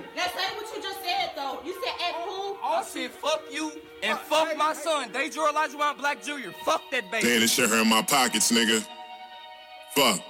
good. 0.00 0.08
Now 0.16 0.26
say 0.26 0.56
what 0.56 0.76
you 0.76 0.82
just 0.82 1.04
said 1.04 1.30
though. 1.36 1.60
You 1.64 1.74
said 1.84 1.94
at 2.08 2.14
who? 2.24 2.56
Oh, 2.62 2.80
I 2.80 2.82
said 2.82 3.10
fuck 3.10 3.42
you 3.50 3.72
and 4.02 4.18
fuck 4.18 4.56
my 4.56 4.72
son, 4.72 5.10
Deidre 5.10 5.50
Elijah 5.50 5.94
Black 5.98 6.22
Jr. 6.22 6.50
Fuck 6.64 6.82
that 6.90 7.10
baby. 7.10 7.26
Damn, 7.26 7.40
this 7.40 7.54
shit 7.54 7.68
hurt 7.68 7.86
my 7.86 8.02
pockets, 8.02 8.52
nigga. 8.52 8.86
Fuck. 9.94 10.20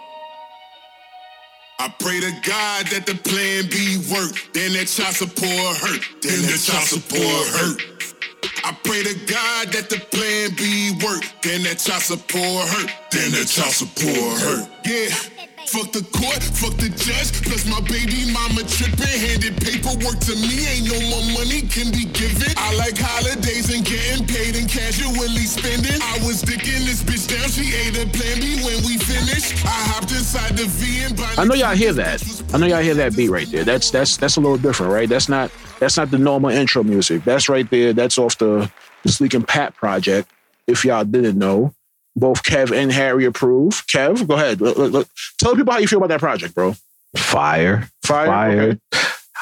I 1.81 1.89
pray 2.01 2.19
to 2.21 2.33
God 2.43 2.87
that 2.87 3.07
the 3.07 3.15
plan 3.15 3.71
B 3.71 4.03
work. 4.13 4.35
Then 4.53 4.73
that 4.73 4.89
child 4.89 5.15
support 5.15 5.77
hurt. 5.79 6.03
Then 6.23 6.43
that 6.43 6.59
child 6.59 6.89
support 6.89 7.47
hurt. 7.55 7.99
I 8.65 8.77
pray 8.83 9.03
to 9.05 9.15
God 9.27 9.69
that 9.73 9.89
the 9.89 10.01
plan 10.11 10.51
B 10.57 10.99
work. 11.05 11.23
Then 11.43 11.63
that 11.63 11.79
child 11.79 12.03
support 12.03 12.69
hurt. 12.69 12.91
Then 13.13 13.31
that 13.31 13.47
child 13.47 13.71
support 13.71 14.41
hurt. 14.43 14.69
Yeah. 14.85 15.38
Fuck 15.69 15.93
the 15.93 16.01
court, 16.17 16.41
fuck 16.41 16.73
the 16.81 16.89
judge, 16.89 17.45
plus 17.45 17.69
my 17.69 17.77
baby 17.85 18.25
mama 18.33 18.65
tripping. 18.65 19.21
Handed 19.21 19.61
paperwork 19.61 20.17
to 20.25 20.33
me, 20.41 20.65
ain't 20.65 20.89
no 20.89 20.97
more 21.13 21.45
money 21.45 21.61
can 21.69 21.93
be 21.93 22.09
given. 22.09 22.49
I 22.57 22.73
like 22.81 22.97
holidays 22.97 23.69
and 23.69 23.85
getting 23.85 24.25
paid 24.25 24.57
and 24.57 24.65
casually 24.65 25.45
spending. 25.45 26.01
I 26.01 26.25
was 26.25 26.41
dicking 26.41 26.89
this 26.89 27.05
bitch 27.05 27.29
down, 27.29 27.53
she 27.53 27.69
ate 27.77 28.01
a 28.01 28.09
plan 28.17 28.41
B 28.41 28.65
when 28.65 28.81
we 28.89 28.97
finished. 28.97 29.61
I 29.67 29.77
hopped 29.93 30.11
inside 30.11 30.57
the 30.57 30.65
V 30.65 31.05
and 31.05 31.21
I 31.39 31.45
know 31.45 31.55
y'all 31.55 31.77
hear 31.77 31.93
that. 31.93 32.25
I 32.55 32.57
know 32.57 32.67
y'all 32.67 32.81
hear 32.81 32.95
that 32.95 33.15
beat 33.15 33.29
right 33.29 33.51
there. 33.51 33.65
That's 33.65 33.91
that's 33.91 34.17
that's 34.17 34.37
a 34.37 34.41
little 34.41 34.57
different, 34.57 34.91
right? 34.91 35.09
That's 35.09 35.29
not 35.29 35.53
that's 35.81 35.99
not 35.99 36.11
the 36.11 36.19
normal 36.19 36.49
intro 36.49 36.83
music. 36.83 37.25
That's 37.25 37.51
right 37.51 37.69
there. 37.69 37.93
That's 37.93 38.17
off 38.17 38.39
the, 38.39 38.71
the 39.03 39.13
Sleek 39.13 39.35
and 39.35 39.47
Pap 39.47 39.77
project. 39.77 40.31
If 40.67 40.85
y'all 40.87 41.05
didn't 41.05 41.39
know, 41.39 41.75
both 42.19 42.43
Kev 42.43 42.71
and 42.77 42.93
Harry 42.93 43.25
approve. 43.25 43.85
Kev, 43.87 44.27
go 44.27 44.35
ahead. 44.35 44.61
Look, 44.61 44.77
look, 44.77 44.93
look. 44.93 45.09
Tell 45.39 45.55
people 45.55 45.73
how 45.73 45.79
you 45.79 45.89
feel 45.89 45.99
about 45.99 46.09
that 46.09 46.21
project, 46.21 46.55
bro. 46.55 46.75
Fire. 47.17 47.89
Fire. 48.05 48.27
Fire. 48.27 48.61
Okay. 48.61 48.79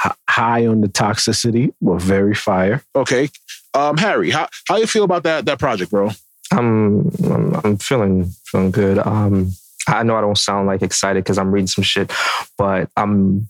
H- 0.04 0.12
high 0.28 0.66
on 0.66 0.82
the 0.82 0.88
toxicity, 0.88 1.72
but 1.80 2.02
very 2.02 2.34
fire. 2.34 2.82
okay. 2.94 3.28
Um, 3.74 3.98
Harry, 3.98 4.30
how 4.30 4.48
how 4.68 4.76
you 4.76 4.86
feel 4.86 5.04
about 5.04 5.22
that 5.24 5.44
that 5.46 5.58
project, 5.58 5.90
bro? 5.90 6.10
I'm 6.50 7.10
I'm, 7.24 7.54
I'm 7.62 7.76
feeling 7.76 8.30
feeling 8.46 8.70
good. 8.70 8.98
Um, 8.98 9.50
I 9.88 10.02
know 10.02 10.16
I 10.16 10.20
don't 10.20 10.38
sound 10.38 10.66
like 10.66 10.82
excited 10.82 11.22
because 11.24 11.38
I'm 11.38 11.50
reading 11.50 11.66
some 11.66 11.84
shit, 11.84 12.10
but 12.56 12.88
I'm 12.96 13.48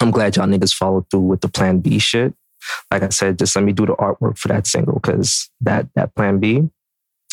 I'm 0.00 0.10
glad 0.10 0.36
y'all 0.36 0.46
niggas 0.46 0.74
followed 0.74 1.08
through 1.10 1.20
with 1.20 1.40
the 1.40 1.48
Plan 1.48 1.78
B 1.78 1.98
shit. 1.98 2.34
Like 2.90 3.02
I 3.02 3.08
said, 3.10 3.38
just 3.38 3.54
let 3.56 3.64
me 3.64 3.72
do 3.72 3.86
the 3.86 3.94
artwork 3.94 4.38
for 4.38 4.48
that 4.48 4.66
single 4.66 4.94
because 4.94 5.48
that 5.60 5.86
that 5.94 6.14
Plan 6.14 6.38
B, 6.38 6.68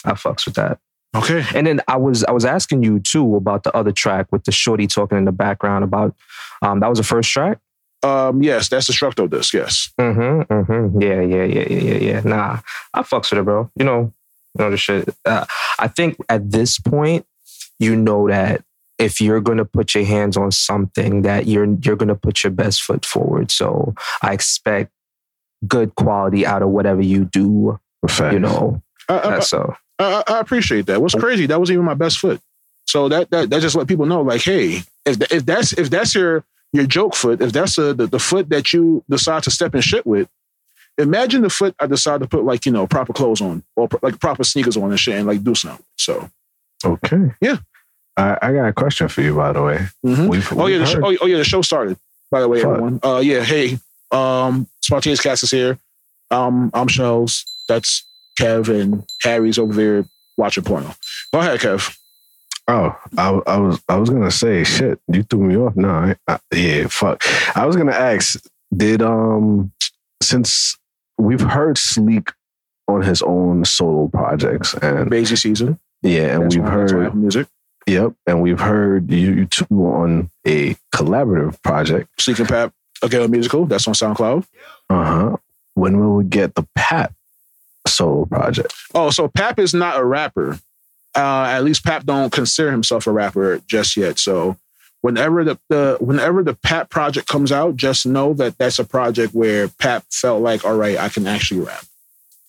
I 0.05 0.11
fucks 0.13 0.45
with 0.45 0.55
that. 0.55 0.79
Okay. 1.15 1.43
And 1.55 1.65
then 1.65 1.81
I 1.87 1.97
was 1.97 2.23
I 2.25 2.31
was 2.31 2.45
asking 2.45 2.83
you 2.83 2.99
too 2.99 3.35
about 3.35 3.63
the 3.63 3.75
other 3.75 3.91
track 3.91 4.27
with 4.31 4.43
the 4.43 4.51
shorty 4.51 4.85
talking 4.87 5.17
in 5.17 5.25
the 5.25 5.31
background 5.31 5.83
about 5.83 6.15
um 6.61 6.79
that 6.81 6.89
was 6.89 6.99
the 6.99 7.03
first 7.03 7.31
track. 7.31 7.59
Um, 8.01 8.41
yes, 8.41 8.69
that's 8.69 8.87
the 8.87 8.93
Structo 8.93 9.29
disc. 9.29 9.53
Yes. 9.53 9.91
Mm-hmm. 9.99 10.53
Mm-hmm. 10.53 11.01
Yeah, 11.01 11.21
yeah, 11.21 11.43
yeah, 11.43 11.67
yeah, 11.67 11.93
yeah, 11.93 12.11
yeah. 12.11 12.21
Nah, 12.23 12.59
I 12.93 13.01
fucks 13.01 13.31
with 13.31 13.39
it, 13.39 13.43
bro. 13.43 13.69
You 13.75 13.85
know, 13.85 14.13
you 14.57 14.63
know 14.63 14.71
the 14.71 14.77
shit. 14.77 15.09
Uh, 15.25 15.45
I 15.79 15.87
think 15.89 16.17
at 16.29 16.49
this 16.49 16.79
point, 16.79 17.25
you 17.77 17.95
know 17.95 18.29
that 18.29 18.63
if 18.99 19.19
you're 19.19 19.41
gonna 19.41 19.65
put 19.65 19.95
your 19.95 20.05
hands 20.05 20.37
on 20.37 20.51
something, 20.51 21.23
that 21.23 21.47
you're 21.47 21.67
you're 21.83 21.97
gonna 21.97 22.15
put 22.15 22.43
your 22.43 22.51
best 22.51 22.83
foot 22.83 23.05
forward. 23.05 23.51
So 23.51 23.95
I 24.21 24.33
expect 24.33 24.91
good 25.67 25.95
quality 25.95 26.45
out 26.45 26.61
of 26.61 26.69
whatever 26.69 27.01
you 27.01 27.25
do. 27.25 27.79
Facts. 28.07 28.33
You 28.33 28.39
know, 28.39 28.81
I, 29.09 29.39
so. 29.39 29.75
I, 29.99 30.23
I 30.27 30.39
appreciate 30.39 30.85
that. 30.87 31.01
What's 31.01 31.15
crazy? 31.15 31.45
That 31.45 31.59
was 31.59 31.69
even 31.71 31.83
my 31.85 31.93
best 31.93 32.19
foot. 32.19 32.41
So 32.85 33.09
that 33.09 33.29
that 33.31 33.49
that 33.49 33.61
just 33.61 33.75
let 33.75 33.87
people 33.87 34.05
know, 34.05 34.21
like, 34.21 34.41
hey, 34.41 34.81
if 35.05 35.21
if 35.31 35.45
that's 35.45 35.73
if 35.73 35.89
that's 35.89 36.15
your 36.15 36.43
your 36.73 36.85
joke 36.85 37.15
foot, 37.15 37.41
if 37.41 37.51
that's 37.51 37.77
a, 37.77 37.93
the 37.93 38.07
the 38.07 38.19
foot 38.19 38.49
that 38.49 38.73
you 38.73 39.03
decide 39.09 39.43
to 39.43 39.51
step 39.51 39.75
in 39.75 39.81
shit 39.81 40.05
with, 40.07 40.27
imagine 40.97 41.41
the 41.41 41.49
foot 41.49 41.75
I 41.79 41.85
decide 41.87 42.21
to 42.21 42.27
put 42.27 42.43
like 42.45 42.65
you 42.65 42.71
know 42.71 42.87
proper 42.87 43.13
clothes 43.13 43.41
on 43.41 43.63
or 43.75 43.87
pro- 43.87 43.99
like 44.01 44.19
proper 44.19 44.43
sneakers 44.43 44.77
on 44.77 44.89
and 44.89 44.99
shit 44.99 45.15
and 45.15 45.27
like 45.27 45.43
do 45.43 45.53
something. 45.55 45.85
So 45.97 46.29
Okay. 46.85 47.31
Yeah. 47.41 47.57
I, 48.17 48.37
I 48.41 48.53
got 48.53 48.67
a 48.67 48.73
question 48.73 49.07
for 49.07 49.21
you, 49.21 49.35
by 49.35 49.53
the 49.53 49.61
way. 49.61 49.79
mhm. 50.05 50.27
We've, 50.29 50.51
oh 50.57 50.67
yeah, 50.67 50.77
we've 50.79 50.87
the 50.87 50.93
show, 50.93 51.05
oh, 51.05 51.17
oh 51.21 51.25
yeah, 51.25 51.37
the 51.37 51.43
show 51.43 51.61
started. 51.61 51.97
By 52.31 52.41
the 52.41 52.47
way, 52.47 52.61
Fuck. 52.61 52.71
everyone. 52.71 52.99
Uh, 53.03 53.19
yeah, 53.23 53.43
hey, 53.43 53.79
um, 54.11 54.67
spontaneous 54.81 55.21
cast 55.21 55.43
is 55.43 55.51
here. 55.51 55.79
Um, 56.31 56.69
I'm 56.73 56.87
Shells. 56.87 57.45
That's 57.67 58.03
Kev 58.39 58.69
and 58.81 59.03
Harry's 59.23 59.59
over 59.59 59.73
there 59.73 60.05
watching 60.37 60.63
porno. 60.63 60.93
Go 61.33 61.39
ahead, 61.39 61.59
Kev. 61.59 61.95
Oh, 62.67 62.95
I, 63.17 63.29
I 63.47 63.57
was 63.57 63.81
I 63.89 63.95
was 63.97 64.09
gonna 64.09 64.31
say 64.31 64.63
shit. 64.63 64.99
You 65.11 65.23
threw 65.23 65.39
me 65.43 65.57
off. 65.57 65.75
No, 65.75 65.89
I, 65.89 66.15
I, 66.27 66.39
yeah, 66.53 66.87
fuck. 66.87 67.23
I 67.57 67.65
was 67.65 67.75
gonna 67.75 67.91
ask. 67.93 68.39
Did 68.75 69.01
um 69.01 69.71
since 70.21 70.77
we've 71.17 71.41
heard 71.41 71.77
Sleek 71.77 72.31
on 72.87 73.01
his 73.01 73.21
own 73.23 73.65
solo 73.65 74.07
projects 74.07 74.73
and 74.75 75.09
Basie 75.09 75.37
season. 75.37 75.79
yeah, 76.03 76.35
and 76.35 76.43
That's 76.43 76.55
we've 76.55 76.63
why- 76.63 76.77
that's 76.77 76.93
why 76.93 76.99
I 76.99 77.03
heard 77.05 77.15
music. 77.15 77.47
yep, 77.87 78.13
and 78.27 78.41
we've 78.41 78.59
heard 78.59 79.09
you, 79.11 79.33
you 79.33 79.45
two 79.47 79.65
on 79.71 80.29
a 80.45 80.75
collaborative 80.93 81.61
project. 81.63 82.09
Sleek 82.21 82.37
and 82.39 82.47
Pap, 82.47 82.73
a 83.01 83.27
musical. 83.27 83.65
That's 83.65 83.87
on 83.87 83.95
SoundCloud. 83.95 84.45
Uh 84.89 85.03
huh. 85.05 85.37
When 85.73 85.99
will 85.99 86.15
we 86.17 86.23
get 86.25 86.53
the 86.55 86.67
Pap 86.75 87.13
solo 87.89 88.25
project? 88.25 88.73
Oh, 88.93 89.09
so 89.09 89.27
Pap 89.27 89.59
is 89.59 89.73
not 89.73 89.99
a 89.99 90.05
rapper. 90.05 90.59
Uh, 91.15 91.45
at 91.49 91.63
least 91.63 91.83
Pap 91.83 92.05
don't 92.05 92.31
consider 92.31 92.71
himself 92.71 93.07
a 93.07 93.11
rapper 93.11 93.59
just 93.67 93.97
yet. 93.97 94.19
So 94.19 94.57
whenever 95.01 95.43
the, 95.43 95.59
the 95.69 95.97
whenever 95.99 96.43
the 96.43 96.53
Pap 96.53 96.89
project 96.89 97.27
comes 97.27 97.51
out, 97.51 97.75
just 97.75 98.05
know 98.05 98.33
that 98.35 98.57
that's 98.57 98.79
a 98.79 98.85
project 98.85 99.33
where 99.33 99.67
Pap 99.67 100.05
felt 100.11 100.41
like, 100.41 100.65
all 100.65 100.75
right, 100.75 100.97
I 100.97 101.09
can 101.09 101.27
actually 101.27 101.61
rap. 101.61 101.83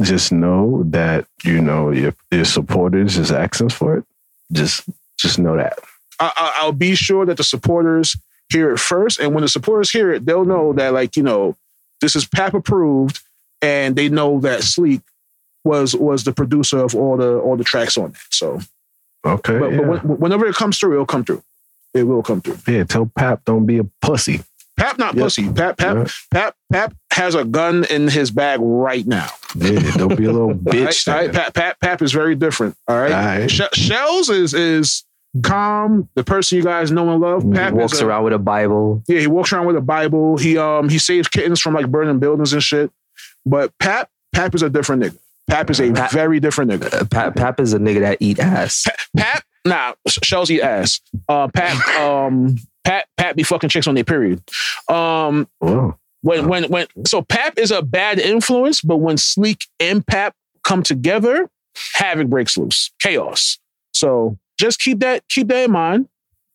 Just 0.03 0.33
know 0.33 0.83
that 0.87 1.27
you 1.45 1.61
know 1.61 1.91
your 1.91 2.15
your 2.31 2.45
supporters 2.45 3.19
is 3.19 3.31
asking 3.31 3.71
for 3.71 3.99
it. 3.99 4.05
Just 4.53 4.84
just 5.19 5.39
know 5.39 5.57
that. 5.57 5.78
I, 6.19 6.33
I, 6.34 6.53
I'll 6.61 6.72
be 6.72 6.95
sure 6.95 7.27
that 7.27 7.37
the 7.37 7.45
supporters 7.45 8.17
hear 8.51 8.72
it 8.72 8.78
first, 8.78 9.21
and 9.21 9.34
when 9.34 9.43
the 9.43 9.49
supporters 9.49 9.91
hear 9.91 10.12
it, 10.12 10.25
they'll 10.25 10.45
know 10.45 10.72
that 10.72 10.93
like 10.93 11.17
you 11.17 11.22
know 11.22 11.57
this 12.01 12.17
is 12.17 12.27
Pap 12.27 12.55
approved, 12.55 13.21
and 13.61 13.95
they 13.95 14.09
know 14.09 14.41
that 14.41 14.62
Sleek 14.62 15.03
was 15.65 15.94
was 15.94 16.25
the 16.25 16.32
producer 16.32 16.78
of 16.78 16.94
all 16.94 17.16
the 17.16 17.38
all 17.38 17.56
the 17.56 17.65
tracks 17.65 17.97
on 17.98 18.12
that. 18.12 18.21
So, 18.31 18.60
Okay. 19.26 19.59
but, 19.59 19.72
yeah. 19.72 19.78
but 19.78 19.87
when, 20.04 20.19
whenever 20.19 20.47
it 20.47 20.54
comes 20.54 20.78
through, 20.78 20.94
it'll 20.94 21.06
come 21.06 21.25
through. 21.25 21.43
It 21.93 22.04
will 22.04 22.22
come 22.22 22.41
through. 22.41 22.59
yeah, 22.72 22.84
tell 22.84 23.10
Pap 23.16 23.44
don't 23.44 23.66
be 23.66 23.78
a 23.78 23.84
pussy. 24.00 24.43
Pap 24.76 24.97
not 24.98 25.15
Yep. 25.15 25.25
pussy. 25.25 25.53
Pap 25.53 25.76
Pap 25.76 25.97
Yeah. 25.97 26.06
Pap 26.31 26.54
Pap 26.72 26.94
has 27.12 27.34
a 27.34 27.44
gun 27.44 27.84
in 27.91 28.09
his 28.09 28.31
bag 28.31 28.60
right 28.62 29.06
now. 29.06 29.28
Yeah, 29.56 29.91
don't 29.97 30.16
be 30.16 30.25
a 30.25 30.32
little 30.32 30.54
bitch. 30.54 31.06
right? 31.06 31.09
All 31.09 31.21
right? 31.26 31.32
Pap, 31.34 31.54
Pap 31.54 31.81
Pap 31.81 32.00
is 32.03 32.12
very 32.12 32.34
different. 32.34 32.77
All 32.88 32.97
right. 32.97 33.12
All 33.12 33.19
right. 33.41 33.50
Sh- 33.50 33.60
Shells 33.75 34.31
is 34.31 34.54
is 34.54 35.04
calm. 35.42 36.09
The 36.15 36.25
person 36.25 36.56
you 36.59 36.65
guys 36.65 36.91
know 36.91 37.10
and 37.10 37.21
love. 37.21 37.42
He 37.42 37.50
Pap 37.53 37.75
walks 37.75 38.00
a- 38.00 38.06
around 38.06 38.25
with 38.25 38.32
a 38.32 38.38
Bible. 38.38 39.03
Yeah, 39.06 39.21
he 39.21 39.27
walks 39.27 39.53
around 39.53 39.66
with 39.66 39.77
a 39.77 39.81
Bible. 39.82 40.38
He 40.38 40.56
um 40.56 40.88
he 40.88 40.98
saves 40.98 41.28
kittens 41.28 41.60
from 41.60 41.75
like 41.75 41.91
burning 41.91 42.19
buildings 42.19 42.53
and 42.54 42.62
shit. 42.62 42.91
But 43.44 43.77
Pap 43.78 44.09
Pap 44.32 44.54
is 44.54 44.62
a 44.62 44.71
different 44.71 45.03
nigga. 45.03 45.19
Pap 45.50 45.71
is 45.71 45.81
a 45.81 45.93
Pap- 45.93 46.12
very 46.12 46.41
different 46.41 46.71
nigga. 46.71 46.93
Uh, 46.93 47.05
Pap, 47.05 47.37
Pap 47.37 47.61
is 47.61 47.72
a 47.72 47.78
nigga 47.78 48.00
that 48.00 48.19
eat 48.21 48.38
ass. 48.38 48.87
Pap, 49.16 49.44
nah, 49.65 49.94
Shells 50.09 50.50
eat 50.50 50.62
ass. 50.62 51.00
Uh, 51.28 51.49
Pap, 51.49 51.87
um, 51.99 52.56
Pat, 52.84 53.06
Pat 53.16 53.37
be 53.37 53.43
fucking 53.43 53.69
chicks 53.69 53.87
on 53.87 53.94
their 53.94 54.05
period. 54.05 54.43
Um, 54.89 55.49
Whoa. 55.59 55.99
when 56.22 56.49
when 56.49 56.65
when 56.65 56.87
so 57.06 57.22
Pap 57.22 57.59
is 57.59 57.71
a 57.71 57.83
bad 57.83 58.19
influence, 58.19 58.81
but 58.81 58.99
when 58.99 59.16
Sleek 59.16 59.66
and 59.78 60.06
Pap 60.06 60.34
come 60.65 60.83
together, 60.83 61.50
havoc 61.94 62.28
breaks 62.28 62.56
loose, 62.56 62.91
chaos. 63.00 63.59
So 63.93 64.39
just 64.59 64.81
keep 64.81 65.00
that 65.00 65.25
keep 65.28 65.49
that 65.49 65.65
in 65.65 65.72
mind. 65.72 66.09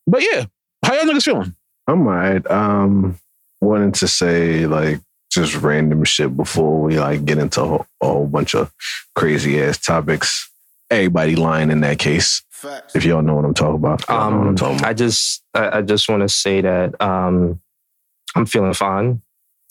But 0.06 0.22
yeah, 0.22 0.46
how 0.84 0.94
y'all 0.94 1.04
niggas 1.04 1.24
feeling? 1.24 1.54
I'm 1.86 2.06
alright. 2.06 2.48
Um, 2.50 3.18
wanted 3.60 3.94
to 3.94 4.08
say 4.08 4.66
like 4.66 5.00
just 5.36 5.54
random 5.62 6.02
shit 6.04 6.36
before 6.36 6.80
we 6.82 6.98
like 6.98 7.24
get 7.24 7.38
into 7.38 7.62
a 7.62 7.66
whole, 7.66 7.86
a 8.02 8.06
whole 8.06 8.26
bunch 8.26 8.54
of 8.54 8.72
crazy 9.14 9.62
ass 9.62 9.78
topics. 9.78 10.50
Everybody 10.90 11.36
lying 11.36 11.70
in 11.70 11.80
that 11.82 11.98
case. 12.00 12.42
If 12.94 13.04
y'all 13.04 13.22
know 13.22 13.34
what 13.36 13.44
I'm 13.44 13.54
talking 13.54 13.76
about. 13.76 14.08
Y'all 14.08 14.30
know 14.30 14.36
what 14.38 14.42
I'm 14.42 14.48
Um, 14.48 14.56
talking 14.56 14.78
about. 14.78 14.88
I 14.88 14.94
just 14.94 15.42
I, 15.54 15.78
I 15.78 15.82
just 15.82 16.08
want 16.08 16.22
to 16.22 16.28
say 16.28 16.60
that 16.62 17.00
um, 17.00 17.60
I'm 18.34 18.46
feeling 18.46 18.74
fine. 18.74 19.22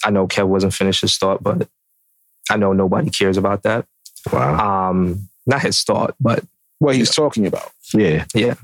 I 0.03 0.11
know 0.11 0.27
Kev 0.27 0.47
wasn't 0.47 0.73
finished 0.73 1.01
his 1.01 1.17
thought, 1.17 1.41
but 1.43 1.67
I 2.49 2.57
know 2.57 2.71
nobody 2.73 3.09
cares 3.09 3.37
about 3.37 3.63
that. 3.63 3.85
Wow. 4.31 4.89
Um, 4.89 5.29
not 5.45 5.61
his 5.61 5.83
thought, 5.83 6.15
but 6.19 6.43
What 6.79 6.95
he's 6.95 7.13
talking 7.13 7.45
about. 7.47 7.71
Yeah. 7.93 8.25
Yeah 8.33 8.55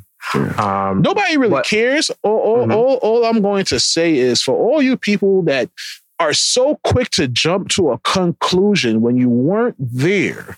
um, 0.57 1.01
Nobody 1.01 1.35
really 1.37 1.49
But- 1.51 1.65
cares. 1.65 2.11
All, 2.21 2.37
all, 2.39 2.65
Mhm. 2.67 2.75
all, 2.75 2.95
all 3.01 3.25
I'm 3.25 3.41
going 3.41 3.65
to 3.65 3.79
say 3.79 4.15
is 4.17 4.41
for 4.41 4.55
all 4.55 4.81
you 4.81 4.95
people 4.97 5.41
that 5.43 5.69
are 6.21 6.33
so 6.33 6.79
quick 6.83 7.09
to 7.11 7.27
jump 7.27 7.69
to 7.69 7.91
a 7.91 7.97
conclusion 7.99 9.01
when 9.01 9.17
you 9.17 9.29
weren't 9.29 9.75
there. 9.79 10.57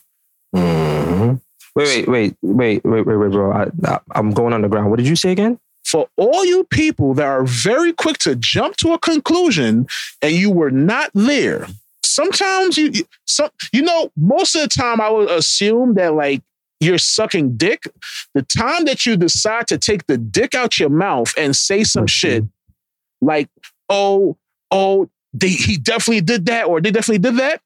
Mhm. 0.56 1.42
wait, 1.76 2.08
wait, 2.08 2.08
wait, 2.08 2.36
wait, 2.44 2.86
wait, 2.86 3.06
wait, 3.08 3.16
wait, 3.18 3.32
bro. 3.32 3.52
I, 3.52 3.68
I, 3.86 4.00
I'm 4.12 4.32
going 4.32 4.54
underground. 4.54 4.90
What 4.90 4.98
did 4.98 5.08
you 5.08 5.16
say 5.16 5.32
again? 5.32 5.60
for 5.86 6.08
all 6.16 6.46
you 6.46 6.64
people 6.64 7.14
that 7.14 7.26
are 7.26 7.44
very 7.44 7.92
quick 7.92 8.18
to 8.18 8.36
jump 8.38 8.76
to 8.78 8.94
a 8.94 8.98
conclusion 8.98 9.86
and 10.22 10.34
you 10.34 10.50
were 10.50 10.72
not 10.72 11.12
there. 11.14 11.68
Sometimes 12.04 12.78
you, 12.78 12.90
you- 12.94 13.06
some, 13.28 13.50
you 13.74 13.82
know, 13.82 14.10
most 14.16 14.56
of 14.56 14.62
the 14.62 14.70
time 14.70 15.02
I 15.02 15.10
would 15.10 15.30
assume 15.30 15.96
that 15.96 16.14
like 16.16 16.42
you're 16.80 16.98
sucking 16.98 17.58
dick. 17.58 17.84
The 18.34 18.44
time 18.44 18.86
that 18.86 19.06
you 19.06 19.18
decide 19.18 19.68
to 19.68 19.78
take 19.78 20.08
the 20.08 20.18
dick 20.18 20.56
out 20.56 20.80
your 20.80 20.90
mouth 20.90 21.34
and 21.38 21.54
say 21.56 21.84
some 21.84 22.08
shit 22.08 22.46
like, 23.22 23.50
oh, 23.90 24.38
oh, 24.72 25.10
they, 25.34 25.50
he 25.50 25.78
definitely 25.78 26.22
did 26.22 26.46
that 26.48 26.66
or 26.68 26.82
they 26.82 26.92
definitely 26.92 27.20
did 27.20 27.38
that. 27.38 27.62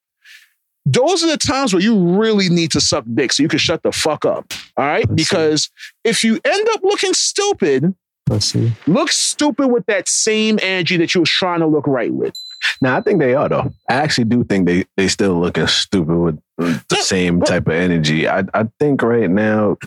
Those 0.86 1.22
are 1.24 1.28
the 1.28 1.38
times 1.38 1.74
where 1.74 1.82
you 1.82 2.18
really 2.18 2.48
need 2.50 2.72
to 2.72 2.82
suck 2.82 3.04
dick 3.14 3.34
so 3.34 3.44
you 3.44 3.50
can 3.50 3.60
shut 3.60 3.84
the 3.84 3.92
fuck 3.92 4.24
up. 4.24 4.46
All 4.78 4.86
right. 4.86 5.06
see. 5.08 5.16
Because 5.16 5.70
if 6.06 6.24
you 6.24 6.40
end 6.46 6.68
up 6.70 6.82
looking 6.84 7.14
stupid, 7.14 7.94
Let's 8.30 8.46
see. 8.46 8.72
look 8.88 9.12
stupid 9.12 9.68
with 9.68 9.86
that 9.88 10.08
same 10.08 10.60
energy 10.62 10.96
that 10.98 11.14
you 11.14 11.22
was 11.22 11.30
trying 11.30 11.60
to 11.60 11.68
look 11.68 11.88
right 11.88 12.14
with. 12.14 12.34
Now 12.82 12.98
I 12.98 13.02
think 13.02 13.20
they 13.20 13.36
are 13.36 13.48
though. 13.50 13.72
I 13.90 13.96
actually 13.96 14.26
do 14.26 14.44
think 14.44 14.66
they 14.66 14.86
they 14.96 15.08
still 15.10 15.40
looking 15.40 15.68
stupid 15.68 16.16
with 16.58 16.88
the 16.88 16.96
same 16.96 17.42
type 17.42 17.68
of 17.68 17.74
energy. 17.74 18.28
I 18.28 18.44
I 18.54 18.68
think 18.80 19.02
right 19.04 19.30
now, 19.30 19.78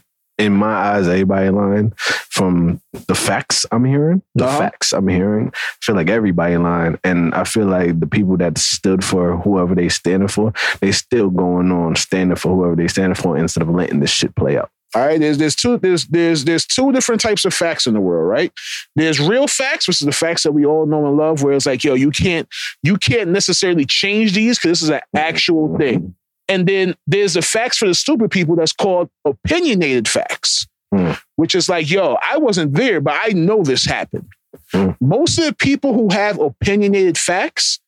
in 0.41 0.53
my 0.53 0.73
eyes, 0.73 1.07
everybody 1.09 1.51
lying 1.51 1.93
from 2.31 2.81
the 3.07 3.15
facts 3.15 3.67
I'm 3.71 3.85
hearing. 3.85 4.23
The 4.35 4.47
Uh-huh. 4.47 4.59
facts 4.59 4.93
I'm 4.93 5.09
hearing. 5.09 5.49
I 5.55 5.59
feel 5.83 5.95
like 5.95 6.11
everybody 6.11 6.57
lying, 6.57 6.99
and 7.05 7.35
I 7.35 7.45
feel 7.45 7.67
like 7.67 8.01
the 8.01 8.07
people 8.07 8.37
that 8.39 8.59
stood 8.59 9.05
for 9.05 9.37
whoever 9.37 9.75
they 9.75 9.89
standing 9.89 10.29
for, 10.29 10.53
they 10.81 10.93
still 10.93 11.31
going 11.31 11.71
on 11.71 11.97
standing 11.97 12.37
for 12.37 12.55
whoever 12.55 12.75
they 12.77 12.89
standing 12.89 13.15
for 13.15 13.37
instead 13.37 13.63
of 13.63 13.69
letting 13.71 14.01
this 14.01 14.11
shit 14.11 14.35
play 14.35 14.57
out. 14.59 14.71
All 14.93 15.07
right, 15.07 15.21
there's 15.21 15.39
there's 15.39 15.55
two 15.55 15.77
there's 15.77 16.07
there's 16.07 16.45
there's 16.45 16.67
two 16.67 16.91
different 16.91 17.21
types 17.21 17.45
of 17.45 17.55
facts 17.55 17.87
in 17.87 17.95
the 17.95 18.01
world, 18.01 18.29
right? 18.29 18.51
There's 18.97 19.21
real 19.21 19.47
facts, 19.47 19.87
which 19.87 20.01
is 20.03 20.07
the 20.07 20.11
facts 20.11 20.43
that 20.43 20.51
we 20.51 20.67
all 20.67 20.85
know 20.85 21.07
and 21.07 21.17
love, 21.17 21.45
where 21.45 21.53
it's 21.53 21.65
like, 21.67 21.85
yo, 21.85 21.95
you 21.95 22.11
can't 22.11 22.49
you 22.83 22.97
can't 22.97 23.31
necessarily 23.31 23.85
change 23.85 24.33
these 24.33 24.59
because 24.59 24.71
this 24.81 24.83
is 24.83 24.89
an 24.89 25.01
actual 25.15 25.79
thing. 25.79 26.17
And 26.51 26.67
then 26.67 26.97
there's 27.07 27.35
the 27.35 27.43
facts 27.43 27.79
for 27.79 27.87
the 27.87 27.95
stupid 27.95 28.31
people 28.31 28.57
that's 28.57 28.73
called 28.73 29.09
opinionated 29.25 30.09
facts, 30.09 30.67
Hmm. 30.93 31.13
which 31.37 31.55
is 31.55 31.69
like, 31.69 31.89
yo, 31.89 32.19
I 32.29 32.39
wasn't 32.39 32.75
there, 32.75 33.01
but 33.01 33.15
I 33.17 33.29
know 33.29 33.63
this 33.63 33.85
happened. 33.87 34.27
Hmm. 34.73 34.91
Most 35.01 35.39
of 35.39 35.45
the 35.45 35.55
people 35.55 35.95
who 35.95 36.09
have 36.11 36.41
opinionated 36.41 37.17
facts 37.17 37.79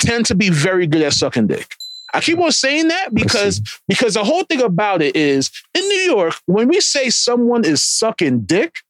tend 0.00 0.26
to 0.26 0.34
be 0.34 0.50
very 0.50 0.86
good 0.86 1.00
at 1.00 1.14
sucking 1.14 1.46
dick. 1.46 1.74
I 2.12 2.20
keep 2.20 2.38
on 2.38 2.52
saying 2.52 2.88
that 2.88 3.14
because 3.14 3.62
because 3.88 4.14
the 4.14 4.24
whole 4.24 4.44
thing 4.44 4.60
about 4.60 5.00
it 5.00 5.16
is 5.16 5.50
in 5.74 5.80
New 5.88 6.00
York, 6.00 6.34
when 6.44 6.68
we 6.68 6.80
say 6.80 7.08
someone 7.08 7.64
is 7.64 7.82
sucking 7.82 8.42
dick, 8.42 8.80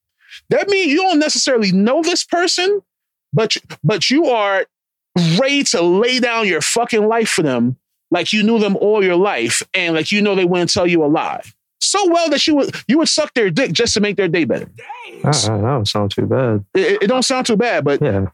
that 0.49 0.69
means 0.69 0.91
you 0.91 0.97
don't 1.03 1.21
necessarily 1.21 1.71
know 1.71 2.03
this 2.03 2.25
person, 2.25 2.81
but 3.33 3.57
but 3.85 4.11
you 4.11 4.27
are 4.27 4.67
ready 5.39 5.63
to 5.65 5.83
lay 5.83 6.19
down 6.19 6.49
your 6.49 6.61
fucking 6.63 7.07
life 7.07 7.29
for 7.29 7.43
them 7.43 7.77
like 8.11 8.33
you 8.33 8.43
knew 8.43 8.59
them 8.59 8.77
all 8.77 9.05
your 9.05 9.17
life 9.17 9.63
and 9.75 9.95
like 9.95 10.11
you 10.13 10.21
know 10.23 10.35
they 10.35 10.45
wouldn't 10.45 10.73
tell 10.73 10.87
you 10.87 11.05
a 11.05 11.07
lie. 11.07 11.43
So 11.81 11.99
well 12.11 12.29
that 12.31 12.47
you 12.47 12.55
would 12.57 12.75
you 12.89 12.99
would 12.99 13.09
suck 13.09 13.33
their 13.35 13.51
dick 13.51 13.73
just 13.73 13.95
to 13.95 14.01
make 14.01 14.17
their 14.17 14.29
day 14.29 14.45
better. 14.45 14.69
Ah, 15.25 15.31
that 15.31 15.61
don't 15.63 15.89
sound 15.89 16.11
too 16.11 16.27
bad. 16.27 16.65
It, 16.75 17.03
it 17.03 17.07
don't 17.07 17.23
sound 17.25 17.47
too 17.47 17.57
bad, 17.57 17.85
but 17.85 18.01
Yeah. 18.03 18.27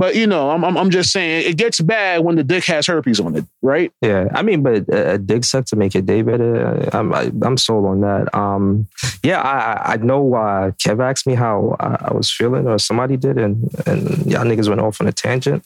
But 0.00 0.16
you 0.16 0.26
know, 0.26 0.50
I'm, 0.50 0.64
I'm 0.64 0.76
I'm 0.78 0.90
just 0.90 1.12
saying 1.12 1.48
it 1.50 1.58
gets 1.58 1.78
bad 1.80 2.24
when 2.24 2.36
the 2.36 2.42
dick 2.42 2.64
has 2.64 2.86
herpes 2.86 3.20
on 3.20 3.36
it, 3.36 3.44
right? 3.60 3.92
Yeah, 4.00 4.28
I 4.34 4.40
mean, 4.42 4.62
but 4.62 4.88
a 4.88 5.12
a 5.14 5.18
dick 5.18 5.44
suck 5.44 5.66
to 5.66 5.76
make 5.76 5.92
your 5.92 6.02
day 6.02 6.22
better. 6.22 6.88
I'm 6.96 7.12
I, 7.14 7.30
I'm 7.42 7.58
sold 7.58 7.84
on 7.84 8.00
that. 8.00 8.34
Um, 8.34 8.88
yeah, 9.22 9.40
I 9.42 9.58
I- 9.72 9.92
I 9.92 9.96
know. 9.98 10.34
Uh, 10.34 10.70
Kev 10.82 11.00
asked 11.04 11.26
me 11.26 11.34
how 11.34 11.76
I, 11.78 12.08
I 12.08 12.14
was 12.14 12.30
feeling, 12.32 12.66
or 12.66 12.78
somebody 12.78 13.16
did, 13.18 13.36
and 13.36 13.68
and 13.86 14.00
y'all 14.26 14.44
niggas 14.44 14.68
went 14.70 14.80
off 14.80 15.00
on 15.02 15.06
a 15.06 15.12
tangent. 15.12 15.62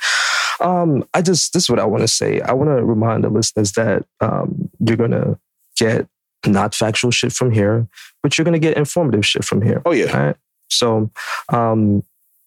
Um, 0.60 1.04
I 1.14 1.22
just 1.22 1.52
this 1.52 1.64
is 1.64 1.70
what 1.70 1.78
I 1.78 1.84
want 1.84 2.02
to 2.02 2.08
say. 2.08 2.40
I 2.40 2.52
want 2.52 2.70
to 2.70 2.84
remind 2.84 3.22
the 3.22 3.28
listeners 3.30 3.72
that 3.72 4.04
um, 4.20 4.68
you're 4.80 4.96
gonna 4.96 5.38
get 5.76 6.08
not 6.46 6.74
factual 6.74 7.10
shit 7.12 7.32
from 7.32 7.52
here, 7.52 7.86
but 8.22 8.36
you're 8.36 8.44
gonna 8.44 8.58
get 8.58 8.76
informative 8.76 9.24
shit 9.24 9.44
from 9.44 9.62
here. 9.62 9.80
Oh 9.86 9.92
yeah. 9.92 10.10
Right. 10.26 10.36
So, 10.70 11.10
um, 11.50 12.02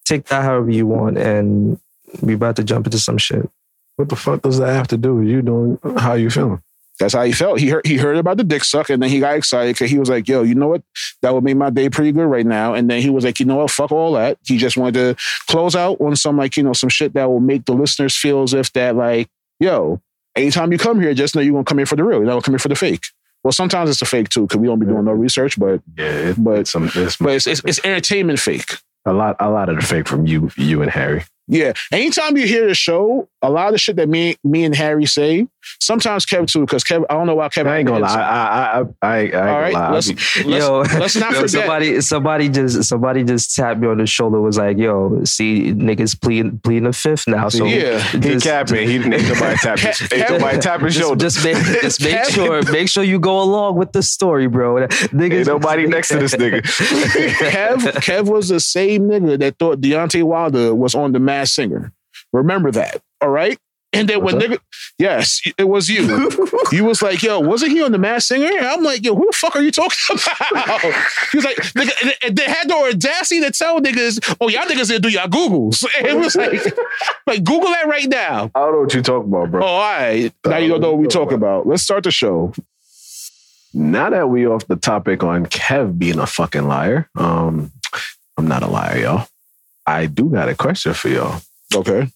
take 0.08 0.26
that 0.28 0.44
however 0.44 0.70
you 0.70 0.88
want, 0.88 1.18
and 1.18 1.80
we 2.22 2.34
about 2.34 2.56
to 2.58 2.64
jump 2.64 2.86
into 2.88 3.00
some 3.00 3.18
shit. 3.18 3.50
What 3.98 4.10
the 4.10 4.16
fuck 4.16 4.42
does 4.42 4.60
that 4.60 4.74
have 4.74 4.88
to 4.90 4.98
do 4.98 5.16
with 5.16 5.28
you 5.28 5.42
doing 5.42 5.80
how 5.98 6.14
you 6.14 6.30
feeling? 6.30 6.62
That's 7.00 7.14
how 7.14 7.24
he 7.24 7.32
felt. 7.32 7.60
He 7.60 7.70
heard 7.70 7.86
he 7.86 7.98
heard 7.98 8.18
about 8.18 8.38
the 8.38 8.44
dick 8.44 8.64
suck, 8.64 8.90
and 8.90 9.02
then 9.04 9.10
he 9.10 9.20
got 9.20 9.36
excited 9.38 9.76
because 9.76 9.92
he 9.92 10.00
was 10.00 10.10
like, 10.10 10.28
"Yo, 10.28 10.42
you 10.42 10.56
know 10.56 10.68
what? 10.68 10.82
That 11.22 11.34
would 11.34 11.44
make 11.44 11.56
my 11.58 11.70
day 11.70 11.90
pretty 11.90 12.12
good 12.12 12.26
right 12.26 12.46
now." 12.46 12.74
And 12.74 12.90
then 12.90 13.02
he 13.04 13.12
was 13.12 13.24
like, 13.24 13.40
"You 13.40 13.46
know 13.46 13.58
what? 13.58 13.70
Fuck 13.70 13.92
all 13.92 14.14
that." 14.14 14.40
He 14.46 14.58
just 14.58 14.78
wanted 14.78 14.94
to 14.96 15.16
close 15.48 15.76
out 15.76 16.02
on 16.02 16.16
some 16.16 16.38
like 16.38 16.58
you 16.58 16.64
know 16.64 16.74
some 16.74 16.90
shit 16.90 17.14
that 17.14 17.30
will 17.30 17.40
make 17.40 17.66
the 17.66 17.74
listeners 17.74 18.16
feel 18.16 18.42
as 18.42 18.54
if 18.56 18.74
that 18.74 18.96
like, 18.96 19.30
yo, 19.60 20.02
anytime 20.36 20.72
you 20.72 20.80
come 20.80 21.00
here, 21.00 21.14
just 21.14 21.36
know 21.36 21.42
you're 21.42 21.54
gonna 21.54 21.66
come 21.66 21.78
here 21.78 21.86
for 21.86 21.96
the 21.98 22.04
real. 22.04 22.18
You're 22.18 22.26
not 22.26 22.32
gonna 22.34 22.42
come 22.42 22.54
here 22.54 22.60
for 22.60 22.70
the 22.70 22.76
fake. 22.76 23.04
Well, 23.44 23.52
sometimes 23.52 23.92
it's 23.92 24.00
the 24.00 24.06
fake 24.06 24.30
too 24.30 24.42
because 24.48 24.58
we 24.60 24.66
don't 24.68 24.80
be 24.80 24.88
doing 24.88 25.06
no 25.06 25.12
research, 25.12 25.60
but 25.60 25.82
Yeah, 25.98 26.06
it, 26.06 26.44
But- 26.44 26.60
it's 26.62 26.72
some 26.72 26.90
it's, 26.96 27.18
but 27.18 27.30
it's 27.34 27.46
it's, 27.46 27.62
it's 27.64 27.80
entertainment 27.84 28.40
fake. 28.40 28.78
A 29.06 29.14
lot 29.14 29.36
a 29.40 29.50
lot 29.50 29.70
of 29.70 29.78
the 29.78 29.82
fake 29.82 30.08
from 30.08 30.28
you 30.28 30.52
you 30.58 30.82
and 30.82 30.92
Harry. 30.92 31.24
Yeah. 31.48 31.74
Anytime 31.92 32.36
you 32.38 32.46
hear 32.46 32.68
the 32.68 32.76
show, 32.76 33.28
a 33.42 33.50
lot 33.50 33.68
of 33.68 33.74
the 33.74 33.78
shit 33.78 33.96
that 33.98 34.10
me 34.10 34.36
me 34.44 34.64
and 34.66 34.76
Harry 34.76 35.06
say, 35.06 35.48
sometimes 35.80 36.26
Kev 36.26 36.48
too, 36.52 36.62
because 36.62 36.84
Kev, 36.84 37.06
I 37.10 37.14
don't 37.14 37.28
know 37.28 37.36
why 37.36 37.50
Kevin. 37.50 37.72
I 37.72 37.78
ain't 37.78 37.88
gonna 37.88 38.02
lie. 38.02 38.14
I 38.16 38.22
I 38.22 38.80
I 38.82 38.84
I, 39.02 39.08
I 39.10 39.20
ain't 39.20 39.34
All 39.36 39.42
gonna 39.42 39.72
lie. 39.72 39.92
let's, 39.92 40.10
let's, 40.10 40.46
yo, 40.46 40.80
let's 41.00 41.16
not 41.16 41.32
yo, 41.32 41.36
forget. 41.38 41.50
somebody 41.52 42.02
somebody 42.02 42.50
just 42.50 42.84
somebody 42.84 43.24
just 43.24 43.56
tapped 43.56 43.80
me 43.80 43.88
on 43.88 43.98
the 43.98 44.06
shoulder 44.06 44.42
was 44.42 44.58
like, 44.58 44.78
yo, 44.78 45.24
see 45.24 45.72
niggas 45.74 46.20
pleading 46.20 46.60
pleading 46.60 46.84
the 46.84 46.94
fifth 46.94 47.28
now. 47.28 47.48
So 47.50 47.66
Yeah. 47.66 48.00
he 48.00 48.20
just, 48.20 48.46
capping. 48.46 48.88
He 48.88 48.96
ain't 48.96 49.08
nobody 49.08 49.56
tap 49.62 49.80
his, 49.80 50.02
ain't 50.12 50.30
nobody 50.30 50.58
tap 50.60 50.82
his 50.82 50.96
shoulder. 50.96 51.20
just 51.20 51.44
make 51.46 51.56
just 51.82 52.02
make 52.04 52.26
sure 52.26 52.62
make 52.72 52.90
sure 52.90 53.04
you 53.04 53.20
go 53.20 53.42
along 53.42 53.78
with 53.78 53.92
the 53.94 54.04
story, 54.04 54.48
bro. 54.48 54.88
Niggas, 54.88 55.32
Ain't 55.38 55.48
nobody 55.48 55.88
next 55.88 56.10
to 56.10 56.18
this 56.18 56.36
nigga. 56.36 56.62
Kev, 56.62 57.78
Kev 58.02 58.26
was 58.30 58.50
the 58.50 58.60
same 58.60 59.04
nigga 59.04 59.40
that 59.40 59.58
thought 59.60 59.80
Deontay 59.82 60.24
Wilder 60.24 60.74
was 60.76 60.96
on 60.96 61.12
The 61.12 61.20
Masked 61.38 61.56
Singer. 61.56 61.92
Remember 62.34 62.72
that, 62.72 63.02
all 63.22 63.30
right? 63.30 63.58
And 63.94 64.08
then 64.10 64.22
when 64.22 64.36
Was 64.36 64.44
nigga, 64.44 64.60
yes, 65.00 65.42
it 65.58 65.70
was 65.70 65.88
you. 65.88 66.30
you 66.72 66.84
was 66.84 67.02
like, 67.02 67.24
yo, 67.24 67.40
wasn't 67.40 67.72
he 67.72 67.82
on 67.82 67.92
The 67.94 67.98
Masked 67.98 68.28
Singer? 68.28 68.46
And 68.46 68.66
I'm 68.66 68.84
like, 68.84 69.04
yo, 69.04 69.16
who 69.16 69.26
the 69.26 69.36
fuck 69.36 69.56
are 69.56 69.62
you 69.62 69.72
talking 69.72 69.98
about? 70.52 70.82
he 71.32 71.38
was 71.38 71.46
like, 71.46 71.56
nigga, 71.56 72.36
they 72.36 72.44
had 72.44 72.68
the 72.68 72.74
audacity 72.74 73.40
to 73.42 73.52
tell 73.52 73.80
niggas, 73.80 74.36
oh, 74.42 74.50
y'all 74.50 74.64
niggas 74.64 74.90
didn't 74.90 75.04
do 75.04 75.10
y'all 75.10 75.28
Googles. 75.28 75.86
And 75.98 76.08
it 76.08 76.18
was 76.18 76.36
like, 76.36 76.62
like 77.26 77.44
Google 77.44 77.70
that 77.70 77.88
right 77.88 78.08
now. 78.08 78.52
I 78.54 78.60
don't 78.60 78.74
know 78.74 78.80
what 78.82 78.94
you're 78.94 79.04
talking 79.04 79.30
about, 79.30 79.52
bro. 79.52 79.64
Oh, 79.64 79.68
all 79.68 79.80
right. 79.80 80.34
Now 80.46 80.58
you 80.58 80.70
don't 80.70 80.82
know 80.82 80.92
what 80.92 81.00
we 81.00 81.08
talking 81.08 81.36
about. 81.36 81.66
Let's 81.66 81.84
start 81.84 82.04
the 82.04 82.12
show. 82.12 82.54
Now 83.74 84.10
that 84.10 84.30
we 84.30 84.48
off 84.48 84.68
the 84.68 84.76
topic 84.76 85.24
on 85.24 85.46
Kev 85.46 85.98
being 85.98 86.20
a 86.20 86.26
fucking 86.28 86.68
liar, 86.68 87.10
um, 87.16 87.72
I'm 88.38 88.48
not 88.48 88.64
a 88.64 88.68
liar, 88.68 88.98
y'all. 88.98 89.28
I 89.88 90.06
do 90.06 90.30
got 90.30 90.50
a 90.50 90.56
question 90.56 90.94
for 90.94 91.08
y'all. 91.08 91.42
Okay. 91.74 92.10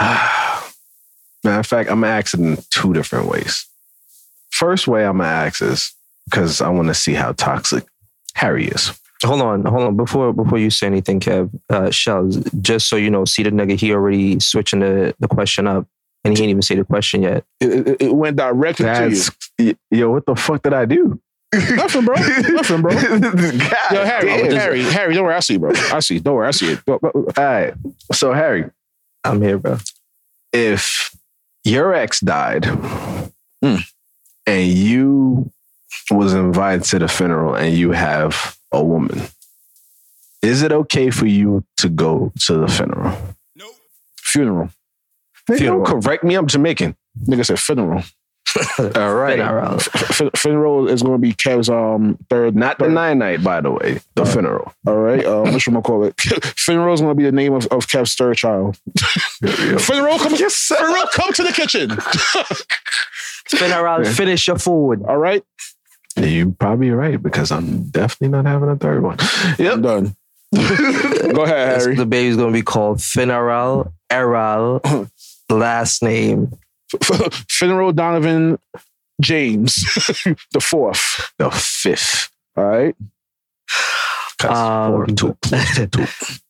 Matter 0.00 1.60
of 1.60 1.66
fact, 1.66 1.90
I'm 1.90 2.00
gonna 2.00 2.12
ask 2.12 2.34
it 2.34 2.40
in 2.40 2.58
two 2.70 2.94
different 2.94 3.28
ways. 3.28 3.66
First 4.50 4.88
way 4.88 5.04
I'm 5.04 5.18
gonna 5.18 5.28
ask 5.28 5.60
is 5.60 5.92
because 6.24 6.62
I 6.62 6.70
want 6.70 6.88
to 6.88 6.94
see 6.94 7.12
how 7.12 7.32
toxic 7.32 7.84
Harry 8.34 8.66
is. 8.68 8.98
Hold 9.22 9.42
on, 9.42 9.64
hold 9.64 9.82
on. 9.82 9.96
Before 9.96 10.32
before 10.32 10.58
you 10.58 10.70
say 10.70 10.86
anything, 10.86 11.20
Kev, 11.20 11.50
uh, 11.70 11.90
Shells, 11.90 12.36
just 12.60 12.88
so 12.88 12.96
you 12.96 13.10
know, 13.10 13.24
see 13.24 13.42
the 13.42 13.50
nigga, 13.50 13.78
he 13.78 13.92
already 13.92 14.40
switching 14.40 14.80
the, 14.80 15.14
the 15.20 15.28
question 15.28 15.66
up, 15.66 15.86
and 16.24 16.36
he 16.36 16.42
ain't 16.42 16.50
even 16.50 16.62
say 16.62 16.76
the 16.76 16.84
question 16.84 17.22
yet. 17.22 17.44
It, 17.60 17.88
it, 17.88 18.02
it 18.02 18.14
went 18.14 18.36
directly 18.36 18.86
to 18.86 19.10
you. 19.10 19.74
Y- 19.90 19.98
yo, 19.98 20.10
what 20.10 20.26
the 20.26 20.34
fuck 20.34 20.62
did 20.62 20.72
I 20.72 20.86
do? 20.86 21.20
Nothing, 21.76 22.04
bro. 22.04 22.14
Nothing, 22.16 22.82
bro. 22.82 22.90
God 22.92 23.92
Yo, 23.92 24.04
Harry, 24.04 24.26
damn. 24.28 24.50
Harry, 24.56 24.82
Harry, 24.84 25.14
don't 25.14 25.24
worry. 25.24 25.34
I 25.34 25.40
see, 25.40 25.54
you, 25.54 25.58
bro. 25.60 25.72
I 25.92 26.00
see. 26.00 26.18
Don't 26.18 26.34
worry. 26.34 26.48
I 26.48 26.52
see 26.52 26.72
it. 26.72 26.84
Go- 26.86 26.98
go- 26.98 27.10
All 27.14 27.32
right. 27.44 27.74
So 28.12 28.32
Harry, 28.32 28.70
I'm 29.24 29.40
here, 29.42 29.58
bro. 29.58 29.78
if 30.52 31.14
your 31.64 31.94
ex 31.94 32.20
died 32.20 32.64
Hmm. 32.66 33.76
and 34.46 34.66
you 34.66 35.50
was 36.10 36.34
invited 36.34 36.84
to 36.84 36.98
the 36.98 37.08
funeral 37.08 37.54
and 37.54 37.74
you 37.76 37.92
have 37.92 38.56
a 38.72 38.84
woman, 38.84 39.22
is 40.42 40.62
it 40.62 40.72
okay 40.72 41.10
for 41.10 41.26
you 41.26 41.64
to 41.78 41.88
go 41.88 42.32
to 42.40 42.58
the 42.58 42.68
funeral? 42.68 43.16
No. 43.56 43.70
Funeral. 44.18 44.70
Nigga, 45.50 45.58
Funeral. 45.58 45.84
Don't 45.84 46.02
correct 46.02 46.24
me. 46.24 46.34
I'm 46.34 46.46
Jamaican. 46.46 46.96
Nigga 47.26 47.46
said 47.46 47.58
funeral. 47.58 48.02
All 48.96 49.14
right. 49.14 49.36
Funeral. 49.36 49.74
F- 49.76 50.30
funeral 50.36 50.88
is 50.88 51.02
going 51.02 51.14
to 51.14 51.18
be 51.18 51.32
Kev's 51.32 51.68
um 51.68 52.18
third. 52.30 52.54
Not 52.54 52.78
the 52.78 52.84
third- 52.84 52.94
nine 52.94 53.18
night, 53.18 53.42
by 53.42 53.60
the 53.60 53.70
way. 53.70 54.00
The 54.14 54.24
funeral. 54.24 54.72
All 54.86 54.96
right. 54.96 55.24
Um, 55.24 55.52
what 55.52 55.60
should 55.60 55.76
I 55.76 55.80
call 55.80 56.04
it? 56.04 56.20
funeral 56.56 56.94
is 56.94 57.00
going 57.00 57.10
to 57.12 57.16
be 57.16 57.24
the 57.24 57.32
name 57.32 57.52
of, 57.54 57.66
of 57.68 57.88
Kev's 57.88 58.14
third 58.14 58.36
child. 58.36 58.78
funeral, 59.44 60.18
come. 60.18 60.34
Yes, 60.36 60.54
sir. 60.54 60.76
Funeral, 60.76 61.06
come 61.12 61.32
to 61.32 61.42
the 61.42 61.52
kitchen. 61.52 61.90
Spin 63.48 63.72
around, 63.72 64.06
finish 64.06 64.46
your 64.46 64.58
food. 64.58 65.02
All 65.06 65.18
right. 65.18 65.44
You 66.16 66.52
probably 66.52 66.90
right 66.90 67.20
because 67.20 67.50
I'm 67.50 67.84
definitely 67.88 68.28
not 68.28 68.46
having 68.46 68.68
a 68.68 68.76
third 68.76 69.02
one. 69.02 69.16
I'm 69.58 69.82
done. 69.82 70.16
Go 70.54 71.42
ahead, 71.42 71.80
Harry. 71.80 71.96
The 71.96 72.06
baby's 72.06 72.36
gonna 72.36 72.52
be 72.52 72.62
called 72.62 72.98
Finneral 72.98 73.92
Eral. 74.10 75.10
Last 75.50 76.02
name. 76.02 76.52
Funeral 77.48 77.92
Donovan 77.92 78.58
James, 79.20 79.74
the 80.52 80.60
fourth. 80.60 81.32
The 81.38 81.50
fifth. 81.50 82.30
All 82.56 82.64
right. 82.64 82.96
Um, 84.44 85.06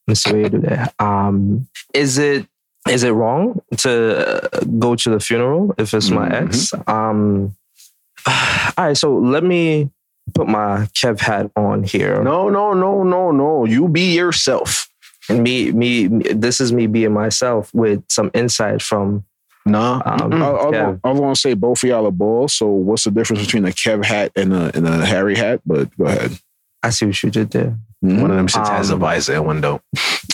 Let's 0.06 0.22
see 0.22 0.32
what 0.32 0.40
you 0.40 0.48
do 0.48 0.58
there. 0.60 0.90
Um, 0.98 1.68
is 1.92 2.18
it 2.18 2.46
is 2.88 3.02
it 3.04 3.10
wrong 3.10 3.62
to 3.78 4.48
go 4.78 4.94
to 4.94 5.10
the 5.10 5.20
funeral 5.20 5.74
if 5.78 5.94
it's 5.94 6.10
my 6.10 6.28
ex? 6.28 6.72
Um, 6.86 7.56
all 8.26 8.72
right, 8.76 8.96
so 8.96 9.16
let 9.16 9.44
me 9.44 9.90
put 10.34 10.48
my 10.48 10.86
Kev 10.94 11.20
hat 11.20 11.50
on 11.56 11.84
here. 11.84 12.22
No, 12.22 12.48
no, 12.48 12.74
no, 12.74 13.02
no, 13.02 13.30
no. 13.30 13.64
You 13.64 13.88
be 13.88 14.14
yourself. 14.14 14.88
And 15.28 15.42
me, 15.42 15.72
me, 15.72 16.08
me- 16.08 16.32
this 16.32 16.60
is 16.60 16.72
me 16.72 16.86
being 16.86 17.12
myself 17.12 17.72
with 17.72 18.02
some 18.10 18.30
insight 18.34 18.82
from 18.82 19.24
Nah. 19.66 20.02
um, 20.04 20.32
I, 20.32 20.36
I, 20.46 20.50
was 20.50 20.62
Kev. 20.64 20.72
gonna- 20.72 21.00
I 21.04 21.10
was 21.10 21.20
going 21.20 21.34
to 21.34 21.40
say 21.40 21.54
both 21.54 21.82
of 21.82 21.88
y'all 21.88 22.06
are 22.06 22.10
balls. 22.10 22.54
So 22.54 22.66
what's 22.68 23.04
the 23.04 23.10
difference 23.10 23.42
between 23.44 23.64
a 23.64 23.68
Kev 23.70 24.04
hat 24.04 24.32
and 24.36 24.52
a, 24.52 24.70
and 24.76 24.86
a 24.86 25.04
Harry 25.06 25.36
hat? 25.36 25.60
But 25.64 25.96
go 25.96 26.04
ahead. 26.06 26.38
I 26.82 26.90
see 26.90 27.06
what 27.06 27.22
you 27.22 27.30
did 27.30 27.50
there. 27.50 27.76
One 28.00 28.30
of 28.30 28.36
them 28.36 28.46
shits 28.46 28.68
has 28.68 28.90
a 28.90 28.94
Um, 28.94 29.00
visor 29.00 29.40
window. 29.42 29.80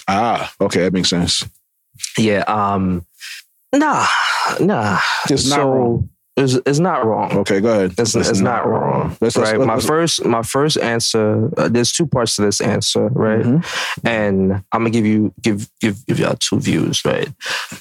Ah, 0.08 0.52
okay, 0.60 0.80
that 0.82 0.92
makes 0.92 1.08
sense. 1.08 1.44
Yeah. 2.18 2.40
Um. 2.48 3.06
Nah. 3.72 4.06
Nah. 4.58 4.98
It's 5.28 5.48
not 5.48 5.56
so 5.56 5.70
wrong. 5.70 6.08
It's, 6.36 6.54
it's 6.66 6.78
not 6.80 7.04
wrong. 7.06 7.36
Okay, 7.38 7.60
go 7.60 7.70
ahead. 7.70 7.94
It's, 7.98 8.16
it's, 8.16 8.40
not 8.40 8.66
wrong. 8.66 9.16
Let's- 9.20 9.36
let's- 9.36 9.50
right. 9.52 9.58
let's- 9.58 9.66
my 9.68 9.74
let's- 9.74 9.86
first 9.86 10.24
my 10.24 10.42
first 10.42 10.78
answer. 10.78 11.50
Uh, 11.56 11.68
there's 11.68 11.92
two 11.92 12.06
parts 12.06 12.34
to 12.36 12.42
this 12.42 12.60
answer, 12.60 13.06
right? 13.12 13.44
Mhm. 13.44 13.64
And 14.04 14.52
I'm 14.72 14.80
gonna 14.80 14.90
give 14.90 15.06
you 15.06 15.32
give 15.40 15.68
give 15.80 16.04
give 16.06 16.18
y'all 16.18 16.34
two 16.36 16.58
views, 16.58 17.04
right? 17.04 17.28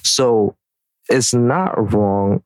So 0.04 0.56
it's 1.10 1.34
not 1.34 1.94
wrong 1.94 2.44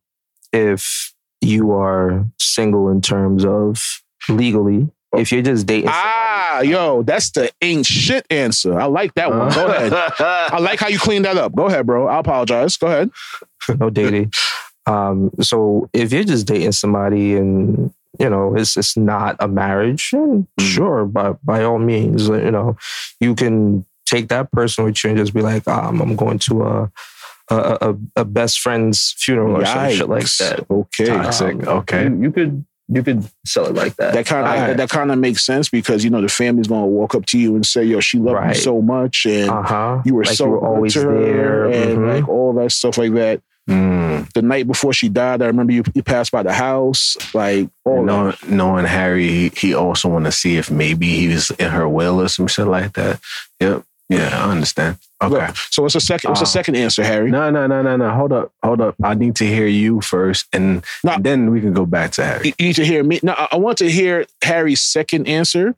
if 0.51 1.13
you 1.41 1.71
are 1.71 2.25
single 2.39 2.89
in 2.89 3.01
terms 3.01 3.45
of 3.45 3.81
legally. 4.29 4.89
If 5.15 5.31
you're 5.31 5.43
just 5.43 5.67
dating, 5.67 5.89
Ah, 5.91 6.61
yo, 6.61 7.03
that's 7.03 7.29
the 7.31 7.51
ain't 7.61 7.85
shit 7.85 8.25
answer. 8.31 8.79
I 8.79 8.85
like 8.85 9.13
that 9.13 9.29
one. 9.29 9.51
Go 9.53 9.67
ahead. 9.67 9.93
I 10.19 10.59
like 10.59 10.79
how 10.79 10.87
you 10.87 10.97
cleaned 10.97 11.25
that 11.25 11.37
up. 11.37 11.53
Go 11.53 11.67
ahead, 11.67 11.85
bro. 11.85 12.07
I 12.07 12.19
apologize. 12.19 12.77
Go 12.77 12.87
ahead. 12.87 13.11
no 13.79 13.89
dating. 13.91 14.33
Um, 14.85 15.31
so 15.39 15.89
if 15.93 16.11
you're 16.11 16.23
just 16.23 16.47
dating 16.47 16.71
somebody 16.73 17.35
and 17.35 17.93
you 18.19 18.29
know 18.29 18.55
it's 18.55 18.75
it's 18.75 18.97
not 18.97 19.35
a 19.39 19.47
marriage, 19.47 20.09
then 20.11 20.47
sure, 20.59 21.05
but 21.05 21.43
by 21.45 21.63
all 21.63 21.79
means, 21.79 22.27
you 22.27 22.51
know, 22.51 22.75
you 23.19 23.35
can 23.35 23.85
take 24.05 24.29
that 24.29 24.51
person 24.51 24.83
with 24.83 25.03
you 25.03 25.11
and 25.11 25.19
just 25.19 25.33
be 25.33 25.41
like, 25.41 25.67
um, 25.67 26.01
I'm 26.01 26.15
going 26.15 26.39
to 26.39 26.63
a 26.63 26.91
a, 27.49 27.77
a, 27.81 27.95
a 28.21 28.25
best 28.25 28.59
friend's 28.59 29.13
funeral 29.17 29.57
or 29.61 29.65
some 29.65 29.91
shit 29.91 30.09
like 30.09 30.25
that. 30.39 30.65
Okay. 30.69 31.05
Toxic. 31.05 31.67
Um, 31.67 31.77
Okay. 31.79 32.03
you, 32.05 32.21
you 32.23 32.31
could 32.31 32.65
you 32.89 33.01
could 33.01 33.25
sell 33.45 33.65
it 33.65 33.73
like 33.75 33.95
that. 33.95 34.13
That 34.13 34.25
kind 34.25 34.45
of 34.45 34.53
Alright. 34.53 34.77
that 34.77 34.89
kind 34.89 35.11
of 35.11 35.17
makes 35.17 35.45
sense 35.45 35.69
because 35.69 36.03
you 36.03 36.09
know 36.09 36.21
the 36.21 36.27
family's 36.27 36.67
gonna 36.67 36.85
walk 36.85 37.15
up 37.15 37.25
to 37.27 37.39
you 37.39 37.55
and 37.55 37.65
say, 37.65 37.83
"Yo, 37.83 37.99
she 38.01 38.17
loved 38.19 38.35
Right. 38.35 38.55
you 38.55 38.61
so 38.61 38.81
much, 38.81 39.25
and 39.25 39.49
uh-huh. 39.49 40.01
you 40.05 40.15
were 40.15 40.23
Like 40.25 40.35
so 40.35 40.45
you 40.45 40.51
were 40.51 40.59
good 40.59 40.65
always 40.67 40.93
to 40.93 41.01
her," 41.01 41.21
there. 41.21 41.65
and 41.65 41.97
Mhm. 41.99 42.13
like 42.15 42.27
all 42.29 42.53
that 42.53 42.71
stuff 42.71 42.97
like 42.97 43.13
that. 43.13 43.41
Mm. 43.69 44.29
The 44.33 44.41
night 44.41 44.67
before 44.67 44.91
she 44.91 45.07
died, 45.07 45.41
I 45.41 45.45
remember 45.45 45.71
you 45.71 45.83
you 45.93 46.03
passed 46.03 46.33
by 46.33 46.43
the 46.43 46.51
house, 46.51 47.15
like 47.33 47.69
all 47.85 47.99
And 47.99 48.09
that. 48.09 48.13
knowing, 48.47 48.57
knowing 48.57 48.85
Harry, 48.85 49.27
he, 49.29 49.51
he 49.55 49.73
also 49.73 50.09
want 50.09 50.25
to 50.25 50.33
see 50.33 50.57
if 50.57 50.69
maybe 50.69 51.07
he 51.07 51.29
was 51.29 51.49
in 51.51 51.69
her 51.69 51.87
will 51.87 52.19
or 52.21 52.27
some 52.27 52.47
shit 52.47 52.67
like 52.67 52.93
that. 52.93 53.21
Yep. 53.61 53.83
Yeah, 54.09 54.45
I 54.45 54.51
understand. 54.51 54.97
Okay. 55.21 55.47
Look, 55.47 55.55
so 55.55 55.81
what's 55.81 55.93
the 55.93 56.01
second? 56.01 56.29
What's 56.29 56.41
the 56.41 56.45
Uh, 56.45 56.49
second 56.49 56.75
answer, 56.75 57.03
Harry? 57.03 57.31
No, 57.31 57.49
no, 57.49 57.65
no, 57.67 57.81
no, 57.81 57.95
no. 57.95 58.11
Hold 58.11 58.33
up, 58.33 58.51
hold 58.63 58.81
up. 58.81 58.95
I 59.03 59.13
need 59.15 59.35
to 59.37 59.45
hear 59.45 59.65
you 59.65 60.01
first, 60.01 60.47
and 60.53 60.83
No. 61.03 61.17
then 61.19 61.49
we 61.51 61.61
can 61.61 61.73
go 61.73 61.85
back 61.85 62.11
to 62.13 62.23
Harry. 62.25 62.47
You 62.49 62.53
you 62.59 62.65
need 62.67 62.75
to 62.75 62.85
hear 62.85 63.03
me. 63.03 63.19
No, 63.23 63.33
I- 63.33 63.47
I 63.53 63.55
want 63.57 63.77
to 63.79 63.89
hear 63.89 64.25
Harry's 64.43 64.81
second 64.81 65.27
answer 65.27 65.75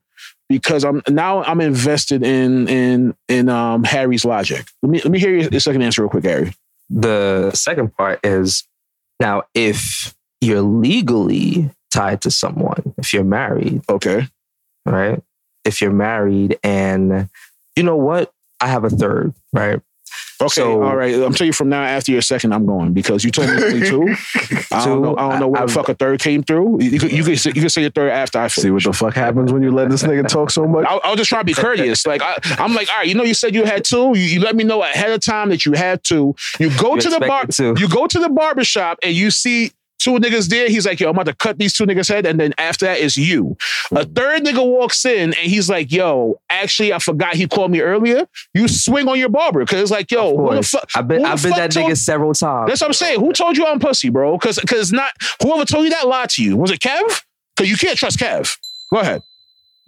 because 0.50 0.84
I'm 0.84 1.01
now 1.08 1.44
I'm 1.44 1.62
invested 1.62 2.24
in 2.24 2.67
in 2.67 3.15
in 3.29 3.48
um 3.50 3.84
Harry's 3.84 4.25
logic. 4.25 4.65
Let 4.82 4.89
me 4.91 5.00
let 5.01 5.12
me 5.12 5.20
hear 5.20 5.32
your, 5.32 5.50
your 5.50 5.60
second 5.62 5.82
answer 5.84 6.01
real 6.01 6.10
quick, 6.10 6.25
Harry. 6.25 6.53
the 6.89 7.51
second 7.53 7.96
part 7.98 8.20
is 8.24 8.63
now 9.20 9.44
if 9.55 10.13
you're 10.41 10.62
legally 10.62 11.70
tied 11.91 12.22
to 12.22 12.29
someone, 12.32 12.94
if 12.98 13.13
you're 13.13 13.24
married, 13.24 13.82
Okay. 13.89 14.27
right? 14.86 15.20
If 15.63 15.82
you're 15.82 15.94
married 15.94 16.60
and 16.63 17.27
you 17.75 17.84
know 17.84 17.96
what? 17.98 18.32
I 18.62 18.67
have 18.67 18.84
a 18.84 18.89
third, 18.89 19.34
right? 19.53 19.82
Okay, 20.41 20.50
So- 20.50 20.84
all 20.84 20.96
right. 20.96 21.13
I'm 21.15 21.34
telling 21.34 21.48
you 21.48 21.53
from 21.53 21.70
now 21.70 21.82
after 21.84 22.12
your 22.12 22.22
second, 22.22 22.53
I'm 22.53 22.65
going 22.65 22.94
because 22.94 23.24
you 23.24 23.32
told 23.32 23.50
me 23.50 23.63
only 23.63 23.88
two. 23.89 24.15
I 24.72 24.84
don't 24.86 25.01
know. 25.01 25.15
I 25.17 25.29
don't 25.29 25.39
know 25.39 25.48
where 25.48 25.62
I- 25.62 25.65
the 25.65 25.72
fuck 25.72 25.88
a 25.89 25.94
third 25.94 26.20
came 26.20 26.44
through. 26.44 26.82
You, 26.82 27.00
could, 27.00 27.12
you, 27.12 27.24
could 27.24 27.39
say, 27.39 27.51
you 27.55 27.62
could 27.62 27.72
say 27.72 27.82
your 27.82 27.89
third 27.91 28.12
after 28.12 28.39
I 28.39 28.48
See 28.48 28.70
what 28.70 28.84
the 28.84 28.91
fuck 28.94 29.13
happens 29.13 29.51
when 29.53 29.63
you 29.63 29.72
let 29.72 29.89
this 29.89 30.03
nigga 30.03 30.27
talk 30.27 30.51
so 30.51 30.67
much. 30.67 30.86
I, 30.88 30.96
I 30.98 31.10
was 31.10 31.17
just 31.17 31.29
trying 31.29 31.41
to 31.41 31.46
be 31.46 31.53
courteous. 31.53 32.05
Like 32.05 32.22
I, 32.22 32.36
I'm 32.60 32.74
like, 32.74 32.89
all 32.89 32.98
right, 32.98 33.08
you 33.08 33.15
know, 33.15 33.24
you 33.24 33.34
said 33.34 33.55
you 33.55 33.63
had 33.65 33.84
two. 33.86 34.12
You, 34.15 34.24
you 34.24 34.39
let 34.41 34.55
me 34.55 34.63
know 34.65 34.84
ahead 34.84 35.12
of 35.12 35.22
time 35.22 35.50
that 35.50 35.65
you 35.65 35.72
had 35.74 36.03
two. 36.03 36.36
You 36.60 36.70
go 36.77 36.96
You 36.96 37.01
to 37.01 37.10
the 37.10 37.20
bar. 37.22 37.46
to. 37.48 37.74
You 37.77 37.88
go 37.89 38.05
to 38.08 38.20
the 38.20 38.29
barber 38.29 38.63
shop 38.65 39.00
and 39.03 39.13
you 39.13 39.32
see 39.32 39.72
two 40.05 40.17
niggas 40.19 40.47
there. 40.50 40.69
He's 40.69 40.85
like, 40.85 41.00
yo, 41.00 41.09
I'm 41.09 41.15
about 41.15 41.25
to 41.25 41.33
cut 41.33 41.57
these 41.57 41.74
two 41.74 41.85
niggas 41.85 42.07
head, 42.07 42.25
and 42.25 42.39
then 42.39 42.53
after 42.57 42.85
that 42.85 43.00
is 43.00 43.17
you. 43.17 43.57
A 43.91 44.05
third 44.05 44.43
nigga 44.43 44.65
walks 44.65 45.03
in 45.05 45.33
and 45.33 45.35
he's 45.35 45.69
like, 45.69 45.91
yo, 45.91 46.39
actually, 46.50 46.93
I 46.93 47.00
forgot 47.00 47.35
he 47.35 47.47
called 47.47 47.71
me 47.71 47.81
earlier. 47.81 48.27
You 48.53 48.67
swing 48.67 49.07
on 49.07 49.19
your 49.19 49.29
barber 49.29 49.59
because 49.62 49.81
it's 49.81 49.91
like, 49.91 50.12
yo, 50.12 50.38
who 50.38 50.55
the 50.55 50.63
fuck? 50.63 50.88
I've 50.95 51.07
been 51.07 51.25
I've 51.25 51.41
been 51.41 51.51
that 51.51 51.71
told- 51.71 51.91
nigga 51.91 51.97
several 51.97 52.33
times. 52.33 52.69
That's 52.69 52.81
what 52.81 52.88
I'm 52.88 52.93
saying. 52.93 53.19
Who 53.19 53.33
told 53.33 53.57
you 53.57 53.65
I'm 53.65 53.79
pussy, 53.79 54.09
bro? 54.09 54.38
Because 54.38 54.59
because 54.59 54.93
not 54.93 55.12
whoever 55.41 55.65
told 55.65 55.83
you 55.85 55.89
that 55.91 56.07
lied 56.07 56.29
to 56.31 56.43
you. 56.43 56.55
Was 56.57 56.71
it 56.71 56.79
Kev? 56.79 57.24
Because 57.55 57.69
you 57.69 57.77
can't 57.77 57.97
trust 57.97 58.19
Kev. 58.19 58.55
Go 58.93 59.00
ahead. 59.00 59.21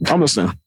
I'm 0.08 0.22
listening. 0.22 0.58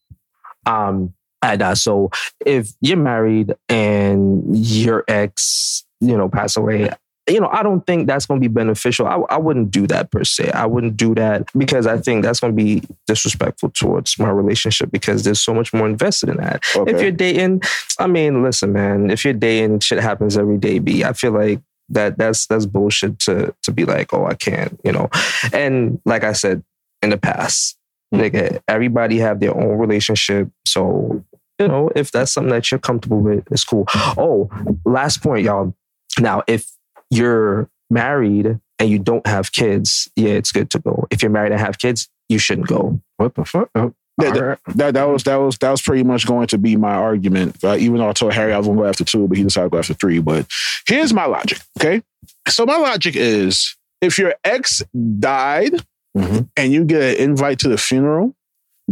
Um, 0.66 1.14
and 1.42 1.62
uh, 1.62 1.74
so 1.74 2.10
if 2.44 2.70
you're 2.80 2.96
married 2.96 3.54
and 3.68 4.42
your 4.56 5.04
ex, 5.08 5.84
you 6.00 6.16
know, 6.16 6.28
pass 6.28 6.56
away, 6.56 6.90
you 7.30 7.40
know, 7.40 7.48
I 7.52 7.62
don't 7.62 7.86
think 7.86 8.06
that's 8.06 8.26
going 8.26 8.40
to 8.40 8.48
be 8.48 8.52
beneficial. 8.52 9.06
I, 9.06 9.16
I 9.30 9.38
wouldn't 9.38 9.70
do 9.70 9.86
that 9.88 10.10
per 10.10 10.24
se. 10.24 10.50
I 10.50 10.66
wouldn't 10.66 10.96
do 10.96 11.14
that 11.14 11.48
because 11.56 11.86
I 11.86 11.98
think 11.98 12.24
that's 12.24 12.40
going 12.40 12.56
to 12.56 12.62
be 12.62 12.82
disrespectful 13.06 13.70
towards 13.70 14.18
my 14.18 14.30
relationship 14.30 14.90
because 14.90 15.24
there's 15.24 15.40
so 15.40 15.54
much 15.54 15.72
more 15.72 15.88
invested 15.88 16.28
in 16.28 16.36
that. 16.38 16.62
Okay. 16.74 16.92
If 16.92 17.00
you're 17.00 17.10
dating, 17.10 17.62
I 17.98 18.06
mean, 18.06 18.42
listen, 18.42 18.72
man, 18.72 19.10
if 19.10 19.24
you're 19.24 19.34
dating, 19.34 19.80
shit 19.80 20.00
happens 20.00 20.36
every 20.36 20.58
day. 20.58 20.78
B, 20.78 21.04
I 21.04 21.12
feel 21.12 21.32
like 21.32 21.60
that 21.90 22.16
that's 22.16 22.46
that's 22.46 22.66
bullshit 22.66 23.18
to 23.20 23.54
to 23.62 23.72
be 23.72 23.84
like, 23.84 24.12
oh, 24.14 24.26
I 24.26 24.34
can't, 24.34 24.80
you 24.84 24.92
know. 24.92 25.10
And 25.52 26.00
like 26.04 26.24
I 26.24 26.32
said 26.32 26.62
in 27.02 27.10
the 27.10 27.18
past, 27.18 27.76
hmm. 28.12 28.20
nigga, 28.20 28.62
everybody 28.68 29.18
have 29.18 29.40
their 29.40 29.54
own 29.54 29.78
relationship. 29.78 30.48
So, 30.66 31.24
you 31.58 31.68
know, 31.68 31.90
if 31.94 32.10
that's 32.10 32.32
something 32.32 32.52
that 32.52 32.70
you're 32.70 32.80
comfortable 32.80 33.20
with, 33.20 33.44
it's 33.50 33.64
cool. 33.64 33.84
Oh, 34.16 34.48
last 34.84 35.22
point, 35.22 35.44
y'all. 35.44 35.74
Now, 36.18 36.42
if 36.46 36.70
you're 37.10 37.68
married 37.90 38.58
and 38.78 38.88
you 38.88 38.98
don't 38.98 39.26
have 39.26 39.52
kids, 39.52 40.08
yeah, 40.16 40.30
it's 40.30 40.52
good 40.52 40.70
to 40.70 40.78
go. 40.78 41.06
If 41.10 41.22
you're 41.22 41.30
married 41.30 41.52
and 41.52 41.60
have 41.60 41.78
kids, 41.78 42.08
you 42.28 42.38
shouldn't 42.38 42.68
go. 42.68 43.00
What 43.16 43.34
the 43.34 43.44
fuck? 43.44 43.68
Oh, 43.74 43.92
Yeah, 44.20 44.30
that- 44.32 44.40
right. 44.42 44.58
That 44.76 44.94
that 44.94 45.04
was 45.04 45.24
that 45.24 45.36
was 45.36 45.58
that 45.58 45.70
was 45.70 45.82
pretty 45.82 46.04
much 46.04 46.26
going 46.26 46.46
to 46.48 46.58
be 46.58 46.76
my 46.76 46.94
argument. 46.94 47.62
Uh, 47.64 47.76
even 47.78 47.96
though 47.98 48.08
I 48.08 48.12
told 48.12 48.32
Harry 48.34 48.52
I 48.52 48.58
was 48.58 48.66
going 48.66 48.78
to 48.78 48.82
go 48.84 48.88
after 48.88 49.04
two, 49.04 49.26
but 49.26 49.36
he 49.36 49.42
decided 49.44 49.66
to 49.66 49.70
go 49.70 49.78
after 49.78 49.94
three. 49.94 50.18
But 50.20 50.46
here's 50.86 51.12
my 51.12 51.24
logic. 51.26 51.58
Okay, 51.80 52.02
so 52.48 52.64
my 52.66 52.76
logic 52.76 53.16
is 53.16 53.76
if 54.00 54.18
your 54.18 54.34
ex 54.44 54.82
died 55.18 55.84
Mhm. 56.16 56.48
and 56.56 56.72
you 56.72 56.84
get 56.84 57.02
an 57.02 57.30
invite 57.30 57.58
to 57.60 57.68
the 57.68 57.78
funeral, 57.78 58.34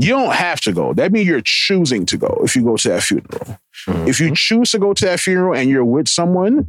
you 0.01 0.11
don't 0.11 0.35
have 0.35 0.61
to 0.63 0.73
go. 0.73 0.95
That 0.95 1.11
means 1.13 1.27
you're 1.27 1.41
choosing 1.45 2.07
to 2.07 2.17
go 2.17 2.41
if 2.45 2.55
you 2.55 2.63
go 2.63 2.77
to 2.77 2.89
that 2.89 3.03
funeral. 3.03 3.59
Mhm. 3.87 4.09
If 4.09 4.21
you 4.21 4.35
choose 4.35 4.71
to 4.71 4.79
go 4.79 4.93
to 4.93 5.05
that 5.07 5.21
funeral 5.21 5.55
and 5.55 5.69
you're 5.69 5.85
with 5.85 6.09
someone, 6.09 6.67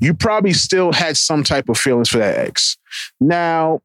you 0.00 0.14
probably 0.14 0.52
still 0.52 0.92
had 0.92 1.16
some 1.16 1.44
type 1.44 1.68
of 1.68 1.76
feelings 1.76 2.08
for 2.08 2.18
that 2.18 2.38
ex. 2.38 2.76
Now, 3.20 3.80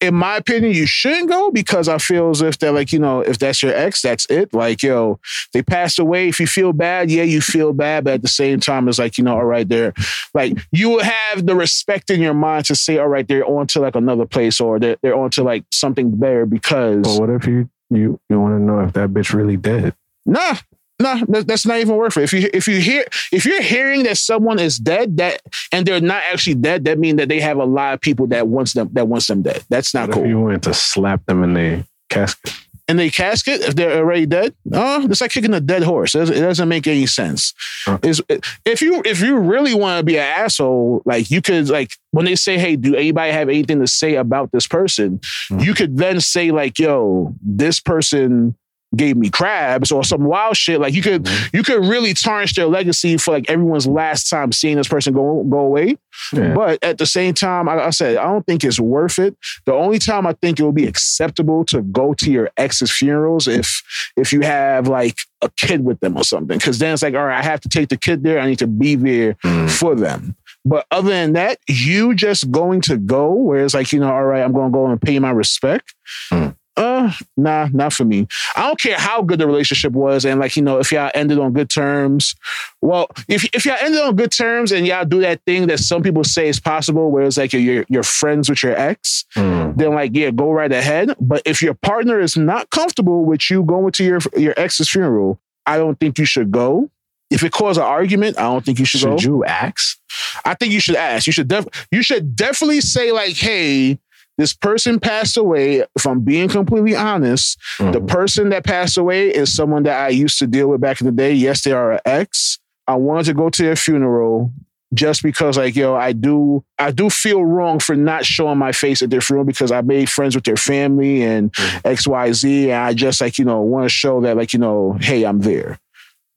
in 0.00 0.14
my 0.14 0.36
opinion, 0.36 0.72
you 0.72 0.86
shouldn't 0.86 1.28
go 1.28 1.50
because 1.50 1.86
I 1.86 1.98
feel 1.98 2.30
as 2.30 2.40
if 2.40 2.58
they're 2.58 2.72
like, 2.72 2.90
you 2.90 2.98
know, 2.98 3.20
if 3.20 3.38
that's 3.38 3.62
your 3.62 3.74
ex, 3.74 4.00
that's 4.00 4.24
it. 4.30 4.54
Like, 4.54 4.82
yo, 4.82 5.20
they 5.52 5.62
passed 5.62 5.98
away. 5.98 6.28
If 6.28 6.40
you 6.40 6.46
feel 6.46 6.72
bad, 6.72 7.10
yeah, 7.10 7.24
you 7.24 7.42
feel 7.42 7.74
bad. 7.74 8.04
But 8.04 8.14
at 8.14 8.22
the 8.22 8.28
same 8.28 8.60
time, 8.60 8.88
it's 8.88 8.98
like, 8.98 9.18
you 9.18 9.24
know, 9.24 9.34
all 9.34 9.44
right, 9.44 9.68
they're 9.68 9.92
like, 10.32 10.56
you 10.72 10.88
will 10.88 11.04
have 11.04 11.44
the 11.44 11.54
respect 11.54 12.08
in 12.08 12.20
your 12.22 12.32
mind 12.32 12.64
to 12.66 12.74
say, 12.74 12.96
all 12.96 13.08
right, 13.08 13.28
they're 13.28 13.44
on 13.44 13.66
to 13.68 13.80
like 13.80 13.94
another 13.94 14.24
place 14.24 14.58
or 14.58 14.78
they're, 14.78 14.96
they're 15.02 15.14
on 15.16 15.28
to 15.32 15.42
like 15.42 15.64
something 15.70 16.16
better 16.18 16.46
because. 16.46 17.02
But 17.02 17.20
what 17.20 17.28
if 17.28 17.46
you 17.46 17.68
you 17.90 18.20
you 18.28 18.40
want 18.40 18.58
to 18.58 18.62
know 18.62 18.80
if 18.80 18.92
that 18.94 19.10
bitch 19.10 19.32
really 19.32 19.56
dead? 19.56 19.94
Nah, 20.26 20.56
nah, 21.00 21.24
that, 21.28 21.46
that's 21.46 21.66
not 21.66 21.78
even 21.78 21.96
worth 21.96 22.16
it. 22.16 22.22
If 22.24 22.32
you 22.32 22.48
if 22.54 22.68
you 22.68 22.80
hear 22.80 23.04
if 23.32 23.44
you're 23.44 23.62
hearing 23.62 24.04
that 24.04 24.16
someone 24.18 24.58
is 24.58 24.78
dead, 24.78 25.16
that 25.18 25.42
and 25.72 25.86
they're 25.86 26.00
not 26.00 26.22
actually 26.32 26.54
dead, 26.56 26.84
that 26.84 26.98
means 26.98 27.18
that 27.18 27.28
they 27.28 27.40
have 27.40 27.58
a 27.58 27.64
lot 27.64 27.94
of 27.94 28.00
people 28.00 28.26
that 28.28 28.48
wants 28.48 28.72
them 28.74 28.88
that 28.92 29.08
wants 29.08 29.26
them 29.26 29.42
dead. 29.42 29.62
That's 29.68 29.92
not 29.94 30.08
What 30.08 30.14
cool. 30.18 30.26
you 30.26 30.38
wanted 30.40 30.62
to 30.64 30.74
slap 30.74 31.24
them 31.26 31.42
in 31.42 31.54
the 31.54 31.84
casket? 32.08 32.54
In 32.90 32.96
the 32.96 33.10
casket 33.10 33.60
if 33.62 33.74
they're 33.76 33.98
already 33.98 34.26
dead, 34.26 34.54
uh, 34.72 35.06
it's 35.08 35.20
like 35.20 35.30
kicking 35.30 35.54
a 35.54 35.60
dead 35.60 35.82
horse. 35.82 36.14
It 36.14 36.26
doesn't, 36.26 36.68
make 36.68 36.86
any 36.86 37.06
sense. 37.06 37.54
Huh. 37.84 37.98
Is 38.02 38.22
if 38.64 38.82
you 38.82 39.02
if 39.04 39.20
you 39.20 39.38
really 39.38 39.74
want 39.74 39.98
to 39.98 40.04
be 40.04 40.16
an 40.16 40.24
asshole, 40.24 41.02
like 41.04 41.30
you 41.30 41.40
could 41.40 41.68
like 41.68 41.90
when 42.10 42.24
they 42.26 42.36
say, 42.36 42.58
"Hey, 42.58 42.76
do 42.76 42.94
anybody 42.94 43.32
have 43.32 43.48
anything 43.48 43.80
to 43.80 43.86
say 43.86 44.16
about 44.16 44.52
this 44.52 44.66
person?" 44.66 45.20
Mhm. 45.50 45.64
You 45.64 45.74
could 45.74 45.96
then 45.96 46.20
say 46.20 46.50
like, 46.50 46.78
"Yo, 46.78 47.34
this 47.42 47.80
person." 47.80 48.56
Gave 48.96 49.16
me 49.16 49.30
crabs 49.30 49.92
or 49.92 50.02
some 50.02 50.24
wild 50.24 50.56
shit. 50.56 50.80
Like 50.80 50.94
you 50.94 51.02
could, 51.02 51.28
you 51.52 51.62
could 51.62 51.84
really 51.84 52.12
tarnish 52.12 52.54
their 52.56 52.66
legacy 52.66 53.16
for 53.18 53.30
like 53.30 53.48
everyone's 53.48 53.86
last 53.86 54.28
time 54.28 54.50
seeing 54.50 54.76
this 54.78 54.88
person 54.88 55.14
go 55.14 55.44
go 55.44 55.60
away. 55.60 55.96
Yeah. 56.32 56.54
But 56.54 56.82
at 56.82 56.98
the 56.98 57.06
same 57.06 57.34
time, 57.34 57.66
like 57.66 57.78
I 57.78 57.90
said, 57.90 58.16
I 58.16 58.24
don't 58.24 58.44
think 58.44 58.64
it's 58.64 58.80
worth 58.80 59.20
it. 59.20 59.36
The 59.64 59.72
only 59.74 60.00
time 60.00 60.26
I 60.26 60.32
think 60.32 60.58
it 60.58 60.64
will 60.64 60.72
be 60.72 60.86
acceptable 60.86 61.64
to 61.66 61.82
go 61.82 62.14
to 62.14 62.32
your 62.32 62.50
ex's 62.56 62.90
funerals 62.90 63.46
if 63.46 63.80
if 64.16 64.32
you 64.32 64.40
have 64.40 64.88
like 64.88 65.18
a 65.40 65.48
kid 65.56 65.84
with 65.84 66.00
them 66.00 66.16
or 66.16 66.24
something. 66.24 66.58
Cause 66.58 66.78
then 66.78 66.92
it's 66.92 67.02
like, 67.02 67.14
all 67.14 67.24
right, 67.26 67.38
I 67.38 67.42
have 67.44 67.60
to 67.60 67.68
take 67.68 67.90
the 67.90 67.96
kid 67.96 68.24
there. 68.24 68.40
I 68.40 68.46
need 68.46 68.58
to 68.58 68.66
be 68.66 68.96
there 68.96 69.34
Mm. 69.44 69.70
for 69.70 69.94
them. 69.94 70.34
But 70.64 70.84
other 70.90 71.08
than 71.08 71.32
that, 71.34 71.58
you 71.68 72.12
just 72.14 72.50
going 72.50 72.80
to 72.82 72.98
go 72.98 73.32
where 73.32 73.64
it's 73.64 73.72
like, 73.72 73.92
you 73.92 74.00
know, 74.00 74.12
all 74.12 74.24
right, 74.24 74.42
I'm 74.42 74.52
gonna 74.52 74.70
go 74.72 74.86
and 74.88 75.00
pay 75.00 75.18
my 75.20 75.30
respect. 75.30 75.94
Mm. 76.32 76.56
Uh, 76.80 77.12
nah, 77.36 77.68
not 77.72 77.92
for 77.92 78.04
me. 78.04 78.26
I 78.56 78.66
don't 78.66 78.80
care 78.80 78.96
how 78.98 79.20
good 79.22 79.38
the 79.38 79.46
relationship 79.46 79.92
was, 79.92 80.24
and 80.24 80.40
like 80.40 80.56
you 80.56 80.62
know, 80.62 80.78
if 80.78 80.90
y'all 80.92 81.10
ended 81.14 81.38
on 81.38 81.52
good 81.52 81.68
terms, 81.68 82.34
well, 82.80 83.08
if 83.28 83.44
if 83.54 83.66
y'all 83.66 83.76
ended 83.80 84.00
on 84.00 84.16
good 84.16 84.32
terms 84.32 84.72
and 84.72 84.86
y'all 84.86 85.04
do 85.04 85.20
that 85.20 85.42
thing 85.44 85.66
that 85.66 85.78
some 85.80 86.02
people 86.02 86.24
say 86.24 86.48
is 86.48 86.58
possible, 86.58 87.10
where 87.10 87.24
it's 87.24 87.36
like 87.36 87.52
you're 87.52 87.62
you're, 87.62 87.84
you're 87.88 88.02
friends 88.02 88.48
with 88.48 88.62
your 88.62 88.76
ex, 88.78 89.24
Mm. 89.36 89.76
then 89.76 89.94
like 89.94 90.10
yeah, 90.14 90.30
go 90.30 90.50
right 90.50 90.72
ahead. 90.72 91.14
But 91.20 91.42
if 91.44 91.60
your 91.62 91.74
partner 91.74 92.18
is 92.18 92.36
not 92.36 92.70
comfortable 92.70 93.24
with 93.24 93.50
you 93.50 93.62
going 93.62 93.92
to 93.92 94.04
your 94.04 94.18
your 94.36 94.54
ex's 94.56 94.88
funeral, 94.88 95.38
I 95.66 95.76
don't 95.76 96.00
think 96.00 96.18
you 96.18 96.24
should 96.24 96.50
go. 96.50 96.90
If 97.30 97.44
it 97.44 97.52
causes 97.52 97.76
an 97.78 97.84
argument, 97.84 98.38
I 98.38 98.42
don't 98.42 98.64
think 98.64 98.80
you 98.80 98.84
should, 98.84 99.02
go. 99.02 99.16
Should 99.16 99.24
you 99.28 99.44
ask? 99.44 99.98
I 100.44 100.54
think 100.54 100.72
you 100.72 100.80
should 100.80 100.96
ask. 100.96 101.26
You 101.28 101.32
should 101.32 101.46
def- 101.46 101.86
you 101.92 102.02
should 102.02 102.34
definitely 102.34 102.80
say 102.80 103.12
like, 103.12 103.36
hey, 103.36 104.00
this 104.40 104.52
person 104.54 104.98
passed 104.98 105.36
away. 105.36 105.84
If 105.94 106.06
I'm 106.06 106.20
being 106.20 106.48
completely 106.48 106.96
honest, 106.96 107.58
the 107.78 108.00
Mhm. 108.00 108.08
person 108.08 108.48
that 108.50 108.64
passed 108.64 108.96
away 108.96 109.28
is 109.28 109.52
someone 109.54 109.82
that 109.84 109.98
I 110.04 110.08
used 110.08 110.38
to 110.38 110.46
deal 110.46 110.68
with 110.68 110.80
back 110.80 111.00
in 111.00 111.06
the 111.06 111.12
day. 111.12 111.32
Yes, 111.34 111.62
they 111.62 111.72
are 111.72 111.92
an 111.92 112.00
ex. 112.04 112.58
I 112.88 112.94
wanted 112.94 113.24
to 113.26 113.34
go 113.34 113.50
to 113.50 113.62
their 113.62 113.76
funeral 113.76 114.52
just 114.92 115.22
because, 115.22 115.56
like, 115.56 115.76
yo, 115.76 115.94
I 115.94 116.12
do, 116.12 116.64
I 116.78 116.90
do 116.90 117.10
feel 117.10 117.44
wrong 117.44 117.78
for 117.78 117.94
not 117.94 118.24
showing 118.24 118.58
my 118.58 118.72
face 118.72 119.02
at 119.02 119.10
their 119.10 119.20
funeral 119.20 119.44
because 119.44 119.70
I 119.70 119.82
made 119.82 120.08
friends 120.10 120.34
with 120.34 120.42
their 120.44 120.56
family 120.56 121.22
and 121.22 121.54
X, 121.84 122.08
Y, 122.08 122.32
Z, 122.32 122.70
and 122.72 122.82
I 122.82 122.92
just 122.94 123.20
like, 123.20 123.38
you 123.38 123.44
know, 123.44 123.60
want 123.60 123.84
to 123.84 123.88
show 123.88 124.20
that, 124.22 124.36
like, 124.36 124.52
you 124.52 124.58
know, 124.58 124.96
hey, 125.00 125.22
I'm 125.24 125.40
there. 125.40 125.78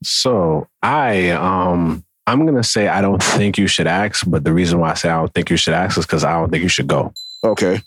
So 0.04 0.68
I 0.82 1.30
um 1.30 2.04
I'm 2.26 2.46
gonna 2.46 2.62
say 2.62 2.88
I 2.88 3.00
don't 3.00 3.22
think 3.22 3.58
you 3.58 3.66
should 3.66 3.86
ask, 3.86 4.24
but 4.26 4.44
the 4.44 4.52
reason 4.52 4.78
why 4.78 4.90
I 4.92 4.94
say 4.94 5.08
I 5.08 5.16
don't 5.16 5.32
think 5.34 5.50
you 5.50 5.56
should 5.56 5.74
ask 5.74 5.98
is 5.98 6.06
because 6.06 6.24
I 6.24 6.32
don't 6.34 6.50
think 6.50 6.62
you 6.62 6.68
should 6.68 6.86
go. 6.86 7.12
Okay. 7.44 7.82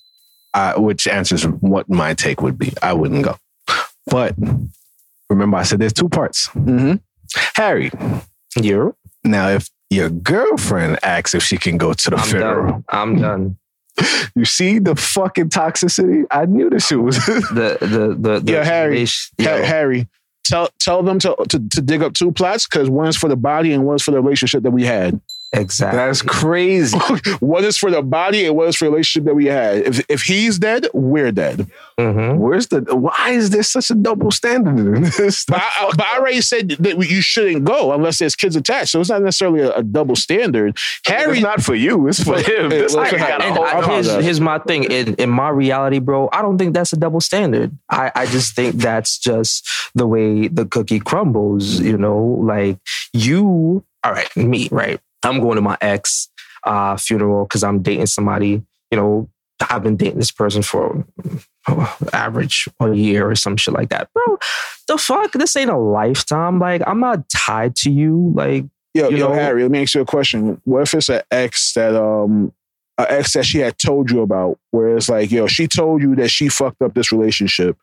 I, 0.54 0.78
which 0.78 1.08
answers 1.08 1.44
what 1.46 1.90
my 1.90 2.14
take 2.14 2.42
would 2.42 2.58
be. 2.58 2.74
I 2.82 2.94
wouldn't 2.94 3.24
go. 3.26 3.38
But 4.08 4.36
remember, 5.30 5.58
I 5.58 5.64
said 5.64 5.80
there's 5.80 5.94
two 5.94 6.10
parts. 6.10 6.48
Mm-hmm. 6.50 6.96
Harry, 7.56 7.92
You're 8.56 8.96
now 9.24 9.50
if 9.50 9.70
your 9.90 10.10
girlfriend 10.10 11.00
asks 11.04 11.34
if 11.36 11.44
she 11.44 11.58
can 11.58 11.78
go 11.78 11.94
to 11.94 12.10
the 12.10 12.16
I'm 12.18 12.24
funeral, 12.28 12.72
done. 12.72 12.84
I'm 12.90 13.16
done. 13.22 13.58
you 14.36 14.46
see 14.46 14.80
the 14.80 14.96
fucking 14.96 15.50
toxicity. 15.50 16.24
I 16.32 16.46
knew 16.46 16.70
this 16.70 16.88
shit 16.88 17.00
was. 17.02 17.18
The 17.26 17.78
the 17.82 18.16
the, 18.20 18.40
the 18.40 18.52
Yeah, 18.52 18.64
Harry. 18.64 19.06
yo, 19.38 19.64
Harry, 19.64 20.08
tell 20.46 20.70
tell 20.80 21.04
them 21.04 21.20
to, 21.20 21.36
to 21.50 21.60
to 21.70 21.82
dig 21.82 22.02
up 22.02 22.14
two 22.14 22.32
plots 22.32 22.68
because 22.68 22.90
one's 22.90 23.18
for 23.18 23.28
the 23.28 23.36
body 23.36 23.74
and 23.74 23.86
one's 23.86 24.04
for 24.04 24.12
the 24.12 24.22
relationship 24.22 24.64
that 24.64 24.72
we 24.72 24.84
had. 24.86 25.20
Exactly. 25.54 25.98
That's 25.98 26.22
crazy. 26.22 26.98
what 27.40 27.64
is 27.64 27.78
for 27.78 27.90
the 27.90 28.02
body 28.02 28.46
and 28.46 28.56
what 28.56 28.68
is 28.68 28.76
for 28.76 28.86
the 28.86 28.92
relationship 28.92 29.26
that 29.28 29.36
we 29.36 29.46
had. 29.46 29.78
If 29.78 30.06
if 30.10 30.24
he's 30.24 30.60
dead, 30.60 30.88
we're 30.94 31.32
dead. 31.32 31.68
Mhm. 32.00 32.38
Where's 32.38 32.68
the? 32.68 32.82
Why 32.82 33.32
is 33.32 33.50
there 33.52 33.64
such 33.64 33.90
a 33.90 33.96
double 33.96 34.32
standard 34.32 34.78
in 34.96 35.04
this? 35.04 35.46
But 35.46 35.62
I, 35.62 35.92
but 35.96 36.06
I 36.06 36.18
already 36.18 36.42
said 36.42 36.70
that 36.70 36.98
you 36.98 37.22
shouldn't 37.22 37.64
go 37.64 37.94
unless 37.94 38.20
there's 38.20 38.36
kids 38.36 38.56
attached. 38.56 38.92
So 38.92 39.00
it's 39.00 39.10
not 39.10 39.22
necessarily 39.22 39.62
a, 39.62 39.72
a 39.74 39.84
double 39.84 40.16
standard. 40.16 40.78
Harry, 41.06 41.38
it's 41.38 41.42
not 41.42 41.62
for 41.62 41.76
you. 41.76 42.08
It's 42.08 42.24
for 42.24 42.38
him. 42.38 42.70
This 42.70 42.96
well, 42.96 43.06
nigga 43.06 43.18
got 43.18 43.42
a 43.42 43.46
And. 43.46 43.58
I 43.58 43.78
I, 43.80 43.94
here's, 43.94 44.12
here's 44.24 44.42
my 44.42 44.60
thing. 44.60 44.84
In, 44.86 45.16
in 45.16 45.30
my 45.30 45.50
reality, 45.50 46.00
bro, 46.00 46.30
I 46.32 46.42
don't 46.42 46.58
think 46.58 46.74
that's 46.74 46.94
a 46.94 46.98
double 46.98 47.22
standard. 47.22 47.78
I, 47.90 48.12
I 48.16 48.26
just 48.26 48.56
think 48.56 48.76
that's 48.76 49.18
just 49.18 49.68
the 49.96 50.08
way 50.08 50.48
the 50.48 50.66
cookie 50.66 51.00
crumbles, 51.00 51.80
you 51.80 51.98
know? 51.98 52.24
Like 52.42 52.80
you, 53.14 53.84
all 54.04 54.12
right, 54.12 54.36
me, 54.36 54.70
right? 54.72 55.00
I'm 55.24 55.40
going 55.40 55.56
to 55.56 55.62
my 55.62 55.78
ex 55.82 56.30
uh, 56.64 56.98
funeral 56.98 57.46
because 57.46 57.64
I'm 57.64 57.82
dating 57.82 58.08
somebody, 58.08 58.62
you 58.92 58.98
know, 58.98 59.30
I've 59.70 59.84
been 59.84 59.98
dating 59.98 60.20
this 60.20 60.32
person 60.32 60.62
for 60.62 61.06
oh, 61.68 61.98
average 62.14 62.68
a 62.80 62.94
year 62.94 63.30
or 63.30 63.36
some 63.36 63.58
shit 63.58 63.74
like 63.74 63.90
that. 63.90 64.10
Bro, 64.14 64.38
the 64.88 64.98
fuck? 64.98 65.32
This 65.34 65.56
ain't 65.56 65.72
a 65.72 65.78
lifetime. 65.78 66.60
Like, 66.60 66.82
I'm 66.86 67.00
not 67.00 67.28
tied 67.30 67.76
to 67.78 67.90
you. 67.90 68.32
Like, 68.36 68.66
yo, 68.94 69.10
you 69.10 69.18
yo, 69.18 69.30
know- 69.30 69.34
Harry, 69.34 69.64
let 69.64 69.72
me 69.72 69.82
ask 69.82 69.96
you 69.96 70.02
a 70.02 70.06
question. 70.06 70.62
What 70.66 70.84
if 70.84 70.94
it's 70.94 71.10
an 71.10 71.22
ex 71.32 71.74
that 71.74 71.96
um 71.96 72.54
an 73.00 73.06
ex 73.10 73.34
that 73.34 73.46
she 73.46 73.60
had 73.60 73.78
told 73.78 74.10
you 74.12 74.22
about, 74.22 74.60
where 74.72 74.96
it's 74.96 75.10
like, 75.10 75.32
yo, 75.32 75.48
she 75.48 75.68
told 75.68 76.02
you 76.02 76.16
that 76.16 76.30
she 76.30 76.50
fucked 76.50 76.82
up 76.82 76.94
this 76.94 77.12
relationship. 77.12 77.78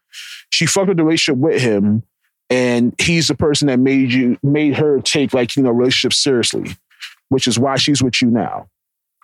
She 0.51 0.67
fucked 0.67 0.91
up 0.91 0.97
the 0.97 1.05
relationship 1.05 1.39
with 1.41 1.61
him, 1.61 2.03
and 2.51 2.95
he's 3.01 3.29
the 3.29 3.35
person 3.35 3.69
that 3.69 3.79
made 3.79 4.13
you 4.13 4.39
made 4.43 4.77
her 4.77 5.01
take 5.01 5.33
like, 5.33 5.57
you 5.57 5.63
know, 5.63 5.71
relationship 5.71 6.13
seriously, 6.13 6.77
which 7.35 7.49
is 7.49 7.59
why 7.59 7.77
she's 7.77 8.01
with 8.01 8.23
you 8.23 8.31
now. 8.31 8.69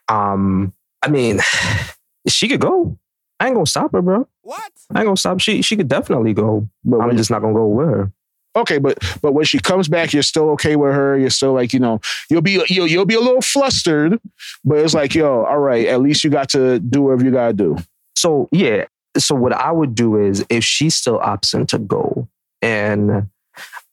um, 0.09 0.75
I 1.03 1.09
mean, 1.09 1.39
she 2.29 2.49
could 2.49 2.61
go. 2.61 2.99
I 3.39 3.47
ain't 3.47 3.55
gonna 3.55 3.65
stop 3.67 3.93
her, 3.93 4.03
bro. 4.03 4.29
What? 4.43 4.73
I 4.93 4.99
ain't 4.99 5.07
gonna 5.07 5.17
stop. 5.17 5.41
She 5.41 5.63
she 5.63 5.77
could 5.77 5.89
definitely 5.89 6.35
go. 6.35 6.69
But 6.85 6.99
I'm 7.01 7.17
just 7.17 7.31
not 7.31 7.41
gonna 7.41 7.55
go 7.55 7.69
with 7.69 7.89
her. 7.89 8.13
okay, 8.57 8.79
but 8.79 8.99
but 9.23 9.33
when 9.33 9.45
she 9.45 9.61
comes 9.61 9.89
back, 9.89 10.13
you're 10.13 10.25
still 10.25 10.51
okay 10.51 10.75
with 10.77 10.93
her. 10.93 11.17
You're 11.17 11.31
still 11.31 11.55
like, 11.55 11.73
you 11.73 11.79
know, 11.79 12.01
you'll 12.29 12.43
be 12.43 12.61
you'll 12.69 12.89
you'll 12.89 13.07
be 13.07 13.15
a 13.15 13.21
little 13.21 13.41
flustered, 13.41 14.19
but 14.65 14.79
it's 14.79 14.93
like, 14.93 15.15
yo, 15.15 15.45
all 15.45 15.59
right, 15.61 15.87
at 15.87 16.03
least 16.03 16.25
you 16.25 16.31
got 16.31 16.49
to 16.51 16.81
do 16.81 17.03
whatever 17.03 17.25
you 17.25 17.31
gotta 17.31 17.55
do. 17.55 17.79
So 18.17 18.49
yeah. 18.53 18.87
So 19.17 19.35
what 19.35 19.53
I 19.53 19.73
would 19.73 19.95
do 19.95 20.17
is 20.17 20.45
if 20.51 20.65
she 20.65 20.91
still 20.91 21.19
opts 21.21 21.55
in 21.55 21.67
to 21.69 21.79
go 21.79 22.29
and 22.61 23.29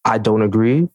I 0.04 0.18
don't 0.18 0.42
agree, 0.42 0.90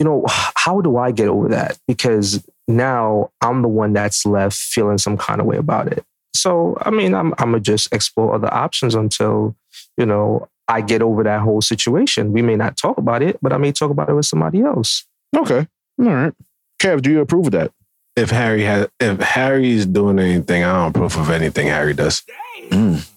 you 0.00 0.04
know, 0.04 0.24
how 0.28 0.80
do 0.80 0.96
I 0.96 1.12
get 1.12 1.28
over 1.28 1.48
that? 1.48 1.78
Because 1.86 2.44
now 2.66 3.30
I'm 3.40 3.62
the 3.62 3.68
one 3.68 3.92
that's 3.92 4.26
left 4.26 4.56
feeling 4.56 4.98
some 4.98 5.16
kind 5.16 5.40
of 5.40 5.46
way 5.46 5.56
about 5.56 5.86
it. 5.92 6.04
So 6.34 6.76
I 6.80 6.90
mean, 6.90 7.14
I'm 7.14 7.32
I'm 7.38 7.52
gonna 7.52 7.60
just 7.60 7.92
explore 7.92 8.34
other 8.34 8.52
options 8.52 8.96
until, 8.96 9.54
you 9.96 10.06
know, 10.06 10.48
I 10.66 10.80
get 10.80 11.02
over 11.02 11.22
that 11.22 11.42
whole 11.42 11.60
situation. 11.60 12.32
We 12.32 12.42
may 12.42 12.56
not 12.56 12.76
talk 12.76 12.98
about 12.98 13.22
it, 13.22 13.38
but 13.40 13.52
I 13.52 13.58
may 13.58 13.70
talk 13.70 13.90
about 13.90 14.08
it 14.08 14.14
with 14.14 14.26
somebody 14.26 14.62
else. 14.62 15.04
Okay. 15.36 15.68
All 16.00 16.06
right. 16.06 16.32
Kev, 16.80 17.02
do 17.02 17.10
you 17.10 17.20
approve 17.20 17.46
of 17.46 17.52
that? 17.52 17.72
if 18.16 18.30
Harry 18.30 18.62
has, 18.64 18.88
if 18.98 19.20
Harry's 19.20 19.86
doing 19.86 20.18
anything, 20.18 20.64
I 20.64 20.72
don't 20.72 20.90
approve 20.90 21.16
of 21.16 21.30
anything 21.30 21.68
Harry 21.68 21.94
does. 21.94 22.22
Mm. 22.70 23.08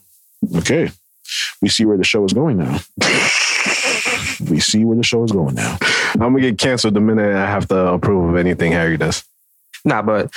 Okay. 0.58 0.92
We 1.62 1.70
see 1.70 1.86
where 1.86 1.98
the 1.98 2.04
show 2.04 2.24
is 2.26 2.34
going 2.34 2.58
now. 2.58 2.80
we 4.50 4.60
see 4.60 4.86
where 4.86 4.98
the 4.98 5.04
show 5.04 5.24
is 5.24 5.32
going 5.32 5.56
now. 5.56 5.78
I'm 6.14 6.20
gonna 6.20 6.42
get 6.42 6.58
canceled 6.58 6.94
the 6.94 7.00
minute 7.00 7.36
I 7.36 7.46
have 7.46 7.68
to 7.70 7.88
approve 7.94 8.30
of 8.30 8.36
anything 8.36 8.72
Harry 8.72 8.98
does. 8.98 9.24
Nah, 9.86 10.02
but 10.02 10.32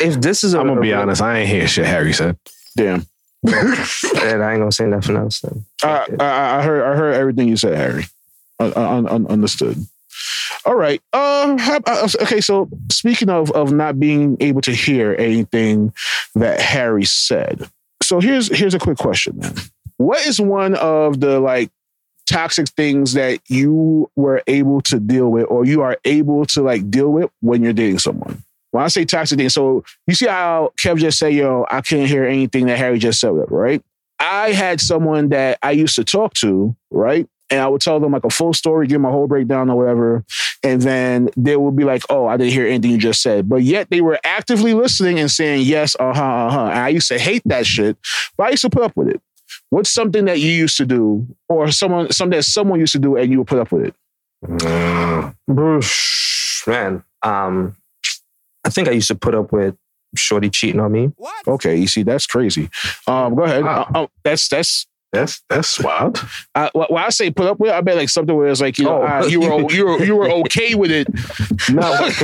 if 0.00 0.20
this 0.20 0.44
is 0.44 0.54
a 0.54 0.60
I'm 0.60 0.66
gonna 0.66 0.80
be 0.80 0.92
honest. 0.92 1.22
I 1.22 1.38
ain't 1.38 1.48
hear 1.48 1.66
shit 1.66 1.86
Harry 1.86 2.12
said. 2.12 2.36
Damn. 2.76 3.06
and 3.46 4.42
I 4.42 4.52
ain't 4.52 4.60
gonna 4.60 4.72
say 4.72 4.86
nothing 4.86 5.16
else. 5.16 5.40
Then. 5.40 5.64
I, 5.82 6.08
I, 6.18 6.58
I 6.58 6.62
heard 6.62 6.82
I 6.82 6.96
heard 6.96 7.14
everything 7.14 7.48
you 7.48 7.56
said, 7.56 7.76
Harry. 7.76 8.04
I, 8.58 8.66
I, 8.66 9.00
I 9.00 9.14
understood. 9.14 9.76
All 10.64 10.76
right. 10.76 11.02
Uh, 11.12 11.56
uh, 11.86 12.08
okay. 12.22 12.40
So 12.40 12.68
speaking 12.90 13.28
of 13.28 13.50
of 13.52 13.72
not 13.72 14.00
being 14.00 14.36
able 14.40 14.62
to 14.62 14.72
hear 14.72 15.14
anything 15.18 15.92
that 16.34 16.60
Harry 16.60 17.04
said, 17.04 17.68
so 18.02 18.20
here's 18.20 18.54
here's 18.56 18.74
a 18.74 18.78
quick 18.78 18.98
question 18.98 19.38
then. 19.40 19.54
What 19.96 20.26
is 20.26 20.40
one 20.40 20.74
of 20.74 21.20
the 21.20 21.40
like 21.40 21.70
toxic 22.26 22.68
things 22.70 23.14
that 23.14 23.40
you 23.48 24.10
were 24.16 24.42
able 24.46 24.80
to 24.82 25.00
deal 25.00 25.30
with, 25.30 25.46
or 25.48 25.64
you 25.64 25.82
are 25.82 25.98
able 26.04 26.44
to 26.46 26.62
like 26.62 26.90
deal 26.90 27.10
with 27.10 27.30
when 27.40 27.62
you're 27.62 27.72
dating 27.72 27.98
someone? 27.98 28.42
When 28.70 28.82
I 28.82 28.88
say 28.88 29.04
toxic 29.04 29.38
thing, 29.38 29.48
so 29.50 29.84
you 30.06 30.14
see 30.14 30.26
how 30.26 30.72
Kev 30.82 30.98
just 30.98 31.18
say, 31.18 31.30
"Yo, 31.30 31.64
I 31.70 31.80
can't 31.80 32.08
hear 32.08 32.24
anything 32.24 32.66
that 32.66 32.78
Harry 32.78 32.98
just 32.98 33.20
said," 33.20 33.30
right? 33.50 33.82
I 34.18 34.52
had 34.52 34.80
someone 34.80 35.28
that 35.30 35.58
I 35.62 35.72
used 35.72 35.96
to 35.96 36.04
talk 36.04 36.34
to, 36.34 36.74
right? 36.90 37.28
And 37.50 37.60
I 37.60 37.68
would 37.68 37.80
tell 37.80 38.00
them 38.00 38.12
like 38.12 38.24
a 38.24 38.30
full 38.30 38.54
story, 38.54 38.86
give 38.86 38.94
them 38.94 39.04
a 39.04 39.10
whole 39.10 39.26
breakdown 39.26 39.68
or 39.70 39.76
whatever. 39.76 40.24
And 40.62 40.80
then 40.80 41.28
they 41.36 41.56
would 41.56 41.76
be 41.76 41.84
like, 41.84 42.02
oh, 42.08 42.26
I 42.26 42.36
didn't 42.36 42.52
hear 42.52 42.66
anything 42.66 42.90
you 42.90 42.98
just 42.98 43.22
said. 43.22 43.48
But 43.48 43.62
yet 43.62 43.90
they 43.90 44.00
were 44.00 44.18
actively 44.24 44.72
listening 44.72 45.18
and 45.18 45.30
saying, 45.30 45.62
yes, 45.62 45.94
uh 46.00 46.14
huh, 46.14 46.24
uh 46.24 46.50
huh. 46.50 46.66
And 46.66 46.78
I 46.78 46.88
used 46.88 47.08
to 47.08 47.18
hate 47.18 47.42
that 47.44 47.66
shit, 47.66 47.98
but 48.36 48.46
I 48.46 48.50
used 48.50 48.62
to 48.62 48.70
put 48.70 48.82
up 48.82 48.96
with 48.96 49.08
it. 49.08 49.20
What's 49.70 49.90
something 49.90 50.24
that 50.26 50.38
you 50.40 50.50
used 50.50 50.76
to 50.76 50.86
do, 50.86 51.26
or 51.48 51.70
someone 51.70 52.12
something 52.12 52.36
that 52.38 52.44
someone 52.44 52.80
used 52.80 52.92
to 52.92 52.98
do, 52.98 53.16
and 53.16 53.30
you 53.30 53.38
would 53.38 53.48
put 53.48 53.58
up 53.58 53.72
with 53.72 53.86
it? 53.86 53.94
Mm. 54.46 55.34
Man, 56.66 57.02
um, 57.22 57.76
I 58.64 58.70
think 58.70 58.88
I 58.88 58.92
used 58.92 59.08
to 59.08 59.14
put 59.14 59.34
up 59.34 59.52
with 59.52 59.76
Shorty 60.16 60.48
cheating 60.50 60.80
on 60.80 60.92
me. 60.92 61.12
Okay, 61.46 61.76
you 61.76 61.86
see, 61.86 62.02
that's 62.02 62.26
crazy. 62.26 62.70
Um, 63.06 63.34
go 63.34 63.42
ahead. 63.42 63.64
Wow. 63.64 63.90
Uh, 63.94 64.02
uh, 64.04 64.06
that's 64.22 64.48
that's. 64.48 64.86
That's 65.14 65.42
that's 65.48 65.80
wild. 65.80 66.18
I, 66.54 66.68
wh- 66.74 66.90
when 66.90 67.02
I 67.04 67.08
say 67.10 67.30
put 67.30 67.46
up 67.46 67.58
with, 67.60 67.70
I 67.70 67.80
bet 67.80 67.96
like 67.96 68.08
something 68.08 68.34
where 68.36 68.48
it's 68.48 68.60
like 68.60 68.76
you 68.78 68.84
know 68.84 69.02
Oh. 69.02 69.06
uh, 69.06 69.26
you 69.26 69.40
were 69.40 69.70
you 69.72 69.86
were 69.86 70.04
you 70.04 70.16
were 70.16 70.30
okay 70.30 70.74
with 70.74 70.90
it. 70.90 71.08
No, 71.72 71.80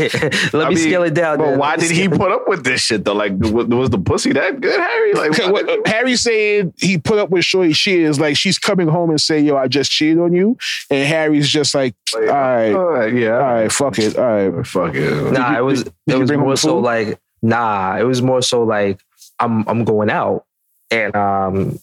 Let 0.53 0.55
I 0.67 0.69
me 0.69 0.75
mean, 0.75 0.79
scale 0.79 1.03
it 1.05 1.15
down. 1.15 1.39
but 1.39 1.51
then. 1.51 1.59
why 1.59 1.77
did 1.77 1.91
he 1.91 2.05
it- 2.05 2.11
put 2.13 2.31
up 2.33 2.47
with 2.49 2.65
this 2.65 2.81
shit 2.83 3.05
though? 3.05 3.15
Like, 3.15 3.33
was 3.39 3.67
was 3.67 3.91
the 3.91 3.99
pussy 3.99 4.33
that 4.33 4.61
good, 4.61 4.79
Harry? 4.79 5.13
Like, 5.15 5.39
what, 5.53 5.67
did- 5.67 5.87
Harry 5.87 6.17
said 6.17 6.73
he 6.79 6.99
put 6.99 7.19
up 7.19 7.31
with 7.31 7.45
Shorty 7.45 7.73
she 7.73 8.01
is 8.03 8.19
like 8.21 8.37
she's 8.37 8.59
coming 8.59 8.89
home 8.89 9.11
and 9.11 9.21
say, 9.21 9.41
"Yo, 9.41 9.57
I 9.57 9.69
just 9.69 9.91
cheated 9.91 10.19
on 10.19 10.33
you," 10.35 10.57
and 10.91 11.07
Harry's 11.09 11.49
just 11.49 11.75
like, 11.75 11.95
"All 12.15 12.21
right, 12.23 12.73
all 12.73 12.79
All 12.81 12.85
right, 12.91 13.13
yeah, 13.15 13.29
right, 13.31 13.73
fuck 13.73 13.99
it, 13.99 14.17
all 14.19 14.25
right." 14.25 14.67
fuck 14.67 14.95
it. 14.95 15.33
Nah, 15.33 15.57
it 15.59 15.63
was 15.63 15.85
did 15.85 15.93
it 16.09 16.19
was 16.19 16.29
bring 16.29 16.41
more 16.41 16.57
so 16.57 16.77
food? 16.77 16.85
like 16.85 17.19
nah. 17.43 17.97
It 17.99 18.05
was 18.05 18.21
more 18.23 18.43
so 18.43 18.65
like 18.65 19.01
I'm 19.39 19.67
I'm 19.69 19.85
going 19.85 20.11
out 20.11 20.45
and 20.91 21.15
um 21.17 21.79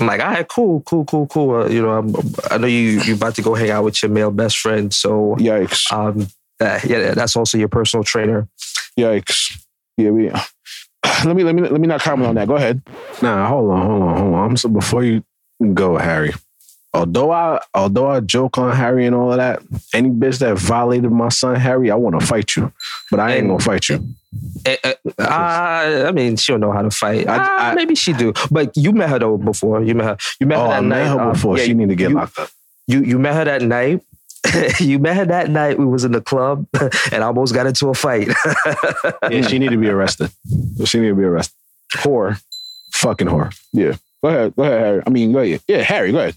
I'm 0.00 0.06
like 0.06 0.20
all 0.20 0.28
right, 0.28 0.48
cool, 0.48 0.80
cool, 0.82 1.04
cool, 1.04 1.26
cool. 1.26 1.54
Uh, 1.62 1.68
you 1.68 1.82
know, 1.82 1.90
I'm, 1.90 2.14
I 2.50 2.58
know 2.58 2.66
you 2.66 3.00
you 3.02 3.14
about 3.14 3.34
to 3.36 3.42
go 3.42 3.54
hang 3.54 3.70
out 3.70 3.84
with 3.84 4.02
your 4.02 4.10
male 4.10 4.30
best 4.30 4.58
friend, 4.58 4.92
so 4.92 5.36
Yikes! 5.38 5.92
um 5.92 6.26
uh, 6.60 6.80
yeah, 6.84 7.14
that's 7.14 7.36
also 7.36 7.56
your 7.56 7.68
personal 7.68 8.02
trainer. 8.04 8.48
Yikes! 8.98 9.58
Yeah, 9.96 10.10
we. 10.10 10.30
Let 11.24 11.36
me 11.36 11.42
let 11.44 11.54
me 11.54 11.62
let 11.62 11.80
me 11.80 11.86
not 11.86 12.00
comment 12.00 12.28
on 12.28 12.34
that. 12.36 12.48
Go 12.48 12.56
ahead. 12.56 12.82
Nah, 13.22 13.48
hold 13.48 13.70
on, 13.70 13.86
hold 13.86 14.02
on, 14.02 14.16
hold 14.18 14.34
on. 14.34 14.50
I'm 14.50 14.56
so 14.56 14.68
before 14.68 15.04
you 15.04 15.22
go, 15.74 15.96
Harry. 15.96 16.32
Although 16.94 17.30
I 17.30 17.60
although 17.74 18.08
I 18.10 18.20
joke 18.20 18.56
on 18.58 18.74
Harry 18.74 19.04
and 19.06 19.14
all 19.14 19.30
of 19.30 19.36
that, 19.36 19.60
any 19.92 20.08
bitch 20.08 20.38
that 20.38 20.56
violated 20.56 21.10
my 21.12 21.28
son 21.28 21.54
Harry, 21.56 21.90
I 21.90 21.94
want 21.96 22.18
to 22.18 22.26
fight 22.26 22.56
you, 22.56 22.72
but 23.10 23.20
I 23.20 23.32
ain't 23.32 23.40
And- 23.40 23.48
gonna 23.50 23.60
fight 23.60 23.88
you. 23.90 24.02
Eh, 24.66 24.76
uh, 25.18 26.04
I 26.08 26.12
mean, 26.12 26.36
she 26.36 26.52
don't 26.52 26.60
know 26.60 26.72
how 26.72 26.82
to 26.82 26.90
fight. 26.90 27.26
I- 27.28 27.36
Ah, 27.38 27.70
I- 27.70 27.74
maybe 27.74 27.94
she 27.94 28.12
do, 28.14 28.32
but 28.50 28.74
you 28.76 28.92
met 28.92 29.10
her 29.10 29.18
though 29.18 29.36
before. 29.36 29.82
You 29.82 29.94
met 29.94 30.06
her. 30.06 30.16
You 30.40 30.46
met 30.46 30.58
Oh, 30.58 30.62
her 30.64 30.68
that 30.68 30.76
I 30.76 30.80
night. 30.80 30.88
met 30.88 31.06
her 31.08 31.20
um, 31.20 31.32
before. 31.32 31.58
yeah, 31.58 31.64
she 31.64 31.74
need 31.74 31.88
to 31.90 31.94
get 31.94 32.10
you, 32.10 32.16
locked 32.16 32.38
up. 32.38 32.48
You 32.86 33.02
you 33.02 33.18
met 33.18 33.34
her 33.34 33.44
that 33.44 33.62
night. 33.62 34.00
you 34.80 34.98
met 34.98 35.16
her 35.16 35.24
that 35.26 35.50
night. 35.50 35.78
We 35.78 35.84
was 35.84 36.04
in 36.04 36.12
the 36.12 36.20
club 36.22 36.66
and 37.12 37.22
almost 37.22 37.52
got 37.54 37.66
into 37.66 37.88
a 37.88 37.94
fight. 37.94 38.28
Yeah, 39.30 39.42
she 39.46 39.58
need 39.58 39.70
to 39.70 39.76
be 39.76 39.88
arrested. 39.90 40.30
She 40.84 41.00
need 41.00 41.08
to 41.08 41.14
be 41.14 41.24
arrested. 41.24 41.54
Whore. 41.96 42.40
Fucking 42.92 43.26
whore. 43.28 43.54
Yeah. 43.72 43.94
Go 44.22 44.28
ahead. 44.30 44.56
Go 44.56 44.62
ahead, 44.62 44.80
Harry. 44.80 45.02
I 45.06 45.10
mean, 45.10 45.32
go 45.32 45.38
ahead. 45.40 45.60
Yeah, 45.68 45.82
Harry. 45.82 46.12
Go 46.12 46.18
ahead. 46.18 46.34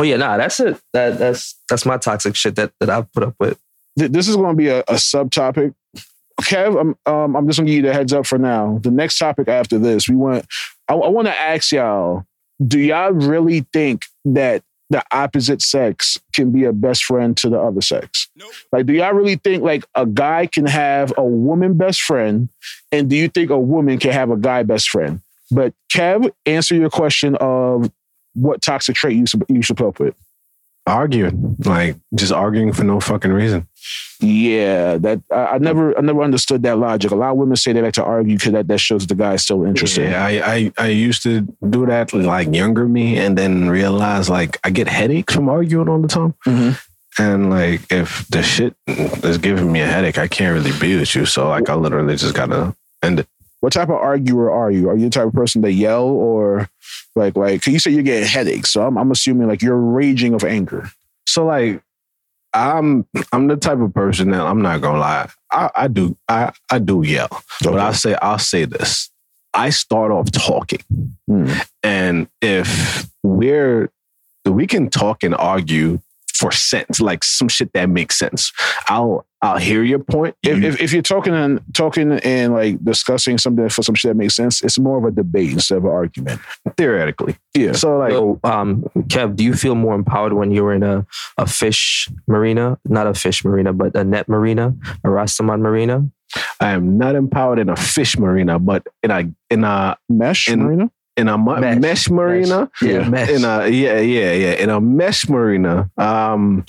Oh 0.00 0.02
yeah, 0.02 0.16
nah, 0.16 0.36
that's 0.38 0.58
it. 0.60 0.80
That 0.92 1.18
that's 1.18 1.56
that's 1.68 1.84
my 1.84 1.98
toxic 1.98 2.34
shit 2.34 2.56
that 2.56 2.72
that 2.80 2.90
I've 2.90 3.12
put 3.12 3.22
up 3.22 3.34
with. 3.38 3.60
This 3.96 4.28
is 4.28 4.36
going 4.36 4.56
to 4.56 4.56
be 4.56 4.68
a, 4.68 4.80
a 4.80 4.94
subtopic. 4.94 5.74
Kev, 6.40 6.80
I'm 6.80 7.12
um, 7.12 7.36
I'm 7.36 7.46
just 7.46 7.58
gonna 7.58 7.66
give 7.66 7.76
you 7.76 7.82
the 7.82 7.92
heads 7.92 8.14
up 8.14 8.26
for 8.26 8.38
now. 8.38 8.80
The 8.82 8.90
next 8.90 9.18
topic 9.18 9.48
after 9.48 9.78
this, 9.78 10.08
we 10.08 10.16
want. 10.16 10.46
I, 10.88 10.94
I 10.94 11.08
want 11.08 11.26
to 11.26 11.36
ask 11.36 11.70
y'all: 11.70 12.24
Do 12.66 12.78
y'all 12.78 13.12
really 13.12 13.66
think 13.74 14.06
that 14.24 14.62
the 14.88 15.04
opposite 15.12 15.60
sex 15.60 16.18
can 16.32 16.50
be 16.50 16.64
a 16.64 16.72
best 16.72 17.04
friend 17.04 17.36
to 17.36 17.50
the 17.50 17.60
other 17.60 17.82
sex? 17.82 18.28
Nope. 18.36 18.52
Like, 18.72 18.86
do 18.86 18.94
y'all 18.94 19.12
really 19.12 19.36
think 19.36 19.62
like 19.62 19.84
a 19.94 20.06
guy 20.06 20.46
can 20.46 20.64
have 20.64 21.12
a 21.18 21.24
woman 21.24 21.76
best 21.76 22.00
friend, 22.00 22.48
and 22.90 23.10
do 23.10 23.16
you 23.16 23.28
think 23.28 23.50
a 23.50 23.58
woman 23.58 23.98
can 23.98 24.12
have 24.12 24.30
a 24.30 24.36
guy 24.38 24.62
best 24.62 24.88
friend? 24.88 25.20
But 25.50 25.74
Kev, 25.92 26.30
answer 26.46 26.74
your 26.74 26.90
question 26.90 27.36
of 27.36 27.90
what 28.34 28.62
toxic 28.62 28.94
trait 28.96 29.16
you 29.16 29.26
should 29.26 29.44
you 29.48 29.62
should 29.62 29.76
put 29.76 29.88
up 29.88 30.00
with. 30.00 30.14
Arguing. 30.86 31.56
Like 31.64 31.96
just 32.14 32.32
arguing 32.32 32.72
for 32.72 32.84
no 32.84 33.00
fucking 33.00 33.32
reason. 33.32 33.68
Yeah, 34.20 34.96
that 34.98 35.20
I, 35.30 35.34
I 35.36 35.58
never 35.58 35.96
I 35.96 36.00
never 36.00 36.22
understood 36.22 36.62
that 36.64 36.78
logic. 36.78 37.10
A 37.10 37.14
lot 37.14 37.30
of 37.30 37.36
women 37.36 37.56
say 37.56 37.72
they 37.72 37.82
like 37.82 37.94
to 37.94 38.04
argue 38.04 38.36
because 38.36 38.52
that, 38.52 38.68
that 38.68 38.78
shows 38.80 39.06
the 39.06 39.14
guy's 39.14 39.42
still 39.42 39.64
interested. 39.64 40.10
Yeah, 40.10 40.24
I, 40.24 40.30
I 40.54 40.72
I 40.78 40.86
used 40.88 41.22
to 41.24 41.42
do 41.68 41.86
that 41.86 42.12
like 42.12 42.52
younger 42.52 42.88
me 42.88 43.18
and 43.18 43.36
then 43.36 43.68
realize 43.68 44.28
like 44.28 44.58
I 44.64 44.70
get 44.70 44.88
headaches 44.88 45.34
from 45.34 45.48
arguing 45.48 45.88
all 45.88 46.00
the 46.00 46.08
time. 46.08 46.34
Mhm. 46.46 46.80
And 47.18 47.50
like 47.50 47.90
if 47.92 48.26
the 48.28 48.42
shit 48.42 48.74
is 48.86 49.38
giving 49.38 49.70
me 49.70 49.80
a 49.80 49.86
headache, 49.86 50.18
I 50.18 50.28
can't 50.28 50.54
really 50.54 50.76
be 50.78 50.98
with 50.98 51.14
you. 51.14 51.26
So 51.26 51.48
like 51.48 51.68
I 51.68 51.74
literally 51.74 52.16
just 52.16 52.34
gotta 52.34 52.74
end 53.02 53.20
it. 53.20 53.28
What 53.60 53.74
type 53.74 53.88
of 53.88 53.96
arguer 53.96 54.50
are 54.50 54.70
you? 54.70 54.88
Are 54.88 54.96
you 54.96 55.04
the 55.04 55.10
type 55.10 55.26
of 55.26 55.34
person 55.34 55.60
that 55.62 55.72
yell 55.72 56.04
or 56.04 56.68
like 57.16 57.36
like 57.36 57.66
you 57.66 57.78
say 57.78 57.90
you're 57.90 58.02
getting 58.02 58.28
headaches? 58.28 58.72
So 58.72 58.86
I'm 58.86 58.96
I'm 58.96 59.10
assuming 59.10 59.48
like 59.48 59.62
you're 59.62 59.76
raging 59.76 60.34
of 60.34 60.44
anger. 60.44 60.90
So 61.26 61.44
like 61.44 61.82
I'm 62.52 63.06
I'm 63.32 63.46
the 63.46 63.56
type 63.56 63.78
of 63.78 63.94
person 63.94 64.30
that 64.30 64.40
I'm 64.40 64.62
not 64.62 64.80
gonna 64.80 64.98
lie. 64.98 65.28
I, 65.52 65.70
I 65.74 65.88
do 65.88 66.16
I, 66.28 66.52
I 66.70 66.78
do 66.78 67.02
yell. 67.02 67.42
But 67.62 67.78
I 67.78 67.92
say 67.92 68.16
I'll 68.20 68.38
say 68.38 68.64
this. 68.64 69.10
I 69.52 69.70
start 69.70 70.12
off 70.12 70.30
talking. 70.30 70.82
Hmm. 71.26 71.52
And 71.82 72.28
if 72.40 73.08
we're 73.22 73.90
we 74.44 74.66
can 74.66 74.90
talk 74.90 75.22
and 75.22 75.34
argue 75.34 76.00
for 76.34 76.50
sense, 76.50 77.00
like 77.00 77.22
some 77.22 77.48
shit 77.48 77.72
that 77.74 77.88
makes 77.88 78.18
sense. 78.18 78.52
I'll 78.88 79.26
I'll 79.42 79.56
hear 79.58 79.82
your 79.82 79.98
point. 80.00 80.36
If, 80.42 80.58
You- 80.58 80.68
if 80.68 80.80
if 80.80 80.92
you're 80.92 81.00
talking 81.02 81.32
and 81.34 81.60
talking 81.72 82.12
and 82.12 82.52
like 82.52 82.84
discussing 82.84 83.38
something 83.38 83.68
for 83.70 83.82
some 83.82 83.94
shit 83.94 84.10
that 84.10 84.16
makes 84.16 84.36
sense, 84.36 84.62
it's 84.62 84.78
more 84.78 84.98
of 84.98 85.04
a 85.04 85.10
debate 85.10 85.52
instead 85.52 85.78
of 85.78 85.84
an 85.84 85.90
argument. 85.90 86.40
theoretically. 86.76 87.36
Yeah. 87.54 87.72
So 87.72 87.98
like 87.98 88.12
So, 88.12 88.38
um, 88.44 88.82
Kev, 89.08 89.36
do 89.36 89.44
you 89.44 89.54
feel 89.54 89.74
more 89.74 89.94
empowered 89.94 90.34
when 90.34 90.50
you're 90.50 90.74
in 90.74 90.82
a, 90.82 91.06
a 91.38 91.46
fish 91.46 92.08
marina? 92.28 92.78
Not 92.86 93.06
a 93.06 93.14
fish 93.14 93.44
marina, 93.44 93.72
but 93.72 93.96
a 93.96 94.04
net 94.04 94.28
marina, 94.28 94.74
a 95.04 95.08
Rastaman 95.08 95.60
marina? 95.60 96.06
I 96.60 96.70
am 96.72 96.96
not 96.98 97.14
empowered 97.16 97.58
in 97.58 97.68
a 97.70 97.76
fish 97.76 98.16
marina, 98.18 98.58
but 98.58 98.86
in 99.02 99.10
a 99.10 99.24
in 99.48 99.64
a 99.64 99.96
Mesh, 100.08 100.48
In- 100.48 100.62
Marina? 100.62 100.90
in 101.16 101.28
a 101.28 101.36
mu- 101.36 101.58
Mesh. 101.60 101.78
mesh, 101.80 102.10
marina. 102.10 102.70
Yeah, 102.80 103.08
mesh. 103.08 103.28
in 103.30 103.44
a 103.44 103.66
yeah 103.68 103.98
yeah 103.98 104.32
yeah 104.32 104.52
in 104.52 104.70
a 104.70 104.80
mesh 104.80 105.28
marina 105.28 105.90
um 105.98 106.64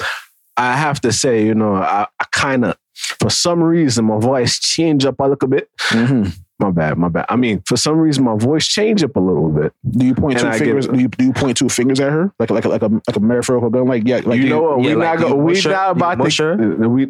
i 0.58 0.74
have 0.76 1.00
to 1.02 1.12
say 1.12 1.46
you 1.46 1.54
know 1.56 1.76
i, 1.76 2.06
I 2.20 2.26
kind 2.32 2.66
of 2.66 2.78
for 3.20 3.30
some 3.30 3.64
reason 3.64 4.06
my 4.06 4.20
voice 4.20 4.60
changed 4.60 5.06
up 5.06 5.20
a 5.20 5.24
little 5.24 5.48
bit 5.48 5.70
Mhm. 5.90 6.34
my 6.60 6.70
bad 6.72 6.98
my 6.98 7.08
bad 7.10 7.26
i 7.30 7.36
mean 7.36 7.62
for 7.66 7.78
some 7.78 7.98
reason 7.98 8.24
my 8.24 8.36
voice 8.36 8.68
changed 8.68 9.04
up 9.04 9.16
a 9.16 9.20
little 9.20 9.50
bit 9.50 9.74
Do 9.90 10.06
you 10.06 10.14
point 10.16 10.34
And 10.36 10.42
two 10.42 10.48
I 10.48 10.52
get- 10.52 10.60
fingers? 10.60 10.88
Do 10.88 11.00
you, 11.00 11.08
do 11.08 11.26
you 11.26 11.34
point 11.34 11.58
two 11.58 11.70
fingers 11.70 12.00
at 12.00 12.12
her 12.12 12.32
like 12.40 12.50
like 12.52 12.66
a, 12.66 12.70
like 12.70 12.82
a 12.84 12.88
like 12.88 13.16
a 13.16 13.20
metaphorical 13.20 13.70
gun? 13.70 13.88
Like 13.88 14.04
yeah, 14.06 14.22
like 14.24 14.40
you 14.40 14.50
know 14.50 14.62
what 14.62 14.84
yeah, 14.84 14.90
we 14.90 14.96
like 14.96 15.20
not 15.20 15.28
you 15.28 15.34
go 15.34 15.36
we 15.42 15.54
mush 15.54 15.66
not 15.66 15.92
about 15.92 16.18
mush 16.20 16.38
her? 16.40 16.56
to 16.58 16.90
we 16.90 17.08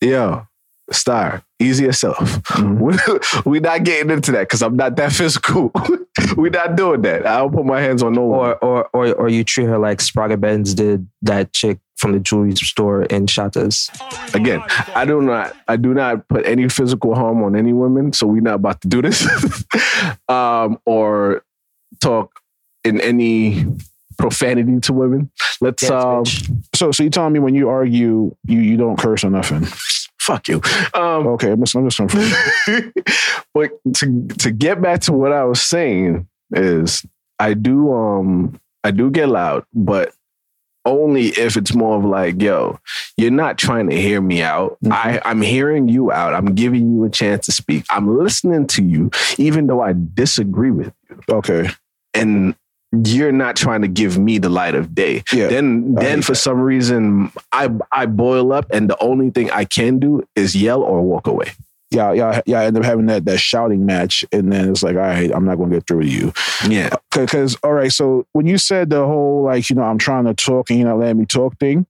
yeah 0.00 0.44
star 0.90 1.42
easy 1.60 1.84
yourself 1.84 2.18
Mhm. 2.56 2.78
we, 3.44 3.50
we 3.50 3.60
not 3.60 3.84
getting 3.84 4.10
into 4.10 4.32
that 4.32 4.40
because 4.48 4.62
i'm 4.62 4.74
not 4.76 4.96
that 4.96 5.12
physical 5.12 5.70
We're 6.36 6.50
not 6.50 6.76
doing 6.76 7.02
that 7.02 7.26
i 7.26 7.38
don't 7.38 7.52
put 7.52 7.66
my 7.66 7.80
hands 7.80 8.02
on 8.02 8.14
no 8.14 8.22
one 8.22 8.38
Or, 8.40 8.56
or 8.64 8.88
or 8.94 9.12
or 9.14 9.28
you 9.28 9.44
treat 9.44 9.66
her 9.66 9.78
like 9.78 9.98
Spragga 9.98 10.40
Benz 10.40 10.72
did 10.74 11.06
that 11.22 11.52
chick 11.52 11.78
from 11.98 12.12
the 12.12 12.20
jewelry 12.20 12.54
store 12.54 13.02
in 13.04 13.26
Shottas. 13.26 13.90
Again, 14.34 14.62
I 14.94 15.04
do 15.04 15.20
not 15.20 15.54
I 15.66 15.76
do 15.76 15.92
not 15.92 16.26
put 16.28 16.46
any 16.46 16.68
physical 16.68 17.14
harm 17.14 17.42
on 17.42 17.56
any 17.56 17.72
women, 17.72 18.12
so 18.12 18.26
we're 18.26 18.40
not 18.40 18.54
about 18.54 18.80
to 18.82 18.88
do 18.88 19.02
this. 19.02 19.26
um, 20.28 20.78
or 20.86 21.44
talk 22.00 22.40
in 22.84 23.00
any 23.00 23.66
profanity 24.16 24.78
to 24.80 24.92
women. 24.92 25.30
Let's 25.60 25.82
Yes, 25.82 25.90
um. 25.90 26.24
So 26.74 26.92
so 26.92 27.02
you 27.02 27.10
telling 27.10 27.32
me 27.32 27.40
when 27.40 27.54
you 27.54 27.68
argue, 27.68 28.34
you 28.46 28.60
you 28.60 28.76
don't 28.76 28.98
curse 28.98 29.24
or 29.24 29.30
nothing? 29.30 29.66
fuck 30.20 30.46
you. 30.46 30.60
Um 30.94 31.26
Okay, 31.26 31.50
I'm 31.50 31.60
just, 31.60 31.74
I'm 31.74 31.88
just 31.88 31.96
confused. 31.96 32.36
but 33.54 33.70
to 33.94 34.28
to 34.38 34.50
get 34.52 34.80
back 34.80 35.00
to 35.02 35.12
what 35.12 35.32
I 35.32 35.44
was 35.44 35.60
saying 35.60 36.28
is 36.52 37.04
I 37.38 37.54
do 37.54 37.92
um 37.92 38.60
I 38.84 38.90
do 38.90 39.10
get 39.10 39.28
loud, 39.28 39.64
but 39.74 40.12
only 40.88 41.26
if 41.28 41.56
it's 41.56 41.74
more 41.74 41.96
of 41.98 42.04
like, 42.04 42.40
yo, 42.42 42.78
you're 43.16 43.30
not 43.30 43.58
trying 43.58 43.88
to 43.90 43.96
hear 44.00 44.20
me 44.20 44.42
out. 44.42 44.78
Mhm. 44.84 44.92
I, 44.92 45.20
I'm 45.24 45.42
hearing 45.42 45.88
you 45.88 46.10
out. 46.10 46.34
I'm 46.34 46.54
giving 46.54 46.92
you 46.94 47.04
a 47.04 47.10
chance 47.10 47.46
to 47.46 47.52
speak. 47.52 47.84
I'm 47.90 48.18
listening 48.18 48.66
to 48.68 48.82
you, 48.82 49.10
even 49.38 49.66
though 49.66 49.80
I 49.80 49.94
disagree 50.14 50.70
with 50.70 50.92
you. 51.10 51.20
Okay, 51.30 51.68
And 52.14 52.54
you're 53.04 53.32
not 53.32 53.54
trying 53.54 53.82
to 53.82 53.88
give 53.88 54.16
me 54.18 54.38
the 54.38 54.48
light 54.48 54.74
of 54.74 54.94
day. 54.94 55.22
yeah. 55.32 55.48
Then 55.48 55.94
then 55.94 56.22
for 56.22 56.32
that. 56.32 56.38
some 56.38 56.58
reason 56.60 57.30
I 57.52 57.68
I 57.92 58.06
boil 58.06 58.50
up 58.52 58.66
and 58.70 58.88
the 58.88 58.96
only 59.02 59.28
thing 59.30 59.50
I 59.50 59.64
can 59.66 59.98
do 59.98 60.22
is 60.34 60.56
yell 60.56 60.82
or 60.82 61.02
walk 61.02 61.26
away. 61.26 61.52
Yeah, 61.90 62.12
yeah, 62.12 62.40
yeah. 62.46 62.60
I 62.60 62.64
end 62.66 62.76
up 62.76 62.84
having 62.84 63.06
that 63.06 63.24
that 63.24 63.38
shouting 63.40 63.86
match, 63.86 64.24
and 64.32 64.52
then 64.52 64.70
it's 64.70 64.82
like, 64.82 64.96
all 64.96 65.02
right, 65.02 65.30
I'm 65.34 65.44
not 65.44 65.56
going 65.56 65.70
to 65.70 65.76
get 65.76 65.86
through 65.86 66.02
to 66.02 66.08
you. 66.08 66.32
Yeah. 66.68 66.90
Because 67.14 67.56
all 67.62 67.72
right, 67.72 67.90
so 67.92 68.26
when 68.32 68.46
you 68.46 68.58
said 68.58 68.90
the 68.90 69.04
whole 69.06 69.42
like, 69.44 69.70
you 69.70 69.76
know, 69.76 69.82
I'm 69.82 69.98
trying 69.98 70.24
to 70.26 70.34
talk 70.34 70.70
and 70.70 70.78
you're 70.78 70.88
not 70.88 70.98
letting 70.98 71.18
me 71.18 71.26
talk 71.26 71.58
thing, 71.58 71.86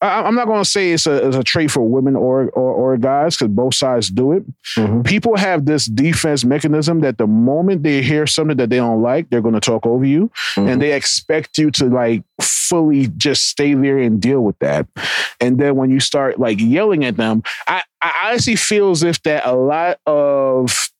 I, 0.00 0.22
I'm 0.22 0.34
not 0.34 0.46
going 0.46 0.62
to 0.62 0.68
say 0.68 0.92
it's 0.92 1.06
a, 1.06 1.26
it's 1.28 1.36
a 1.36 1.42
trait 1.42 1.70
for 1.70 1.82
women 1.82 2.14
or 2.14 2.48
or, 2.50 2.72
or 2.92 2.96
guys 2.96 3.36
because 3.36 3.48
both 3.52 3.74
sides 3.74 4.08
do 4.10 4.32
it. 4.32 4.44
Mhm. 4.76 5.04
People 5.04 5.36
have 5.36 5.64
this 5.64 5.86
defense 5.86 6.44
mechanism 6.44 7.00
that 7.00 7.18
the 7.18 7.26
moment 7.26 7.82
they 7.82 8.02
hear 8.02 8.26
something 8.26 8.56
that 8.58 8.70
they 8.70 8.76
don't 8.76 9.02
like, 9.02 9.30
they're 9.30 9.40
going 9.42 9.54
to 9.54 9.60
talk 9.60 9.84
over 9.86 10.04
you, 10.04 10.30
Mhm. 10.56 10.68
and 10.72 10.82
they 10.82 10.92
expect 10.92 11.58
you 11.58 11.70
to 11.72 11.86
like 11.86 12.22
fully 12.40 13.08
just 13.16 13.48
stay 13.48 13.74
there 13.74 13.98
and 13.98 14.20
deal 14.20 14.40
with 14.42 14.58
that. 14.60 14.86
And 15.40 15.58
then 15.58 15.76
when 15.76 15.90
you 15.90 16.00
start 16.00 16.38
like 16.38 16.60
yelling 16.60 17.04
at 17.04 17.16
them, 17.16 17.42
I, 17.66 17.82
I 18.14 18.30
honestly 18.30 18.56
feel 18.56 18.90
as 18.90 19.02
if 19.02 19.22
that 19.24 19.44
a 19.44 19.54
lot 19.54 19.98
of 20.06 20.90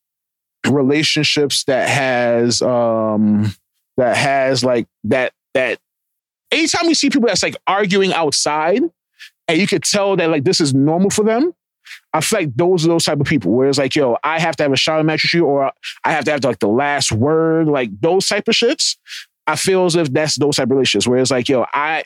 relationships 0.67 1.63
that 1.65 1.87
has 1.87 2.61
um 2.61 3.53
that 3.97 4.17
has 4.17 4.63
like 4.63 4.87
that 5.03 5.31
that 5.53 5.79
anytime 6.51 6.87
you 6.87 6.95
see 6.95 7.09
people 7.09 7.27
that's 7.27 7.43
like 7.43 7.55
arguing 7.67 8.13
outside 8.13 8.81
and 9.47 9.59
you 9.59 9.67
could 9.67 9.83
tell 9.83 10.15
that 10.15 10.29
like 10.29 10.43
this 10.43 10.59
is 10.59 10.73
normal 10.73 11.09
for 11.09 11.23
them 11.23 11.53
i 12.13 12.21
feel 12.21 12.39
like 12.39 12.55
those 12.55 12.85
are 12.85 12.89
those 12.89 13.03
type 13.03 13.19
of 13.19 13.27
people 13.27 13.51
where 13.51 13.69
it's 13.69 13.77
like 13.77 13.95
yo 13.95 14.17
i 14.23 14.39
have 14.39 14.55
to 14.55 14.63
have 14.63 14.73
a 14.73 14.77
shouting 14.77 15.05
match 15.05 15.23
with 15.23 15.33
you 15.33 15.45
or 15.45 15.71
i 16.03 16.11
have 16.11 16.25
to 16.25 16.31
have 16.31 16.43
like 16.43 16.59
the 16.59 16.67
last 16.67 17.11
word 17.11 17.67
like 17.67 17.89
those 18.01 18.27
type 18.27 18.47
of 18.47 18.55
shits. 18.55 18.97
I 19.47 19.55
feel 19.55 19.85
as 19.85 19.95
if 19.95 20.11
that's 20.11 20.37
those 20.37 20.55
type 20.55 20.65
of 20.65 20.71
relationships 20.71 21.07
where 21.07 21.19
it's 21.19 21.31
like 21.31 21.47
yo 21.47 21.65
i 21.73 22.03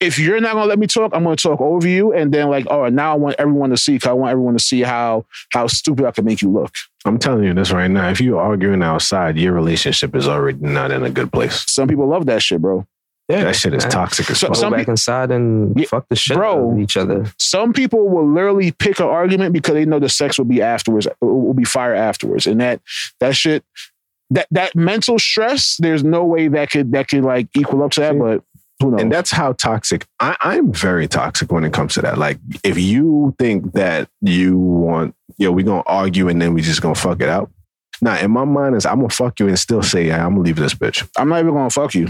if 0.00 0.18
you're 0.18 0.40
not 0.40 0.54
gonna 0.54 0.66
let 0.66 0.78
me 0.78 0.86
talk, 0.86 1.12
I'm 1.14 1.24
gonna 1.24 1.36
talk 1.36 1.60
over 1.60 1.86
you, 1.86 2.12
and 2.12 2.32
then 2.32 2.48
like, 2.48 2.66
oh, 2.70 2.88
now 2.88 3.12
I 3.12 3.16
want 3.16 3.36
everyone 3.38 3.70
to 3.70 3.76
see. 3.76 3.98
Cause 3.98 4.08
I 4.08 4.12
want 4.14 4.30
everyone 4.32 4.54
to 4.54 4.62
see 4.62 4.80
how 4.82 5.26
how 5.52 5.66
stupid 5.66 6.06
I 6.06 6.10
can 6.10 6.24
make 6.24 6.40
you 6.42 6.50
look. 6.50 6.72
I'm 7.04 7.18
telling 7.18 7.44
you 7.44 7.54
this 7.54 7.70
right 7.70 7.90
now. 7.90 8.08
If 8.10 8.20
you're 8.20 8.40
arguing 8.40 8.82
outside, 8.82 9.36
your 9.38 9.52
relationship 9.52 10.14
is 10.16 10.26
already 10.28 10.58
not 10.60 10.90
in 10.90 11.02
a 11.02 11.10
good 11.10 11.32
place. 11.32 11.64
Some 11.68 11.88
people 11.88 12.06
love 12.08 12.26
that 12.26 12.42
shit, 12.42 12.60
bro. 12.60 12.86
Yeah, 13.28 13.44
That 13.44 13.54
shit 13.54 13.72
is 13.74 13.84
man. 13.84 13.90
toxic 13.92 14.28
as 14.28 14.40
So- 14.40 14.48
fuck. 14.48 14.56
Go 14.56 14.60
some 14.60 14.72
back 14.72 14.80
peop- 14.80 14.88
inside 14.88 15.30
and 15.30 15.78
Yeah, 15.78 15.86
fuck 15.86 16.06
the 16.10 16.16
shit 16.16 16.36
bro. 16.36 16.50
out 16.68 16.72
of 16.72 16.78
each 16.80 16.96
other. 16.96 17.26
Some 17.38 17.72
people 17.72 18.08
will 18.08 18.28
literally 18.28 18.72
pick 18.72 18.98
an 18.98 19.06
argument 19.06 19.52
because 19.52 19.74
they 19.74 19.84
know 19.84 20.00
the 20.00 20.08
sex 20.08 20.36
will 20.36 20.46
be 20.46 20.60
afterwards, 20.60 21.06
will 21.20 21.54
be 21.54 21.62
fire 21.64 21.94
afterwards, 21.94 22.48
and 22.48 22.60
that 22.60 22.80
that 23.20 23.36
shit, 23.36 23.62
that 24.30 24.46
that 24.50 24.74
mental 24.74 25.18
stress. 25.20 25.76
There's 25.78 26.02
no 26.02 26.24
way 26.24 26.48
that 26.48 26.70
could 26.70 26.90
that 26.92 27.06
could 27.08 27.22
like 27.24 27.46
equal 27.54 27.84
up 27.84 27.92
to 27.92 28.00
that, 28.00 28.12
See? 28.14 28.18
but 28.18 28.30
who 28.30 28.34
knows? 28.34 28.42
And 28.80 29.12
that's 29.12 29.30
how 29.30 29.52
toxic 29.52 30.06
I, 30.20 30.36
I'm 30.40 30.72
very 30.72 31.06
toxic 31.06 31.52
when 31.52 31.64
it 31.64 31.72
comes 31.72 31.94
to 31.94 32.02
that. 32.02 32.18
Like 32.18 32.38
if 32.64 32.78
you 32.78 33.34
think 33.38 33.72
that 33.74 34.08
you 34.20 34.56
want, 34.56 35.14
yo, 35.38 35.52
we're 35.52 35.64
gonna 35.64 35.82
argue 35.86 36.28
and 36.28 36.40
then 36.40 36.54
we 36.54 36.62
just 36.62 36.82
gonna 36.82 36.94
fuck 36.94 37.20
it 37.20 37.28
out. 37.28 37.50
Nah, 38.02 38.16
in 38.16 38.30
my 38.30 38.44
mind 38.44 38.76
is 38.76 38.86
I'm 38.86 38.96
gonna 38.96 39.10
fuck 39.10 39.38
you 39.40 39.48
and 39.48 39.58
still 39.58 39.82
say, 39.82 40.06
yeah, 40.06 40.24
I'm 40.24 40.32
gonna 40.32 40.44
leave 40.44 40.56
this 40.56 40.74
bitch. 40.74 41.06
I'm 41.16 41.28
not 41.28 41.40
even 41.40 41.52
gonna 41.52 41.70
fuck 41.70 41.94
you. 41.94 42.08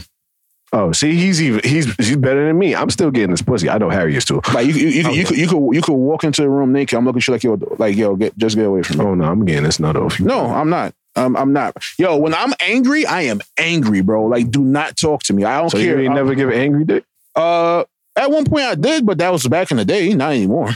Oh, 0.72 0.92
see, 0.92 1.14
he's 1.14 1.42
even 1.42 1.60
he's 1.64 1.92
he's 1.96 2.16
better 2.16 2.46
than 2.46 2.56
me. 2.56 2.76
I'm 2.76 2.90
still 2.90 3.10
getting 3.10 3.30
this 3.30 3.42
pussy. 3.42 3.68
I 3.68 3.78
know 3.78 3.90
Harry 3.90 4.14
used 4.14 4.28
to. 4.28 4.40
Like 4.54 4.68
you, 4.68 4.72
you, 4.72 4.88
you, 4.88 5.10
you, 5.10 5.24
could 5.24 5.36
you 5.36 5.48
could 5.48 5.70
you 5.72 5.82
could 5.82 5.94
walk 5.94 6.22
into 6.22 6.42
the 6.42 6.48
room 6.48 6.72
naked. 6.72 6.96
I'm 6.96 7.04
looking 7.04 7.18
at 7.18 7.26
you 7.26 7.32
like 7.32 7.42
yo, 7.60 7.76
like 7.78 7.96
yo, 7.96 8.14
get 8.14 8.36
just 8.38 8.54
get 8.54 8.66
away 8.66 8.82
from 8.82 8.98
me. 8.98 9.04
Oh 9.04 9.14
no, 9.16 9.24
I'm 9.24 9.44
getting 9.44 9.64
this 9.64 9.80
nut 9.80 9.96
off 9.96 10.20
you. 10.20 10.26
No, 10.26 10.46
I'm 10.46 10.70
not. 10.70 10.94
Um, 11.20 11.36
I'm 11.36 11.52
not. 11.52 11.76
Yo, 11.98 12.16
when 12.16 12.34
I'm 12.34 12.52
angry, 12.60 13.04
I 13.06 13.22
am 13.22 13.40
angry, 13.58 14.00
bro. 14.00 14.24
Like, 14.26 14.50
do 14.50 14.62
not 14.62 14.96
talk 14.96 15.22
to 15.24 15.32
me. 15.32 15.44
I 15.44 15.60
don't 15.60 15.70
so 15.70 15.78
care. 15.78 15.96
you 15.96 16.00
ain't 16.00 16.08
I'm- 16.08 16.16
never 16.16 16.34
give 16.34 16.48
an 16.48 16.54
angry 16.54 16.84
dick. 16.84 17.04
Uh, 17.36 17.84
at 18.16 18.30
one 18.30 18.44
point 18.44 18.64
I 18.64 18.74
did, 18.74 19.06
but 19.06 19.18
that 19.18 19.30
was 19.32 19.46
back 19.46 19.70
in 19.70 19.76
the 19.76 19.84
day, 19.84 20.12
not 20.14 20.32
anymore. 20.32 20.70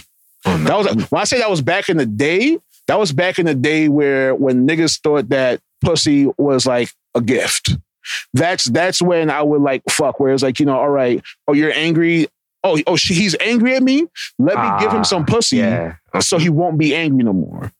Oh, 0.47 0.57
no. 0.57 0.65
That 0.65 0.77
was 0.97 1.11
when 1.11 1.21
I 1.21 1.25
say 1.25 1.39
that 1.39 1.51
was 1.51 1.63
back 1.63 1.89
in 1.89 1.97
the 1.97 2.07
day. 2.07 2.59
That 2.87 2.99
was 2.99 3.13
back 3.13 3.39
in 3.39 3.47
the 3.47 3.55
day 3.55 3.89
where 3.89 4.35
when 4.35 4.69
niggas 4.69 5.01
thought 5.01 5.31
that 5.31 5.61
pussy 5.83 6.27
was 6.37 6.67
like 6.67 6.91
a 7.15 7.21
gift. 7.23 7.77
That's 8.35 8.65
that's 8.65 9.01
when 9.01 9.31
I 9.31 9.41
would 9.43 9.63
like 9.63 9.83
fuck. 9.89 10.21
Where 10.21 10.33
it's 10.35 10.43
like 10.43 10.61
you 10.61 10.67
know, 10.67 10.77
all 10.77 10.91
right, 10.91 11.23
oh 11.49 11.55
you're 11.55 11.73
angry. 11.73 12.29
Oh 12.63 12.79
oh 12.87 12.97
she, 12.97 13.15
he's 13.15 13.35
angry 13.41 13.75
at 13.75 13.83
me. 13.83 14.07
Let 14.39 14.57
me 14.59 14.81
give 14.85 14.93
him 14.93 15.05
some 15.05 15.23
Ah, 15.23 15.33
pussy 15.33 15.57
Yeah. 15.57 15.97
so 16.21 16.37
he 16.39 16.51
won't 16.51 16.77
be 16.79 16.95
angry 16.95 17.25
no 17.25 17.33
more. 17.33 17.73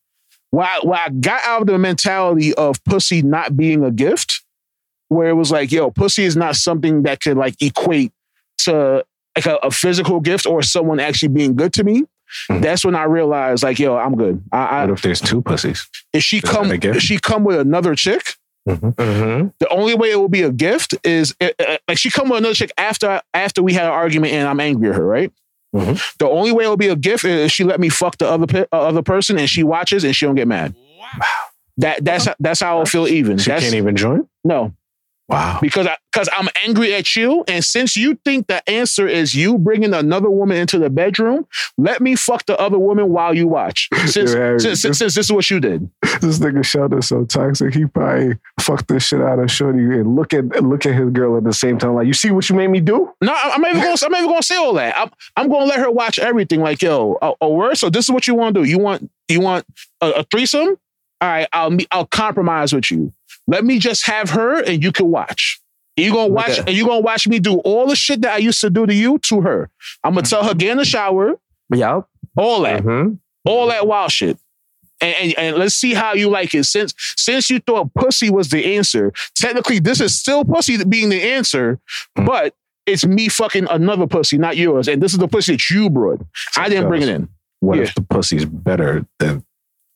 When 0.55 0.65
I, 0.65 0.79
when 0.83 0.97
I 0.99 1.09
got 1.09 1.43
out 1.43 1.61
of 1.61 1.67
the 1.67 1.77
mentality 1.77 2.53
of 2.53 2.81
pussy 2.85 3.21
not 3.21 3.57
being 3.57 3.83
a 3.83 3.91
gift, 3.91 4.41
where 5.09 5.27
it 5.29 5.33
was 5.33 5.51
like, 5.51 5.71
yo, 5.71 5.91
pussy 5.91 6.23
is 6.23 6.37
not 6.37 6.55
something 6.55 7.03
that 7.03 7.19
could 7.21 7.35
like 7.35 7.61
equate 7.61 8.13
to 8.59 9.03
like 9.35 9.45
a, 9.45 9.55
a 9.57 9.69
physical 9.71 10.21
gift 10.21 10.45
or 10.45 10.61
someone 10.63 10.99
actually 11.01 11.27
being 11.29 11.55
good 11.55 11.73
to 11.73 11.83
me. 11.83 12.03
Mhm. 12.49 12.61
That's 12.61 12.83
when 12.85 12.95
I 12.95 13.03
realized, 13.03 13.63
like, 13.63 13.79
yo, 13.79 13.97
I'm 13.97 14.15
good. 14.15 14.41
I, 14.51 14.57
I 14.65 14.85
What 14.85 14.93
if 14.93 15.01
there's 15.01 15.19
two 15.21 15.41
pussies? 15.41 15.87
if 16.13 16.23
she 16.23 16.39
that 16.39 16.49
come, 16.49 16.71
if 16.71 17.01
she 17.01 17.19
come 17.19 17.43
with 17.43 17.59
another 17.59 17.93
chick, 17.95 18.35
Mm-hmm. 18.67 19.49
the 19.59 19.69
only 19.69 19.93
way 19.93 20.09
it 20.09 20.15
will 20.15 20.27
be 20.27 20.41
a 20.41 20.51
gift 20.51 20.95
is 21.03 21.35
uh, 21.39 21.49
like 21.87 21.99
she 21.99 22.09
come 22.09 22.29
with 22.29 22.39
another 22.39 22.55
chick 22.55 22.71
after 22.79 23.21
after 23.31 23.61
we 23.61 23.73
had 23.73 23.83
an 23.85 23.91
argument 23.91 24.33
and 24.33 24.47
I'm 24.47 24.59
angry 24.59 24.89
at 24.89 24.95
her, 24.95 25.05
right? 25.05 25.31
Mhm. 25.75 26.17
The 26.19 26.27
only 26.29 26.51
way 26.51 26.65
it 26.65 26.69
will 26.69 26.77
be 26.77 26.87
a 26.87 26.95
gift 26.95 27.25
is 27.25 27.51
she 27.51 27.63
let 27.63 27.79
me 27.79 27.89
fuck 27.89 28.17
the 28.17 28.27
other 28.29 28.47
pe- 28.47 28.65
uh, 28.71 28.79
other 28.79 29.01
person 29.01 29.37
and 29.37 29.49
she 29.49 29.63
watches 29.63 30.03
and 30.03 30.15
she 30.15 30.25
don't 30.25 30.35
get 30.35 30.47
mad. 30.47 30.73
Wow. 30.99 31.19
That 31.77 32.05
that's 32.05 32.27
that's 32.39 32.61
how 32.61 32.79
I'll 32.79 32.85
feel 32.85 33.07
even. 33.07 33.37
She 33.37 33.49
That's, 33.51 33.63
can't 33.63 33.75
even 33.75 33.95
join. 33.97 34.27
no, 34.45 34.73
Wow. 35.27 35.59
because 35.61 35.87
I 35.87 35.97
because 36.13 36.29
I'm 36.31 36.47
angry 36.63 36.93
at 36.93 37.15
you, 37.15 37.43
and 37.47 37.63
since 37.63 37.97
you 37.97 38.17
think 38.23 38.47
the 38.47 38.67
answer 38.69 39.07
is 39.07 39.35
you 39.35 39.57
bringing 39.57 39.93
another 39.93 40.29
woman 40.29 40.55
into 40.57 40.77
the 40.77 40.89
bedroom, 40.89 41.45
let 41.77 41.99
me 41.99 42.15
fuck 42.15 42.45
the 42.45 42.57
other 42.59 42.79
woman 42.79 43.09
while 43.09 43.33
you 43.33 43.47
watch. 43.47 43.89
Since 44.05 44.31
since, 44.31 44.63
since, 44.63 44.99
since 44.99 45.15
this 45.15 45.17
is 45.17 45.31
what 45.31 45.49
you 45.49 45.59
did. 45.59 45.89
This 46.21 46.39
nigga 46.39 46.63
Sheldon 46.63 47.01
so 47.01 47.25
toxic. 47.25 47.73
He 47.73 47.85
probably 47.85 48.37
fucked 48.59 48.87
this 48.87 49.07
shit 49.07 49.21
out 49.21 49.39
of 49.39 49.51
Shorty 49.51 49.79
and 49.79 50.15
look 50.15 50.33
at 50.33 50.45
look 50.63 50.85
at 50.85 50.93
his 50.95 51.09
girl 51.09 51.37
at 51.37 51.43
the 51.43 51.53
same 51.53 51.77
time. 51.77 51.95
Like, 51.95 52.07
you 52.07 52.13
see 52.13 52.31
what 52.31 52.47
you 52.49 52.55
made 52.55 52.69
me 52.69 52.79
do? 52.79 53.11
No, 53.21 53.33
I'm 53.33 53.51
I'm 53.53 53.61
not 53.61 53.71
even 53.71 53.81
going. 53.83 53.97
I'm 54.05 54.15
even 54.15 54.27
going 54.27 54.41
to 54.41 54.45
say 54.45 54.55
all 54.55 54.73
that. 54.75 54.97
I'm 54.97 55.09
I'm 55.35 55.49
going 55.49 55.61
to 55.61 55.67
let 55.67 55.79
her 55.79 55.91
watch 55.91 56.19
everything. 56.19 56.61
Like, 56.61 56.81
yo, 56.81 57.17
a, 57.21 57.33
a 57.41 57.49
word. 57.49 57.77
So 57.77 57.89
this 57.89 58.05
is 58.05 58.11
what 58.11 58.27
you 58.27 58.35
want 58.35 58.55
to 58.55 58.63
do. 58.63 58.69
You 58.69 58.79
want 58.79 59.09
you 59.27 59.41
want 59.41 59.65
a, 60.01 60.11
a 60.11 60.23
threesome? 60.23 60.77
All 61.21 61.29
right, 61.29 61.47
I'll 61.51 61.75
I'll 61.91 62.05
compromise 62.05 62.73
with 62.73 62.91
you. 62.91 63.13
Let 63.47 63.63
me 63.63 63.79
just 63.79 64.05
have 64.07 64.31
her, 64.31 64.61
and 64.63 64.83
you 64.83 64.91
can 64.91 65.07
watch. 65.07 65.59
You 65.97 66.11
gonna 66.11 66.33
watch, 66.33 66.51
Okay. 66.59 66.63
and 66.67 66.69
you're 66.77 66.87
gonna 66.87 66.99
watch 67.01 67.27
me 67.27 67.39
do 67.39 67.59
all 67.59 67.87
the 67.87 67.95
shit 67.95 68.21
that 68.21 68.33
I 68.33 68.37
used 68.37 68.59
to 68.61 68.69
do 68.69 68.85
to 68.85 68.93
you 68.93 69.17
to 69.29 69.41
her. 69.41 69.69
I'm 70.03 70.13
gonna 70.15 70.25
tell 70.27 70.43
her 70.43 70.53
get 70.53 70.71
in 70.71 70.77
the 70.77 70.85
shower, 70.85 71.35
Yup. 71.73 72.09
all 72.35 72.61
that, 72.63 72.83
Mm-hmm. 72.83 73.13
all 73.45 73.67
that 73.67 73.87
wild 73.87 74.11
shit. 74.11 74.37
And, 75.01 75.15
and, 75.15 75.33
and 75.37 75.55
let's 75.57 75.75
see 75.75 75.93
how 75.93 76.13
you 76.13 76.29
like 76.29 76.55
it. 76.55 76.63
Since 76.65 76.93
since 77.17 77.49
you 77.49 77.59
thought 77.59 77.93
pussy 77.93 78.29
was 78.29 78.49
the 78.49 78.75
answer, 78.77 79.13
technically 79.35 79.79
this 79.79 79.99
is 80.01 80.17
still 80.17 80.43
pussy 80.45 80.83
being 80.83 81.09
the 81.09 81.21
answer, 81.21 81.79
but 82.15 82.55
it's 82.85 83.05
me 83.05 83.27
fucking 83.29 83.67
another 83.69 84.07
pussy, 84.07 84.37
not 84.37 84.57
yours. 84.57 84.87
And 84.87 85.01
this 85.01 85.11
is 85.13 85.19
the 85.19 85.27
pussy 85.27 85.53
that 85.53 85.69
you 85.69 85.89
brought. 85.89 86.21
I 86.57 86.69
didn't 86.69 86.87
bring 86.87 87.01
it 87.01 87.09
in. 87.09 87.29
What 87.61 87.77
Yeah. 87.77 87.83
if 87.83 87.95
the 87.95 88.01
pussy's 88.03 88.45
better 88.45 89.05
than 89.19 89.43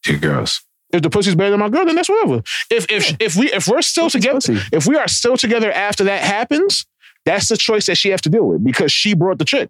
your 0.08 0.18
girls? 0.18 0.62
If 0.92 1.02
the 1.04 1.10
pussy's 1.10 1.36
better 1.36 1.52
than 1.52 1.60
my 1.60 1.70
girl, 1.70 1.86
then 1.86 1.96
that's 1.96 2.10
whatever. 2.10 2.42
If 2.72 2.86
if 2.90 3.16
if 3.20 3.36
we 3.36 3.52
if 3.54 3.68
we're 3.68 3.82
still 3.82 4.10
together, 4.10 4.40
if 4.72 4.88
we 4.88 4.96
are 4.98 5.08
still 5.08 5.38
together 5.38 5.72
after 5.72 6.04
that 6.06 6.22
happens, 6.24 6.86
that's 7.26 7.48
the 7.50 7.58
choice 7.58 7.86
that 7.88 7.96
she 7.96 8.10
has 8.10 8.22
to 8.22 8.30
deal 8.30 8.46
with 8.48 8.64
because 8.64 8.92
she 8.92 9.14
brought 9.14 9.38
the 9.38 9.46
chick. 9.46 9.70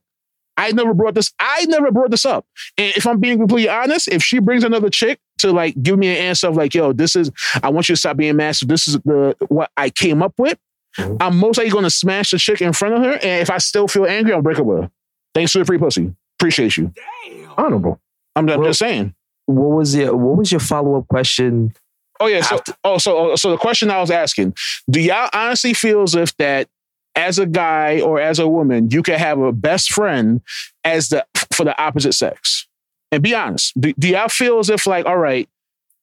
I 0.55 0.71
never 0.73 0.93
brought 0.93 1.15
this. 1.15 1.31
I 1.39 1.65
never 1.65 1.89
brought 1.91 2.11
this 2.11 2.25
up. 2.25 2.45
And 2.77 2.93
if 2.97 3.05
I'm 3.07 3.19
being 3.19 3.37
completely 3.37 3.69
honest, 3.69 4.07
if 4.09 4.21
she 4.23 4.39
brings 4.39 4.63
another 4.63 4.89
chick 4.89 5.19
to 5.39 5.51
like 5.51 5.81
give 5.81 5.97
me 5.97 6.07
an 6.09 6.17
answer 6.17 6.47
of 6.47 6.55
like, 6.57 6.73
yo, 6.73 6.91
this 6.93 7.15
is 7.15 7.31
I 7.63 7.69
want 7.69 7.87
you 7.89 7.95
to 7.95 7.99
stop 7.99 8.17
being 8.17 8.35
massive. 8.35 8.67
This 8.67 8.87
is 8.87 8.95
the 9.05 9.35
what 9.47 9.71
I 9.77 9.89
came 9.89 10.21
up 10.23 10.33
with. 10.37 10.57
Mhm. 10.97 11.17
I'm 11.21 11.37
most 11.37 11.57
likely 11.57 11.71
going 11.71 11.83
to 11.83 11.89
smash 11.89 12.31
the 12.31 12.37
chick 12.39 12.61
in 12.61 12.73
front 12.73 12.95
of 12.95 13.03
her, 13.03 13.11
and 13.13 13.41
if 13.41 13.49
I 13.49 13.57
still 13.59 13.87
feel 13.87 14.05
angry, 14.05 14.33
I'll 14.33 14.41
break 14.41 14.57
up 14.57 14.65
with 14.65 14.83
her. 14.83 14.91
Thanks 15.35 15.51
for 15.51 15.59
the 15.59 15.65
free 15.65 15.77
pussy. 15.77 16.13
Appreciate 16.39 16.75
you. 16.77 16.93
Damn. 17.25 17.51
Honorable. 17.57 18.01
I'm, 18.35 18.49
I'm 18.49 18.59
Well- 18.59 18.69
just 18.69 18.79
saying. 18.79 19.13
What 19.49 19.77
was 19.77 19.95
your 19.95 20.15
What 20.15 20.37
was 20.37 20.51
your 20.51 20.59
follow 20.59 20.97
up 20.97 21.07
question? 21.07 21.73
Oh 22.19 22.27
yeah. 22.27 22.41
So 22.41 22.59
oh 22.83 22.97
so 22.97 23.35
so 23.35 23.51
the 23.51 23.57
question 23.57 23.89
I 23.89 23.99
was 23.99 24.11
asking: 24.11 24.53
Do 24.89 24.99
y'all 25.01 25.29
honestly 25.33 25.73
feel 25.73 26.03
as 26.03 26.13
if 26.13 26.35
that 26.37 26.67
as 27.15 27.39
a 27.39 27.45
guy 27.45 27.99
or 28.01 28.19
as 28.19 28.37
a 28.37 28.47
woman, 28.47 28.89
you 28.91 29.01
can 29.01 29.17
have 29.17 29.39
a 29.39 29.51
best 29.51 29.91
friend 29.91 30.41
as 30.83 31.09
the 31.09 31.25
for 31.51 31.63
the 31.63 31.79
opposite 31.81 32.13
sex? 32.13 32.67
And 33.11 33.23
be 33.23 33.33
honest. 33.33 33.79
Do, 33.79 33.91
do 33.93 34.09
y'all 34.09 34.27
feel 34.27 34.59
as 34.59 34.69
if 34.69 34.85
like, 34.85 35.07
all 35.07 35.17
right, 35.17 35.49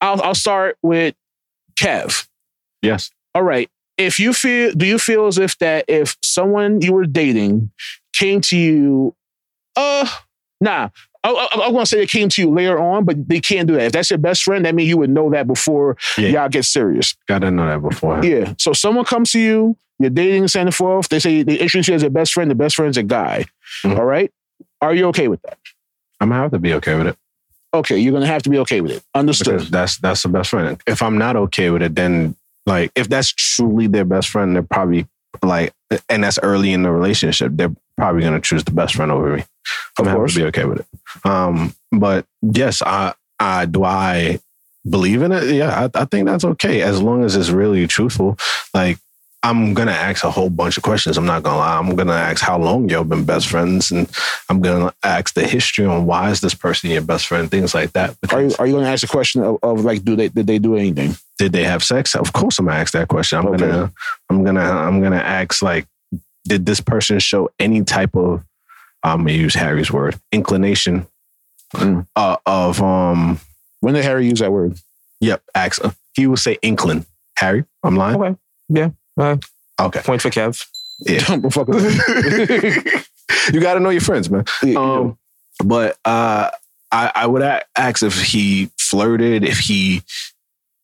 I'll 0.01 0.21
I'll 0.23 0.35
start 0.35 0.77
with 0.83 1.15
Kev. 1.79 2.27
Yes. 2.83 3.11
All 3.35 3.45
right. 3.45 3.71
If 3.97 4.19
you 4.19 4.33
feel, 4.33 4.73
do 4.73 4.87
you 4.87 4.99
feel 4.99 5.27
as 5.27 5.39
if 5.39 5.57
that 5.59 5.85
if 5.89 6.17
someone 6.23 6.83
you 6.83 6.93
were 6.93 7.07
dating 7.07 7.71
came 8.13 8.41
to 8.43 8.57
you, 8.57 9.15
uh, 9.77 10.09
nah, 10.61 10.89
I, 11.27 11.49
I, 11.53 11.61
I 11.67 11.69
want 11.71 11.87
to 11.87 11.97
say 11.97 12.03
it 12.03 12.11
came 12.11 12.29
to 12.29 12.43
you 12.43 12.51
later 12.51 12.79
on, 12.79 13.05
but 13.05 13.29
they 13.29 13.41
can't 13.41 13.67
do 13.67 13.75
that. 13.75 13.87
If 13.87 13.93
that's 13.93 14.11
your 14.11 14.19
best 14.19 14.43
friend, 14.45 14.65
that 14.65 14.75
means 14.75 14.89
you 14.89 14.97
would 14.99 15.11
know 15.11 15.31
that 15.31 15.47
before 15.47 15.97
Yeah. 16.17 16.29
y'all 16.29 16.49
get 16.49 16.65
serious. 16.65 17.15
Gotta 17.29 17.51
know 17.51 17.67
that 17.67 17.83
before. 17.87 18.25
Yeah. 18.25 18.55
So 18.59 18.73
someone 18.73 19.05
comes 19.05 19.33
to 19.33 19.41
you, 19.41 19.77
you're 19.99 20.11
dating 20.11 20.49
so 20.49 20.71
forth. 20.71 21.09
They 21.09 21.19
say 21.19 21.43
they 21.43 21.59
introduce 21.59 21.89
you 21.89 21.95
as 21.95 22.03
a 22.03 22.11
best 22.11 22.33
friend. 22.33 22.51
The 22.51 22.55
best 22.55 22.77
friend's 22.77 22.97
a 22.97 23.03
guy. 23.03 23.47
Mhm. 23.83 23.99
All 23.99 24.05
right. 24.05 24.31
Are 24.81 24.95
you 24.95 25.07
okay 25.09 25.29
with 25.29 25.41
that? 25.43 25.59
I'm 26.21 26.29
gonna 26.29 26.41
have 26.43 26.51
to 26.53 26.59
be 26.59 26.75
okay 26.75 26.95
with 26.97 27.09
it. 27.09 27.17
Okay, 27.75 27.99
you're 27.99 28.13
gonna 28.13 28.27
have 28.27 28.43
to 28.43 28.51
be 28.51 28.59
okay 28.59 28.81
with 28.81 28.93
it. 28.93 29.03
Understood. 29.15 29.55
Because 29.55 29.71
that's 29.71 29.99
that's 29.99 30.23
the 30.23 30.29
best 30.29 30.51
friend. 30.51 30.81
If 30.87 31.03
I'm 31.03 31.19
not 31.19 31.37
okay 31.37 31.71
with 31.71 31.83
it, 31.83 31.95
then 31.95 32.37
like 32.67 32.91
if 32.95 33.09
that's 33.09 33.33
truly 33.33 33.87
their 33.87 34.05
best 34.05 34.29
friend, 34.29 34.55
they're 34.55 34.63
probably 34.63 35.07
like 35.43 35.73
and 36.09 36.25
that's 36.25 36.39
early 36.43 36.73
in 36.73 36.83
the 36.83 36.91
relationship, 36.91 37.53
they're 37.55 37.75
probably 37.97 38.23
gonna 38.23 38.41
choose 38.41 38.65
the 38.65 38.71
best 38.73 38.95
friend 38.95 39.11
over 39.13 39.37
me. 39.37 39.43
I'm 39.43 39.47
Of 39.99 40.05
gonna 40.05 40.17
course. 40.17 40.35
to 40.35 40.41
be 40.41 40.47
okay 40.47 40.65
with 40.65 40.81
it. 40.81 40.87
Um, 41.25 41.75
but 41.93 42.27
yes, 42.43 42.83
I, 42.83 43.15
I 43.41 43.67
do 43.67 43.85
I 43.85 44.39
believe 44.89 45.23
in 45.23 45.33
it. 45.33 45.45
Yeah, 45.55 45.89
I, 45.95 46.03
I 46.03 46.05
think 46.05 46.27
that's 46.27 46.45
okay 46.45 46.83
as 46.83 47.01
long 47.03 47.25
as 47.25 47.35
it's 47.37 47.51
really 47.51 47.87
truthful. 47.87 48.39
Like 48.75 48.99
I'm 49.43 49.75
gonna 49.75 49.93
ask 49.93 50.25
a 50.25 50.31
whole 50.31 50.51
bunch 50.51 50.77
of 50.77 50.83
questions. 50.83 51.17
I'm 51.17 51.27
not 51.27 51.43
gonna 51.43 51.59
lie. 51.59 51.79
I'm 51.79 51.95
gonna 51.95 52.13
ask 52.13 52.43
how 52.43 52.59
long 52.59 52.89
y'all 52.89 53.05
been 53.05 53.25
best 53.25 53.47
friends, 53.49 53.91
and 53.93 54.11
I'm 54.49 54.61
gonna 54.61 54.93
ask 55.05 55.35
the 55.35 55.47
history 55.47 55.85
on 55.87 56.05
why 56.07 56.31
is 56.31 56.41
this 56.41 56.55
person 56.55 56.91
your 56.91 57.03
best 57.03 57.27
friend, 57.27 57.51
things 57.51 57.75
like 57.75 57.93
that. 57.93 58.17
Are 58.33 58.43
you 58.43 58.53
are 58.59 58.67
you 58.67 58.73
going 58.73 58.85
to 58.85 58.91
ask 58.91 59.03
the 59.03 59.07
question 59.09 59.43
of, 59.43 59.59
of 59.63 59.85
like, 59.85 60.05
do 60.05 60.17
they 60.17 60.29
did 60.29 60.47
they 60.47 60.59
do 60.59 60.77
anything? 60.77 61.15
did 61.39 61.53
they 61.53 61.65
have 61.65 61.85
sex? 61.85 62.17
Of 62.17 62.33
course, 62.33 62.59
I'm 62.59 62.65
gonna 62.67 62.79
ask 62.79 62.93
that 62.95 63.09
question. 63.09 63.39
I'm 63.39 63.47
Okay. 63.49 63.59
gonna, 63.67 63.93
I'm 64.31 64.43
gonna, 64.43 64.61
I'm 64.63 65.01
gonna 65.03 65.17
ask 65.17 65.63
like, 65.63 65.87
did 66.49 66.67
this 66.67 66.81
person 66.81 67.19
show 67.19 67.51
any 67.59 67.83
type 67.85 68.15
of, 68.17 68.43
I'm 69.03 69.19
gonna 69.19 69.33
use 69.33 69.55
Harry's 69.55 69.91
word, 69.93 70.19
inclination, 70.33 71.07
Mm. 71.75 72.07
uh, 72.15 72.37
of 72.47 72.81
um, 72.81 73.41
When 73.81 73.95
did 73.95 74.05
Harry 74.05 74.27
use 74.29 74.39
that 74.39 74.53
word? 74.53 74.79
yep, 75.21 75.43
ask. 75.55 75.83
He 76.15 76.27
would 76.27 76.39
say 76.39 76.57
inclin. 76.63 77.05
Harry, 77.39 77.65
I'm 77.83 77.97
lying. 77.97 78.17
Okay. 78.23 78.37
Yeah. 78.69 78.91
Right. 79.17 79.45
Okay, 79.81 80.01
Point 80.01 80.23
for 80.23 80.31
Kev. 80.31 80.65
Yeah. 81.01 81.19
Fuck 81.51 81.69
with 81.69 81.85
you 83.53 83.61
got 83.61 83.75
to 83.75 83.81
know 83.81 83.91
your 83.91 84.01
friends, 84.01 84.31
man. 84.31 84.45
it. 84.63 84.77
Um, 84.77 85.19
but 85.65 85.99
uh, 86.05 86.51
I, 86.93 87.13
I 87.15 87.27
would 87.27 87.43
ask 87.77 88.03
if 88.03 88.23
he 88.23 88.71
flirted, 88.79 89.45
if 89.45 89.59
he 89.59 90.03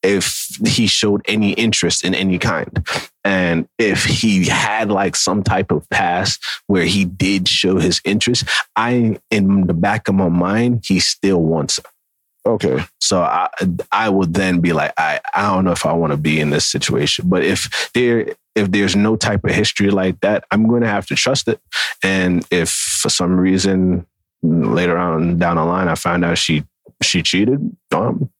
if 0.03 0.59
he 0.67 0.87
showed 0.87 1.23
any 1.27 1.53
interest 1.53 2.05
in 2.05 2.15
any 2.15 2.39
kind, 2.39 2.87
and 3.25 3.69
if 3.79 4.05
he 4.05 4.47
had 4.47 4.91
like 4.91 5.17
some 5.17 5.43
type 5.43 5.71
of 5.71 5.89
past 5.91 6.41
where 6.67 6.85
he 6.85 7.05
did 7.05 7.49
show 7.49 7.79
his 7.79 8.01
interest. 8.05 8.45
I, 8.77 9.19
in 9.31 9.67
the 9.67 9.75
back 9.75 10.09
of 10.09 10.15
my 10.15 10.29
mind, 10.29 10.85
he 10.87 11.01
still 11.01 11.41
wants 11.43 11.79
her. 11.79 12.53
okay. 12.53 12.85
So 13.01 13.23
I, 13.23 13.49
I 13.91 14.09
would 14.09 14.35
then 14.35 14.61
be 14.61 14.73
like, 14.73 14.93
I, 14.97 15.21
I 15.35 15.43
don't 15.53 15.65
know 15.65 15.73
if 15.73 15.87
I 15.87 15.93
want 15.93 16.13
to 16.13 16.17
be 16.17 16.41
in 16.41 16.51
this 16.51 16.67
situation. 16.67 17.29
But 17.29 17.45
if 17.45 17.91
there, 17.95 18.35
if 18.55 18.71
there's 18.71 18.97
no 18.97 19.17
type 19.17 19.45
of 19.45 19.53
history 19.53 19.91
like 19.91 20.21
that, 20.21 20.45
I'm 20.51 20.67
going 20.69 20.83
to 20.83 20.89
have 20.89 21.07
to 21.07 21.15
trust 21.15 21.49
it. 21.49 21.61
And 22.03 22.45
if 22.51 22.71
for 22.71 23.09
some 23.09 23.39
reason 23.39 24.07
later 24.43 24.99
on 24.99 25.39
down 25.39 25.57
the 25.57 25.65
line 25.65 25.89
I 25.89 25.95
find 25.95 26.25
out 26.25 26.39
she 26.39 26.65
she 27.01 27.23
cheated, 27.23 27.61
um, 27.93 28.31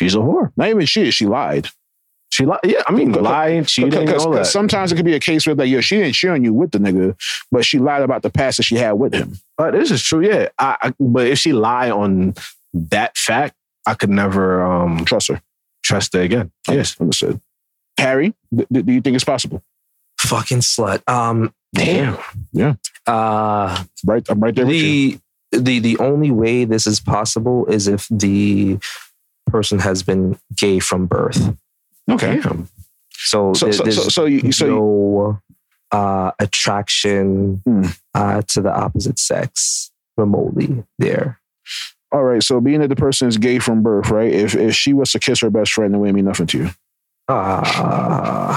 she's 0.00 0.14
a 0.14 0.18
whore. 0.18 0.52
Not 0.56 0.68
even 0.68 0.86
she. 0.86 1.10
She 1.10 1.26
lied. 1.26 1.68
She 2.32 2.46
lied. 2.46 2.60
Yeah, 2.64 2.82
I 2.86 2.92
mean, 2.92 3.08
Because- 3.12 3.24
lying, 3.24 3.64
cheating, 3.64 3.90
Because 4.06 4.24
all 4.24 4.32
that. 4.32 4.46
sometimes 4.46 4.92
it 4.92 4.96
could 4.96 5.04
be 5.04 5.14
a 5.14 5.20
case 5.20 5.46
where 5.46 5.54
like, 5.56 5.68
yo, 5.68 5.80
she 5.80 5.96
didn't 5.98 6.14
cheat 6.14 6.30
on 6.30 6.44
you 6.44 6.52
with 6.52 6.70
the 6.70 6.78
nigga, 6.78 7.16
but 7.50 7.64
she 7.64 7.78
lied 7.78 8.02
about 8.02 8.22
the 8.22 8.30
past 8.30 8.58
that 8.58 8.62
she 8.64 8.76
had 8.76 8.92
with 8.92 9.12
him. 9.14 9.38
But 9.58 9.72
this 9.72 9.90
is 9.90 10.02
true. 10.02 10.20
Yeah, 10.24 10.48
I, 10.58 10.76
I, 10.82 10.94
but 11.00 11.26
if 11.26 11.38
she 11.38 11.52
lie 11.52 11.90
on 11.90 12.34
that 12.72 13.16
fact, 13.16 13.54
I 13.86 13.94
could 13.94 14.10
never 14.10 14.62
um 14.62 15.04
Trust 15.04 15.28
her. 15.28 15.42
trust 15.82 16.12
her 16.14 16.20
again. 16.20 16.52
Yes. 16.68 17.00
Understood. 17.00 17.40
Harry, 17.98 18.32
th- 18.56 18.68
th- 18.72 18.86
do 18.86 18.92
you 18.92 19.00
think 19.00 19.16
it's 19.16 19.24
possible? 19.24 19.62
Fucking 20.20 20.58
slut. 20.60 21.02
Um. 21.08 21.52
Damn. 21.74 22.16
Yeah. 22.52 22.74
Uh. 23.06 23.82
Right, 24.04 24.24
I'm 24.28 24.38
right 24.40 24.54
there 24.54 24.66
with 24.66 24.76
you. 24.76 25.18
The 25.52 25.58
the 25.58 25.78
the 25.80 25.98
only 25.98 26.30
way 26.30 26.64
this 26.64 26.86
is 26.86 27.00
possible 27.00 27.66
is 27.66 27.88
if 27.88 28.06
the 28.10 28.78
person 29.50 29.78
has 29.80 30.02
been 30.02 30.38
gay 30.56 30.78
from 30.78 31.06
birth. 31.06 31.54
Okay. 32.10 32.40
Damn. 32.40 32.68
So, 33.12 33.52
So, 33.54 33.66
there- 33.66 33.72
so, 33.74 33.82
there's 33.84 33.96
so, 34.02 34.08
so 34.08 34.24
you, 34.26 34.52
so 34.52 34.66
no 34.66 35.40
uh, 35.92 36.30
attraction 36.38 37.62
Hmm. 37.66 37.86
uh, 38.14 38.42
to 38.48 38.60
the 38.62 38.72
opposite 38.74 39.18
sex 39.18 39.90
remotely 40.16 40.84
there. 40.98 41.40
all 42.12 42.22
right. 42.24 42.42
So 42.42 42.60
being 42.60 42.80
that 42.80 42.88
the 42.88 42.96
person 42.96 43.28
is 43.28 43.38
gay 43.38 43.58
from 43.58 43.82
birth, 43.82 44.10
right? 44.10 44.32
If 44.32 44.54
if 44.54 44.74
she 44.74 44.92
was 44.92 45.12
to 45.12 45.18
kiss 45.18 45.40
her 45.40 45.50
best 45.50 45.72
friend, 45.72 45.94
it 45.94 45.98
wouldn't 45.98 46.16
mean 46.16 46.24
nothing 46.24 46.46
to 46.48 46.58
you. 46.58 46.70
Uh, 47.28 48.56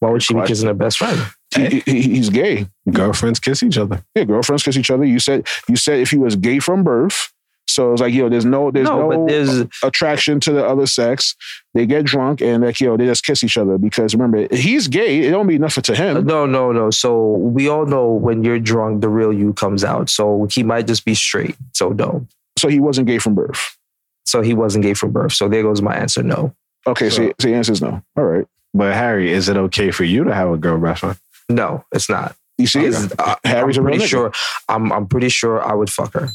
why 0.00 0.10
would 0.10 0.22
she 0.22 0.34
be 0.34 0.42
kissing 0.46 0.68
her 0.68 0.74
best 0.74 0.98
friend? 0.98 1.20
He, 1.54 1.80
he- 1.86 2.02
he's 2.02 2.28
gay. 2.30 2.66
Girlfriends 2.90 3.40
kiss 3.40 3.62
each 3.62 3.78
other. 3.78 4.02
Yeah, 4.14 4.24
girlfriends 4.24 4.62
kiss 4.62 4.76
each 4.76 4.90
other. 4.90 5.04
You 5.04 5.18
said 5.18 5.46
you 5.68 5.76
said 5.76 6.00
if 6.00 6.10
he 6.10 6.18
was 6.18 6.36
gay 6.36 6.58
from 6.58 6.84
birth, 6.84 7.32
so 7.68 7.92
it's 7.92 8.00
like 8.00 8.14
yo, 8.14 8.28
there's 8.28 8.44
no 8.44 8.70
there's 8.70 8.88
no, 8.88 9.08
no, 9.08 9.18
but 9.26 9.28
there's 9.32 9.64
attraction 9.82 10.40
to 10.40 10.52
the 10.52 10.64
other 10.64 10.86
sex. 10.86 11.34
They 11.74 11.84
get 11.86 12.04
drunk 12.04 12.40
and 12.40 12.64
like 12.64 12.80
yo, 12.80 12.96
they 12.96 13.06
just 13.06 13.24
kiss 13.24 13.42
each 13.44 13.56
other 13.58 13.76
because 13.78 14.14
remember 14.14 14.46
he's 14.54 14.88
gay. 14.88 15.20
It 15.26 15.30
don't 15.30 15.46
mean 15.46 15.60
nothing 15.60 15.82
to 15.82 15.94
him. 15.94 16.16
Uh, 16.16 16.20
no, 16.20 16.46
no, 16.46 16.72
no. 16.72 16.90
So 16.90 17.32
we 17.32 17.68
all 17.68 17.86
know 17.86 18.10
when 18.12 18.42
you're 18.44 18.58
drunk, 18.58 19.00
the 19.02 19.08
real 19.08 19.32
you 19.32 19.52
comes 19.52 19.84
out. 19.84 20.08
So 20.10 20.46
he 20.50 20.62
might 20.62 20.86
just 20.86 21.04
be 21.04 21.14
straight. 21.14 21.56
So 21.72 21.90
no. 21.90 22.26
So 22.58 22.68
he 22.68 22.80
wasn't 22.80 23.06
gay 23.08 23.18
from 23.18 23.34
birth. 23.34 23.76
So 24.24 24.40
he 24.40 24.54
wasn't 24.54 24.82
gay 24.84 24.94
from 24.94 25.12
birth. 25.12 25.32
So 25.34 25.48
there 25.48 25.62
goes 25.62 25.82
my 25.82 25.94
answer. 25.96 26.22
No, 26.22 26.54
Okay, 26.86 27.10
so, 27.10 27.16
So- 27.28 27.32
so 27.40 27.48
the 27.48 27.54
answer 27.54 27.72
is 27.72 27.82
no. 27.82 28.02
All 28.16 28.24
right. 28.24 28.46
But 28.74 28.94
Harry, 28.94 29.32
is 29.32 29.48
it 29.48 29.56
okay 29.56 29.90
for 29.90 30.04
you 30.04 30.24
to 30.24 30.34
have 30.34 30.50
a 30.50 30.56
girl 30.56 30.78
best 30.78 31.00
friend? 31.00 31.16
no, 31.48 31.84
it's 31.92 32.08
not. 32.08 32.34
You 32.58 32.66
see, 32.66 32.84
It's- 32.86 33.12
I- 33.18 33.36
Harry's 33.44 33.76
a 33.76 33.80
I'm 33.80 33.86
real 33.86 33.96
pretty 33.96 34.08
sure. 34.08 34.32
I'm 34.68 34.90
I'm 34.92 35.06
pretty 35.06 35.28
sure 35.28 35.62
I 35.62 35.74
would 35.74 35.90
fuck 35.90 36.14
her. 36.14 36.28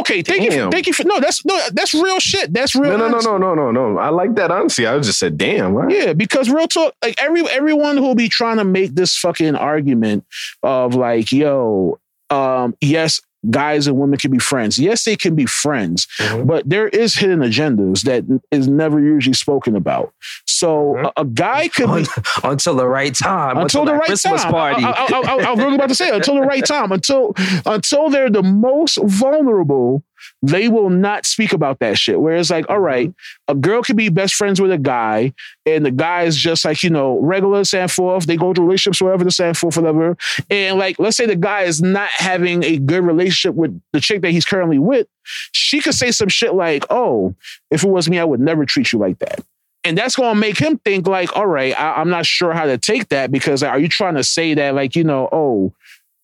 Okay, 0.00 0.22
thank 0.22 0.42
you. 0.42 0.50
For, 0.50 0.70
thank 0.70 0.86
you 0.86 0.92
for 0.92 1.04
no. 1.04 1.20
That's 1.20 1.44
no. 1.44 1.58
That's 1.72 1.94
real 1.94 2.18
shit. 2.20 2.52
That's 2.52 2.74
real. 2.74 2.90
No, 2.92 2.96
no, 2.96 3.08
no, 3.08 3.14
honesty. 3.14 3.30
no, 3.30 3.38
no, 3.38 3.70
no, 3.70 3.70
no. 3.70 3.98
I 3.98 4.08
like 4.08 4.34
that 4.36 4.50
honesty. 4.50 4.86
I 4.86 4.98
just 4.98 5.18
said, 5.18 5.38
damn. 5.38 5.74
What? 5.74 5.90
Yeah, 5.90 6.12
because 6.12 6.50
real 6.50 6.66
talk, 6.66 6.94
like 7.02 7.14
every 7.18 7.48
everyone 7.48 7.96
who'll 7.96 8.14
be 8.14 8.28
trying 8.28 8.58
to 8.58 8.64
make 8.64 8.94
this 8.94 9.16
fucking 9.16 9.54
argument 9.54 10.24
of 10.62 10.94
like, 10.94 11.32
yo, 11.32 11.98
um, 12.30 12.76
yes, 12.80 13.20
guys 13.50 13.86
and 13.86 13.96
women 13.96 14.18
can 14.18 14.30
be 14.30 14.38
friends. 14.38 14.78
Yes, 14.78 15.04
they 15.04 15.16
can 15.16 15.34
be 15.34 15.46
friends, 15.46 16.06
Mhm. 16.20 16.46
but 16.46 16.68
there 16.68 16.88
is 16.88 17.14
hidden 17.14 17.40
agendas 17.40 18.02
that 18.02 18.24
is 18.50 18.68
never 18.68 19.00
usually 19.00 19.34
spoken 19.34 19.76
about. 19.76 20.12
So 20.46 20.94
Mhm. 20.96 21.12
a, 21.16 21.20
a 21.20 21.24
guy 21.24 21.68
could 21.68 21.90
be 21.94 22.06
until 22.44 22.74
the 22.76 22.86
right 22.88 23.14
time. 23.14 23.58
until 23.58 23.84
the 23.84 23.92
that 23.92 23.98
right 23.98 24.06
Christmas 24.06 24.42
time. 24.42 24.52
party. 24.52 24.84
I, 24.84 24.90
I, 24.90 24.92
I, 24.92 25.20
I, 25.20 25.44
I 25.46 25.50
was 25.52 25.58
really 25.58 25.74
about 25.76 25.88
to 25.90 25.94
say 25.94 26.10
until 26.10 26.34
the 26.34 26.42
right 26.42 26.64
time. 26.64 26.92
Until 26.92 27.34
until 27.66 28.08
they're 28.10 28.30
the 28.30 28.42
most 28.42 28.98
vulnerable, 29.02 30.02
they 30.42 30.68
will 30.68 30.90
not 30.90 31.26
speak 31.26 31.52
about 31.52 31.78
that 31.80 31.98
shit. 31.98 32.20
Whereas, 32.20 32.50
like, 32.50 32.68
all 32.68 32.80
right, 32.80 33.12
a 33.48 33.54
girl 33.54 33.82
could 33.82 33.96
be 33.96 34.08
best 34.08 34.34
friends 34.34 34.60
with 34.60 34.70
a 34.70 34.78
guy, 34.78 35.32
and 35.66 35.84
the 35.84 35.90
guy 35.90 36.22
is 36.22 36.36
just 36.36 36.64
like 36.64 36.82
you 36.82 36.90
know 36.90 37.18
regular, 37.20 37.64
stand 37.64 37.90
forth. 37.90 38.26
They 38.26 38.36
go 38.36 38.52
to 38.52 38.62
relationships, 38.62 39.00
whatever, 39.00 39.24
to 39.24 39.30
stand 39.30 39.56
forth, 39.56 39.76
whatever. 39.76 40.16
And 40.50 40.78
like, 40.78 40.98
let's 40.98 41.16
say 41.16 41.26
the 41.26 41.36
guy 41.36 41.62
is 41.62 41.82
not 41.82 42.10
having 42.10 42.64
a 42.64 42.78
good 42.78 43.04
relationship 43.04 43.54
with 43.54 43.80
the 43.92 44.00
chick 44.00 44.22
that 44.22 44.30
he's 44.30 44.44
currently 44.44 44.78
with. 44.78 45.06
She 45.52 45.80
could 45.80 45.94
say 45.94 46.10
some 46.10 46.28
shit 46.28 46.54
like, 46.54 46.84
"Oh, 46.90 47.34
if 47.70 47.84
it 47.84 47.88
was 47.88 48.08
me, 48.08 48.18
I 48.18 48.24
would 48.24 48.40
never 48.40 48.64
treat 48.64 48.92
you 48.92 48.98
like 48.98 49.18
that." 49.20 49.44
And 49.84 49.98
that's 49.98 50.14
to 50.14 50.34
make 50.34 50.58
him 50.58 50.78
think 50.78 51.06
like, 51.06 51.36
all 51.36 51.46
right, 51.46 51.78
I, 51.78 51.96
I'm 51.96 52.08
not 52.08 52.24
sure 52.24 52.54
how 52.54 52.64
to 52.64 52.78
take 52.78 53.10
that 53.10 53.30
because 53.30 53.62
are 53.62 53.78
you 53.78 53.88
trying 53.88 54.14
to 54.14 54.24
say 54.24 54.54
that 54.54 54.74
like, 54.74 54.96
you 54.96 55.04
know, 55.04 55.28
oh, 55.30 55.74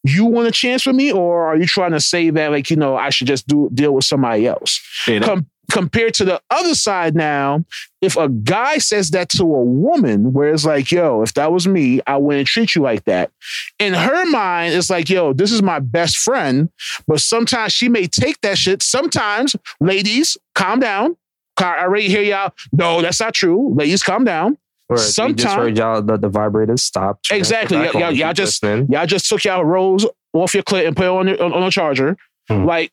you 0.04 0.24
want 0.24 0.48
a 0.48 0.52
chance 0.52 0.86
with 0.86 0.96
me, 0.96 1.12
or 1.12 1.46
are 1.46 1.56
you 1.56 1.66
trying 1.66 1.92
to 1.92 2.00
say 2.00 2.30
that 2.30 2.50
like, 2.50 2.70
you 2.70 2.76
know, 2.76 2.96
I 2.96 3.10
should 3.10 3.26
just 3.26 3.46
do 3.46 3.68
deal 3.72 3.92
with 3.92 4.04
somebody 4.04 4.46
else? 4.46 4.80
Hey, 5.04 5.20
Com- 5.20 5.46
compared 5.70 6.14
to 6.14 6.24
the 6.24 6.40
other 6.50 6.74
side 6.74 7.14
now, 7.14 7.64
if 8.00 8.16
a 8.16 8.28
guy 8.28 8.78
says 8.78 9.10
that 9.10 9.28
to 9.28 9.42
a 9.42 9.62
woman, 9.62 10.32
where 10.32 10.52
it's 10.52 10.64
like, 10.64 10.90
yo, 10.90 11.22
if 11.22 11.34
that 11.34 11.52
was 11.52 11.68
me, 11.68 12.00
I 12.06 12.16
wouldn't 12.16 12.48
treat 12.48 12.74
you 12.74 12.82
like 12.82 13.04
that. 13.04 13.30
In 13.78 13.94
her 13.94 14.26
mind, 14.26 14.74
it's 14.74 14.90
like, 14.90 15.08
yo, 15.08 15.32
this 15.32 15.52
is 15.52 15.62
my 15.62 15.78
best 15.78 16.16
friend. 16.16 16.70
But 17.06 17.20
sometimes 17.20 17.72
she 17.72 17.88
may 17.88 18.06
take 18.06 18.40
that 18.40 18.58
shit. 18.58 18.82
Sometimes, 18.82 19.54
ladies, 19.80 20.36
calm 20.54 20.80
down. 20.80 21.16
I 21.58 21.82
already 21.82 22.08
hear 22.08 22.22
y'all. 22.22 22.52
No, 22.72 23.02
that's 23.02 23.20
not 23.20 23.34
true. 23.34 23.72
Ladies, 23.74 24.02
calm 24.02 24.24
down. 24.24 24.56
Word. 24.90 24.98
We 25.29 25.33
just 25.35 25.57
heard 25.57 25.76
y'all 25.79 26.03
the, 26.03 26.16
the 26.18 26.31
vibrators 26.31 26.81
stop. 26.81 27.20
Exactly. 27.31 27.79
Y'all- 27.79 28.12
y'all 28.12 28.33
just- 28.33 28.62
listening. 28.62 28.88
Y'all 28.90 29.07
just 29.07 29.29
took 29.29 29.44
y'all 29.44 29.64
rolls 29.64 30.07
off 30.33 30.55
your 30.55 30.62
clit 30.62 30.87
and 30.87 30.96
put 30.96 31.05
it 31.07 31.09
on, 31.11 31.29
your, 31.29 31.42
on, 31.42 31.53
on 31.53 31.62
a 31.62 31.70
charger. 31.70 32.16
Hmm. 32.48 32.64
Like 32.64 32.92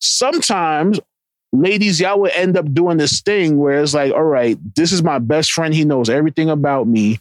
sometimes, 0.00 1.00
ladies, 1.52 2.00
y'all 2.00 2.20
would 2.20 2.32
end 2.32 2.56
up 2.56 2.72
doing 2.72 2.96
this 2.98 3.20
thing 3.22 3.58
where 3.58 3.82
it's 3.82 3.94
like, 3.94 4.12
all 4.12 4.22
right, 4.24 4.58
this 4.74 4.92
is 4.92 5.02
my 5.02 5.18
best 5.18 5.52
friend. 5.52 5.74
He 5.74 5.84
knows 5.84 6.08
everything 6.08 6.48
about 6.50 6.86
me. 6.86 7.18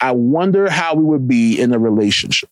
I 0.00 0.12
wonder 0.12 0.68
how 0.68 0.94
we 0.94 1.04
would 1.04 1.28
be 1.28 1.60
in 1.60 1.72
a 1.72 1.78
relationship. 1.78 2.50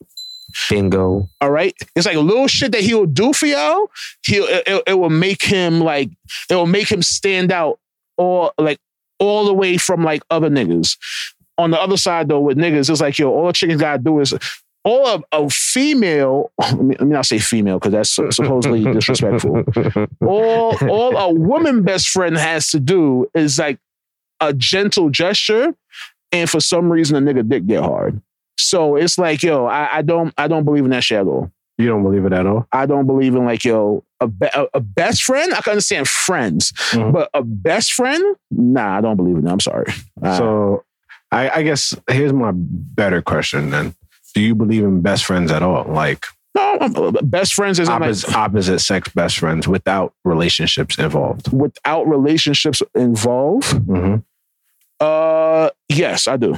bingo. 0.69 1.29
All 1.41 1.51
right. 1.51 1.75
It's 1.97 2.07
like 2.07 2.17
a 2.17 2.21
little 2.21 2.47
shit 2.49 2.73
that 2.73 2.81
he'll 2.83 3.07
do 3.07 3.33
for 3.33 3.47
y'all. 3.47 3.91
He'll 4.25 4.45
it, 4.47 4.63
it- 4.67 4.83
it 4.89 4.95
will 4.95 5.11
make 5.11 5.43
him 5.43 5.81
like 5.81 6.11
it 6.49 6.55
will 6.55 6.67
make 6.67 6.91
him 6.91 7.03
stand 7.03 7.51
out 7.53 7.79
all 8.17 8.53
like 8.59 8.79
all 9.21 9.45
the 9.45 9.55
way 9.55 9.77
from 9.77 10.03
like 10.03 10.23
other 10.31 10.51
niggas. 10.51 10.97
On 11.59 11.71
the 11.71 11.81
other 11.81 11.97
side 11.97 12.29
though, 12.29 12.41
with 12.41 12.57
niggas, 12.57 12.91
it's 12.91 13.01
like 13.01 13.19
yo, 13.19 13.31
all 13.31 13.47
the 13.47 13.53
chickens 13.53 13.81
gotta 13.81 14.03
do 14.03 14.19
is 14.19 14.35
all 14.83 15.07
of 15.07 15.25
a 15.31 15.49
female. 15.51 16.51
Let 16.59 16.83
me, 16.83 16.97
let 16.99 17.07
me 17.07 17.13
not 17.13 17.27
say 17.27 17.39
female 17.39 17.79
because 17.79 17.93
that's 17.93 18.35
supposedly 18.35 18.83
disrespectful. 18.93 19.65
All 20.27 20.77
all 20.89 21.17
a 21.17 21.33
woman 21.33 21.83
best 21.83 22.09
friend 22.09 22.37
has 22.37 22.71
to 22.71 22.81
do 22.81 23.31
is 23.35 23.59
like 23.59 23.79
a 24.41 24.55
gentle 24.55 25.11
gesture, 25.11 25.75
and 26.33 26.49
for 26.49 26.61
some 26.61 26.91
reason 26.91 27.17
a 27.17 27.33
nigga 27.33 27.47
dick 27.47 27.67
get 27.67 27.83
hard. 27.83 28.21
So 28.59 28.97
it's 28.97 29.19
like, 29.19 29.43
yo, 29.43 29.67
I, 29.67 29.99
I 29.99 30.03
don't 30.03 30.33
I 30.39 30.49
don't 30.49 30.65
believe 30.65 30.85
in 30.85 30.91
that 30.91 31.05
shit 31.05 31.19
at 31.19 31.27
all. 31.27 31.51
You 31.79 31.89
don't 31.89 32.03
believe 32.03 32.25
it 32.25 32.33
at 32.33 32.47
all. 32.47 32.67
I 32.73 32.87
don't 32.87 33.07
believe 33.07 33.35
in 33.35 33.45
like 33.45 33.65
yo 33.65 34.05
a, 34.21 34.27
be- 34.29 34.49
a, 34.55 34.67
a 34.75 34.81
best 34.81 35.23
friend. 35.23 35.53
I 35.55 35.61
can 35.61 35.73
understand 35.73 36.09
friends, 36.09 36.73
Mhm. 36.93 37.13
but 37.13 37.31
a 37.35 37.43
best 37.43 37.93
friend, 37.93 38.37
nah, 38.51 38.99
I 38.99 39.01
don't 39.01 39.17
believe 39.17 39.37
in 39.37 39.45
that. 39.45 39.53
I'm 39.53 39.61
sorry. 39.61 39.87
Uh, 40.23 40.37
So, 40.37 40.85
I, 41.33 41.51
I 41.51 41.63
guess 41.63 41.95
here's 42.11 42.33
my 42.33 42.51
better 42.55 43.23
question 43.23 43.71
then: 43.71 43.95
Do 44.35 44.41
you 44.41 44.55
believe 44.55 44.85
in 44.85 45.01
best 45.01 45.25
friends 45.25 45.51
at 45.53 45.63
all? 45.63 45.85
Like 45.85 46.25
no, 46.55 46.79
I'm- 46.81 47.17
best 47.23 47.55
friends 47.55 47.79
is 47.79 47.89
like, 47.89 48.01
opposite, 48.03 48.35
opposite 48.35 48.79
sex 48.81 49.09
best 49.11 49.39
friends 49.39 49.69
without 49.69 50.13
relationships 50.25 50.99
involved? 50.99 51.53
without 51.53 52.09
relationships 52.09 52.83
involved. 52.95 53.73
hmm 53.87 54.17
Uh, 55.01 55.71
yes, 55.89 56.27
I 56.29 56.37
do. 56.37 56.57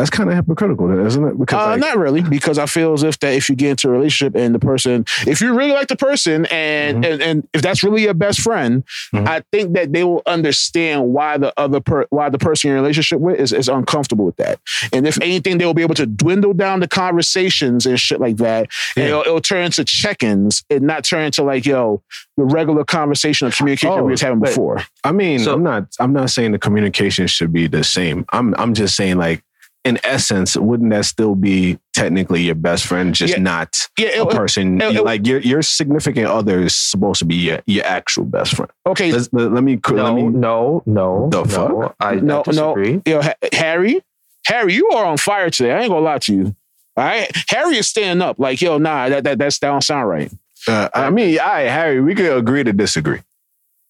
That's 0.00 0.08
kind 0.10 0.30
of 0.30 0.34
hypocritical, 0.36 0.90
isn't 1.06 1.24
it? 1.28 1.38
Because 1.38 1.60
Uh, 1.62 1.70
like, 1.72 1.80
not 1.80 1.98
really, 1.98 2.22
because 2.22 2.56
I 2.58 2.64
feel 2.64 2.94
as 2.94 3.02
if 3.02 3.18
that 3.20 3.34
if 3.34 3.50
you 3.50 3.54
get 3.54 3.70
into 3.72 3.88
a 3.88 3.90
relationship 3.90 4.34
and 4.34 4.54
the 4.54 4.58
person, 4.58 5.04
if 5.26 5.42
you 5.42 5.54
really 5.54 5.72
like 5.72 5.88
the 5.88 5.96
person 5.96 6.46
and 6.46 7.04
and, 7.04 7.20
and 7.22 7.48
if 7.52 7.60
that's 7.60 7.82
really 7.84 8.02
your 8.04 8.14
best 8.14 8.40
friend, 8.40 8.82
Mhm. 9.14 9.28
I 9.28 9.42
think 9.52 9.74
that 9.74 9.92
they 9.92 10.02
will 10.04 10.22
understand 10.26 11.08
why 11.12 11.36
the 11.36 11.52
other 11.58 11.80
per, 11.80 12.06
why 12.08 12.30
the 12.30 12.38
person 12.38 12.68
you're 12.68 12.76
in 12.76 12.80
a 12.80 12.82
relationship 12.82 13.20
with 13.20 13.38
is, 13.38 13.52
is 13.52 13.68
uncomfortable 13.68 14.24
with 14.24 14.36
that. 14.36 14.58
And 14.92 15.06
if 15.06 15.20
anything, 15.20 15.58
they 15.58 15.66
will 15.66 15.74
be 15.74 15.82
able 15.82 15.94
to 15.96 16.06
dwindle 16.06 16.54
down 16.54 16.80
the 16.80 16.88
conversations 16.88 17.84
and 17.86 18.00
shit 18.00 18.20
like 18.20 18.36
that. 18.38 18.68
And 18.96 19.04
it'll, 19.06 19.20
it'll 19.20 19.40
turn 19.40 19.64
into 19.66 19.84
check-ins 19.84 20.64
and 20.70 20.82
not 20.82 21.04
turn 21.04 21.24
into 21.24 21.42
like, 21.42 21.66
yo, 21.66 22.02
the 22.38 22.44
regular 22.44 22.84
conversation 22.84 23.48
or 23.48 23.50
communication 23.50 23.98
Oh, 23.98 24.02
we 24.04 24.12
was 24.12 24.20
having 24.22 24.40
before. 24.40 24.82
I 25.04 25.12
mean, 25.12 25.40
So- 25.40 25.52
I'm 25.52 25.62
not. 25.62 25.88
I'm 25.98 26.12
not 26.14 26.30
saying 26.30 26.52
the 26.52 26.58
communication 26.58 27.26
should 27.26 27.52
be 27.52 27.66
the 27.66 27.84
same. 27.84 28.24
I'm. 28.32 28.54
I'm 28.56 28.72
just 28.74 28.96
saying, 28.96 29.16
like, 29.18 29.42
in 29.84 29.98
essence, 30.04 30.56
wouldn't 30.56 30.90
that 30.90 31.06
still 31.06 31.34
be 31.34 31.78
technically 31.94 32.42
your 32.42 32.54
best 32.54 32.86
friend, 32.86 33.14
just 33.14 33.34
Yeah. 33.34 33.40
not 33.42 33.76
Yeah, 33.98 34.08
a 34.22 34.26
person? 34.26 34.80
it- 34.80 34.96
it- 34.96 35.04
like 35.04 35.26
your 35.26 35.40
your 35.40 35.62
significant 35.62 36.26
other 36.26 36.60
is 36.60 36.74
supposed 36.76 37.18
to 37.20 37.24
be 37.24 37.34
your, 37.36 37.60
your 37.66 37.84
actual 37.86 38.24
best 38.24 38.54
friend. 38.56 38.70
okay, 38.86 39.10
Let's, 39.12 39.28
let, 39.32 39.52
let 39.52 39.64
me. 39.64 39.78
let 39.82 39.94
No, 39.96 40.14
me 40.14 40.22
no, 40.24 40.82
no. 40.86 41.28
The 41.30 41.42
no, 41.44 41.44
fuck? 41.80 41.96
I, 41.98 42.14
No, 42.16 42.40
I 42.40 42.42
disagree. 42.42 43.02
Yo, 43.06 43.22
Ha- 43.22 43.34
Harry, 43.54 44.00
Harry, 44.46 44.74
you 44.74 44.88
are 44.90 45.04
on 45.06 45.16
fire 45.16 45.48
today. 45.50 45.72
I 45.72 45.80
ain't 45.80 45.88
gonna 45.90 46.00
lie 46.04 46.18
to 46.18 46.34
you. 46.34 46.54
All 46.96 47.04
right, 47.04 47.30
Harry 47.48 47.76
is 47.76 47.88
standing 47.88 48.20
up. 48.20 48.38
Like, 48.38 48.60
yo, 48.60 48.76
nah, 48.78 49.08
that 49.08 49.24
that 49.24 49.38
that's, 49.38 49.58
that 49.60 49.68
don't 49.68 49.82
sound 49.84 50.08
right. 50.08 50.30
Uh, 50.68 50.88
I 50.92 51.08
mean, 51.08 51.38
all 51.38 51.46
right, 51.46 51.68
Harry, 51.68 52.00
we 52.02 52.14
could 52.14 52.36
agree 52.36 52.62
to 52.64 52.72
disagree. 52.74 53.20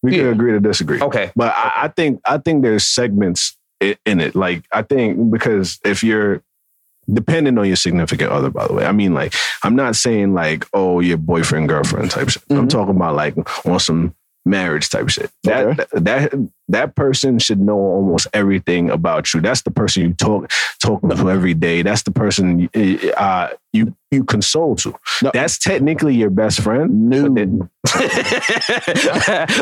We 0.03 0.15
Yeah. 0.15 0.23
could 0.23 0.31
agree 0.33 0.51
to 0.53 0.59
disagree. 0.61 1.01
Okay. 1.01 1.31
But 1.35 1.53
I, 1.53 1.71
I 1.83 1.87
think 1.89 2.21
I 2.25 2.37
think 2.37 2.63
there's 2.63 2.85
segments 2.87 3.57
i- 3.57 3.60
in 3.81 4.19
it. 4.19 4.35
Like 4.35 4.63
I 4.71 4.81
think 4.83 5.31
because 5.31 5.79
if 5.83 6.03
you're 6.03 6.41
dependent 7.11 7.57
on 7.59 7.65
your 7.67 7.75
significant 7.75 8.31
other, 8.31 8.49
by 8.49 8.67
the 8.67 8.73
way, 8.73 8.85
I 8.85 8.91
mean 8.91 9.13
like 9.13 9.33
I'm 9.63 9.75
not 9.75 9.95
saying 9.95 10.33
like 10.33 10.65
oh 10.73 10.99
your 10.99 11.17
boyfriend 11.17 11.67
girlfriend 11.69 12.11
type 12.11 12.29
shit. 12.29 12.43
I'm 12.49 12.67
Mhm. 12.67 12.69
talking 12.69 12.95
about 12.95 13.15
like 13.15 13.35
on 13.65 13.79
some 13.79 14.15
marriage 14.45 14.89
type 14.89 15.09
shit. 15.09 15.29
That, 15.43 15.65
Okay. 15.67 15.85
that 15.93 16.33
that 16.69 16.95
person 16.95 17.37
should 17.37 17.59
know 17.59 17.77
almost 17.77 18.27
everything 18.33 18.89
about 18.89 19.33
you. 19.33 19.41
That's 19.41 19.61
the 19.61 19.71
person 19.71 20.03
you 20.03 20.13
talk 20.13 20.49
talk 20.79 21.01
to 21.01 21.29
every 21.29 21.53
day. 21.53 21.81
That's 21.81 22.03
the 22.03 22.11
person 22.11 22.69
uh, 23.17 23.49
you 23.73 23.95
you 24.09 24.23
console 24.23 24.75
to. 24.77 24.95
No. 25.21 25.31
That's 25.33 25.57
technically 25.57 26.15
your 26.15 26.29
best 26.29 26.61
friend. 26.61 27.09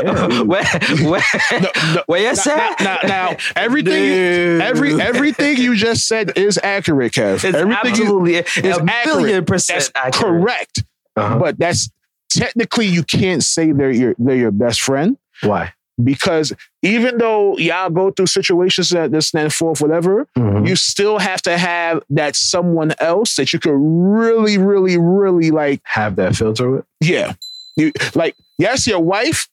No, 0.03 0.13
no, 0.13 0.43
where, 0.45 0.63
where, 1.03 1.23
no. 1.51 2.03
where 2.05 2.21
you 2.21 2.33
Now, 2.45 2.75
now, 2.79 2.97
now, 3.03 3.35
everything, 3.55 4.03
you- 4.03 4.61
every 4.61 4.99
everything 5.01 5.57
you 5.57 5.75
just 5.75 6.07
said 6.07 6.37
is 6.37 6.59
accurate, 6.61 7.13
Kev. 7.13 7.43
It's 7.43 7.57
everything 7.57 7.95
you, 7.95 8.01
absolutely 8.01 8.35
a 8.35 8.43
accurate. 8.75 8.85
million 9.05 9.45
percent 9.45 9.91
that's 9.93 10.15
accurate. 10.15 10.41
correct. 10.43 10.83
Uh-huh. 11.15 11.39
But 11.39 11.57
that's 11.57 11.89
technically 12.29 12.85
you 12.87 13.03
can't 13.03 13.43
say 13.43 13.71
they're 13.71 13.91
your 13.91 14.15
they're 14.17 14.35
your 14.35 14.51
best 14.51 14.81
friend 14.81 15.17
Why? 15.41 15.73
because 16.01 16.53
even 16.81 17.17
though 17.17 17.57
y'all 17.57 17.89
go 17.89 18.09
through 18.11 18.27
situations 18.27 18.91
that 18.91 19.11
this 19.11 19.33
and 19.33 19.51
forth, 19.53 19.81
whatever, 19.81 20.27
Mhm. 20.37 20.65
you 20.67 20.77
still 20.77 21.19
have 21.19 21.41
to 21.41 21.57
have 21.57 22.01
that 22.09 22.37
someone 22.37 22.93
else 22.99 23.35
that 23.35 23.51
you 23.51 23.59
could 23.59 23.75
really, 23.77 24.57
really, 24.57 24.97
really 24.97 25.51
like. 25.51 25.81
Have 25.83 26.15
that 26.15 26.37
filter 26.37 26.69
with. 26.71 26.85
Yeah, 27.01 27.33
you 27.75 27.91
like 28.15 28.35
yes, 28.57 28.87
your 28.87 29.01
wife. 29.01 29.49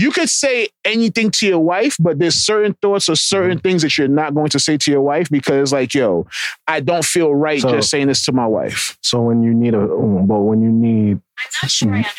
You 0.00 0.10
could 0.12 0.28
say 0.28 0.68
anything 0.84 1.30
to 1.32 1.46
your 1.46 1.58
wife, 1.60 1.96
but 1.98 2.18
there's 2.18 2.36
certain 2.36 2.74
thoughts 2.82 3.08
or 3.08 3.16
certain 3.16 3.58
things 3.58 3.82
that 3.82 3.96
you're 3.98 4.08
not 4.08 4.34
going 4.34 4.48
to 4.50 4.58
say 4.60 4.76
to 4.78 4.90
your 4.90 5.02
wife 5.02 5.28
because, 5.30 5.72
like, 5.72 5.94
yo, 5.94 6.26
I 6.66 6.80
don't 6.80 7.04
feel 7.04 7.34
right 7.34 7.60
So- 7.60 7.72
just 7.72 7.90
saying 7.90 8.06
this 8.08 8.24
to 8.26 8.32
my 8.32 8.46
wife. 8.46 8.96
So 9.02 9.20
when 9.22 9.42
you 9.42 9.52
need 9.54 9.74
a, 9.74 9.78
but 9.86 10.40
when 10.40 10.60
you 10.62 10.70
need, 10.70 11.20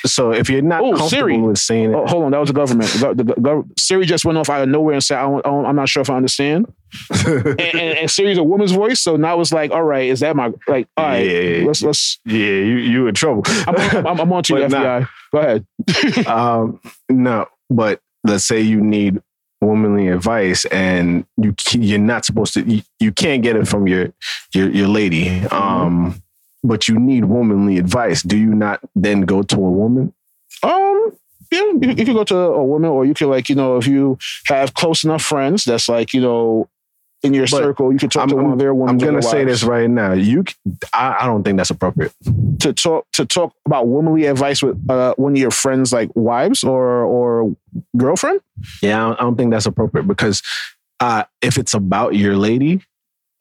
so 0.06 0.32
if 0.32 0.50
you're 0.50 0.62
not 0.62 0.80
Oh, 0.82 0.92
comfortable 0.92 1.10
Siri. 1.10 1.38
with 1.42 1.58
saying 1.58 1.92
it, 1.92 1.94
Oh, 1.96 2.06
hold 2.08 2.24
on, 2.26 2.32
that 2.32 2.40
was 2.40 2.48
the 2.48 2.54
government. 2.54 2.90
The, 2.92 3.14
the, 3.16 3.24
the 3.26 3.34
gov- 3.36 3.70
Siri 3.78 4.06
just 4.06 4.24
went 4.24 4.38
off 4.38 4.50
out 4.50 4.62
of 4.64 4.70
nowhere 4.70 4.94
and 4.94 5.04
said, 5.04 5.18
I 5.20 5.24
don't, 5.24 5.46
I 5.46 5.50
don't, 5.50 5.66
"I'm 5.66 5.76
not 5.76 5.90
sure 5.90 6.02
if 6.02 6.10
I 6.10 6.16
understand." 6.16 6.72
and, 7.26 7.60
and, 7.60 7.98
and 8.00 8.10
Siri's 8.12 8.38
a 8.38 8.44
woman's 8.44 8.72
voice, 8.72 9.02
so 9.02 9.18
now 9.18 9.40
it's 9.42 9.52
like, 9.52 9.72
"All 9.72 9.84
right, 9.84 10.10
is 10.10 10.22
that 10.22 10.36
my 10.38 10.52
like? 10.68 10.88
All 10.98 11.06
right, 11.06 11.20
Yeah. 11.20 11.66
let's 11.68 11.82
let's." 11.84 12.20
yeah, 12.26 12.38
you 12.38 12.78
you 12.78 13.08
in 13.08 13.14
trouble. 13.16 13.44
I'm, 13.68 13.76
on- 13.76 14.08
I'm, 14.08 14.20
I'm 14.22 14.34
on 14.34 14.44
to 14.44 14.54
you, 14.58 14.62
But 14.62 14.72
nah. 14.72 14.80
FBI. 15.02 15.10
Go 15.32 15.38
ahead. 15.40 16.28
um, 16.28 16.80
no, 17.10 17.46
but 17.70 18.00
let's 18.24 18.46
say 18.46 18.60
you 18.60 18.82
need 18.82 19.22
womanly 19.62 20.08
advice 20.08 20.66
and 20.66 21.26
you 21.38 21.54
you're 21.72 22.00
not 22.00 22.24
supposed 22.26 22.54
to 22.54 22.62
you, 22.62 22.82
you 23.00 23.12
can't 23.12 23.44
get 23.44 23.56
it 23.56 23.68
from 23.68 23.88
your 23.88 24.14
your 24.54 24.70
your 24.70 24.88
lady 24.88 25.26
Mm-hmm. 25.26 25.54
um 25.56 26.22
but 26.64 26.88
you 26.88 27.00
need 27.00 27.26
womanly 27.26 27.78
advice 27.78 28.22
do 28.24 28.38
you 28.38 28.54
not 28.54 28.80
then 28.96 29.22
go 29.22 29.42
to 29.44 29.56
a 29.56 29.72
woman 29.72 30.14
Um, 30.64 31.12
yeah, 31.52 31.72
you, 31.82 31.94
you 31.98 32.14
go 32.14 32.24
to 32.26 32.36
a 32.36 32.64
woman, 32.64 32.90
or 32.90 33.06
you 33.06 33.14
could 33.14 33.28
like, 33.30 33.50
you 33.50 33.56
know, 33.56 33.78
if 33.78 33.88
you 33.88 34.18
have 34.48 34.74
close 34.76 35.04
enough 35.04 35.24
friends 35.24 35.64
that's 35.64 35.90
like, 35.90 36.14
you 36.14 36.22
know, 36.22 36.70
in 37.24 37.34
your 37.34 37.44
But 37.44 37.58
circle, 37.64 37.92
you 37.92 38.00
can 38.00 38.10
talk 38.10 38.30
to 38.30 38.36
I'm- 38.36 38.44
one 38.46 38.54
of 38.54 38.60
their 38.60 38.74
women. 38.74 38.90
i'm 38.90 38.98
gonna 38.98 39.22
say 39.22 39.44
this 39.44 39.64
right 39.64 39.90
now 39.90 40.14
you 40.14 40.44
I 40.94 41.26
don't 41.26 41.44
think 41.44 41.58
that's 41.58 41.70
appropriate 41.70 42.14
to 42.60 42.74
talk 42.74 43.12
to 43.14 43.26
talk 43.26 43.54
about 43.66 43.88
womanly 43.88 44.26
advice 44.26 44.62
with 44.64 44.78
uh, 44.90 45.14
one 45.18 45.34
of 45.34 45.38
your 45.38 45.52
friends, 45.52 45.92
like 45.92 46.10
wives 46.16 46.64
or 46.64 47.04
or 47.04 47.56
girlfriend. 47.98 48.40
yeah 48.82 48.96
i 48.98 49.08
don't, 49.08 49.20
I 49.20 49.24
don't 49.24 49.36
think 49.38 49.52
that's 49.52 49.66
appropriate 49.66 50.08
because 50.08 50.42
uh 51.02 51.24
if 51.42 51.58
it's 51.58 51.74
about 51.74 52.16
your 52.16 52.36
lady 52.38 52.66
you 52.68 52.82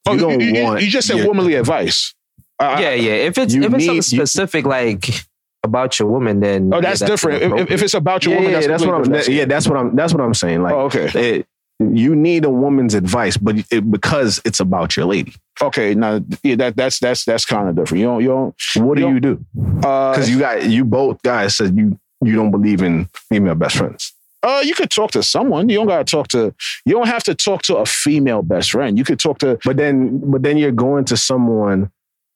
Oh, 0.07 0.13
you, 0.15 0.19
don't 0.21 0.41
you- 0.41 0.55
you- 0.55 0.65
want 0.65 0.83
you 0.83 0.89
just 0.89 1.07
said 1.09 1.19
your- 1.19 1.27
womanly 1.29 1.55
advice. 1.55 2.15
Uh, 2.61 2.79
Yeah, 2.81 2.95
yeah. 2.95 3.13
If 3.29 3.39
it's 3.39 3.55
You 3.55 3.63
if 3.63 3.67
it's 3.75 3.85
something 3.85 3.89
need- 3.89 3.95
you- 4.13 4.27
specific 4.27 4.65
like 4.67 5.25
about 5.63 5.99
your 5.99 6.09
woman, 6.09 6.41
then 6.41 6.71
Oh, 6.73 6.77
yeah, 6.79 6.81
that's, 6.83 7.01
different. 7.01 7.43
If- 7.43 7.53
If, 7.53 7.71
if 7.71 7.83
it's 7.83 7.95
about 7.95 8.25
your 8.25 8.33
yeah, 8.35 8.39
woman, 8.41 8.53
yeah, 8.53 8.59
that's, 8.61 8.69
that's 8.69 8.85
what 8.87 8.95
i'm 8.97 9.03
completely 9.05 9.35
that- 9.35 9.39
yeah 9.41 9.45
that's 9.45 9.69
what 9.69 9.77
i'm 9.79 9.95
that's 9.95 10.13
what 10.15 10.23
i'm 10.23 10.35
saying 10.35 10.63
like 10.63 10.75
oh, 10.75 10.87
okay. 10.91 11.07
it, 11.39 11.47
you 11.79 12.17
need 12.17 12.45
a 12.45 12.51
woman's 12.51 12.95
advice, 12.95 13.37
but 13.37 13.57
it, 13.71 13.91
because 13.91 14.41
it's 14.45 14.59
about 14.61 14.97
your 14.97 15.07
lady. 15.07 15.35
Okay. 15.63 15.95
Now, 15.95 16.21
yeah, 16.43 16.57
that 16.57 16.77
that's 16.77 16.99
that's 16.99 17.25
that's 17.25 17.45
kind 17.45 17.69
of 17.69 17.77
different. 17.77 18.01
You 18.01 18.07
don't 18.07 18.21
you 18.23 18.29
don't 18.29 18.55
What 18.87 18.97
do 18.97 19.03
You 19.03 19.15
you 19.15 19.21
do? 19.21 19.45
uh, 19.85 20.13
Because 20.13 20.29
you 20.31 20.39
got 20.39 20.65
you 20.69 20.85
both 20.85 21.23
guys 21.23 21.57
said 21.57 21.77
you 21.77 21.99
you 22.25 22.35
don't 22.35 22.51
believe 22.51 22.83
in 22.83 23.07
female 23.31 23.55
best 23.55 23.77
friends. 23.77 24.13
Uh, 24.43 24.63
you 24.65 24.75
could 24.75 24.91
talk 24.91 25.11
to 25.13 25.23
someone. 25.23 25.69
You 25.69 25.79
don't 25.79 25.87
gotta 25.89 26.05
talk 26.05 26.29
to. 26.29 26.55
You 26.85 26.95
don't 26.95 27.09
have 27.09 27.23
to 27.25 27.35
talk 27.35 27.63
to 27.63 27.77
a 27.77 27.87
female 27.87 28.43
best 28.43 28.71
friend. 28.73 28.97
You 28.99 29.05
could 29.05 29.19
talk 29.21 29.39
to. 29.39 29.59
But 29.65 29.77
then 29.77 30.19
but 30.31 30.43
then 30.43 30.57
you're 30.59 30.73
going 30.73 31.05
to 31.07 31.17
someone 31.17 31.91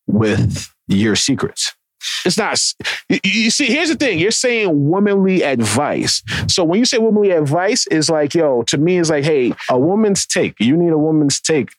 with 0.06 0.68
your 0.88 1.16
secrets. 1.16 1.74
It's 2.24 2.36
not. 2.38 2.58
You, 3.08 3.18
you 3.24 3.50
see, 3.50 3.66
here's 3.66 3.88
the 3.88 3.94
thing. 3.96 4.18
You're 4.18 4.30
saying 4.30 4.88
womanly 4.88 5.42
advice. 5.42 6.22
So 6.48 6.64
when 6.64 6.78
you 6.78 6.84
say 6.84 6.98
womanly 6.98 7.30
advice, 7.30 7.86
is 7.88 8.08
like, 8.10 8.34
yo, 8.34 8.62
to 8.64 8.78
me, 8.78 8.98
it's 8.98 9.10
like, 9.10 9.24
hey, 9.24 9.52
A 9.70 9.78
woman's 9.78 10.26
take. 10.26 10.54
You 10.60 10.76
need 10.76 10.92
a 10.92 10.98
woman's 10.98 11.40
take. 11.40 11.70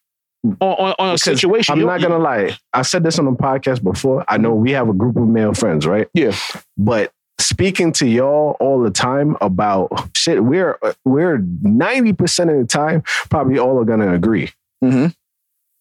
on, 0.44 0.56
on, 0.62 0.96
on 1.00 1.14
a 1.16 1.18
situation. 1.18 1.74
I'm 1.74 1.80
you- 1.80 1.86
not 1.86 2.02
gonna 2.02 2.20
lie. 2.20 2.58
I 2.74 2.82
said 2.82 3.04
this 3.04 3.18
on 3.20 3.26
the 3.26 3.32
podcast 3.32 3.84
before. 3.84 4.26
I 4.28 4.38
know 4.38 4.54
we 4.54 4.72
have 4.72 4.90
a 4.90 4.94
group 4.94 5.16
of 5.16 5.28
male 5.28 5.54
friends, 5.54 5.88
right? 5.88 6.08
Yeah. 6.14 6.36
But 6.78 7.12
speaking 7.40 7.92
to 7.94 8.08
y'all 8.08 8.56
all 8.60 8.82
the 8.82 8.92
time 8.92 9.36
about 9.42 9.90
shit, 10.16 10.44
we're 10.44 10.78
we're 11.06 11.40
90% 11.40 12.52
of 12.54 12.60
the 12.62 12.68
time 12.68 13.04
probably 13.30 13.58
all 13.58 13.80
are 13.80 13.86
gonna 13.86 14.14
agree. 14.14 14.52
Mm-hmm. 14.84 15.08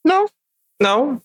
No, 0.05 0.29
no, 0.83 1.23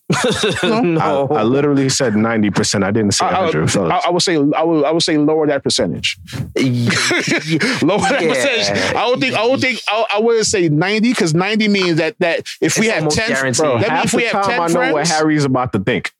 No. 0.62 0.80
no. 0.82 1.28
I, 1.30 1.40
I 1.40 1.42
literally 1.42 1.88
said 1.88 2.14
90%. 2.14 2.82
I 2.84 2.90
didn't 2.90 3.12
say 3.12 3.26
I, 3.26 3.30
I, 3.30 3.40
100. 3.44 3.70
fellas. 3.70 3.92
I, 4.04 4.08
I 4.08 4.10
would 4.10 4.22
say 4.22 4.36
I 4.36 4.62
would 4.62 4.84
I 4.84 4.90
would 4.90 5.02
say 5.02 5.18
lower 5.18 5.46
that 5.46 5.62
percentage. 5.62 6.18
lower 6.56 7.98
that 8.00 8.20
percentage. 8.20 8.94
I 8.94 9.08
would 9.10 9.20
think 9.20 9.34
I 9.34 9.46
would 9.46 9.60
think 9.60 9.80
I, 9.88 10.04
I 10.14 10.20
wouldn't 10.20 10.46
say 10.46 10.68
ninety 10.68 11.10
because 11.10 11.34
ninety 11.34 11.68
means 11.68 11.96
that 11.98 12.18
that 12.20 12.46
if 12.60 12.78
we 12.78 12.86
have 12.86 13.08
ten, 13.08 13.28
guaranteed. 13.28 13.56
bro, 13.62 13.78
Bro, 13.78 13.80
that 13.80 13.92
means 13.92 14.04
if 14.06 14.14
we 14.14 14.22
the 14.24 14.28
have 14.30 14.44
time 14.44 14.50
ten 14.50 14.60
I 14.60 14.66
know 14.68 14.92
what 14.92 15.06
friends. 15.06 15.10
Harry's 15.10 15.44
about 15.44 15.72
to 15.72 15.78
think. 15.80 16.12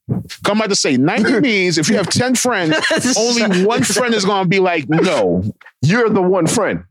Come 0.45 0.63
out 0.63 0.69
to 0.71 0.77
say 0.77 0.97
ninety 0.97 1.41
means 1.41 1.79
if 1.79 1.89
you 1.89 1.97
have 1.97 2.09
ten 2.09 2.35
friends, 2.35 2.77
only 3.17 3.65
one 3.65 3.83
friend 3.85 4.15
is 4.15 4.25
going 4.25 4.45
to 4.45 4.49
be 4.49 4.59
like, 4.61 4.89
no. 4.89 5.43
You're 5.81 6.09
the 6.09 6.23
one 6.23 6.47
friend. 6.49 6.83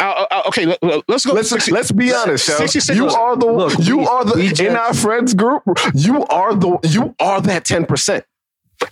Uh, 0.00 0.24
uh, 0.30 0.42
okay, 0.48 0.66
let, 0.66 0.82
us 1.08 1.24
go. 1.24 1.32
Let's 1.34 1.48
60 1.50 1.70
let's 1.72 1.92
be 1.92 2.12
honest, 2.12 2.46
Shell. 2.46 2.58
66 2.58 2.96
You 2.96 3.06
are 3.08 3.36
the 3.36 3.46
Look, 3.46 3.78
you 3.78 3.98
we- 3.98 4.06
are 4.06 4.24
the 4.24 4.34
we 4.34 4.66
in 4.66 4.74
our 4.76 4.92
friends 4.94 5.34
group. 5.34 5.62
You 5.94 6.24
are 6.26 6.54
the 6.54 6.78
you 6.82 7.14
are 7.20 7.40
that 7.42 7.64
ten 7.64 7.86
percent. 7.86 8.24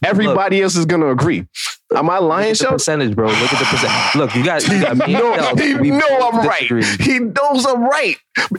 everybody 0.05 0.63
else 0.63 0.77
is 0.77 0.87
gonna 0.87 1.09
agree. 1.11 1.47
Am 1.95 2.09
I 2.09 2.19
Look 2.21 2.29
lying, 2.31 2.51
at 2.53 2.59
the 2.59 2.67
percentage, 2.69 3.15
bro. 3.15 3.27
Look 3.29 3.53
at 3.53 3.59
the 3.59 3.65
percent. 3.67 4.15
Look, 4.15 4.35
you 4.35 4.45
got, 4.45 4.67
you 4.67 4.81
got 4.81 4.97
me. 5.07 5.13
no, 5.13 5.35
and 5.35 5.61
he 5.61 5.75
We 5.75 5.91
know 5.91 6.31
I'm 6.33 6.47
right. 6.47 6.63
He 7.01 7.19
knows 7.19 7.67
I'm 7.67 7.85
right. 7.85 8.17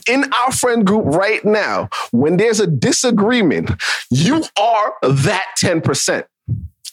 In 0.07 0.31
our 0.33 0.51
friend 0.51 0.85
group 0.85 1.05
right 1.05 1.43
now, 1.43 1.89
when 2.11 2.37
there's 2.37 2.59
a 2.59 2.67
disagreement, 2.67 3.71
you 4.11 4.43
are 4.59 4.93
that 5.01 5.45
10%. 5.63 6.25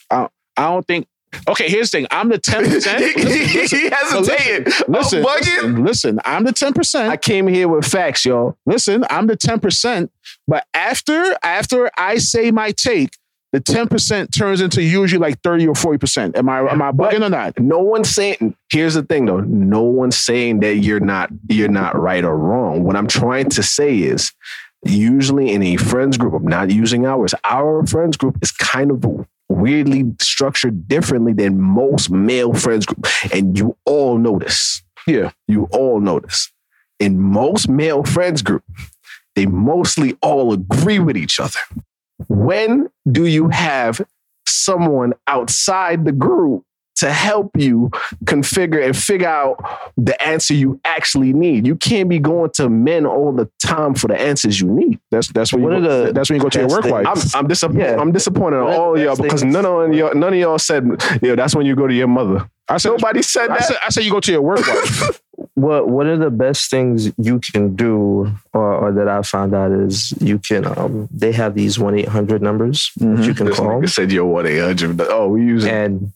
I 0.09 0.27
don't 0.57 0.85
think. 0.87 1.07
Okay, 1.47 1.69
here's 1.69 1.91
the 1.91 1.99
thing. 1.99 2.07
I'm 2.11 2.29
the 2.29 2.37
ten 2.43 2.65
percent. 2.65 3.03
he 3.03 3.89
hesitated. 3.89 4.67
Listen, 4.87 5.19
I'm 5.19 5.23
listen, 5.25 5.83
listen. 5.85 6.19
I'm 6.25 6.43
the 6.43 6.51
10%. 6.51 7.07
I 7.09 7.17
came 7.17 7.47
here 7.47 7.67
with 7.67 7.85
facts, 7.85 8.25
y'all. 8.25 8.57
Listen, 8.65 9.05
I'm 9.09 9.27
the 9.27 9.35
ten 9.35 9.59
percent. 9.59 10.11
But 10.47 10.65
after 10.73 11.35
after 11.43 11.89
I 11.97 12.17
say 12.17 12.51
my 12.51 12.71
take, 12.71 13.17
the 13.53 13.59
ten 13.59 13.87
percent 13.87 14.33
turns 14.33 14.61
into 14.61 14.81
usually 14.81 15.19
like 15.19 15.41
thirty 15.41 15.67
or 15.67 15.75
forty 15.75 15.97
percent. 15.97 16.37
Am 16.37 16.47
I 16.49 16.59
am 16.69 16.81
I 16.81 16.91
bugging 16.91 17.25
or 17.25 17.29
not? 17.29 17.59
No 17.59 17.79
one's 17.79 18.09
saying. 18.09 18.55
Here's 18.69 18.93
the 18.93 19.03
thing, 19.03 19.25
though. 19.25 19.41
No 19.41 19.81
one's 19.81 20.17
saying 20.17 20.59
that 20.61 20.77
you're 20.77 20.99
not 20.99 21.29
you're 21.49 21.67
not 21.67 21.99
right 21.99 22.23
or 22.23 22.37
wrong. 22.37 22.83
What 22.83 22.95
I'm 22.95 23.07
trying 23.07 23.49
to 23.49 23.63
say 23.63 23.97
is, 23.97 24.31
usually 24.85 25.51
in 25.51 25.63
a 25.63 25.75
friends 25.77 26.17
group, 26.17 26.33
I'm 26.33 26.47
not 26.47 26.71
using 26.71 27.05
ours. 27.05 27.33
Our 27.43 27.85
friends 27.85 28.17
group 28.17 28.37
is 28.41 28.51
kind 28.51 28.91
of 28.91 29.05
weirdly 29.51 30.13
structured 30.21 30.87
differently 30.87 31.33
than 31.33 31.59
most 31.59 32.09
male 32.09 32.53
friends 32.53 32.85
group, 32.85 33.05
and 33.33 33.57
you 33.57 33.77
all 33.85 34.17
this. 34.39 34.81
Yeah. 35.07 35.31
You 35.47 35.67
all 35.71 35.99
this. 36.19 36.51
In 36.99 37.19
most 37.19 37.67
male 37.67 38.03
friends 38.03 38.41
group, 38.41 38.63
they 39.35 39.45
mostly 39.45 40.17
all 40.21 40.53
agree 40.53 40.99
with 40.99 41.17
each 41.17 41.39
other. 41.39 41.59
When 42.27 42.89
do 43.11 43.25
you 43.25 43.49
have 43.49 44.01
someone 44.45 45.13
outside 45.27 46.05
the 46.05 46.11
group 46.11 46.63
to 46.97 47.11
help 47.11 47.51
you 47.57 47.89
configure 48.25 48.83
and 48.85 48.95
figure 48.95 49.27
out 49.27 49.57
the 49.97 50.19
answer 50.23 50.53
you 50.53 50.79
actually 50.85 51.33
need? 51.33 51.65
You 51.65 51.75
can't 51.75 52.09
be 52.09 52.19
going 52.19 52.51
to 52.55 52.69
men 52.69 53.05
all 53.05 53.31
the 53.31 53.49
time 53.59 53.95
for 53.95 54.07
the 54.07 54.19
answers 54.19 54.59
you 54.61 54.67
need. 54.69 54.99
That's 55.11 55.27
that's 55.29 55.53
when 55.53 55.63
One 55.63 55.71
you 55.71 55.77
of 55.79 55.83
go, 55.83 56.05
the 56.07 56.13
that's 56.13 56.29
when 56.29 56.37
you 56.37 56.43
go 56.43 56.49
to 56.49 56.59
your 56.59 56.67
best 56.67 56.75
work 56.75 56.83
things- 56.83 56.93
wife. 56.93 57.35
I'm, 57.35 57.39
I'm, 57.39 57.47
disappointed. 57.47 57.83
Yeah. 57.83 57.99
I'm 58.01 58.11
disappointed 58.11 58.57
in 58.57 58.63
One 58.63 58.71
of 58.73 58.75
the 58.77 58.81
all 58.81 58.99
y'all 58.99 59.15
because 59.15 59.43
none 59.43 59.65
of 59.65 59.93
y'all, 59.93 60.13
none 60.13 60.33
of 60.33 60.39
y'all 60.39 60.59
said, 60.59 60.85
yeah, 61.21 61.35
that's 61.35 61.55
when 61.55 61.65
you 61.65 61.75
go 61.75 61.87
to 61.87 61.93
your 61.93 62.07
mother. 62.07 62.49
I 62.67 62.77
said 62.77 62.89
Nobody 62.91 63.21
said 63.21 63.49
I 63.49 63.57
that. 63.57 63.63
said 63.65 63.77
I 63.85 63.89
said 63.89 64.03
you 64.05 64.11
go 64.11 64.19
to 64.21 64.31
your 64.31 64.41
work 64.41 64.59
wife. 64.65 65.21
What 65.55 65.89
One 65.89 66.07
of 66.07 66.19
the 66.19 66.29
best 66.29 66.69
things 66.69 67.11
you 67.17 67.39
can 67.39 67.75
do, 67.75 68.31
or, 68.53 68.73
or 68.75 68.91
that 68.93 69.07
I 69.07 69.21
found 69.23 69.53
out, 69.55 69.71
is 69.71 70.13
you 70.21 70.37
can. 70.39 70.65
Um, 70.65 71.09
they 71.11 71.31
have 71.31 71.55
these 71.55 71.77
one 71.79 71.97
eight 71.97 72.07
hundred 72.07 72.41
numbers 72.43 72.91
that 72.97 73.25
you 73.25 73.33
can 73.33 73.47
This 73.47 73.57
call, 73.57 73.67
nigga 73.67 73.89
said 73.89 74.11
you're 74.11 74.25
one 74.25 74.45
eight 74.45 74.59
hundred. 74.59 75.01
Oh, 75.01 75.29
we 75.29 75.41
use 75.41 75.65
it. 75.65 75.73
and 75.73 76.13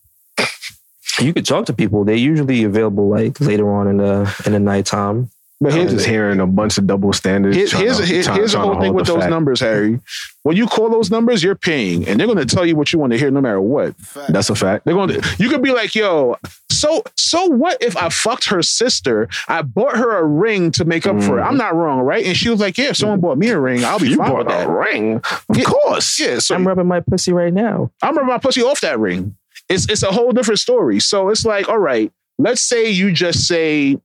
you 1.20 1.34
could 1.34 1.46
talk 1.46 1.66
to 1.68 1.74
people. 1.74 2.04
They're 2.04 2.16
usually 2.16 2.64
available 2.64 3.10
like 3.10 3.40
later 3.40 3.70
on 3.72 3.88
in 3.88 3.98
the 3.98 4.44
in 4.46 4.52
the 4.54 4.60
nighttime. 4.60 5.30
But 5.62 5.72
I'm 5.72 5.80
here's 5.80 5.94
just 5.94 6.06
hearing 6.06 6.42
a 6.42 6.46
bunch 6.48 6.78
of 6.78 6.86
double 6.86 7.14
standards. 7.14 7.56
Here- 7.56 7.66
trying 7.68 7.84
here's 7.86 7.98
to- 8.00 8.06
here- 8.06 8.24
trying- 8.24 8.38
here's 8.40 8.52
the 8.52 8.60
whole 8.60 8.80
thing 8.82 8.94
with 8.94 9.08
those 9.08 9.20
fact. 9.20 9.30
numbers, 9.30 9.62
Harry. 9.62 10.00
When 10.44 10.58
you 10.58 10.68
call 10.68 10.90
those 10.90 11.10
numbers, 11.10 11.42
you're 11.42 11.56
paying, 11.56 12.06
and 12.08 12.20
they're 12.20 12.28
going 12.28 12.46
to 12.46 12.46
tell 12.46 12.66
you 12.66 12.76
what 12.76 12.92
you 12.92 13.00
want 13.00 13.14
to 13.14 13.18
hear, 13.18 13.32
no 13.32 13.40
matter 13.40 13.62
what. 13.62 13.96
That's 14.28 14.50
a 14.50 14.56
fact. 14.56 14.84
They're 14.84 14.94
going 14.94 15.08
to. 15.10 15.36
You 15.40 15.48
could 15.50 15.62
be 15.62 15.72
like, 15.72 15.96
"Yo, 15.96 16.36
so 16.70 17.04
so 17.16 17.46
what 17.46 17.78
if 17.82 17.96
I 17.96 18.10
fucked 18.10 18.50
her 18.50 18.62
sister? 18.62 19.30
I 19.48 19.62
bought 19.62 19.96
her 19.96 20.18
a 20.18 20.24
ring 20.26 20.72
to 20.72 20.84
make 20.84 21.08
up 21.08 21.24
for 21.24 21.40
it. 21.40 21.42
I'm 21.44 21.56
mm. 21.56 21.60
not 21.60 21.74
wrong, 21.74 22.02
right?" 22.02 22.26
And 22.26 22.36
she 22.36 22.50
was 22.50 22.60
like, 22.60 22.78
"Yeah, 22.78 22.90
if 22.90 22.98
someone 22.98 23.22
bought 23.22 23.38
me 23.38 23.48
a 23.48 23.58
ring, 23.60 23.86
I'll 23.86 23.98
be 23.98 24.10
You 24.10 24.18
fine 24.18 24.36
with 24.36 24.48
bought 24.48 24.54
that." 24.54 24.68
a 24.68 24.70
ring, 24.72 25.16
of 25.16 25.46
Yeah. 25.56 25.64
course. 25.64 26.20
Yeah, 26.20 26.40
so 26.40 26.54
I'm 26.54 26.68
rubbing 26.68 26.86
my 26.86 27.00
pussy 27.00 27.32
right 27.32 27.54
now. 27.54 27.92
I'm 28.04 28.14
rubbing 28.16 28.28
my 28.28 28.40
pussy 28.40 28.62
off 28.62 28.82
that 28.82 29.00
ring. 29.00 29.36
It's 29.70 29.90
it's 29.90 30.04
a 30.04 30.12
whole 30.12 30.32
different 30.32 30.60
story. 30.60 31.00
So 31.00 31.30
it's 31.30 31.46
like, 31.46 31.68
all 31.70 31.80
right, 31.80 32.12
let's 32.38 32.62
say 32.62 32.90
you 32.90 33.12
just 33.12 33.48
say 33.48 33.98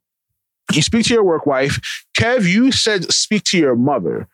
you 0.73 0.83
speak 0.83 1.07
to 1.07 1.15
your 1.15 1.25
work 1.25 1.47
wife. 1.47 1.81
Kev, 2.17 2.49
you 2.49 2.73
said 2.73 3.13
speak 3.13 3.45
to 3.45 3.59
your 3.59 3.77
mother. 3.77 4.29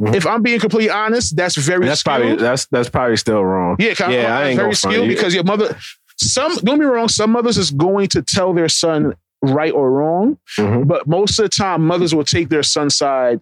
Mhm. 0.00 0.14
If 0.14 0.26
I'm 0.26 0.42
being 0.42 0.58
completely 0.58 0.90
honest, 0.90 1.36
that's 1.36 1.56
very 1.56 1.86
That's 1.86 2.00
skilled. 2.00 2.20
probably 2.20 2.36
that's 2.36 2.66
that's 2.66 2.88
probably 2.88 3.16
still 3.16 3.44
wrong. 3.44 3.76
yeah, 3.78 3.94
kind 3.94 4.12
yeah, 4.12 4.36
I 4.38 4.48
ain't 4.48 4.58
very 4.58 4.74
skilled 4.74 5.06
You- 5.08 5.14
because 5.14 5.34
your 5.34 5.44
mother. 5.44 5.76
Some 6.16 6.54
don't 6.56 6.78
be 6.78 6.84
wrong. 6.84 7.08
Some 7.08 7.30
mothers 7.32 7.58
is 7.58 7.70
going 7.70 8.08
to 8.08 8.22
tell 8.22 8.52
their 8.52 8.68
son 8.68 9.14
right 9.42 9.72
or 9.72 9.90
wrong, 9.90 10.38
Mhm. 10.58 10.86
but 10.86 11.06
most 11.06 11.38
of 11.38 11.44
the 11.44 11.48
time, 11.48 11.84
mothers 11.86 12.14
will 12.14 12.24
take 12.24 12.48
their 12.48 12.62
son's 12.62 12.96
side 12.96 13.40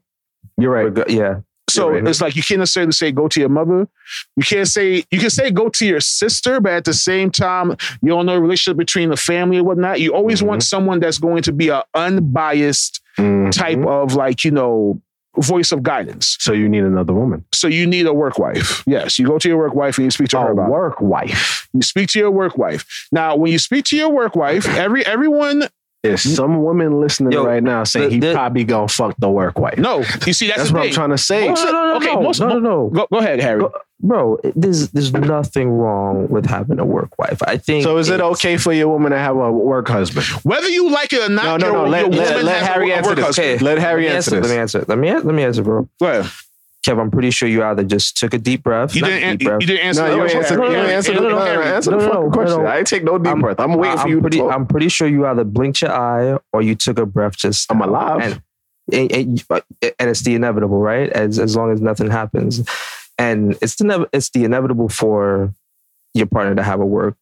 You're 0.57 0.73
right. 0.73 1.11
Yeah, 1.11 1.41
so 1.71 1.91
You're 1.91 2.01
right. 2.03 2.09
it's 2.09 2.21
like 2.21 2.37
you 2.37 2.43
can't 2.43 2.59
necessarily 2.59 2.93
say 2.93 3.13
go 3.13 3.29
to 3.29 3.41
your 3.41 3.49
mother. 3.49 3.89
You 4.37 4.45
can't 4.45 4.69
say 4.69 5.05
you 5.11 5.19
can 5.19 5.31
say 5.31 5.51
go 5.51 5.69
to 5.69 5.87
your 5.87 6.01
sister, 6.01 6.61
but 6.61 6.73
at 6.73 6.85
the 6.85 6.95
same 6.95 7.31
time, 7.31 7.71
you 8.03 8.09
don't 8.11 8.27
know 8.27 8.35
the 8.35 8.41
relationship 8.43 8.77
between 8.77 9.11
the 9.11 9.17
family 9.17 9.59
and 9.59 9.67
whatnot. 9.67 10.01
You 10.01 10.15
always 10.15 10.43
want 10.43 10.63
someone 10.63 11.01
that's 11.01 11.19
going 11.19 11.43
to 11.45 11.53
be 11.53 11.69
a 11.69 11.85
unbiased 11.95 13.01
Mhm. 13.19 13.51
type 13.53 13.79
of 13.87 14.15
like, 14.15 14.45
you 14.45 14.51
know, 14.51 15.01
voice 15.39 15.71
of 15.73 15.83
guidance. 15.83 16.37
So 16.41 16.53
you 16.53 16.69
need 16.69 16.83
another 16.85 17.13
woman. 17.13 17.45
So 17.53 17.67
you 17.69 17.87
need 17.87 18.07
a 18.07 18.13
work 18.15 18.39
wife. 18.39 18.83
Yes, 18.87 19.19
you 19.19 19.27
go 19.27 19.39
to 19.39 19.49
your 19.49 19.59
work 19.59 19.75
wife 19.75 19.97
and 19.99 20.05
you 20.05 20.11
speak 20.11 20.29
to 20.31 20.41
her 20.41 20.51
about 20.53 20.71
work 20.71 21.01
wife. 21.01 21.69
You 21.73 21.83
speak 21.83 22.09
to 22.11 22.19
your 22.19 22.31
work 22.33 22.59
wife. 22.59 23.07
Now, 23.13 23.37
when 23.37 23.53
you 23.53 23.59
speak 23.59 23.85
to 23.87 23.97
your 23.97 24.09
work 24.11 24.35
wife, 24.35 24.67
every 24.77 25.07
everyone 25.07 25.69
There's 26.03 26.23
some 26.23 26.63
woman 26.63 26.99
listening 26.99 27.33
Yo, 27.33 27.45
right 27.45 27.63
now 27.63 27.85
saying 27.85 28.21
the- 28.21 28.29
he 28.29 28.33
probably 28.33 28.65
gonna 28.65 28.89
fuck 28.89 29.15
the 29.19 29.29
work 29.29 29.59
wife. 29.59 29.77
no. 29.77 29.99
You 30.27 30.33
see, 30.33 30.47
that's, 30.47 30.59
That's 30.59 30.71
the 30.71 30.75
what 30.77 30.87
I'm 30.87 30.93
trying 30.93 31.11
to 31.11 31.19
say. 31.19 31.47
No, 31.49 31.55
no, 31.55 31.65
no, 31.65 31.73
no, 31.73 31.97
Okay, 31.97 32.15
no, 32.15 32.23
most- 32.23 32.41
no, 32.41 32.49
no, 32.49 32.59
no. 32.59 32.89
Go, 32.89 33.07
go 33.13 33.19
ahead, 33.19 33.39
Harry. 33.41 33.61
Go- 33.61 33.73
bro. 34.03 34.39
There's 34.57 34.89
there's 34.93 35.13
nothing 35.13 35.69
wrong 35.71 36.27
with 36.29 36.47
having 36.47 36.79
a 36.79 36.87
work 36.87 37.19
wife. 37.19 37.43
I 37.47 37.59
think. 37.59 37.85
So 37.85 37.99
is 37.99 38.09
it 38.09 38.21
okay 38.23 38.57
for 38.57 38.73
your 38.73 38.89
woman 38.89 39.13
to 39.13 39.19
have 39.19 39.37
a 39.37 39.53
work 39.53 39.89
husband? 39.89 40.25
Whether 40.43 40.69
you 40.71 40.89
like 40.91 41.13
it 41.13 41.21
or 41.21 41.33
not, 41.33 41.45
No, 41.45 41.57
no, 41.59 41.67
your, 41.67 41.85
no. 41.85 41.91
Let, 41.91 42.01
your 42.01 42.11
let, 42.13 42.29
woman 42.31 42.47
let 42.47 42.63
Harry 42.63 42.93
answer 42.95 43.11
work 43.11 43.17
this. 43.17 43.27
husband. 43.27 43.47
Okay. 43.57 43.65
Let 43.65 43.79
Harry 43.79 44.05
Let 44.05 44.11
me 44.11 44.17
answer 44.17 44.31
this. 44.31 44.49
Let 44.49 44.55
me 44.55 44.61
answer. 44.61 44.85
Let 44.89 44.99
me 44.99 45.13
let 45.13 45.25
me 45.35 45.43
answer, 45.43 45.63
bro. 45.63 45.87
Go 46.01 46.07
ahead. 46.07 46.31
Kev, 46.87 46.99
I'm 46.99 47.11
pretty 47.11 47.31
sure 47.31 47.47
you 47.49 47.63
either 47.63 47.85
just 47.85 48.17
took 48.17 48.33
a 48.33 48.39
deep 48.39 48.63
breath. 48.63 48.95
You 48.97 49.03
didn't, 49.03 49.33
deep 49.39 49.43
you, 49.43 49.49
breath. 49.49 49.61
you 49.61 49.67
didn't 49.67 49.85
answer 49.87 50.03
No, 50.03 50.09
the 50.09 50.15
you 50.15 50.21
question. 50.21 50.39
answer. 50.41 50.57
no, 50.57 50.65
You 50.65 50.73
no, 50.73 50.83
answer 50.87 51.13
no, 51.15 51.21
the 51.23 51.29
no, 51.29 51.39
no, 51.39 51.55
no, 51.55 51.61
answer 51.63 51.91
the 51.91 51.97
no, 51.97 52.03
no, 52.03 52.09
fucking 52.11 52.25
no, 52.25 52.31
question. 52.31 52.63
no. 52.63 52.67
I 52.67 52.79
ain't 52.79 52.87
take 52.87 53.05
no 53.05 53.19
deep 53.19 53.27
I'm- 53.29 53.41
breath. 53.41 53.61
I'm 53.61 53.75
waiting 53.75 53.97
for 53.99 54.03
I'm 54.05 54.09
you 54.09 54.21
to 54.23 54.31
talk. 54.39 54.53
I'm 54.55 54.67
pretty 54.67 54.89
sure 54.89 55.07
you 55.07 55.27
either 55.27 55.45
blinked 55.45 55.83
your 55.83 55.93
eye 55.93 56.39
or 56.55 56.63
you 56.63 56.75
took 56.75 56.99
a 56.99 57.05
breath 57.07 57.37
just. 57.37 57.71
I'm 57.71 57.83
alive. 57.83 58.41
And, 58.93 59.13
and, 59.13 59.13
and, 59.53 59.63
and 59.99 60.11
it's 60.11 60.23
the 60.23 60.35
inevitable, 60.35 60.81
right? 60.81 61.11
As 61.11 61.39
as 61.39 61.55
long 61.55 61.71
as 61.71 61.81
nothing 61.83 62.11
happens, 62.11 62.67
and 63.19 63.57
it's 63.61 63.77
the 63.77 64.09
it's 64.13 64.31
the 64.31 64.45
inevitable 64.45 64.89
for 64.89 65.53
your 66.15 66.27
partner 66.27 66.55
to 66.55 66.63
have 66.63 66.81
a 66.81 66.87
work 66.87 67.17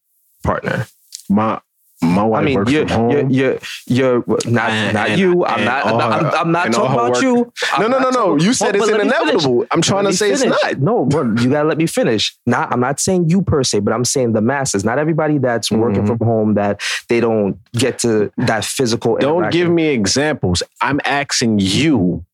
partner. 0.45 0.87
my 1.29 1.61
my 2.01 2.23
wife 2.23 2.43
I 2.43 2.45
mean, 2.45 2.55
works 2.59 2.71
you're, 2.73 2.87
from 2.87 3.11
home. 3.11 3.31
you're, 3.31 3.31
you're, 3.31 3.59
you're 3.87 4.25
not 4.47 4.71
And- 4.71 4.95
not 4.95 5.09
and- 5.11 5.21
you. 5.21 5.45
I'm 5.45 5.65
not. 5.65 5.85
all 5.85 6.01
I'm, 6.01 6.23
not- 6.23 6.35
I'm 6.37 6.53
not 6.53 6.73
talking 6.73 6.93
about 6.95 7.13
work- 7.13 7.23
you. 7.23 7.53
I'm 7.73 7.83
no, 7.83 7.89
no, 7.89 7.99
no, 7.99 8.11
no. 8.11 8.37
You 8.39 8.53
said 8.53 8.77
it's 8.77 8.85
but 8.87 8.93
finish. 9.01 9.13
inevitable. 9.13 9.67
I'm 9.73 9.83
trying 9.83 10.05
Let 10.05 10.15
to 10.17 10.25
me 10.25 10.33
say 10.37 10.49
it's 10.49 10.63
not. 10.63 10.79
No, 10.81 11.05
bro, 11.07 11.35
you 11.41 11.51
gotta 11.51 11.67
let 11.69 11.77
me 11.79 11.87
finish. 11.87 12.37
Not, 12.47 12.73
I'm 12.73 12.81
not 12.81 13.01
saying 13.01 13.29
you 13.31 13.43
per 13.43 13.65
se, 13.65 13.81
but 13.81 13.93
I'm 13.93 14.05
saying 14.05 14.33
the 14.35 14.41
masses. 14.41 14.85
Not 14.85 14.99
everybody 14.99 15.39
that's 15.39 15.71
working 15.73 16.05
Mhm. 16.05 16.07
from 16.07 16.19
home 16.19 16.55
that 16.55 16.81
they 17.09 17.19
don't 17.21 17.59
get 17.73 17.99
to 18.01 18.31
that 18.37 18.65
physical. 18.65 19.17
Don't 19.19 19.51
give 19.51 19.69
me 19.69 19.89
examples. 19.89 20.63
I'm 20.81 21.01
asking 21.05 21.59
you, 21.61 22.25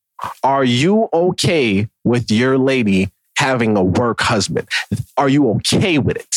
are 0.43 0.63
you 0.63 1.09
okay 1.11 1.89
with 2.03 2.29
your 2.31 2.57
lady 2.59 3.09
having 3.37 3.75
a 3.75 3.83
work 3.83 4.21
husband? 4.21 4.67
Are 5.17 5.27
you 5.27 5.49
okay 5.53 5.97
with 5.97 6.17
it? 6.17 6.35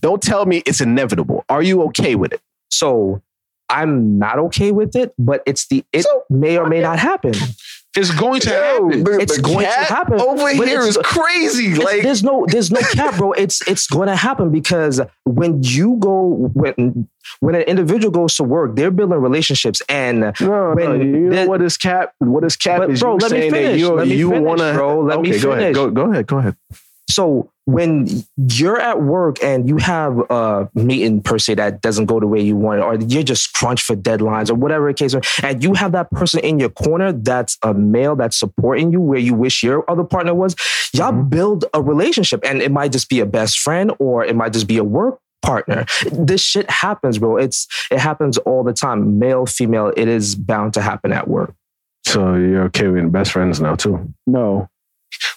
Don't 0.00 0.22
tell 0.22 0.46
me 0.46 0.58
it's 0.66 0.80
inevitable. 0.80 1.44
Are 1.48 1.62
you 1.62 1.82
okay 1.84 2.14
with 2.14 2.32
it? 2.32 2.40
So 2.70 3.22
I'm 3.68 4.18
not 4.18 4.38
okay 4.38 4.72
with 4.72 4.96
it, 4.96 5.14
but 5.18 5.42
it's 5.46 5.66
the 5.68 5.84
it 5.92 6.02
So, 6.02 6.24
may 6.30 6.58
or 6.58 6.66
may 6.68 6.80
not 6.80 6.98
happen. 6.98 7.34
It's 7.96 8.12
going 8.14 8.40
to 8.42 8.50
Yo, 8.50 8.54
happen. 8.88 9.04
the- 9.04 9.18
It's 9.20 9.36
the 9.36 9.42
going 9.42 9.66
to 9.66 9.72
happen, 9.72 10.20
Over 10.20 10.56
but 10.56 10.68
here 10.68 10.82
it's- 10.82 10.96
crazy. 11.02 11.74
Like 11.74 12.02
there's 12.02 12.22
no 12.22 12.46
there's 12.48 12.70
no 12.70 12.80
cap, 12.80 13.16
bro. 13.16 13.32
It's 13.32 13.66
it's 13.68 13.88
going 13.88 14.06
to 14.08 14.14
happen 14.14 14.50
because 14.52 15.00
when 15.24 15.62
you 15.64 15.96
go 15.98 16.50
when 16.54 17.08
when 17.40 17.54
an 17.56 17.62
individual 17.62 18.12
goes 18.12 18.36
to 18.36 18.44
work, 18.44 18.76
they're 18.76 18.90
building 18.92 19.18
relationships, 19.18 19.82
and 19.88 20.20
no, 20.20 20.32
no, 20.40 20.72
when 20.74 21.00
you 21.00 21.30
know 21.30 21.46
what 21.46 21.62
is 21.62 21.76
cap? 21.76 22.12
What 22.18 22.44
is 22.44 22.56
cap? 22.56 22.78
But, 22.78 22.90
is 22.90 23.00
bro, 23.00 23.12
you 23.14 23.18
let 23.18 23.32
me 23.32 23.38
saying 23.40 23.52
that 23.52 23.78
you 23.78 23.92
Let 23.92 24.06
me 24.08 24.14
you 24.14 24.30
finish, 24.30 24.44
want 24.46 24.60
to, 24.60 24.72
bro. 24.72 25.00
Let 25.02 25.20
me 25.20 25.30
okay, 25.30 25.40
go 25.40 25.52
ahead. 25.52 25.74
Go, 25.74 25.90
go 25.90 26.10
ahead. 26.12 26.26
Go 26.28 26.38
ahead. 26.38 26.56
So 27.08 27.50
when 27.72 28.24
you're 28.36 28.80
at 28.80 29.02
work 29.02 29.42
and 29.42 29.68
you 29.68 29.78
have 29.78 30.18
a 30.30 30.68
meeting 30.74 31.22
per 31.22 31.38
se 31.38 31.54
that 31.54 31.80
doesn't 31.80 32.06
go 32.06 32.20
the 32.20 32.26
way 32.26 32.40
you 32.40 32.56
want 32.56 32.80
it, 32.80 32.82
or 32.82 32.94
you're 32.96 33.22
just 33.22 33.52
crunched 33.52 33.84
for 33.84 33.96
deadlines 33.96 34.50
or 34.50 34.54
whatever 34.54 34.88
the 34.88 34.94
case, 34.94 35.14
and 35.42 35.62
you 35.62 35.74
have 35.74 35.92
that 35.92 36.10
person 36.10 36.40
in 36.40 36.58
your 36.58 36.70
corner 36.70 37.12
that's 37.12 37.58
a 37.62 37.74
male 37.74 38.16
that's 38.16 38.38
supporting 38.38 38.92
you 38.92 39.00
where 39.00 39.18
you 39.18 39.34
wish 39.34 39.62
your 39.62 39.88
other 39.90 40.04
partner 40.04 40.34
was, 40.34 40.54
y'all 40.92 41.12
mm-hmm. 41.12 41.28
build 41.28 41.64
a 41.74 41.82
relationship, 41.82 42.40
and 42.44 42.62
it 42.62 42.70
might 42.70 42.92
just 42.92 43.08
be 43.08 43.20
a 43.20 43.26
best 43.26 43.58
friend 43.58 43.92
or 43.98 44.24
it 44.24 44.36
might 44.36 44.52
just 44.52 44.66
be 44.66 44.78
a 44.78 44.84
work 44.84 45.18
partner. 45.42 45.86
This 46.12 46.42
shit 46.42 46.68
happens, 46.68 47.18
bro. 47.18 47.36
It's 47.38 47.66
it 47.90 47.98
happens 47.98 48.36
all 48.38 48.62
the 48.62 48.72
time. 48.72 49.18
Male, 49.18 49.46
female, 49.46 49.92
it 49.96 50.08
is 50.08 50.34
bound 50.34 50.74
to 50.74 50.82
happen 50.82 51.12
at 51.12 51.28
work. 51.28 51.54
So 52.04 52.34
you're 52.34 52.64
okay 52.64 52.88
with 52.88 53.10
best 53.12 53.32
friends 53.32 53.60
now 53.60 53.74
too? 53.74 54.12
No. 54.26 54.68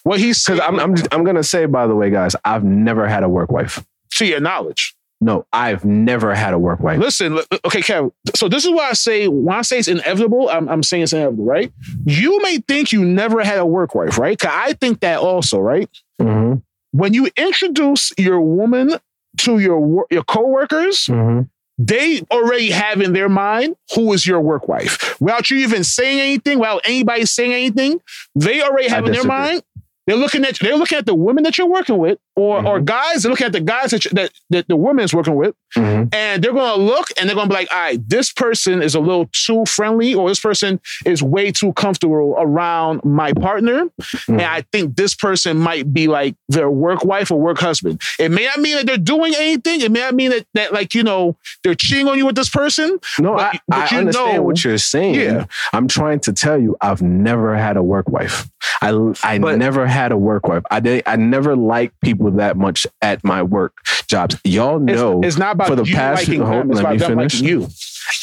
What 0.04 0.20
he's 0.20 0.44
Because 0.44 0.60
I'm, 0.60 0.80
I'm, 0.80 0.96
I'm 1.12 1.24
gonna 1.24 1.44
say, 1.44 1.66
by 1.66 1.88
the 1.88 1.96
way, 1.96 2.10
guys, 2.10 2.36
I've 2.46 2.64
never 2.64 3.08
had 3.08 3.24
a 3.24 3.30
work 3.30 3.52
wife. 3.52 3.84
to 4.16 4.26
your 4.26 4.40
knowledge. 4.40 4.96
No, 5.22 5.46
I've 5.54 5.86
never 5.86 6.36
had 6.36 6.54
a 6.54 6.60
work 6.60 6.82
wife. 6.82 7.00
Listen, 7.00 7.38
okay, 7.66 7.80
Kev. 7.80 8.12
So 8.36 8.50
this 8.50 8.66
is 8.66 8.72
why 8.72 8.90
I 8.90 8.94
say 8.94 9.30
when 9.30 9.56
I 9.56 9.62
say 9.62 9.80
it's 9.80 9.88
inevitable, 9.88 10.50
I'm, 10.50 10.68
I'm 10.68 10.84
saying 10.84 11.04
it's 11.04 11.14
inevitable, 11.14 11.46
right? 11.46 11.72
You 12.06 12.42
may 12.42 12.58
think 12.58 12.92
you 12.92 13.06
never 13.06 13.42
had 13.42 13.58
a 13.58 13.66
work 13.66 13.96
wife, 13.96 14.18
right? 14.18 14.38
Cause 14.38 14.52
I 14.54 14.74
think 14.74 15.00
that 15.00 15.20
also, 15.20 15.60
right? 15.60 15.90
Mm-hmm. 16.22 16.60
When 16.92 17.14
you 17.14 17.30
introduce 17.38 18.12
your 18.18 18.42
woman 18.42 19.00
to 19.40 19.60
your 19.60 20.06
your 20.12 20.24
coworkers, 20.24 21.06
Mm-hmm. 21.06 21.44
They 21.78 22.22
already 22.32 22.70
have 22.72 23.02
in 23.02 23.14
their 23.14 23.30
mind 23.30 23.76
who 23.96 24.14
is 24.14 24.26
your 24.28 24.40
work 24.42 24.68
wife. 24.68 25.20
Without 25.20 25.50
you 25.50 25.58
even 25.58 25.84
saying 25.84 26.20
anything, 26.20 26.60
without 26.60 26.82
anybody 26.86 27.26
saying 27.26 27.54
anything, 27.54 28.00
they 28.36 28.62
already 28.62 28.90
have 28.90 29.06
in 29.06 29.12
their 29.12 29.24
mind. 29.24 29.64
They're 30.06 30.18
looking 30.18 30.44
at 30.44 30.60
they're 30.60 30.76
looking 30.76 30.98
at 30.98 31.06
the 31.06 31.16
women 31.16 31.44
that 31.46 31.58
you're 31.58 31.68
working 31.68 31.98
with, 31.98 32.20
or 32.36 32.66
or 32.66 32.80
guys. 32.80 33.24
They're 33.24 33.30
looking 33.32 33.46
at 33.48 33.54
the 33.54 33.62
guys 33.62 33.92
that, 33.92 34.06
you, 34.06 34.12
that 34.12 34.32
that 34.50 34.68
the 34.68 34.76
woman 34.76 35.04
is 35.06 35.14
working 35.14 35.36
with, 35.36 35.56
Mm-hmm. 35.78 36.14
and 36.14 36.44
they're 36.44 36.52
to 36.52 36.76
look 36.76 37.08
and 37.20 37.28
they're 37.28 37.36
to 37.36 37.48
be 37.48 37.54
like, 37.56 37.68
all 37.74 37.80
right, 37.80 38.10
this 38.10 38.32
person 38.32 38.84
is 38.84 38.94
a 38.94 39.00
little 39.00 39.28
too 39.32 39.66
friendly, 39.66 40.14
or 40.14 40.30
this 40.30 40.40
person 40.40 40.80
is 41.06 41.24
way 41.24 41.52
too 41.52 41.74
comfortable 41.74 42.36
around 42.38 43.04
my 43.04 43.34
partner. 43.34 43.90
And 44.28 44.42
I 44.44 44.62
think 44.72 44.96
this 44.96 45.16
person 45.16 45.58
might 45.58 45.92
be 45.92 46.08
like 46.08 46.36
their 46.48 46.70
work 46.70 47.04
wife 47.04 47.32
or 47.32 47.40
work 47.40 47.58
husband. 47.58 48.02
It 48.20 48.30
may 48.30 48.46
not 48.46 48.60
mean 48.60 48.76
that 48.76 48.86
they're 48.86 48.98
doing 48.98 49.34
anything. 49.36 49.82
It 49.82 49.92
may 49.92 50.02
not 50.02 50.14
mean 50.14 50.30
that, 50.30 50.46
that 50.54 50.74
like, 50.74 50.94
you 50.94 51.02
know, 51.02 51.38
they're 51.64 51.74
cheating 51.76 52.08
on 52.08 52.20
you 52.20 52.28
with 52.28 52.36
this 52.36 52.50
person. 52.50 53.00
No, 53.20 53.36
But- 53.36 53.56
I, 53.56 53.60
but 53.68 53.92
I 53.92 53.98
understand 53.98 54.36
know- 54.38 54.44
what 54.44 54.64
you're 54.64 54.78
saying. 54.78 55.16
Yeah. 55.16 55.46
I'm 55.74 55.88
trying 55.88 56.20
to 56.22 56.34
tell 56.34 56.60
you, 56.60 56.78
I've 56.82 57.02
never 57.02 57.56
had 57.56 57.78
a 57.78 57.84
work 57.84 58.10
wife. 58.10 58.48
I 58.82 58.90
I 59.24 59.40
But- 59.40 59.58
never 59.58 59.88
had 59.94 60.12
a 60.12 60.18
work 60.18 60.48
wife. 60.48 60.64
I 60.70 60.80
did. 60.80 61.04
I 61.06 61.16
never 61.16 61.56
liked 61.56 62.00
people 62.02 62.30
that 62.32 62.58
much 62.58 62.86
at 63.02 63.24
my 63.24 63.42
work 63.44 63.74
jobs. 64.08 64.36
Y'all 64.44 64.80
know 64.80 65.22
it's 65.24 65.38
not 65.38 65.54
about 65.56 65.68
for 65.68 65.76
the 65.76 65.84
you 65.86 65.96
past 65.96 66.28
liking 66.28 66.42
hold- 66.42 66.62
them. 66.64 66.72
It's 66.72 66.76
let 66.78 66.82
about 66.82 66.92
me 66.94 66.98
them 66.98 67.10
finish. 67.18 67.34
liking 67.42 67.48
you. 67.48 67.68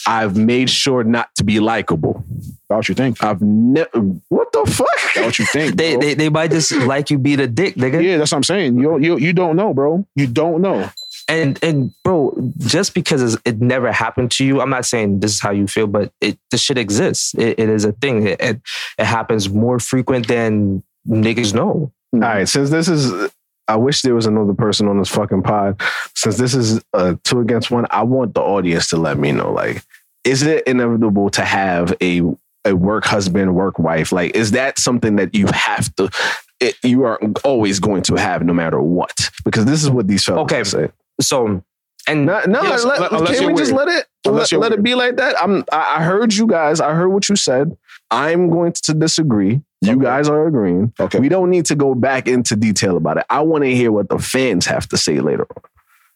I've 0.07 0.37
made 0.37 0.69
sure 0.69 1.05
not 1.05 1.29
to 1.37 1.45
be 1.45 1.59
likable. 1.61 2.25
About 2.69 2.77
what 2.77 2.89
you 2.89 2.95
think. 2.95 3.23
I've 3.25 3.41
never. 3.41 3.89
What 4.29 4.53
the 4.53 4.65
fuck? 4.67 4.89
About 5.17 5.27
what 5.27 5.39
you 5.39 5.47
think. 5.47 5.77
They, 5.81 5.97
they 5.97 6.15
they 6.15 6.29
might 6.29 6.51
just 6.51 6.73
like 6.73 7.11
you 7.11 7.19
beat 7.19 7.41
a 7.41 7.47
dick, 7.47 7.77
nigga. 7.77 8.03
yeah, 8.03 8.19
that's 8.19 8.33
what 8.33 8.37
I'm 8.39 8.45
saying. 8.45 8.79
You, 8.79 8.99
you 8.99 9.17
you 9.19 9.33
don't 9.33 9.57
know, 9.57 9.73
bro. 9.73 10.07
You 10.15 10.27
don't 10.27 10.61
know. 10.61 10.91
And 11.29 11.59
and 11.63 11.93
bro, 12.03 12.35
just 12.59 12.93
because 12.93 13.39
it 13.45 13.61
never 13.61 13.93
happened 13.93 14.33
to 14.33 14.45
you, 14.45 14.61
I'm 14.61 14.71
not 14.71 14.85
saying 14.85 15.21
this 15.21 15.33
is 15.33 15.41
how 15.41 15.51
you 15.53 15.67
feel, 15.67 15.87
but 15.87 16.13
it 16.21 16.39
this 16.51 16.61
shit 16.61 16.77
exists. 16.77 17.35
It, 17.35 17.59
it 17.61 17.69
is 17.69 17.85
a 17.85 17.93
thing. 17.93 18.27
It, 18.27 18.41
it 18.41 18.61
it 18.99 19.07
happens 19.07 19.49
more 19.49 19.79
frequent 19.79 20.27
than 20.29 20.83
niggas 21.09 21.55
know. 21.55 21.93
Mm-hmm. 22.15 22.25
All 22.25 22.31
right, 22.31 22.49
since 22.49 22.71
this 22.71 22.89
is, 22.89 23.31
I 23.69 23.77
wish 23.77 24.03
there 24.03 24.15
was 24.15 24.27
another 24.27 24.55
person 24.55 24.89
on 24.89 24.99
this 24.99 25.09
fucking 25.09 25.43
pod. 25.43 25.81
Since 26.15 26.37
this 26.39 26.55
is 26.55 26.83
a 26.93 27.17
two 27.25 27.41
against 27.41 27.71
one, 27.71 27.87
I 27.91 28.03
want 28.03 28.35
the 28.35 28.41
audience 28.41 28.89
to 28.91 28.97
let 28.97 29.19
me 29.19 29.33
know. 29.33 29.53
Like, 29.53 29.85
is 30.25 30.43
it 30.43 30.67
inevitable 30.67 31.31
to 31.31 31.45
have 31.45 31.95
a 32.03 32.23
a 32.67 32.75
work 32.75 33.05
husband, 33.05 33.55
work 33.55 33.79
wife? 33.79 34.13
Like, 34.13 34.35
is 34.35 34.51
that 34.51 34.79
something 34.79 35.17
that 35.17 35.35
you 35.35 35.47
have 35.53 35.95
to? 35.97 36.11
It, 36.59 36.75
you 36.83 37.05
are 37.05 37.19
always 37.43 37.81
going 37.81 38.03
to 38.03 38.17
have 38.17 38.45
no 38.45 38.53
matter 38.53 38.83
what, 38.83 39.31
because 39.45 39.65
this 39.65 39.83
is 39.83 39.89
what 39.89 40.09
these 40.09 40.25
fellas 40.25 40.43
Okay. 40.43 40.65
say. 40.65 40.89
So 41.21 41.63
and 42.07 42.27
No, 42.27 42.43
no 42.47 42.63
Yes, 42.63 42.85
let, 42.85 43.13
unless 43.13 43.39
can 43.39 43.43
you're 43.43 43.53
we 43.53 43.59
just 43.59 43.73
let 43.73 43.89
it 43.89 44.07
let, 44.27 44.53
let 44.53 44.73
it 44.73 44.83
be 44.83 44.95
like 44.95 45.17
that? 45.17 45.41
I'm. 45.41 45.65
I, 45.73 45.97
I 45.99 46.03
heard 46.03 46.35
you 46.35 46.47
guys. 46.47 46.81
I 46.81 46.93
heard 46.93 47.09
what 47.09 47.29
you 47.29 47.37
said. 47.37 47.77
I'm 48.11 48.51
going 48.51 48.73
to 48.73 48.95
disagree. 48.95 49.63
You 49.83 49.93
Okay. 49.93 50.03
guys 50.03 50.29
are 50.29 50.47
agreeing. 50.47 50.93
Okay. 51.01 51.19
We 51.19 51.29
don't 51.29 51.49
need 51.51 51.65
to 51.67 51.75
go 51.75 51.95
back 51.95 52.29
into 52.29 52.55
detail 52.57 52.97
about 52.97 53.17
it. 53.17 53.25
I 53.31 53.41
want 53.41 53.65
to 53.65 53.75
hear 53.75 53.91
what 53.91 54.09
the 54.09 54.19
fans 54.19 54.67
have 54.67 54.87
to 54.89 54.97
say 54.97 55.21
later 55.21 55.47
on. 55.57 55.63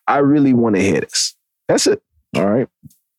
I 0.07 0.19
really 0.19 0.53
want 0.53 0.77
to 0.77 0.83
hear 0.83 1.01
this. 1.01 1.35
That's 1.69 1.87
it. 1.87 2.03
All 2.37 2.47
right. 2.47 2.69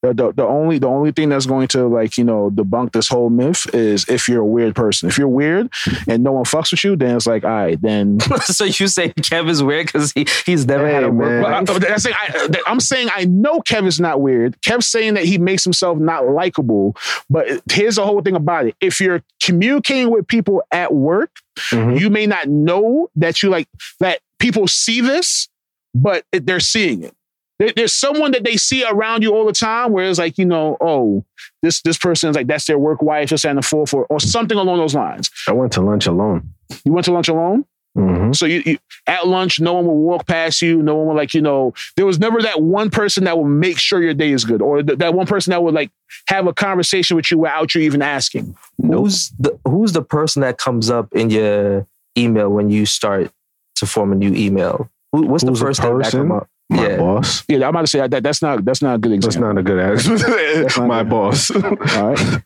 The, 0.06 0.14
the, 0.14 0.32
the 0.34 0.44
only 0.46 0.78
the 0.78 0.88
only 0.88 1.12
thing 1.12 1.30
that's 1.30 1.46
going 1.48 1.68
to 1.70 1.88
like 1.88 2.18
you 2.18 2.24
know 2.24 2.52
debunk 2.52 2.92
this 2.92 3.08
whole 3.08 3.30
myth 3.30 3.66
is 3.74 4.08
if 4.08 4.28
you're 4.30 4.42
a 4.42 4.46
weird 4.46 4.76
person. 4.76 5.10
If 5.10 5.18
you're 5.18 5.28
weird 5.28 5.70
and 6.08 6.24
no 6.24 6.34
one 6.34 6.44
fucks 6.44 6.72
with 6.72 6.84
you, 6.84 6.96
then 6.96 7.16
it's 7.16 7.26
like 7.26 7.44
all 7.44 7.50
right, 7.50 7.82
then 7.82 8.20
so 8.44 8.66
you 8.66 8.88
say 8.88 9.10
Kevin's 9.24 9.64
weird 9.64 9.88
because 9.88 10.12
he 10.12 10.28
he's 10.46 10.68
never 10.68 10.86
had 10.88 11.02
Hey, 11.04 11.10
a 11.10 11.12
work 11.12 11.30
man. 11.30 11.66
Well, 11.66 11.92
I, 11.92 11.98
saying, 11.98 12.16
I, 12.20 12.50
I'm 12.68 12.80
saying 12.80 13.10
I 13.16 13.26
know 13.26 13.62
Kevin's 13.62 14.00
not 14.00 14.22
weird. 14.22 14.62
Kev's 14.62 14.88
saying 14.88 15.16
that 15.16 15.26
he 15.26 15.38
makes 15.40 15.64
himself 15.64 15.98
not 15.98 16.28
likable. 16.28 16.96
But 17.30 17.62
here's 17.72 17.96
the 17.96 18.06
whole 18.06 18.22
thing 18.22 18.36
about 18.36 18.68
it: 18.68 18.76
if 18.82 19.00
you're 19.00 19.24
communicating 19.42 20.12
with 20.12 20.28
people 20.28 20.62
at 20.72 20.94
work, 20.94 21.32
Mhm. 21.72 22.00
you 22.00 22.10
may 22.12 22.28
not 22.28 22.48
know 22.48 23.10
that 23.16 23.42
you 23.42 23.50
like 23.50 23.68
that 24.00 24.20
people 24.40 24.68
see 24.68 25.02
this, 25.02 25.48
but 25.96 26.26
they're 26.32 26.60
seeing 26.60 27.02
it. 27.02 27.15
There- 27.60 27.72
There's 27.76 27.94
someone 27.94 28.32
that 28.32 28.44
they 28.44 28.58
see 28.58 28.84
around 28.84 29.24
you 29.24 29.34
all 29.34 29.46
the 29.46 29.54
time, 29.54 29.92
where 29.92 30.10
it's 30.10 30.20
like 30.20 30.38
you 30.38 30.46
know, 30.46 30.78
oh, 30.82 31.24
this 31.62 31.82
this 31.82 31.98
person 31.98 32.30
is 32.30 32.36
like 32.36 32.48
that's 32.48 32.66
their 32.66 32.78
work 32.80 33.02
wife, 33.02 33.30
this 33.30 33.46
and 33.46 33.58
the 33.58 33.62
four 33.62 33.88
for, 33.88 34.06
or 34.06 34.20
something 34.20 34.58
along 34.58 34.78
those 34.78 34.96
lines. 34.96 35.30
I 35.48 35.54
went 35.54 35.72
to 35.74 35.82
lunch 35.82 36.06
alone. 36.06 36.50
You 36.84 36.92
went 36.94 37.06
to 37.06 37.14
lunch 37.14 37.28
alone. 37.30 37.66
hmm 37.96 38.34
So 38.34 38.46
you, 38.46 38.62
you 38.66 38.78
at 39.08 39.28
lunch, 39.28 39.60
no 39.62 39.74
one 39.74 39.86
will 39.86 39.98
walk 39.98 40.28
past 40.28 40.62
you. 40.62 40.82
No 40.82 40.96
one 40.96 41.08
will 41.08 41.16
like 41.16 41.34
you 41.34 41.42
know. 41.42 41.74
There 41.96 42.06
was 42.06 42.20
never 42.20 42.42
that 42.42 42.62
one 42.62 42.90
person 42.90 43.24
that 43.24 43.38
will 43.38 43.46
make 43.48 43.78
sure 43.78 44.02
your 44.02 44.14
day 44.14 44.32
is 44.32 44.44
good, 44.44 44.62
or 44.62 44.84
th- 44.84 45.00
that 45.00 45.14
one 45.14 45.26
person 45.28 45.52
that 45.52 45.64
would 45.64 45.74
like 45.74 45.92
have 46.28 46.48
a 46.48 46.54
conversation 46.54 47.16
with 47.16 47.32
you 47.32 47.38
without 47.38 47.74
you 47.74 47.82
even 47.82 48.02
asking. 48.02 48.56
Who's 48.82 49.30
the 49.40 49.58
who's 49.66 49.94
the 49.94 50.02
person 50.02 50.42
that 50.42 50.58
comes 50.58 50.90
up 50.90 51.08
in 51.14 51.30
your 51.30 51.88
email 52.18 52.50
when 52.50 52.70
you 52.70 52.86
start 52.86 53.32
to 53.76 53.86
form 53.86 54.12
a 54.12 54.16
new 54.16 54.34
email? 54.34 54.90
Who, 55.14 55.28
what's 55.28 55.44
Who's 55.48 55.60
the 55.60 55.66
first 55.66 55.82
name 55.82 55.98
that 56.00 56.04
person? 56.06 56.22
come 56.28 56.32
up? 56.34 56.50
My 56.70 56.88
Yeah. 56.90 56.98
boss. 56.98 57.44
Yeah, 57.48 57.58
I'm 57.64 57.70
about 57.70 57.82
to 57.82 57.88
say 57.88 58.08
that 58.08 58.24
that's 58.24 58.42
not 58.42 58.66
that's 58.66 58.82
not 58.82 58.96
a 58.96 58.98
good 58.98 59.12
example. 59.14 59.42
That's 59.42 59.56
not 59.56 59.58
a 59.60 59.64
good 59.64 59.80
answer. 59.80 60.78
not 60.78 60.78
My 60.88 61.04
good. 61.04 61.10
boss. 61.10 61.52
All 61.52 61.62
right. 61.62 62.42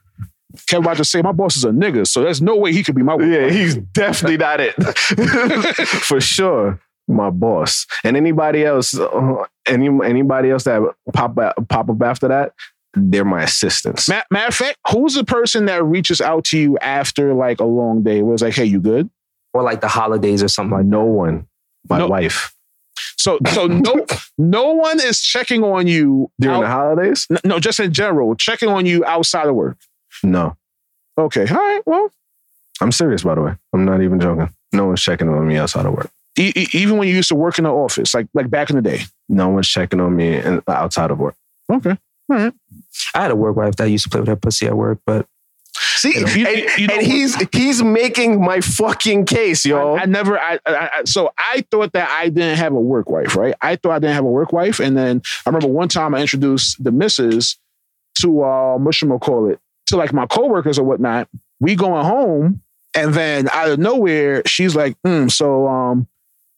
Kev 0.67 0.79
about 0.79 0.97
to 0.97 1.05
say 1.05 1.21
my 1.21 1.31
boss 1.31 1.55
is 1.55 1.63
a 1.63 1.69
nigga, 1.69 2.05
so 2.07 2.21
there's 2.21 2.41
no 2.41 2.55
way 2.57 2.73
he 2.73 2.83
could 2.83 2.95
be 2.95 3.03
my. 3.03 3.15
Boss. 3.15 3.27
Yeah, 3.27 3.49
he's 3.49 3.75
definitely 3.77 4.37
not 4.37 4.59
it. 4.59 4.73
For 5.87 6.19
sure. 6.19 6.79
My 7.07 7.29
boss. 7.31 7.85
And 8.03 8.15
anybody 8.17 8.65
else, 8.65 8.97
uh, 8.99 9.43
any 9.67 9.87
anybody 10.03 10.51
else 10.51 10.63
that 10.65 10.81
pop 11.13 11.37
up, 11.39 11.55
pop 11.69 11.89
up 11.89 12.01
after 12.01 12.27
that, 12.27 12.53
they're 12.93 13.25
my 13.25 13.43
assistants. 13.43 14.07
Ma- 14.09 14.21
Matter 14.31 14.47
of 14.47 14.53
fact, 14.55 14.77
who's 14.91 15.15
the 15.15 15.23
person 15.23 15.65
that 15.65 15.83
reaches 15.83 16.19
out 16.21 16.43
to 16.45 16.59
you 16.59 16.77
after 16.79 17.33
like 17.33 17.59
a 17.59 17.65
long 17.65 18.03
day? 18.03 18.21
Where 18.21 18.33
it's 18.33 18.43
like, 18.43 18.53
hey, 18.53 18.65
you 18.65 18.79
good? 18.79 19.09
Or 19.53 19.63
like 19.63 19.81
the 19.81 19.87
holidays 19.87 20.43
or 20.43 20.47
something 20.49 20.77
like 20.77 20.85
no 20.85 21.03
one. 21.03 21.47
My 21.89 21.99
No. 21.99 22.07
wife. 22.07 22.53
So 23.17 23.37
so 23.53 23.67
no 23.67 24.05
no 24.37 24.71
one 24.73 24.99
is 24.99 25.21
checking 25.21 25.63
on 25.63 25.87
you 25.87 26.29
During 26.39 26.57
out- 26.57 26.61
the 26.61 26.67
holidays? 26.67 27.27
N- 27.31 27.37
No, 27.43 27.59
just 27.59 27.79
in 27.79 27.91
general, 27.93 28.35
checking 28.35 28.69
on 28.69 28.85
you 28.85 29.03
outside 29.05 29.47
of 29.47 29.55
work. 29.55 29.77
No. 30.23 30.55
Okay. 31.17 31.45
All 31.49 31.55
right. 31.57 31.81
Well, 31.85 32.11
I'm 32.81 32.91
serious, 32.91 33.23
by 33.23 33.35
the 33.35 33.41
way. 33.41 33.55
I'm 33.73 33.85
not 33.85 34.01
even 34.01 34.19
joking. 34.19 34.49
No 34.71 34.85
one's 34.85 35.01
checking 35.01 35.27
on 35.29 35.47
me 35.47 35.57
outside 35.57 35.85
of 35.85 35.93
work. 35.93 36.09
e- 36.37 36.53
e- 36.55 36.67
even 36.73 36.97
when 36.97 37.07
you 37.07 37.15
used 37.15 37.29
to 37.29 37.35
work 37.35 37.57
in 37.57 37.63
the 37.65 37.71
office, 37.71 38.13
like 38.13 38.27
like 38.33 38.49
back 38.49 38.69
in 38.69 38.75
the 38.77 38.81
day. 38.81 39.01
No 39.27 39.49
one's 39.49 39.67
checking 39.67 39.99
on 39.99 40.15
me 40.15 40.35
in, 40.37 40.61
outside 40.67 41.11
of 41.11 41.19
work. 41.19 41.35
Okay. 41.71 41.97
All 42.29 42.37
right. 42.37 42.53
I 43.15 43.21
had 43.23 43.31
a 43.31 43.35
work 43.35 43.55
wife 43.55 43.75
that 43.77 43.89
used 43.89 44.03
to 44.05 44.09
play 44.09 44.19
with 44.21 44.29
her 44.29 44.35
pussy 44.35 44.67
at 44.67 44.75
work, 44.77 44.99
but 45.05 45.25
See, 45.79 46.13
You 46.17 46.21
know, 46.25 46.27
and, 46.27 46.57
you- 46.59 46.69
you 46.77 46.87
know 46.87 46.93
and 46.95 47.05
he's 47.05 47.35
he's 47.53 47.81
making 47.83 48.41
my 48.41 48.59
fucking 48.61 49.25
case, 49.25 49.65
yo. 49.65 49.95
I, 49.95 50.01
I 50.01 50.05
never. 50.05 50.37
I, 50.39 50.59
I, 50.65 50.89
I 50.99 51.03
so 51.05 51.31
I 51.37 51.65
thought 51.71 51.93
that 51.93 52.09
I 52.09 52.29
didn't 52.29 52.57
have 52.57 52.73
a 52.73 52.79
work 52.81 53.09
wife, 53.09 53.35
right? 53.35 53.53
I 53.61 53.75
thought 53.75 53.91
I 53.91 53.99
didn't 53.99 54.15
have 54.15 54.25
a 54.25 54.29
work 54.29 54.51
wife, 54.53 54.79
and 54.79 54.97
then 54.97 55.21
I 55.45 55.49
remember 55.49 55.67
one 55.67 55.87
time 55.87 56.13
I 56.15 56.21
introduced 56.21 56.83
the 56.83 56.91
missus 56.91 57.57
to 58.21 58.43
uh, 58.43 58.77
Mushroom 58.79 59.17
call 59.19 59.49
it 59.49 59.59
to 59.87 59.97
like 59.97 60.13
my 60.13 60.25
coworkers 60.25 60.77
or 60.79 60.83
whatnot. 60.83 61.27
We 61.59 61.75
going 61.75 62.05
home, 62.05 62.61
and 62.95 63.13
then 63.13 63.49
out 63.51 63.69
of 63.69 63.79
nowhere, 63.79 64.41
she's 64.45 64.75
like, 64.75 64.97
mm, 65.05 65.31
"So, 65.31 65.67
um, 65.67 66.07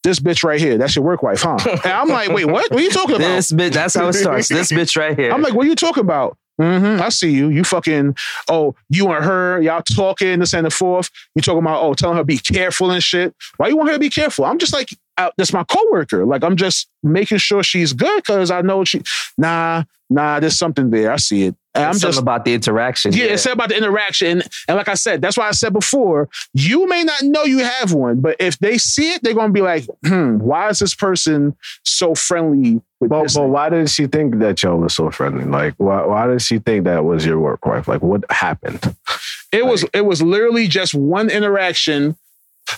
this 0.03 0.19
bitch 0.19 0.43
right 0.43 0.59
here, 0.59 0.77
that's 0.77 0.95
your 0.95 1.05
work 1.05 1.21
wife, 1.23 1.41
huh?" 1.43 1.57
And 1.83 1.93
I'm 1.93 2.07
like, 2.07 2.29
"Wait, 2.29 2.45
what? 2.45 2.71
What 2.71 2.79
are 2.79 2.83
you 2.83 2.89
talking 2.91 3.15
about?" 3.15 3.35
this 3.35 3.51
bitch, 3.51 3.73
that's 3.73 3.93
how 3.95 4.07
it 4.07 4.13
starts. 4.13 4.47
This 4.49 4.71
bitch 4.71 4.97
right 4.97 5.17
here. 5.17 5.31
I'm 5.31 5.41
like, 5.41 5.53
what 5.53 5.65
are 5.65 5.69
you 5.69 5.75
talking 5.75 6.01
about? 6.01 6.37
Hmm 6.61 7.01
I 7.01 7.09
see 7.09 7.31
you. 7.31 7.49
You 7.49 7.63
fucking, 7.63 8.15
oh, 8.49 8.75
you 8.89 9.09
and 9.11 9.23
her, 9.23 9.61
y'all 9.61 9.81
talking 9.81 10.39
this 10.39 10.53
and 10.53 10.65
the 10.65 10.69
fourth. 10.69 11.09
You 11.35 11.41
talking 11.41 11.59
about, 11.59 11.81
oh, 11.81 11.93
telling 11.93 12.17
her 12.17 12.23
be 12.23 12.37
careful 12.37 12.91
and 12.91 13.01
shit. 13.01 13.33
Why 13.57 13.69
you 13.69 13.77
want 13.77 13.89
her 13.89 13.95
to 13.95 13.99
be 13.99 14.09
careful? 14.09 14.45
I'm 14.45 14.57
just 14.57 14.73
like, 14.73 14.89
that's 15.37 15.53
my 15.53 15.63
coworker. 15.63 16.25
Like, 16.25 16.43
I'm 16.43 16.55
just 16.55 16.87
making 17.03 17.39
sure 17.39 17.63
she's 17.63 17.93
good 17.93 18.23
because 18.23 18.51
I 18.51 18.61
know 18.61 18.83
she, 18.83 19.01
nah, 19.37 19.83
nah, 20.09 20.39
there's 20.39 20.57
something 20.57 20.89
there. 20.89 21.11
I 21.11 21.17
see 21.17 21.43
it. 21.43 21.55
And 21.73 21.85
I'm 21.85 21.97
just, 21.97 22.19
about 22.19 22.43
the 22.43 22.53
interaction. 22.53 23.13
yeah, 23.13 23.25
it's 23.25 23.45
about 23.45 23.69
the 23.69 23.77
interaction. 23.77 24.41
And 24.67 24.77
like 24.77 24.89
I 24.89 24.93
said, 24.95 25.21
that's 25.21 25.37
why 25.37 25.47
I 25.47 25.51
said 25.51 25.71
before, 25.71 26.27
you 26.53 26.87
may 26.87 27.03
not 27.03 27.21
know 27.23 27.43
you 27.43 27.59
have 27.59 27.93
one, 27.93 28.19
but 28.19 28.35
if 28.39 28.59
they 28.59 28.77
see 28.77 29.13
it, 29.13 29.23
they're 29.23 29.33
going 29.33 29.47
to 29.49 29.53
be 29.53 29.61
like, 29.61 29.85
hmm, 30.05 30.37
why 30.39 30.67
is 30.69 30.79
this 30.79 30.93
person 30.93 31.55
so 31.83 32.13
friendly 32.13 32.81
with 32.99 33.09
But, 33.09 33.23
this? 33.23 33.37
but 33.37 33.47
why 33.47 33.69
did 33.69 33.89
she 33.89 34.07
think 34.07 34.39
that 34.39 34.61
y'all 34.63 34.79
was 34.79 34.93
so 34.95 35.11
friendly? 35.11 35.45
Like, 35.45 35.75
why, 35.77 36.05
why 36.05 36.27
did 36.27 36.41
she 36.41 36.59
think 36.59 36.83
that 36.85 37.05
was 37.05 37.25
your 37.25 37.39
work 37.39 37.65
wife? 37.65 37.87
Like, 37.87 38.01
what 38.01 38.29
happened? 38.29 38.93
It 39.53 39.65
was 39.65 39.83
it 39.93 40.05
was 40.05 40.21
literally 40.21 40.67
just 40.67 40.93
one 40.93 41.29
interaction 41.29 42.15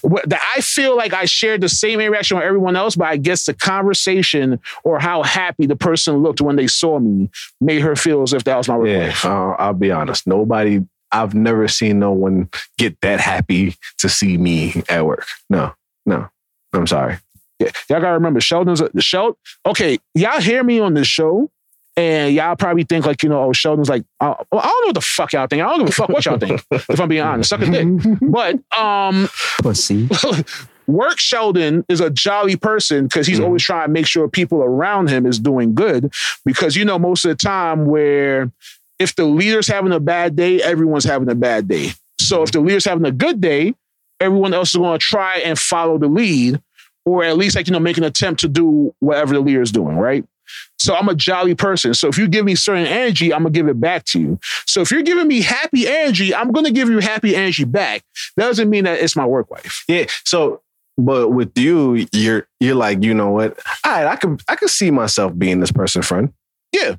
I 0.03 0.61
feel 0.61 0.95
like 0.95 1.13
I 1.13 1.25
shared 1.25 1.61
the 1.61 1.69
same 1.69 1.99
interaction 1.99 2.37
with 2.37 2.45
everyone 2.45 2.75
else, 2.75 2.95
but 2.95 3.07
I 3.07 3.17
guess 3.17 3.45
the 3.45 3.53
conversation 3.53 4.59
or 4.83 4.99
how 4.99 5.23
happy 5.23 5.65
the 5.65 5.75
person 5.75 6.17
looked 6.17 6.41
when 6.41 6.55
they 6.55 6.67
saw 6.67 6.99
me 6.99 7.29
made 7.61 7.81
her 7.81 7.95
feel 7.95 8.23
as 8.23 8.33
if 8.33 8.43
that 8.45 8.57
was 8.57 8.67
my 8.67 8.77
work 8.77 8.87
Yeah, 8.87 9.15
uh, 9.23 9.55
I'll 9.59 9.73
be 9.73 9.91
honest. 9.91 10.27
Nobody, 10.27 10.81
I've 11.11 11.33
never 11.33 11.67
seen 11.67 11.99
no 11.99 12.11
one 12.11 12.49
get 12.77 12.99
that 13.01 13.19
happy 13.19 13.75
to 13.99 14.09
see 14.09 14.37
me 14.37 14.83
at 14.89 15.05
work. 15.05 15.25
No, 15.49 15.73
no. 16.05 16.29
I'm 16.73 16.87
sorry. 16.87 17.17
Yeah, 17.59 17.69
y'all 17.89 18.01
gotta 18.01 18.13
remember 18.13 18.41
Sheldon's 18.41 18.81
a, 18.81 18.89
Sheldon. 18.99 19.35
Okay, 19.65 19.99
y'all 20.15 20.41
hear 20.41 20.63
me 20.63 20.79
on 20.79 20.95
this 20.95 21.07
show, 21.07 21.51
and 21.95 22.33
y'all 22.33 22.55
probably 22.55 22.83
think 22.83 23.05
like 23.05 23.23
you 23.23 23.29
know, 23.29 23.43
oh, 23.43 23.53
Sheldon's 23.53 23.89
like, 23.89 24.03
well, 24.19 24.37
I 24.51 24.65
don't 24.65 24.81
know 24.81 24.87
what 24.87 24.95
the 24.95 25.01
fuck 25.01 25.33
y'all 25.33 25.47
think. 25.47 25.61
I 25.61 25.65
don't 25.65 25.79
give 25.79 25.89
a 25.89 25.91
fuck 25.91 26.09
what 26.09 26.25
y'all 26.25 26.37
think. 26.37 26.63
if 26.71 26.99
I'm 26.99 27.07
being 27.07 27.21
honest, 27.21 27.49
suck 27.49 27.61
a 27.61 27.65
dick. 27.65 27.87
But 28.21 28.59
um, 28.77 29.29
Pussy. 29.61 30.09
work 30.87 31.19
Sheldon 31.19 31.85
is 31.87 32.01
a 32.01 32.09
jolly 32.09 32.55
person 32.55 33.05
because 33.05 33.27
he's 33.27 33.39
always 33.39 33.63
trying 33.63 33.87
to 33.87 33.91
make 33.91 34.05
sure 34.05 34.27
people 34.27 34.61
around 34.61 35.09
him 35.09 35.25
is 35.25 35.39
doing 35.39 35.73
good. 35.75 36.11
Because 36.45 36.75
you 36.75 36.85
know, 36.85 36.99
most 36.99 37.25
of 37.25 37.29
the 37.29 37.35
time, 37.35 37.85
where 37.85 38.51
if 38.99 39.15
the 39.15 39.25
leader's 39.25 39.67
having 39.67 39.91
a 39.91 39.99
bad 39.99 40.35
day, 40.35 40.61
everyone's 40.61 41.05
having 41.05 41.29
a 41.29 41.35
bad 41.35 41.67
day. 41.67 41.91
So 42.19 42.43
if 42.43 42.51
the 42.51 42.59
leader's 42.59 42.85
having 42.85 43.05
a 43.05 43.11
good 43.11 43.41
day, 43.41 43.75
everyone 44.19 44.53
else 44.53 44.69
is 44.69 44.77
going 44.77 44.97
to 44.97 45.05
try 45.05 45.37
and 45.37 45.57
follow 45.57 45.97
the 45.97 46.07
lead, 46.07 46.61
or 47.05 47.23
at 47.23 47.37
least 47.37 47.55
like 47.55 47.67
you 47.67 47.73
know, 47.73 47.79
make 47.79 47.97
an 47.97 48.03
attempt 48.03 48.41
to 48.41 48.47
do 48.47 48.93
whatever 48.99 49.33
the 49.33 49.41
leader 49.41 49.61
is 49.61 49.71
doing. 49.71 49.97
Right. 49.97 50.25
So 50.79 50.95
I'm 50.95 51.07
a 51.09 51.15
jolly 51.15 51.55
person. 51.55 51.93
So 51.93 52.07
if 52.07 52.17
you 52.17 52.27
give 52.27 52.45
me 52.45 52.55
certain 52.55 52.85
energy, 52.85 53.33
I'm 53.33 53.43
gonna 53.43 53.51
give 53.51 53.67
it 53.67 53.79
back 53.79 54.05
to 54.05 54.19
you. 54.19 54.39
So 54.67 54.81
if 54.81 54.91
you're 54.91 55.01
giving 55.03 55.27
me 55.27 55.41
happy 55.41 55.87
energy, 55.87 56.33
I'm 56.35 56.51
gonna 56.51 56.71
give 56.71 56.89
you 56.89 56.99
happy 56.99 57.35
energy 57.35 57.63
back. 57.63 58.03
That 58.37 58.47
doesn't 58.47 58.69
mean 58.69 58.83
that 58.85 58.99
it's 58.99 59.15
my 59.15 59.25
work 59.25 59.49
wife. 59.49 59.83
Yeah. 59.87 60.05
So, 60.25 60.61
but 60.97 61.29
with 61.29 61.57
you, 61.57 62.05
you're 62.11 62.47
you're 62.59 62.75
like, 62.75 63.03
you 63.03 63.13
know 63.13 63.31
what? 63.31 63.57
All 63.85 63.91
right, 63.91 64.05
I 64.07 64.15
could 64.15 64.41
I 64.47 64.55
could 64.55 64.69
see 64.69 64.91
myself 64.91 65.37
being 65.37 65.59
this 65.59 65.71
person 65.71 66.01
friend. 66.01 66.33
Yeah. 66.71 66.95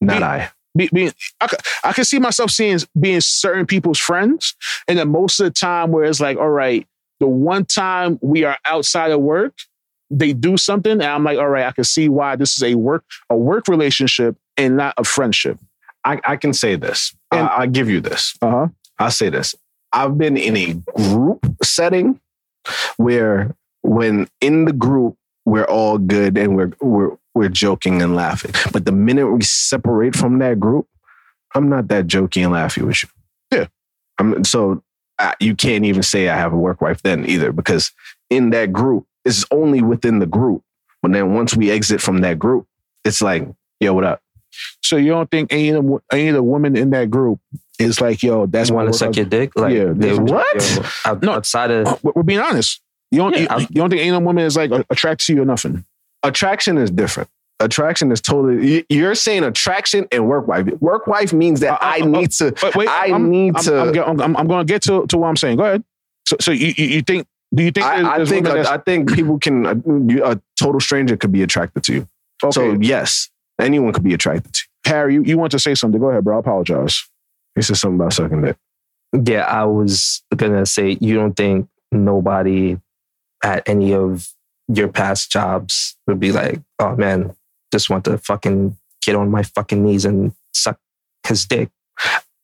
Not 0.00 0.22
I. 0.22 0.50
be, 0.76 0.88
being 0.92 1.12
I, 1.40 1.46
could- 1.48 1.60
I 1.82 1.92
can 1.92 2.04
see 2.04 2.18
myself 2.18 2.50
seeing 2.50 2.78
being 2.98 3.20
certain 3.20 3.66
people's 3.66 3.98
friends 3.98 4.54
and 4.86 4.98
then 4.98 5.08
most 5.10 5.40
of 5.40 5.44
the 5.44 5.50
time 5.50 5.90
where 5.90 6.04
it's 6.04 6.20
like 6.20 6.36
all 6.38 6.48
right 6.50 6.86
the 7.20 7.26
one 7.26 7.64
time 7.64 8.18
we 8.22 8.44
are 8.44 8.56
outside 8.64 9.10
of 9.10 9.20
work 9.20 9.54
they 10.10 10.32
do 10.32 10.56
something 10.56 10.92
and 10.92 11.02
i'm 11.02 11.24
like 11.24 11.38
all 11.38 11.48
right 11.48 11.66
i 11.66 11.72
can 11.72 11.84
see 11.84 12.08
why 12.08 12.36
this 12.36 12.56
is 12.56 12.62
a 12.62 12.74
work 12.74 13.04
a 13.30 13.36
work 13.36 13.68
relationship 13.68 14.36
and 14.56 14.76
not 14.76 14.94
a 14.96 15.04
friendship 15.04 15.58
I, 16.04 16.20
I 16.24 16.36
can 16.36 16.54
say 16.54 16.76
this. 16.76 17.14
And- 17.32 17.48
I, 17.48 17.56
I'll 17.56 17.68
give 17.68 17.90
you 17.90 18.00
this. 18.00 18.34
uh-huh 18.40 18.68
I'll 18.98 19.10
say 19.10 19.28
this. 19.28 19.54
I've 19.92 20.16
been 20.18 20.36
in 20.36 20.56
a 20.56 20.74
group 20.96 21.44
setting 21.62 22.20
where 22.96 23.54
when 23.82 24.28
in 24.40 24.64
the 24.64 24.72
group 24.72 25.16
we're 25.44 25.64
all 25.64 25.98
good 25.98 26.36
and 26.38 26.56
we're 26.56 26.72
we're 26.80 27.16
we're 27.34 27.48
joking 27.48 28.02
and 28.02 28.14
laughing. 28.16 28.52
But 28.72 28.84
the 28.84 28.92
minute 28.92 29.28
we 29.30 29.42
separate 29.42 30.16
from 30.16 30.38
that 30.40 30.58
group, 30.58 30.86
I'm 31.54 31.68
not 31.68 31.88
that 31.88 32.06
jokey 32.06 32.44
and 32.44 32.52
laughy 32.54 32.86
with 32.86 33.02
you. 33.02 33.08
Yeah. 33.52 33.66
I'm 34.18 34.44
so 34.44 34.82
I, 35.18 35.34
you 35.40 35.54
can't 35.54 35.84
even 35.84 36.02
say 36.02 36.28
I 36.28 36.36
have 36.36 36.52
a 36.52 36.56
work 36.58 36.80
wife 36.80 37.02
then 37.02 37.24
either 37.28 37.52
because 37.52 37.92
in 38.30 38.50
that 38.50 38.72
group 38.72 39.06
it's 39.24 39.44
only 39.50 39.82
within 39.82 40.18
the 40.18 40.26
group. 40.26 40.62
But 41.02 41.12
then 41.12 41.34
once 41.34 41.56
we 41.56 41.70
exit 41.70 42.00
from 42.00 42.20
that 42.22 42.38
group, 42.38 42.66
it's 43.04 43.20
like, 43.22 43.48
yo, 43.80 43.94
what 43.94 44.04
up? 44.04 44.20
so 44.82 44.96
you 44.96 45.08
don't 45.08 45.30
think 45.30 45.52
any 45.52 45.68
of 45.68 45.84
the, 45.84 45.98
any 46.10 46.28
of 46.28 46.34
the 46.34 46.42
women 46.42 46.74
in 46.76 46.88
that 46.90 47.10
group 47.10 47.38
is 47.78 48.00
like 48.00 48.22
yo 48.22 48.46
that's 48.46 48.70
my 48.70 48.76
want 48.76 48.88
to 48.88 48.98
suck 48.98 49.14
your 49.14 49.26
dick? 49.26 49.52
Like, 49.54 49.74
Yeah, 49.74 49.92
they 49.94 50.14
What? 50.14 50.76
yo, 50.76 50.82
out- 51.04 51.22
No. 51.22 51.32
outside 51.32 51.70
of 51.70 51.86
Uh, 51.86 51.96
we're 52.02 52.12
we're 52.16 52.22
being 52.22 52.40
honest 52.40 52.80
you 53.10 53.18
don't 53.18 53.36
Yeah, 53.36 53.58
you, 53.58 53.66
you 53.68 53.74
don't 53.74 53.90
think 53.90 54.00
any 54.00 54.08
of 54.08 54.14
the 54.20 54.26
women 54.26 54.44
is 54.46 54.56
like 54.56 54.70
attracted 54.90 55.26
to 55.26 55.34
you 55.34 55.42
or 55.42 55.44
nothing 55.44 55.84
attraction 56.22 56.78
is 56.78 56.90
different. 56.90 57.28
Attraction 57.60 58.10
is 58.10 58.20
totally. 58.20 58.66
you- 58.68 58.84
You're 58.88 59.14
saying 59.14 59.44
attraction 59.44 60.06
and 60.12 60.26
work 60.26 60.48
wife. 60.48 60.66
Work 60.80 61.06
wife 61.06 61.32
means 61.32 61.60
that 61.60 61.72
Uh, 61.72 61.74
uh, 61.74 61.78
I 61.80 62.00
uh, 62.00 62.06
need 62.06 62.30
to. 62.32 62.54
Wait, 62.74 62.88
I 62.88 63.06
I'm, 63.12 63.28
need 63.30 63.56
I'm, 63.56 63.64
to. 63.64 64.04
I'm, 64.08 64.20
I'm, 64.20 64.36
I'm 64.36 64.46
going 64.46 64.66
to 64.66 64.72
get 64.72 64.82
to, 64.82 65.06
to 65.08 65.18
what 65.18 65.28
I'm 65.28 65.36
saying. 65.36 65.56
Go 65.58 65.64
ahead. 65.64 65.84
So, 66.26 66.36
so 66.40 66.50
you, 66.52 66.72
you, 66.76 66.86
you 66.86 67.02
think? 67.02 67.26
Do 67.54 67.62
you 67.62 67.70
think? 67.70 67.86
I, 67.86 68.16
I 68.16 68.24
think. 68.24 68.46
women 68.46 68.66
I 68.66 68.78
think 68.78 69.14
people 69.14 69.38
can. 69.38 69.66
A, 69.66 69.74
you- 70.12 70.24
a 70.24 70.40
total 70.58 70.80
stranger 70.80 71.16
could 71.16 71.32
be 71.32 71.42
attracted 71.42 71.82
to 71.84 71.94
you. 71.94 72.08
okay, 72.44 72.50
So 72.52 72.76
yes, 72.80 73.30
anyone 73.60 73.92
could 73.92 74.04
be 74.04 74.14
attracted 74.14 74.52
to 74.52 74.60
you. 74.60 74.90
Harry, 74.92 75.14
you, 75.14 75.22
you 75.22 75.38
want 75.38 75.52
to 75.52 75.58
say 75.58 75.74
something? 75.74 76.00
Go 76.00 76.08
ahead, 76.10 76.24
bro. 76.24 76.36
I 76.36 76.40
apologize. 76.40 77.08
He 77.54 77.62
said 77.62 77.76
something 77.76 77.98
about 78.00 78.12
sucking 78.12 78.42
dick. 78.42 78.56
Yeah, 79.24 79.42
I 79.44 79.64
was 79.64 80.22
gonna 80.36 80.66
say 80.66 80.98
you 81.00 81.14
don't 81.14 81.34
think 81.34 81.68
nobody 81.90 82.76
at 83.42 83.66
any 83.68 83.94
of 83.94 84.28
your 84.68 84.88
past 84.88 85.30
jobs 85.32 85.96
would 86.06 86.20
be 86.20 86.32
like, 86.32 86.60
oh 86.78 86.94
man, 86.96 87.34
just 87.72 87.88
want 87.88 88.04
to 88.04 88.18
fucking 88.18 88.76
get 89.02 89.16
on 89.16 89.30
my 89.30 89.42
fucking 89.42 89.82
knees 89.82 90.04
and 90.04 90.32
suck 90.52 90.78
his 91.26 91.46
dick. 91.46 91.70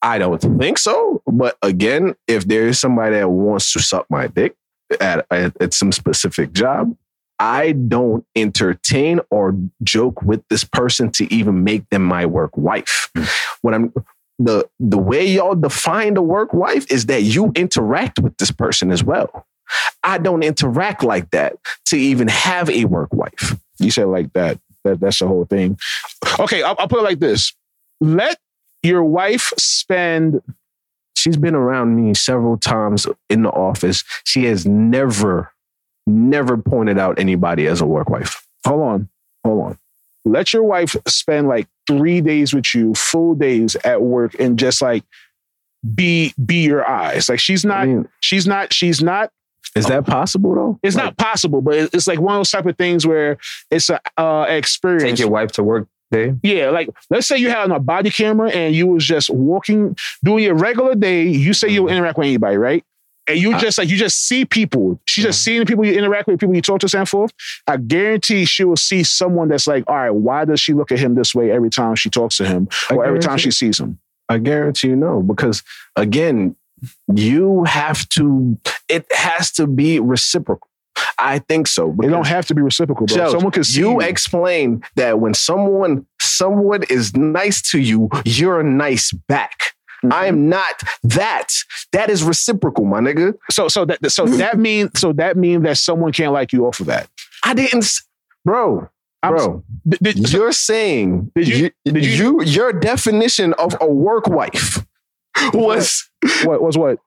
I 0.03 0.19
don't 0.19 0.41
think 0.59 0.79
so. 0.79 1.23
But 1.27 1.57
again, 1.63 2.15
if 2.27 2.47
there 2.47 2.67
is 2.69 2.79
somebody 2.79 3.17
that 3.17 3.29
wants 3.29 3.73
to 3.75 3.81
suck 3.81 4.07
my 4.11 4.27
dick 4.27 4.55
at, 5.01 5.27
at, 5.31 5.61
at 5.61 5.75
some 5.75 5.93
specific 5.93 6.53
job, 6.53 6.97
I 7.39 7.73
don't 7.73 8.25
entertain 8.37 9.21
or 9.31 9.57
joke 9.83 10.23
with 10.23 10.43
this 10.49 10.65
person 10.65 11.11
to 11.13 11.33
even 11.33 11.65
make 11.65 11.89
them 11.91 12.03
my 12.03 12.27
work 12.27 12.57
wife. 12.57 13.11
Hmm. 13.17 13.25
What 13.63 13.75
I'm 13.75 13.93
the 14.39 14.69
the 14.81 14.99
way 14.99 15.27
y'all 15.27 15.55
define 15.55 16.15
the 16.15 16.23
work 16.23 16.53
wife 16.53 16.91
is 16.91 17.07
that 17.07 17.23
you 17.23 17.53
interact 17.55 18.19
with 18.19 18.37
this 18.39 18.51
person 18.51 18.91
as 18.91 19.05
well. 19.05 19.47
I 20.03 20.19
don't 20.19 20.43
interact 20.43 21.03
like 21.03 21.31
that 21.31 21.57
to 21.87 21.97
even 21.97 22.29
have 22.29 22.69
a 22.69 22.85
work 22.85 23.13
wife. 23.13 23.57
You 23.79 23.91
said 23.91 24.07
like 24.09 24.33
that. 24.35 24.59
That 24.85 25.01
that's 25.01 25.19
the 25.19 25.27
whole 25.27 25.47
thing. 25.47 25.79
Okay, 26.39 26.63
I'll, 26.63 26.77
I'll 26.79 26.89
put 26.89 27.01
it 27.01 27.05
like 27.05 27.21
this: 27.21 27.55
Let 28.01 28.39
your 28.83 29.05
wife 29.05 29.53
spend. 29.57 30.43
She's 31.25 31.39
been 31.39 31.55
around 31.55 31.97
me 31.97 32.13
several 32.13 32.59
times 32.59 33.07
in 33.31 33.45
the 33.45 33.51
office. 33.51 34.05
She 34.25 34.45
has 34.45 34.67
never, 34.67 35.51
never 36.07 36.59
pointed 36.59 36.99
out 36.99 37.19
anybody 37.19 37.67
as 37.67 37.81
a 37.81 37.87
work 37.87 38.11
wife. 38.11 38.47
Hold 38.67 38.83
on, 38.83 39.09
hold 39.43 39.65
on. 39.65 39.79
Let 40.27 40.53
your 40.53 40.65
wife 40.65 40.95
spend 41.09 41.49
like 41.49 41.67
three 41.87 42.21
days 42.21 42.53
with 42.53 42.75
you, 42.75 42.93
full 42.93 43.35
days 43.35 43.75
at 43.85 44.03
work, 44.03 44.35
and 44.39 44.59
just 44.59 44.83
like 44.83 45.03
be 45.95 46.35
be 46.45 46.65
your 46.65 46.87
eyes. 46.87 47.31
Like 47.31 47.41
she's 47.41 47.65
I 47.65 47.69
not. 47.69 47.89
mean, 47.89 48.09
She's 48.21 48.47
not. 48.47 48.75
She's 48.75 49.03
not 49.03 49.31
is 49.75 49.87
that 49.87 50.07
possible 50.07 50.55
though? 50.55 50.79
It's 50.83 50.95
Like, 50.95 51.05
not 51.07 51.17
possible, 51.17 51.63
but 51.63 51.75
it's 51.95 52.07
like 52.07 52.21
one 52.21 52.35
of 52.35 52.41
those 52.41 52.51
type 52.51 52.67
of 52.67 52.77
things 52.77 53.07
where 53.07 53.39
it's 53.71 53.89
a 53.89 53.99
uh, 54.17 54.45
experience. 54.49 55.05
Take 55.05 55.19
your 55.21 55.31
wife 55.31 55.53
to 55.53 55.65
work 55.65 55.89
yeah, 56.43 56.71
like 56.71 56.89
let's 57.11 57.27
say 57.27 57.37
you 57.39 57.51
had 57.51 57.71
a 57.71 57.81
body 57.81 58.11
camera 58.11 58.51
and 58.51 58.75
you 58.75 58.87
was 58.87 59.05
just 59.05 59.31
walking, 59.31 59.97
doing 60.23 60.45
your 60.45 60.55
regular 60.55 60.95
day. 60.95 61.23
You 61.23 61.53
say 61.53 61.69
you'll 61.69 61.87
mm-hmm. 61.87 61.97
interact 61.97 62.19
with 62.19 62.27
anybody, 62.27 62.57
right? 62.57 62.85
And 63.27 63.39
you 63.39 63.59
just 63.59 63.79
like 63.79 63.89
you 63.89 63.97
just 63.97 64.27
see 64.27 64.45
people. 64.45 65.01
She's 65.07 65.25
just 65.25 65.41
mm-hmm. 65.41 65.45
seeing 65.45 65.61
the 65.61 65.67
people 65.67 65.87
you 65.87 65.95
interact 65.95 66.29
with, 66.29 66.39
people 66.39 66.55
you 66.55 66.63
talk 66.63 66.81
to, 66.81 66.99
and 66.99 67.09
forth. 67.09 67.33
I 67.67 67.79
guarantee 67.79 68.45
she 68.45 68.65
will 68.65 68.77
see 68.77 69.03
someone 69.03 69.49
that's 69.49 69.67
like, 69.67 69.85
all 69.87 69.97
right, 69.97 70.11
why 70.11 70.45
does 70.45 70.61
she 70.61 70.75
look 70.75 70.93
at 70.93 70.99
him 70.99 71.15
this 71.15 71.35
way 71.35 71.51
every 71.51 71.71
time 71.71 71.95
she 71.95 72.11
talks 72.11 72.37
to 72.37 72.47
him, 72.47 72.69
or 72.91 73.05
every 73.05 73.21
time 73.21 73.39
she 73.39 73.51
sees 73.51 73.81
him? 73.81 73.99
I 74.29 74.39
guarantee 74.39 74.89
you 74.89 74.97
no, 74.97 75.23
because 75.23 75.63
again, 75.97 76.57
you 77.15 77.65
have 77.65 78.09
to. 78.11 78.59
It 78.89 79.07
has 79.13 79.51
to 79.53 79.67
be 79.67 80.01
reciprocal. 80.01 80.69
I 81.19 81.39
think 81.41 81.67
so. 81.67 81.95
It 82.03 82.09
don't 82.09 82.27
have 82.27 82.47
to 82.47 82.55
be 82.55 82.63
reciprocal, 82.63 83.07
bro. 83.07 83.17
Joe, 83.17 83.31
someone 83.33 83.53
can 83.53 83.65
see 83.65 83.81
you 83.81 83.93
you. 83.93 84.01
explain 84.01 84.83
that 84.97 85.21
when 85.21 85.35
someone 85.35 86.07
someone 86.21 86.83
is 86.85 87.15
nice 87.17 87.63
to 87.71 87.79
you, 87.81 88.09
you're 88.25 88.63
nice 88.63 89.13
back. 89.13 89.59
Mm-hmm. 90.05 90.13
I 90.13 90.27
am 90.27 90.49
not 90.49 90.83
that. 91.05 91.49
That 91.93 92.11
is 92.11 92.23
reciprocal, 92.23 92.85
my 92.85 93.01
nigga. 93.01 93.35
so 93.51 93.69
so 93.69 93.85
that 93.87 94.11
so 94.11 94.27
that 94.27 94.59
means 94.59 94.91
so 94.97 95.13
that 95.15 95.37
means 95.37 95.63
that 95.65 95.79
someone 95.79 96.13
can't 96.13 96.33
like 96.33 96.53
you 96.53 96.67
off 96.67 96.81
of 96.81 96.87
that. 96.87 97.09
I 97.45 97.55
didn't, 97.55 97.87
bro. 98.45 98.89
I'm- 99.23 99.35
Bro, 99.37 99.65
Did- 99.89 100.01
did- 100.03 100.33
you're 100.35 100.53
saying 100.53 101.33
Did 101.35 101.49
you- 101.49 101.71
did 101.87 102.05
you- 102.05 102.43
you 102.43 102.43
your 102.45 102.75
definition 102.75 103.55
of 103.55 103.75
a 103.81 103.87
work 103.91 104.27
wife 104.29 104.85
was 105.55 106.07
what 106.45 106.61
was 106.63 106.77
what? 106.77 106.99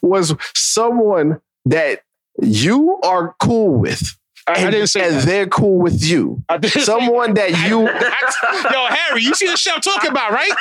was 0.00 0.34
someone 0.54 1.38
that 1.66 2.00
you 2.42 2.98
are 3.02 3.34
cool 3.40 3.74
with. 3.78 4.16
I, 4.48 4.52
I 4.52 4.54
and, 4.58 4.70
didn't 4.72 4.86
say 4.88 5.04
and 5.04 5.16
that. 5.16 5.26
they're 5.26 5.46
cool 5.46 5.78
with 5.80 6.04
you. 6.04 6.42
I 6.48 6.60
Someone 6.60 7.34
that 7.34 7.50
you 7.68 7.80
Yo, 8.72 8.86
Harry, 8.86 9.22
you 9.22 9.34
see 9.34 9.48
the 9.48 9.56
show 9.56 9.72
I'm 9.74 9.80
talking 9.80 10.10
about, 10.10 10.30
right? 10.30 10.52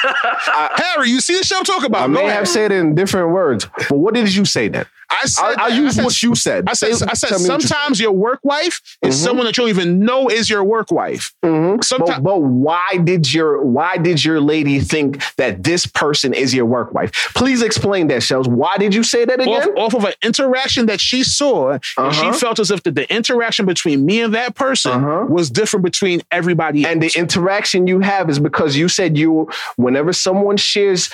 Harry, 0.76 1.10
you 1.10 1.22
see 1.22 1.38
the 1.38 1.44
show 1.44 1.60
I'm 1.60 1.64
talking 1.64 1.86
about. 1.86 2.04
I 2.04 2.08
may 2.08 2.26
have 2.26 2.48
said 2.48 2.72
it 2.72 2.80
in 2.80 2.96
different 2.96 3.30
words, 3.30 3.68
but 3.90 3.98
what 3.98 4.16
did 4.16 4.34
you 4.34 4.46
say 4.46 4.70
then? 4.70 4.86
I 5.10 5.26
said, 5.26 5.44
I'll, 5.44 5.56
I'll 5.60 5.74
use 5.74 5.94
I 5.94 5.96
said, 5.98 6.04
what 6.06 6.24
you 6.24 6.36
said. 6.36 6.64
I 6.70 6.74
said, 6.74 6.96
Say- 6.96 7.06
I 7.10 7.14
said, 7.14 7.32
you 7.32 7.38
sometimes 7.40 8.00
your 8.00 8.12
work 8.12 8.40
wife 8.44 8.82
is 9.02 9.16
Mhm. 9.16 9.24
someone 9.24 9.46
that 9.46 9.58
you 9.58 9.64
don't 9.64 9.70
even 9.70 10.00
know 10.00 10.28
is 10.30 10.50
your 10.50 10.64
work 10.64 10.92
wife. 10.92 11.34
Mhm. 11.44 11.84
Sometimes, 11.84 12.20
But, 12.20 12.24
but 12.24 12.40
why 12.42 12.98
did 13.04 13.34
your 13.34 13.62
why 13.64 13.98
did 13.98 14.24
your 14.24 14.40
lady 14.42 14.80
think 14.80 15.22
that 15.38 15.64
this 15.64 15.86
person 15.86 16.34
is 16.34 16.54
your 16.54 16.66
work 16.66 16.94
wife? 16.94 17.12
Please 17.36 17.62
explain 17.62 18.08
that, 18.08 18.24
Shells. 18.24 18.48
Why 18.48 18.78
did 18.78 18.94
you 18.94 19.04
say 19.04 19.26
that 19.26 19.40
off, 19.40 19.64
again? 19.64 19.76
off 19.78 19.94
of 19.94 20.04
an 20.06 20.14
interaction 20.24 20.86
that 20.88 21.00
she 21.02 21.24
saw, 21.24 21.72
and 21.72 21.84
she 22.16 22.28
Uh-huh. 22.28 22.34
felt 22.34 22.60
as 22.60 22.72
if 22.72 22.84
the, 22.84 22.92
the 22.92 23.14
interaction 23.14 23.66
between 23.66 24.06
me 24.06 24.22
and 24.22 24.34
that 24.34 24.56
person 24.56 24.92
Uh-huh. 24.92 25.26
was 25.30 25.50
different 25.50 25.84
between 25.86 26.22
everybody 26.32 26.86
And 26.86 27.02
the 27.02 27.12
interaction 27.18 27.88
you 27.88 28.00
have 28.00 28.30
is 28.30 28.40
because 28.40 28.76
you 28.76 28.88
said 28.90 29.18
you, 29.18 29.50
whenever 29.76 30.14
someone 30.14 30.58
shares 30.58 31.10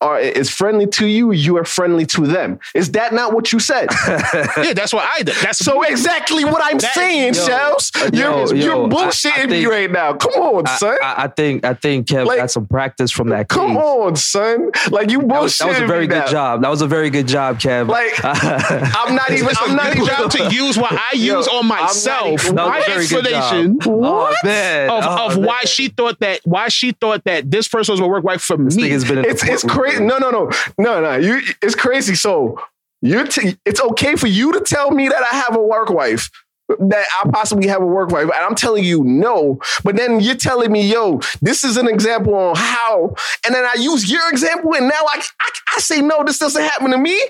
or 0.00 0.18
is 0.18 0.50
friendly 0.50 0.86
to 0.86 1.06
you, 1.06 1.32
you 1.32 1.56
are 1.56 1.64
friendly 1.64 2.04
to 2.06 2.26
them. 2.26 2.58
Is 2.74 2.92
that 2.92 3.12
not 3.12 3.29
what 3.32 3.52
you 3.52 3.58
said? 3.58 3.88
yeah, 4.08 4.72
that's 4.74 4.92
what 4.92 5.04
I 5.06 5.22
did. 5.22 5.34
That's 5.36 5.58
so 5.58 5.82
exactly 5.82 6.44
what 6.44 6.62
I'm 6.64 6.78
That- 6.78 6.94
saying, 6.94 7.34
yo, 7.34 7.46
Shells. 7.46 7.92
Uh, 7.94 8.10
yo, 8.12 8.46
You're, 8.46 8.54
yo, 8.56 8.64
you're 8.78 8.88
bullshitting 8.88 9.32
I 9.44 9.46
me 9.46 9.52
think- 9.62 9.68
right 9.70 9.90
now. 9.90 10.14
Come 10.14 10.32
on, 10.34 10.66
I, 10.66 10.76
son. 10.76 10.98
I, 11.02 11.14
I 11.24 11.28
think 11.28 11.64
I 11.64 11.74
think 11.74 12.06
Kev 12.08 12.26
Like- 12.26 12.38
got 12.38 12.50
some 12.50 12.66
practice 12.66 13.10
from 13.10 13.28
that. 13.30 13.48
Come 13.48 13.68
case. 13.74 13.76
on, 13.78 14.16
son. 14.16 14.70
Like 14.90 15.10
you 15.10 15.20
That 15.22 15.42
was, 15.42 15.56
that 15.58 15.68
was 15.68 15.78
a 15.80 15.86
very 15.86 16.06
good 16.06 16.18
now. 16.20 16.26
job. 16.26 16.62
That 16.62 16.68
was 16.70 16.82
a 16.82 16.86
very 16.86 17.10
good 17.10 17.26
job, 17.28 17.58
Kev. 17.58 17.88
Like 17.88 18.12
I'm 18.24 19.14
not 19.14 19.30
even. 19.30 19.48
It's 19.48 19.58
a 19.60 19.62
I'm 19.64 19.76
not 19.76 19.94
even. 19.94 20.06
job 20.06 20.30
to 20.32 20.54
use 20.54 20.76
what 20.78 20.92
I 20.92 21.10
Yo, 21.14 21.38
use 21.38 21.48
on 21.48 21.66
myself. 21.66 22.44
even- 22.44 22.54
My 22.56 22.78
a 22.78 22.84
very 22.84 23.06
good 23.06 23.26
explanation 23.26 23.80
job. 23.80 23.92
Oh, 23.92 24.34
man. 24.44 24.90
of, 24.90 25.04
Oh, 25.06 25.26
of 25.26 25.36
man. 25.36 25.46
why 25.46 25.60
she 25.64 25.88
thought 25.88 26.18
that 26.20 26.40
why 26.44 26.68
she 26.68 26.92
thought 26.92 27.24
that 27.24 27.50
this 27.50 27.68
person 27.68 27.92
was 27.92 28.00
a 28.00 28.06
work 28.06 28.24
wife 28.24 28.42
for 28.42 28.56
This 28.56 28.76
me. 28.76 28.84
nigga's 28.90 29.04
been 29.04 29.24
It's 29.24 29.42
it's 29.44 29.64
crazy. 29.64 30.04
No, 30.04 30.18
no, 30.18 30.30
no, 30.30 30.50
no, 30.78 31.00
no. 31.00 31.16
You, 31.16 31.40
it's 31.62 31.74
crazy. 31.74 32.14
So 32.14 32.60
you, 33.02 33.26
t- 33.26 33.56
it's 33.64 33.80
okay 33.80 34.16
for 34.16 34.26
you 34.26 34.52
to 34.52 34.60
tell 34.60 34.90
me 34.90 35.08
that 35.08 35.22
I 35.22 35.36
have 35.36 35.56
a 35.56 35.62
work 35.62 35.90
wife. 35.90 36.30
That 36.78 37.04
I 37.24 37.28
possibly 37.30 37.66
have 37.66 37.82
a 37.82 37.86
work 37.86 38.10
wife, 38.10 38.24
and 38.24 38.32
I'm 38.32 38.54
telling 38.54 38.84
you 38.84 39.02
no. 39.02 39.58
But 39.82 39.96
then 39.96 40.20
you're 40.20 40.36
telling 40.36 40.70
me, 40.70 40.88
yo, 40.88 41.20
this 41.42 41.64
is 41.64 41.76
an 41.76 41.88
example 41.88 42.32
on 42.32 42.54
how, 42.54 43.16
and 43.44 43.52
then 43.52 43.64
I 43.64 43.74
use 43.76 44.08
your 44.08 44.30
example, 44.30 44.76
and 44.76 44.86
now 44.86 45.02
I, 45.12 45.20
I, 45.40 45.50
I 45.76 45.80
say 45.80 46.00
no, 46.00 46.22
this 46.24 46.38
doesn't 46.38 46.62
happen 46.62 46.92
to 46.92 46.98
me, 46.98 47.20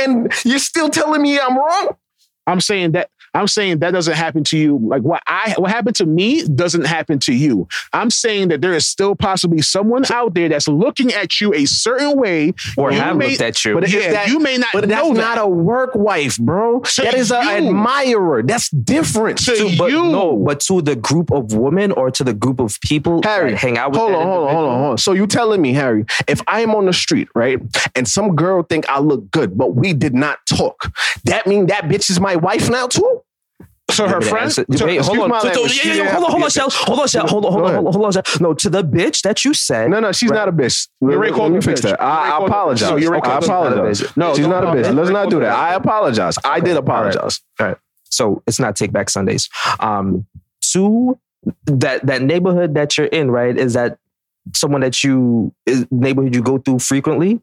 and 0.00 0.32
you're 0.44 0.58
still 0.58 0.88
telling 0.88 1.22
me 1.22 1.38
I'm 1.38 1.56
wrong. 1.56 1.96
I'm 2.48 2.60
saying 2.60 2.92
that 2.92 3.08
I'm 3.38 3.46
saying 3.46 3.78
that 3.78 3.92
doesn't 3.92 4.14
happen 4.16 4.42
to 4.44 4.58
you. 4.58 4.78
Like 4.82 5.02
what 5.02 5.22
I 5.26 5.54
what 5.58 5.70
happened 5.70 5.96
to 5.96 6.06
me 6.06 6.44
doesn't 6.46 6.86
happen 6.86 7.18
to 7.20 7.32
you. 7.32 7.68
I'm 7.92 8.10
saying 8.10 8.48
that 8.48 8.60
there 8.60 8.72
is 8.74 8.86
still 8.86 9.14
possibly 9.14 9.62
someone 9.62 10.04
out 10.10 10.34
there 10.34 10.48
that's 10.48 10.66
looking 10.66 11.12
at 11.12 11.40
you 11.40 11.54
a 11.54 11.64
certain 11.64 12.18
way, 12.18 12.52
or 12.76 12.90
You 12.92 12.98
have 13.00 13.16
may- 13.16 13.30
looked 13.30 13.40
at 13.40 13.64
you. 13.64 13.74
But 13.74 13.88
Yeah, 13.88 13.98
is 14.00 14.12
that, 14.12 14.28
you 14.28 14.40
may 14.40 14.58
not 14.58 14.70
But 14.72 14.88
that's 14.88 15.06
know 15.06 15.12
not 15.12 15.38
a 15.38 15.46
work 15.46 15.94
wife, 15.94 16.36
bro. 16.38 16.80
To 16.80 17.02
that 17.02 17.14
is 17.14 17.30
an 17.30 17.46
admirer. 17.46 18.42
That's 18.42 18.70
different. 18.70 19.38
To 19.44 19.54
to, 19.54 19.76
but 19.78 19.90
you. 19.92 20.02
no, 20.02 20.36
but 20.36 20.60
to 20.60 20.82
the 20.82 20.96
group 20.96 21.30
of 21.30 21.52
women 21.54 21.92
or 21.92 22.10
to 22.10 22.24
the 22.24 22.34
group 22.34 22.58
of 22.60 22.78
people 22.80 23.20
Harry, 23.22 23.52
that 23.52 23.58
hang 23.58 23.78
out 23.78 23.92
with 23.92 24.00
hold 24.00 24.12
on, 24.14 24.26
hold 24.26 24.48
on, 24.48 24.54
hold 24.54 24.68
on, 24.68 24.78
hold 24.78 24.90
on. 24.92 24.98
So 24.98 25.12
you 25.12 25.26
telling 25.26 25.62
me, 25.62 25.72
Harry, 25.74 26.04
if 26.26 26.42
I 26.48 26.60
am 26.60 26.74
on 26.74 26.86
the 26.86 26.92
street, 26.92 27.28
right, 27.34 27.60
and 27.94 28.08
some 28.08 28.34
girl 28.34 28.62
think 28.64 28.88
I 28.88 28.98
look 28.98 29.30
good, 29.30 29.56
but 29.56 29.74
we 29.76 29.92
did 29.92 30.14
not 30.14 30.38
talk, 30.46 30.92
that 31.24 31.46
mean 31.46 31.66
that 31.66 31.84
bitch 31.84 32.10
is 32.10 32.18
my 32.20 32.34
wife 32.36 32.68
now 32.68 32.86
too? 32.88 33.22
So 33.90 34.06
her 34.06 34.18
Wait, 34.20 34.28
friend, 34.28 34.44
answer- 34.44 34.66
so- 34.76 34.84
wait, 34.86 35.00
hold 35.00 35.18
on. 35.32 35.40
so- 35.40 35.64
yeah, 35.66 35.94
yeah, 35.94 36.10
hold 36.12 36.24
on, 36.26 36.30
hold 36.30 36.34
on, 36.34 36.40
has 36.42 36.52
to 36.54 36.60
be 36.60 36.66
a 36.66 36.70
Shell. 36.70 36.70
Hold 36.86 37.00
on, 37.00 37.08
Shell. 37.08 37.26
Hold 37.26 37.44
on, 37.46 37.52
hold 37.52 37.64
on, 37.64 37.74
hold 37.74 37.86
on, 37.86 37.92
hold 37.94 38.04
on, 38.04 38.12
Shell. 38.12 38.22
No, 38.40 38.52
to 38.54 38.68
the 38.70 38.84
bitch 38.84 39.22
that 39.22 39.44
you 39.46 39.54
said. 39.54 39.88
No, 39.90 39.98
no, 40.00 40.12
she's 40.12 40.28
Right. 40.30 40.36
not 40.36 40.48
a 40.48 40.52
bitch. 40.52 40.88
Let, 41.00 41.18
let 41.18 41.50
me 41.50 41.60
fix 41.62 41.80
bitch. 41.80 41.84
that. 41.84 42.02
I, 42.02 42.32
I 42.38 42.44
apologize. 42.44 42.90
No, 43.02 43.10
right, 43.10 43.24
I 43.26 43.38
apologize. 43.38 44.16
No, 44.16 44.34
she's 44.34 44.46
don't 44.46 44.52
a 44.52 44.66
bitch. 44.66 44.94
Let's 44.94 45.10
not 45.10 45.30
do 45.30 45.40
that. 45.40 45.52
I 45.56 45.74
apologize. 45.74 46.36
I 46.44 46.60
did 46.60 46.76
apologize. 46.76 47.40
So 48.10 48.42
it's 48.46 48.58
not 48.60 48.76
Take 48.76 48.92
Back 48.92 49.08
Sundays. 49.10 49.48
Um, 49.80 50.26
two, 50.60 51.18
that 51.66 52.06
that 52.06 52.20
neighborhood 52.22 52.74
that 52.74 52.96
you're 52.98 53.06
in, 53.06 53.30
right? 53.30 53.56
Is 53.56 53.72
that 53.74 53.98
someone 54.54 54.80
that 54.82 55.02
you 55.04 55.52
is 55.66 55.86
neighborhood 55.90 56.34
you 56.34 56.42
go 56.42 56.58
through 56.58 56.78
frequently 56.80 57.40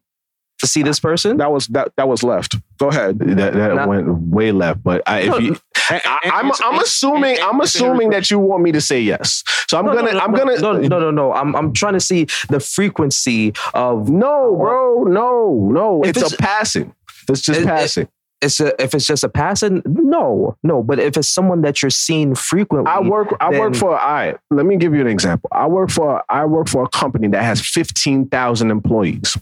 to 0.60 0.68
see 0.68 0.82
this 0.84 1.00
person? 1.00 1.38
that 1.38 1.52
was 1.52 1.68
that 1.68 1.92
that 1.98 2.08
was 2.08 2.24
left. 2.24 2.56
Go 2.78 2.90
ahead. 2.90 3.20
That, 3.20 3.54
that 3.54 3.76
Not- 3.76 3.88
went 3.88 4.08
way 4.08 4.52
left. 4.52 4.84
But 4.84 5.02
I, 5.08 5.20
if 5.22 5.28
No, 5.30 5.56
I, 5.90 6.20
I'm, 6.34 6.52
I'm 6.64 6.80
assuming, 6.82 7.38
I'm 7.42 7.62
assuming 7.62 8.10
that 8.12 8.30
you 8.32 8.40
want 8.40 8.64
me 8.64 8.72
to 8.72 8.82
say 8.82 9.00
yes. 9.02 9.44
So 9.70 9.78
I'm 9.78 9.86
No, 9.86 9.94
no, 9.94 10.00
gonna, 10.02 10.14
no, 10.14 10.20
I'm 10.20 10.34
gonna, 10.34 10.60
no, 10.60 10.74
no, 10.74 11.00
no, 11.00 11.12
no. 11.12 11.34
I'm 11.34 11.56
I'm 11.56 11.74
trying 11.74 11.94
to 11.94 12.00
see 12.00 12.26
the 12.50 12.60
frequency 12.60 13.54
of 13.74 14.10
No, 14.10 14.56
uh, 14.56 14.58
bro, 14.58 15.04
no, 15.04 15.70
no. 15.72 16.04
It's, 16.04 16.18
it's- 16.18 16.34
a 16.34 16.38
passing. 16.38 16.94
It's 17.30 17.42
just 17.42 17.60
It- 17.60 17.64
it- 17.64 17.68
passing. 17.68 18.08
it's 18.42 18.60
a, 18.60 18.80
if 18.82 18.94
it's 18.94 19.06
just 19.08 19.24
a 19.24 19.30
passing. 19.30 19.82
No, 19.86 20.56
no. 20.64 20.84
But 20.84 21.00
if 21.00 21.18
it's 21.18 21.30
someone 21.30 21.62
that 21.62 21.82
you're 21.82 21.90
seeing 21.90 22.36
frequently, 22.36 22.92
I 22.92 23.00
work. 23.00 23.36
I 23.40 23.50
work 23.50 23.74
then- 23.74 23.80
for. 23.80 23.98
All 24.00 24.14
right. 24.14 24.38
Let 24.52 24.66
me 24.66 24.78
give 24.78 24.94
you 24.94 25.02
an 25.02 25.08
example. 25.08 25.50
I 25.52 25.68
work 25.68 25.90
for. 25.90 26.24
I 26.30 26.46
work 26.46 26.70
for 26.70 26.84
a 26.84 26.90
company 26.90 27.28
that 27.30 27.44
has 27.44 27.62
fifteen 27.62 28.28
thousand 28.28 28.72
employees. 28.72 29.38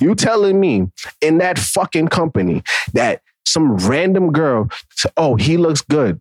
You 0.00 0.14
telling 0.14 0.60
me 0.60 0.88
in 1.20 1.38
that 1.38 1.58
fucking 1.58 2.08
company 2.08 2.62
that 2.92 3.21
some 3.46 3.76
random 3.76 4.32
girl? 4.32 4.68
said, 4.94 5.12
Oh, 5.16 5.36
he 5.36 5.56
looks 5.56 5.80
good. 5.82 6.20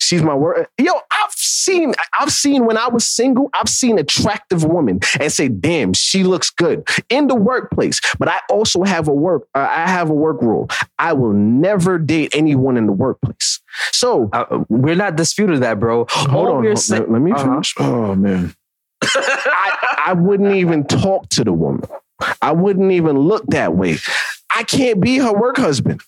She's 0.00 0.22
my 0.22 0.34
work. 0.34 0.68
Yo, 0.78 0.92
I've 0.92 1.32
seen. 1.32 1.94
I've 2.18 2.30
seen 2.30 2.66
when 2.66 2.76
I 2.76 2.88
was 2.88 3.06
single. 3.06 3.48
I've 3.54 3.70
seen 3.70 3.98
attractive 3.98 4.62
women 4.62 5.00
and 5.18 5.32
say, 5.32 5.48
"Damn, 5.48 5.94
she 5.94 6.24
looks 6.24 6.50
good 6.50 6.86
in 7.08 7.26
the 7.28 7.34
workplace." 7.34 8.00
But 8.18 8.28
I 8.28 8.40
also 8.50 8.82
have 8.82 9.08
a 9.08 9.14
work. 9.14 9.46
Uh, 9.54 9.66
I 9.70 9.88
have 9.88 10.10
a 10.10 10.12
work 10.12 10.42
rule. 10.42 10.68
I 10.98 11.14
will 11.14 11.32
never 11.32 11.96
date 11.98 12.34
anyone 12.34 12.76
in 12.76 12.84
the 12.86 12.92
workplace. 12.92 13.60
So 13.92 14.28
Uh, 14.34 14.64
we're 14.68 14.96
not 14.96 15.16
disputing 15.16 15.60
that, 15.60 15.80
bro. 15.80 16.04
hold 16.10 16.48
All 16.48 16.56
on. 16.56 16.64
we're 16.64 16.74
Let, 16.90 17.10
let 17.10 17.22
me 17.22 17.32
Uh-huh. 17.32 17.44
finish. 17.52 17.74
Oh 17.78 18.14
man. 18.14 18.54
I, 19.02 19.96
I 20.08 20.12
wouldn't 20.12 20.54
even 20.56 20.84
talk 20.86 21.28
to 21.30 21.44
the 21.44 21.52
woman. 21.52 21.88
I 22.42 22.52
wouldn't 22.52 22.92
even 22.92 23.16
look 23.16 23.46
that 23.48 23.74
way. 23.74 23.96
I 24.54 24.64
can't 24.64 25.00
be 25.00 25.16
her 25.18 25.32
work 25.32 25.56
husband. 25.56 26.02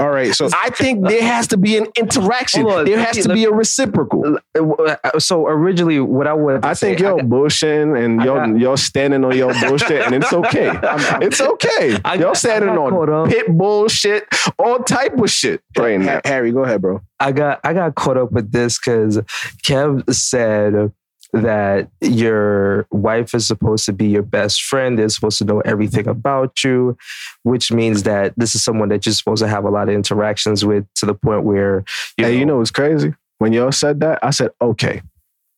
All 0.00 0.10
right. 0.10 0.34
So 0.34 0.48
I 0.54 0.70
think 0.70 1.06
there 1.06 1.22
has 1.22 1.46
to 1.48 1.56
be 1.56 1.76
an 1.76 1.86
interaction. 1.96 2.66
On, 2.66 2.84
there 2.84 2.98
has 2.98 3.16
me- 3.16 3.22
to 3.22 3.28
be 3.34 3.44
a 3.44 3.50
reciprocal. 3.52 4.38
Uh, 4.58 5.18
So 5.18 5.46
originally, 5.46 6.00
what 6.00 6.26
I 6.26 6.32
would 6.32 6.64
I 6.64 6.74
think 6.74 6.98
say, 6.98 7.04
you're 7.04 7.16
got- 7.18 7.26
bullshitting 7.26 8.02
and 8.02 8.22
you're, 8.22 8.46
got- 8.46 8.58
you're 8.58 8.76
standing 8.76 9.24
on 9.24 9.36
your 9.36 9.52
bullshit 9.60 10.06
and 10.06 10.14
it's 10.14 10.32
okay. 10.32 10.70
It's 11.26 11.40
okay. 11.40 11.98
I 12.04 12.14
you're 12.14 12.24
got- 12.28 12.36
standing 12.36 12.70
I 12.70 12.74
got 12.76 12.90
caught 12.90 13.08
on 13.08 13.26
up. 13.26 13.28
pit 13.28 13.46
bullshit, 13.48 14.26
all 14.58 14.78
type 14.80 15.18
of 15.18 15.30
shit 15.30 15.60
right 15.76 16.00
now. 16.00 16.20
Harry, 16.24 16.52
go 16.52 16.64
ahead, 16.64 16.80
bro. 16.82 17.00
I 17.18 17.32
got 17.32 17.60
I 17.64 17.74
got 17.74 17.94
caught 17.94 18.16
up 18.16 18.32
with 18.32 18.50
this 18.52 18.78
because 18.78 19.18
Kev 19.66 20.12
said 20.14 20.92
that 21.32 21.88
your 22.00 22.86
wife 22.90 23.34
is 23.34 23.46
supposed 23.46 23.84
to 23.86 23.92
be 23.92 24.08
your 24.08 24.22
best 24.22 24.62
friend. 24.62 24.98
They're 24.98 25.08
supposed 25.08 25.38
to 25.38 25.44
know 25.44 25.60
everything 25.60 26.08
about 26.08 26.64
you, 26.64 26.96
which 27.42 27.70
means 27.70 28.02
that 28.04 28.34
this 28.36 28.54
is 28.54 28.64
someone 28.64 28.88
that 28.88 29.06
you're 29.06 29.14
supposed 29.14 29.42
to 29.42 29.48
have 29.48 29.64
a 29.64 29.70
lot 29.70 29.88
of 29.88 29.94
interactions 29.94 30.64
with 30.64 30.86
to 30.96 31.06
the 31.06 31.14
point 31.14 31.44
where 31.44 31.84
you 32.16 32.24
hey, 32.24 32.32
know, 32.32 32.38
you 32.38 32.46
know 32.46 32.58
what's 32.58 32.70
crazy? 32.70 33.14
When 33.38 33.52
y'all 33.52 33.72
said 33.72 34.00
that, 34.00 34.18
I 34.22 34.30
said, 34.30 34.50
okay, 34.60 35.02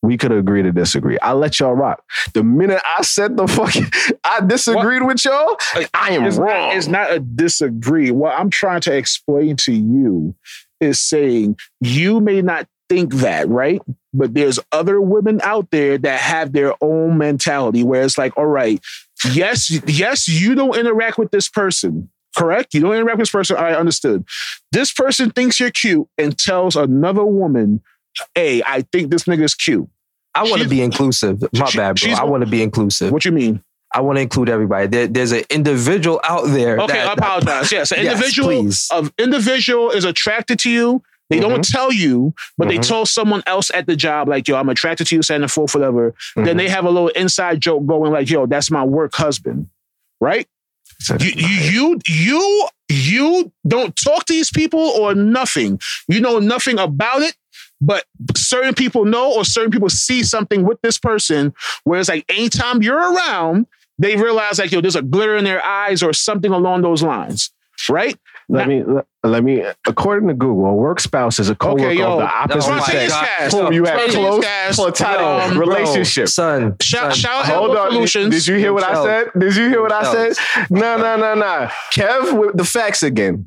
we 0.03 0.17
could 0.17 0.33
agree 0.33 0.63
to 0.63 0.73
disagree. 0.73 1.19
I 1.21 1.33
let 1.33 1.61
y'all 1.61 1.75
rock. 1.75 2.03
The 2.35 2.43
minute 2.43 2.83
I 2.99 3.03
said 3.03 3.37
the 3.37 3.47
fucking, 3.47 3.91
I 4.25 4.41
disagreed 4.41 5.05
with 5.05 5.25
y'all, 5.25 5.57
I 5.95 6.13
am 6.13 6.25
it's 6.25 6.37
wrong. 6.37 6.49
Not, 6.49 6.77
it's 6.77 6.87
not 6.89 7.13
a 7.13 7.21
disagree. 7.21 8.11
What 8.11 8.39
I'm 8.39 8.51
trying 8.51 8.81
to 8.83 8.97
explain 8.97 9.57
to 9.59 9.73
you 9.73 10.35
is 10.81 11.01
saying 11.01 11.57
you 11.81 12.21
may 12.21 12.43
not 12.43 12.67
think 12.89 13.15
that, 13.15 13.49
right? 13.49 13.81
But 14.15 14.35
there's 14.35 14.59
other 14.73 15.01
women 15.01 15.41
out 15.43 15.71
there 15.71 15.97
that 15.99 16.21
have 16.21 16.53
their 16.53 16.75
own 16.83 17.17
mentality 17.19 17.83
where 17.83 18.03
it's 18.03 18.19
like, 18.19 18.37
all 18.37 18.47
right, 18.47 18.81
yes, 19.33 19.71
yes, 19.87 20.29
you 20.29 20.55
don't 20.55 20.77
interact 20.77 21.19
with 21.19 21.31
this 21.31 21.49
person. 21.49 22.11
Correct? 22.37 22.73
You 22.75 22.81
don't 22.81 22.95
interact 22.95 23.19
with 23.19 23.23
this 23.29 23.31
person. 23.31 23.57
I 23.57 23.75
understood. 23.75 24.25
This 24.71 24.93
person 24.93 25.31
thinks 25.31 25.61
you're 25.61 25.71
cute 25.71 26.09
and 26.19 26.39
tells 26.39 26.77
another 26.77 27.25
woman, 27.25 27.83
hey, 28.35 28.63
I 28.67 28.83
think 28.93 29.11
this 29.11 29.25
nigga's 29.25 29.55
cute. 29.55 29.89
I 30.35 30.45
want 30.45 30.63
to 30.63 30.69
be 30.69 30.81
inclusive. 30.81 31.43
My 31.53 31.67
she- 31.67 31.79
bad, 31.79 32.01
bro. 32.01 32.13
I 32.13 32.25
want 32.25 32.43
to 32.45 32.51
be 32.51 32.63
inclusive. 32.63 33.13
What 33.13 33.25
you 33.25 33.33
mean? 33.33 33.63
I 33.95 34.01
want 34.01 34.17
to 34.17 34.23
include 34.23 34.49
everybody. 34.49 34.87
There, 34.87 35.07
there's 35.07 35.33
an 35.33 35.45
individual 35.51 36.19
out 36.25 36.47
there. 36.47 36.79
Okay, 36.81 36.95
that- 36.95 37.09
I 37.09 37.13
apologize. 37.13 37.71
Yes, 37.71 37.93
an 37.93 38.03
Yes, 38.03 38.15
individual 38.15 38.49
please. 38.49 38.89
of 38.91 39.13
individual 39.19 39.91
is 39.91 40.05
attracted 40.07 40.59
to 40.61 40.71
you. 40.71 41.03
They 41.33 41.41
don't 41.41 41.65
tell 41.65 41.93
you, 41.93 42.35
but 42.59 42.69
they 42.69 42.79
Mhm. 42.79 42.89
told 42.89 43.09
someone 43.09 43.43
else 43.47 43.71
at 43.75 43.87
the 43.87 43.97
job, 43.97 44.29
like, 44.29 44.47
yo, 44.49 44.57
I'm 44.57 44.69
attracted 44.69 45.07
to 45.09 45.17
you, 45.17 45.23
sending 45.23 45.49
forth, 45.49 45.75
whatever. 45.75 46.15
Then 46.37 46.45
Mhm. 46.55 46.59
they 46.59 46.69
have 46.69 46.85
a 46.85 46.91
little 46.91 47.09
inside 47.09 47.61
joke 47.61 47.87
going, 47.87 48.13
like, 48.13 48.29
yo, 48.31 48.47
that's 48.47 48.71
my 48.71 48.85
work 48.85 49.15
husband. 49.15 49.69
Right? 50.21 50.47
You 51.19 51.31
you 51.37 52.01
you 52.07 52.09
you 52.09 52.69
you 52.89 53.53
don't 53.67 53.97
talk 53.97 54.25
to 54.27 54.33
these 54.33 54.51
people 54.51 54.81
or 54.81 55.15
nothing. 55.15 55.81
You 56.07 56.21
know 56.21 56.39
nothing 56.39 56.79
about 56.79 57.23
it, 57.23 57.35
but 57.81 58.05
certain 58.37 58.75
people 58.75 59.05
know 59.05 59.33
or 59.33 59.45
certain 59.45 59.71
people 59.73 59.89
see 59.89 60.23
something 60.23 60.63
with 60.65 60.81
this 60.83 60.99
person 60.99 61.55
where 61.85 61.99
it's 61.99 62.09
like 62.09 62.25
anytime 62.29 62.83
you're 62.83 62.99
around, 63.15 63.67
they 63.99 64.15
realize 64.17 64.59
like, 64.59 64.71
yo, 64.71 64.81
there's 64.81 64.95
a 64.97 65.03
glitter 65.03 65.37
in 65.37 65.45
their 65.45 65.65
eyes 65.65 66.03
or 66.03 66.13
something 66.13 66.53
along 66.53 66.83
those 66.83 67.03
lines. 67.03 67.51
Right? 67.89 68.17
Let 68.53 68.69
me 68.69 68.85
let, 68.85 69.07
let 69.25 69.43
me. 69.45 69.65
According 69.87 70.29
to 70.29 70.35
Google, 70.35 70.67
a 70.67 70.75
work 70.75 71.01
spouse 71.01 71.39
is 71.39 71.49
a 71.49 71.55
coworker 71.55 71.87
Okay, 71.87 71.99
yo, 71.99 72.13
of 72.13 72.19
the 72.21 72.27
opposite 72.27 72.71
my 72.71 72.81
sex 72.81 73.13
cast. 73.13 73.57
whom 73.57 73.73
you 73.73 73.85
have 73.85 74.11
close 74.11 74.45
cast. 74.45 74.79
platonic 74.79 75.53
Um, 75.53 75.59
relationship. 75.59 76.29
son. 76.29 76.77
Shout, 76.81 77.13
son. 77.13 77.15
shout 77.15 77.45
out 77.45 77.47
Hold 77.47 77.71
Elbow 77.71 77.81
on. 77.81 77.87
Did, 77.91 77.95
Solutions. 78.09 78.35
did 78.35 78.47
you 78.47 78.57
hear 78.57 78.73
what 78.73 78.85
I 78.85 79.03
said? 79.05 79.31
Did 79.39 79.57
you 79.57 79.69
hear 79.69 79.83
what 79.83 79.93
I 79.93 80.05
said? 80.13 80.27
Themselves. 80.37 80.71
No, 80.71 80.97
no, 80.99 81.17
no, 81.17 81.35
no. 81.35 81.69
Kev 81.95 82.39
with 82.39 82.57
the 82.57 82.65
facts 82.65 83.03
again. 83.03 83.47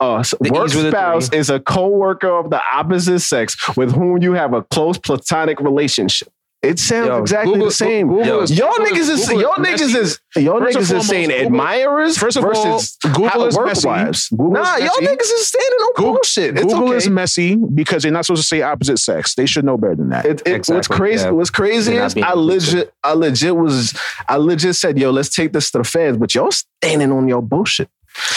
Uh, 0.00 0.22
so 0.22 0.36
work 0.40 0.68
E's 0.68 0.76
with 0.76 0.86
a 0.86 0.90
spouse 0.90 1.28
is 1.32 1.50
a 1.50 1.58
co-worker 1.58 2.28
of 2.30 2.50
the 2.50 2.60
opposite 2.72 3.18
sex 3.20 3.56
with 3.76 3.92
whom 3.92 4.22
you 4.22 4.32
have 4.34 4.54
a 4.54 4.62
close 4.62 4.96
platonic 4.96 5.58
relationship. 5.60 6.28
It 6.60 6.80
sounds 6.80 7.06
Yo, 7.06 7.18
exactly 7.18 7.52
Google- 7.52 7.66
the 7.68 7.72
same. 7.72 8.08
Google 8.08 8.26
Yo. 8.26 8.40
is- 8.40 8.50
Y'all 8.58 8.76
Google 8.76 8.86
niggas 8.86 9.08
is 9.10 9.26
Google 9.28 9.40
y'all 9.42 9.54
niggas 9.64 9.94
is 9.94 10.20
y'all 10.36 10.60
niggas 10.60 10.76
is 10.80 10.88
foremost, 10.88 11.08
saying 11.08 11.30
admirers 11.30 12.18
First 12.18 12.36
of 12.36 12.44
all, 12.44 12.80
Google 13.04 13.28
how- 13.28 13.44
is 13.44 13.56
work 13.56 13.66
messy. 13.66 13.86
wives. 13.86 14.28
Google 14.30 14.50
nah, 14.54 14.74
is 14.74 14.80
y'all 14.84 15.08
niggas 15.08 15.20
is 15.20 15.46
standing 15.46 15.78
on 15.80 15.92
Google- 15.94 16.12
bullshit. 16.14 16.56
It's 16.58 16.64
Google 16.64 16.88
okay. 16.88 16.96
is 16.96 17.08
messy 17.08 17.54
because 17.54 18.02
they're 18.02 18.10
not 18.10 18.26
supposed 18.26 18.42
to 18.42 18.48
say 18.48 18.62
opposite 18.62 18.98
sex. 18.98 19.36
They 19.36 19.46
should 19.46 19.64
know 19.64 19.76
better 19.76 19.94
than 19.94 20.08
that. 20.08 20.26
It, 20.26 20.42
it, 20.46 20.66
What's 20.68 20.88
crazy? 20.88 21.24
yeah. 21.26 21.30
What's 21.30 21.50
crazy 21.50 21.94
is 21.94 22.16
I 22.16 22.32
legit, 22.34 22.92
I 23.04 23.12
legit 23.12 23.54
was, 23.56 23.94
I 24.28 24.36
legit 24.36 24.74
said, 24.74 24.98
"Yo, 24.98 25.12
let's 25.12 25.28
take 25.28 25.52
this 25.52 25.70
to 25.70 25.78
the 25.78 25.84
feds," 25.84 26.16
but 26.16 26.34
y'all 26.34 26.50
standing 26.50 27.12
on 27.12 27.28
your 27.28 27.40
bullshit. 27.40 27.88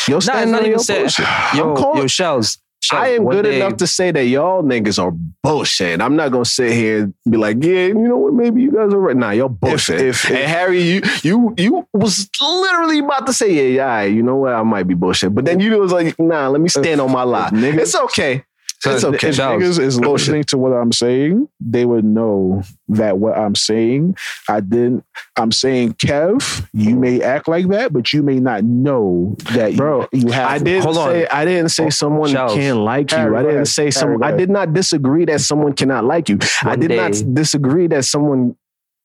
Y'all 0.07 0.17
Nah, 0.17 0.19
standing 0.19 0.51
not 0.51 0.61
on 0.61 0.67
even 0.67 0.79
your 0.87 0.99
bullshit. 1.01 1.25
Yo, 1.55 1.71
I'm 1.71 1.75
calling- 1.75 2.01
yo, 2.01 2.07
shells. 2.07 2.59
I 2.91 3.09
am 3.09 3.25
good 3.29 3.43
day- 3.43 3.57
enough 3.57 3.77
to 3.77 3.87
say 3.87 4.11
that 4.11 4.25
y'all 4.25 4.63
niggas 4.63 5.01
are 5.01 5.11
bullshit. 5.43 6.01
I'm 6.01 6.15
not 6.15 6.31
gonna 6.31 6.45
sit 6.45 6.73
here 6.73 7.03
and 7.03 7.13
be 7.29 7.37
like, 7.37 7.63
yeah, 7.63 7.87
you 7.87 7.93
know 7.93 8.17
what? 8.17 8.33
Maybe 8.33 8.61
you 8.63 8.71
guys 8.71 8.91
are 8.93 8.99
right. 8.99 9.15
Nah, 9.15 9.31
y'all 9.31 9.49
bullshit. 9.49 10.01
if- 10.01 10.25
and 10.29 10.37
Harry, 10.37 10.81
you 10.81 11.01
you 11.23 11.53
you 11.57 11.87
was 11.93 12.29
literally 12.41 12.99
about 12.99 13.27
to 13.27 13.33
say, 13.33 13.53
yeah, 13.53 13.75
yeah, 13.77 13.85
right, 13.85 14.11
you 14.11 14.23
know 14.23 14.35
what? 14.37 14.53
I 14.53 14.63
might 14.63 14.87
be 14.87 14.93
bullshit, 14.95 15.33
but 15.35 15.45
then 15.45 15.59
you 15.59 15.77
was 15.79 15.91
like, 15.91 16.17
nah, 16.19 16.47
let 16.47 16.59
me 16.61 16.69
stand 16.69 16.99
on 17.01 17.11
my 17.11 17.23
lie. 17.23 17.49
niggas- 17.51 17.77
It's 17.79 17.95
okay. 17.95 18.43
It's 18.85 19.01
Son, 19.01 19.13
okay. 19.15 19.29
if 19.29 19.35
Shells. 19.35 19.61
niggas 19.61 19.79
is 19.79 19.99
listening 19.99 20.43
to 20.45 20.57
what 20.57 20.71
I'm 20.73 20.91
saying, 20.91 21.47
they 21.59 21.85
would 21.85 22.03
know 22.03 22.63
that 22.89 23.19
what 23.19 23.37
I'm 23.37 23.53
saying, 23.55 24.15
I 24.49 24.59
didn't. 24.59 25.05
I'm 25.37 25.51
saying, 25.51 25.93
Kev, 25.93 26.67
you 26.73 26.95
may 26.95 27.21
act 27.21 27.47
like 27.47 27.67
that, 27.69 27.93
but 27.93 28.11
you 28.11 28.23
may 28.23 28.39
not 28.39 28.63
know 28.63 29.35
that, 29.53 29.75
Bro, 29.75 30.07
You, 30.11 30.21
you 30.27 30.31
have. 30.31 30.49
I 30.49 30.57
didn't 30.57 30.83
Hold 30.83 30.97
on. 30.97 31.09
say 31.11 31.27
I 31.27 31.45
didn't 31.45 31.69
say 31.69 31.85
oh, 31.85 31.89
someone 31.89 32.29
Shells. 32.31 32.53
can't 32.53 32.79
like 32.79 33.11
you. 33.11 33.17
Harry, 33.17 33.37
I 33.37 33.41
didn't 33.41 33.55
ahead. 33.55 33.67
say 33.67 33.83
Harry, 33.83 33.91
some. 33.91 34.17
go 34.17 34.25
I 34.25 34.31
did 34.31 34.49
not 34.49 34.73
disagree 34.73 35.25
that 35.25 35.41
someone 35.41 35.73
cannot 35.73 36.05
like 36.05 36.27
you. 36.29 36.39
I 36.63 36.69
One 36.69 36.79
did 36.79 36.91
not 36.91 37.13
disagree 37.33 37.87
that 37.87 38.05
someone 38.05 38.55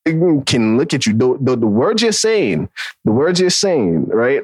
can 0.04 0.76
look 0.78 0.94
at 0.94 1.04
you. 1.06 1.12
The, 1.14 1.36
the, 1.40 1.56
the 1.56 1.66
words 1.66 2.02
you're 2.02 2.12
saying, 2.12 2.68
the 3.04 3.12
words 3.12 3.40
you're 3.40 3.50
saying, 3.50 4.06
right? 4.06 4.42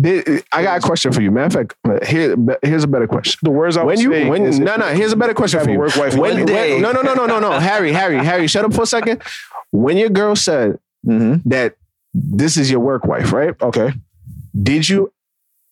Did- 0.00 0.44
I 0.52 0.62
got 0.62 0.78
a 0.78 0.80
question 0.86 1.12
for 1.12 1.20
you. 1.20 1.30
Matter 1.30 1.60
of 1.60 1.70
fact, 1.84 2.06
here, 2.06 2.36
here's 2.62 2.84
a 2.84 2.88
better 2.88 3.06
question. 3.06 3.38
The 3.42 3.50
words 3.50 3.76
I 3.76 3.84
When 3.84 3.98
you 3.98 4.10
saying 4.12 4.64
no 4.64 4.76
no 4.76 4.86
here's 4.86 5.12
a 5.12 5.16
better 5.16 5.34
question 5.34 5.60
for 5.64 5.70
you. 5.70 5.78
work 5.78 5.96
wife, 5.96 6.14
when, 6.16 6.46
day. 6.46 6.74
when- 6.74 6.82
no 6.82 6.92
no 6.92 7.02
no 7.02 7.14
no 7.14 7.26
no 7.26 7.40
no 7.40 7.52
Harry 7.58 7.92
Harry 7.92 8.16
Harry 8.24 8.46
shut 8.46 8.64
up 8.64 8.72
for 8.74 8.82
a 8.82 8.86
second. 8.86 9.22
When 9.72 9.96
your 9.96 10.08
girl 10.10 10.36
said 10.36 10.78
Mhm. 11.06 11.42
that 11.46 11.74
this 12.14 12.56
is 12.56 12.70
your 12.70 12.80
work 12.80 13.04
wife, 13.04 13.32
right? 13.32 13.54
Okay. 13.62 13.92
Did 14.60 14.88
you 14.88 15.12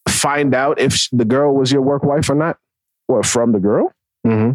find 0.09 0.55
out 0.55 0.81
if 0.81 1.09
the 1.13 1.25
girl 1.25 1.55
was 1.55 1.71
your 1.73 1.83
work 1.83 2.03
wife 2.03 2.29
or 2.31 2.35
not? 2.35 2.59
What 3.07 3.25
from 3.27 3.53
the 3.53 3.59
girl? 3.61 3.93
Mm-hmm. 4.27 4.53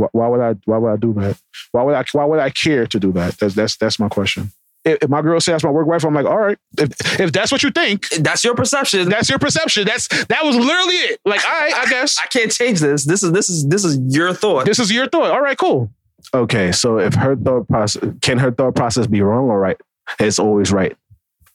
Why, 0.00 0.08
why 0.12 0.28
would 0.28 0.40
I? 0.40 0.54
Why 0.66 0.78
would 0.78 0.90
I 0.92 0.96
do 0.96 1.12
that? 1.14 1.38
Why 1.72 1.82
would 1.82 1.94
I? 1.94 2.04
Why 2.12 2.24
would 2.24 2.40
I 2.40 2.50
care 2.50 2.86
to 2.86 3.00
do 3.00 3.10
that? 3.12 3.38
That's 3.38 3.54
that's 3.54 3.76
that's 3.76 3.98
my 3.98 4.08
question. 4.08 4.52
If, 4.88 5.02
if 5.04 5.08
my 5.08 5.22
girl 5.22 5.40
says 5.40 5.62
my 5.64 5.70
work 5.70 5.86
wife, 5.86 6.04
I'm 6.04 6.14
like, 6.14 6.26
all 6.26 6.38
right. 6.38 6.58
If 6.78 7.20
if 7.20 7.32
that's 7.32 7.52
what 7.52 7.62
you 7.62 7.70
think, 7.70 8.08
That's 8.10 8.42
your 8.44 8.54
perception. 8.54 9.08
that's 9.08 9.28
your 9.28 9.38
perception. 9.38 9.84
That's 9.86 10.08
that 10.26 10.44
was 10.44 10.56
literally 10.56 10.94
it. 10.94 11.20
Like, 11.24 11.44
all 11.44 11.58
right, 11.60 11.74
I 11.74 11.86
guess 11.86 12.18
I 12.24 12.26
can't 12.28 12.50
change 12.52 12.80
this. 12.80 13.04
This 13.04 13.22
is 13.22 13.32
this 13.32 13.48
is 13.48 13.66
this 13.68 13.84
is 13.84 13.98
your 14.14 14.32
thought. 14.34 14.64
this 14.66 14.78
is 14.78 14.90
your 14.92 15.08
thought. 15.08 15.30
All 15.30 15.40
right, 15.42 15.56
cool. 15.58 15.90
Okay, 16.34 16.72
so 16.72 16.98
if 16.98 17.14
her 17.14 17.36
thought 17.36 17.68
process 17.68 18.02
can 18.20 18.38
her 18.38 18.50
thought 18.50 18.74
process 18.74 19.06
be 19.06 19.22
wrong 19.22 19.44
or 19.50 19.58
right? 19.60 19.80
It's 20.18 20.38
always 20.38 20.72
right. 20.72 20.96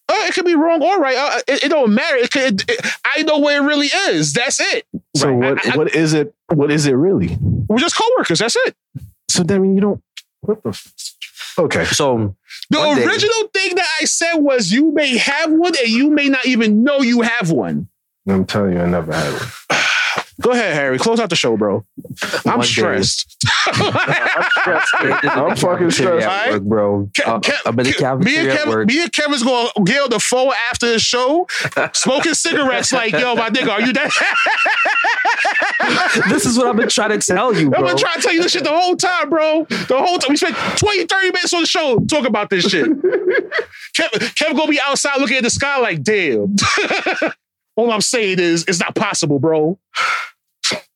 Uh, 0.10 0.16
it 0.28 0.34
could 0.34 0.46
be 0.46 0.54
wrong 0.56 0.82
or 0.84 1.00
right. 1.00 1.16
Uh, 1.18 1.40
it, 1.48 1.64
it 1.66 1.70
don't 1.70 1.94
matter. 1.94 2.18
It 2.18 2.30
could. 2.32 2.70
It, 2.70 2.86
I 3.06 3.24
know 3.24 3.40
where 3.40 3.64
it 3.64 3.66
really 3.66 3.88
is. 3.88 4.34
That's 4.34 4.60
it. 4.60 4.86
So 5.16 5.30
Right. 5.30 5.56
what 5.56 5.66
I- 5.68 5.74
I- 5.74 5.78
what 5.78 5.96
is 5.96 6.14
it? 6.14 6.34
What 6.54 6.72
is 6.72 6.86
it 6.86 6.92
really? 6.94 7.38
We're 7.42 7.78
just 7.80 7.96
coworkers. 7.98 8.40
That's 8.40 8.56
it. 8.58 8.76
So 9.30 9.44
that 9.44 9.60
mean 9.60 9.76
you 9.76 9.82
don't. 9.82 10.04
What 10.42 10.62
the? 10.62 10.70
F- 10.70 11.56
okay. 11.58 11.86
So 11.86 12.36
The 12.70 12.80
One 12.80 12.97
day- 12.97 13.05
original 13.05 13.47
thing 13.53 13.76
that 13.76 13.88
I 14.01 14.05
said 14.05 14.36
was 14.36 14.72
you 14.72 14.91
may 14.93 15.18
have 15.18 15.51
one 15.51 15.74
and 15.78 15.88
you 15.88 16.09
may 16.09 16.30
not 16.30 16.45
even 16.45 16.84
know 16.84 17.01
you 17.01 17.22
have 17.22 17.51
one. 17.51 17.88
I'm 18.28 18.45
telling 18.45 18.74
you, 18.74 18.80
I 18.80 18.86
never 18.88 19.14
had 19.14 19.34
one. 19.34 19.49
Go 20.42 20.52
ahead, 20.52 20.74
Harry. 20.74 20.98
Close 20.98 21.20
out 21.20 21.30
the 21.30 21.36
show, 21.36 21.56
bro. 21.58 21.86
I'm 22.24 22.42
One 22.44 22.60
day- 22.62 22.66
stressed. 22.66 23.38
I'm 23.68 25.56
fucking 25.56 25.92
stressed. 25.92 26.28
At 26.28 26.52
work, 26.54 26.64
bro. 26.64 27.10
Ke- 27.18 27.28
Uh, 27.28 27.40
Ke- 27.40 27.54
I'm 27.66 27.80
in 27.80 27.86
the 27.86 27.94
Ke- 27.94 28.24
me 28.24 28.38
and 28.38 28.52
Kevin, 28.52 28.70
work. 28.74 28.88
me 28.88 29.04
and 29.04 29.12
Kevin's 29.14 29.44
gonna 29.44 29.70
get 29.84 30.10
the 30.10 30.20
phone 30.20 30.52
after 30.72 30.92
the 30.92 31.00
show, 31.00 31.48
smoking 31.94 32.34
cigarettes. 32.34 32.92
Like, 32.92 33.14
yo, 33.14 33.36
my 33.36 33.50
nigga, 33.50 33.70
are 33.72 33.82
you 33.82 33.94
that? 33.94 34.12
This 36.30 36.46
is 36.46 36.58
what 36.58 36.68
I've 36.68 36.76
been 36.78 36.88
trying 36.90 37.18
to 37.20 37.26
tell 37.26 37.54
you, 37.54 37.68
I've 37.76 37.86
been 37.86 37.98
trying 37.98 38.16
to 38.16 38.22
tell 38.22 38.34
you 38.34 38.42
this 38.42 38.52
shit 38.54 38.64
the 38.64 38.70
whole 38.70 38.96
time, 38.96 39.30
bro. 39.30 39.66
The 39.70 39.96
whole 39.98 40.18
time. 40.18 40.30
We 40.30 40.38
spent 40.38 40.56
20, 40.78 41.06
30 41.06 41.28
minutes 41.28 41.54
on 41.54 41.62
the 41.62 41.68
show 41.68 42.00
talking 42.08 42.28
about 42.28 42.50
this 42.50 42.66
shit. 42.70 42.86
Kevin, 43.96 44.30
Kevin 44.36 44.56
gonna 44.58 44.72
be 44.72 44.80
outside 44.80 45.20
looking 45.20 45.38
at 45.38 45.44
the 45.44 45.50
sky 45.50 45.80
like, 45.80 46.02
damn. 46.04 46.56
All 47.76 47.91
I'm 47.91 48.01
saying 48.01 48.39
is, 48.39 48.65
it's 48.67 48.80
not 48.80 48.95
possible, 48.95 49.39
bro. 49.39 49.80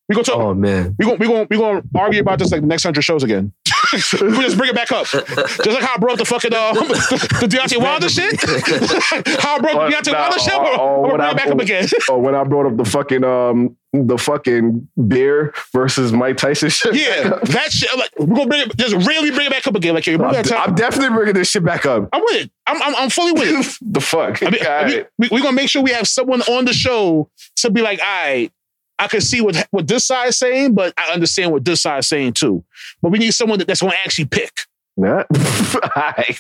We 0.10 0.16
gonna 0.16 0.24
talk. 0.24 0.38
Oh 0.38 0.54
man. 0.54 0.96
We 0.98 1.06
gonna 1.06 1.18
we 1.18 1.28
gonna 1.28 1.48
we 1.50 1.58
gonna 1.58 1.84
argue 1.96 2.22
about 2.22 2.40
this 2.40 2.52
like 2.52 2.62
the 2.62 2.68
next 2.68 2.84
hundred 2.84 3.02
shows 3.02 3.24
again. 3.24 3.52
We 3.94 4.00
just 4.44 4.58
bring 4.58 4.70
it 4.70 4.76
back 4.76 4.92
up, 4.92 5.06
just 5.08 5.28
like 5.68 5.84
how 5.84 5.96
I 5.96 5.98
brought 5.98 6.18
the 6.18 6.26
fucking 6.26 6.54
uh, 6.54 6.74
the 6.74 7.48
Deontay 7.50 7.78
Wilder 7.82 8.10
shit. 8.10 8.40
how 9.42 9.56
I 9.56 9.60
brought 9.60 9.90
the 9.90 9.96
Deontay 9.96 10.12
Nah, 10.14 10.20
Wilder 10.20 10.40
shit. 10.40 10.54
or- 10.54 10.66
I'm 10.74 10.80
or 10.80 11.10
gonna 11.10 11.18
bring 11.18 11.22
I- 11.22 11.32
it 11.32 11.38
back 11.38 11.48
up 11.48 11.60
again. 11.60 11.88
Or 12.10 12.22
when 12.22 12.36
I 12.36 12.44
brought 12.44 12.66
up 12.68 12.78
the 12.78 12.86
fucking 12.86 13.24
um 13.24 13.76
the 13.94 14.18
fucking 14.18 14.88
beer 15.08 15.54
versus 15.74 16.12
Mike 16.14 16.38
Tyson 16.38 16.70
shit. 16.70 16.94
yeah, 16.96 17.30
that 17.44 17.72
shit. 17.72 17.90
Like 17.98 18.12
we're 18.20 18.36
gonna 18.36 18.48
bring 18.48 18.62
it. 18.62 18.78
Just 18.78 18.96
really 19.08 19.32
bring 19.32 19.48
it 19.48 19.52
back 19.52 19.66
up 19.68 19.76
again. 19.76 19.94
Like, 19.96 20.06
yo, 20.06 20.14
I'm, 20.14 20.20
remember 20.20 20.44
that 20.44 20.50
time? 20.50 20.70
I'm 20.70 20.76
definitely 20.76 21.16
bringing 21.16 21.34
this 21.34 21.50
shit 21.50 21.64
back 21.64 21.86
up. 21.86 22.08
I'm 22.14 22.22
with 22.22 22.46
it. 22.46 22.52
I'm 22.68 22.82
I'm, 22.82 22.96
I'm 22.96 23.10
fully 23.10 23.32
with 23.34 23.48
it. 23.50 23.78
the 23.94 24.02
fuck. 24.02 24.44
I 24.44 24.50
mean, 24.50 24.62
I 24.62 24.86
mean, 24.86 24.94
Alright. 24.94 25.08
we, 25.18 25.30
we're 25.32 25.42
gonna 25.42 25.54
make 25.54 25.70
sure 25.70 25.82
we 25.82 25.92
have 25.92 26.08
someone 26.08 26.42
on 26.44 26.66
the 26.66 26.74
show 26.74 27.30
to 27.58 27.72
be 27.72 27.82
like, 27.82 28.00
all 28.00 28.06
right, 28.06 28.52
I 29.00 29.08
can 29.08 29.22
see 29.22 29.42
what 29.42 29.68
what 29.72 29.88
this 29.88 30.06
side 30.06 30.30
is 30.30 30.38
saying, 30.38 30.74
but 30.74 30.94
I 30.98 31.12
understand 31.14 31.52
what 31.52 31.64
this 31.66 31.82
side 31.82 32.00
is 32.00 32.08
saying 32.10 32.34
too. 32.34 32.64
But 33.02 33.12
we 33.12 33.20
need 33.20 33.32
someone 33.34 33.60
that, 33.60 33.68
that's 33.68 33.82
gonna 33.82 33.94
actually 34.06 34.26
pick. 34.26 34.52
Nah. 34.96 35.24
Alright. 35.96 36.38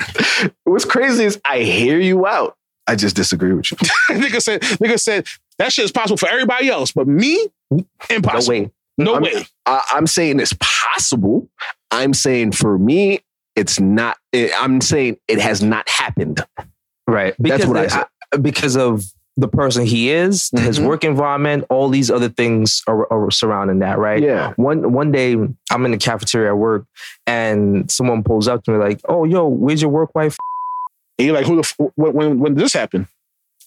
What's 0.63 0.85
crazy 0.85 1.25
is 1.25 1.39
I 1.45 1.59
hear 1.59 1.99
you 1.99 2.25
out. 2.25 2.57
I 2.87 2.95
just 2.95 3.15
disagree 3.15 3.53
with 3.53 3.69
you. 3.71 3.77
nigga 4.09 4.41
said, 4.41 4.61
nigga 4.61 4.99
said 4.99 5.27
that 5.59 5.71
shit 5.73 5.85
is 5.85 5.91
possible 5.91 6.17
for 6.17 6.27
everybody 6.29 6.69
else, 6.69 6.91
but 6.91 7.07
me, 7.07 7.47
No 7.69 7.85
impossible. 8.09 8.49
way. 8.63 8.71
No 8.97 9.13
I'm- 9.13 9.23
way. 9.23 9.45
I, 9.65 9.81
I'm 9.91 10.07
saying 10.07 10.39
it's 10.39 10.55
possible. 10.59 11.47
I'm 11.91 12.13
saying 12.13 12.53
for 12.53 12.77
me, 12.79 13.19
it's 13.55 13.79
not. 13.79 14.17
It, 14.33 14.51
I'm 14.57 14.81
saying 14.81 15.17
it 15.27 15.39
has 15.39 15.61
not 15.61 15.87
happened. 15.89 16.41
Right. 17.07 17.35
That's 17.39 17.65
what 17.65 17.77
I 17.77 17.81
they- 17.83 17.89
said. 17.89 18.05
because 18.41 18.75
of 18.77 19.03
the 19.39 19.47
person 19.47 19.85
he 19.85 20.09
is, 20.09 20.49
his 20.57 20.79
Mhm. 20.79 20.87
work 20.87 21.03
environment, 21.03 21.63
all 21.69 21.89
these 21.89 22.09
other 22.09 22.27
things 22.29 22.81
are, 22.87 23.11
are 23.13 23.29
surrounding 23.29 23.79
that, 23.79 23.99
right? 23.99 24.21
Yeah. 24.21 24.53
One 24.55 24.91
one 24.93 25.11
day 25.11 25.33
I'm 25.71 25.85
in 25.85 25.91
the 25.91 25.97
cafeteria 25.97 26.49
at 26.49 26.57
work 26.57 26.85
and 27.27 27.89
someone 27.91 28.23
pulls 28.23 28.47
up 28.47 28.63
to 28.63 28.71
me 28.71 28.77
like, 28.77 28.99
"Oh, 29.07 29.25
yo, 29.25 29.47
where's 29.47 29.81
your 29.81 29.91
work 29.91 30.15
wife?" 30.15 30.35
And 31.19 31.27
you're 31.27 31.35
like, 31.35 31.45
who 31.45 31.55
the 31.55 31.61
f- 31.61 31.75
when, 31.95 32.13
when 32.13 32.39
when 32.39 32.53
did 32.55 32.63
this 32.63 32.73
happen? 32.73 33.07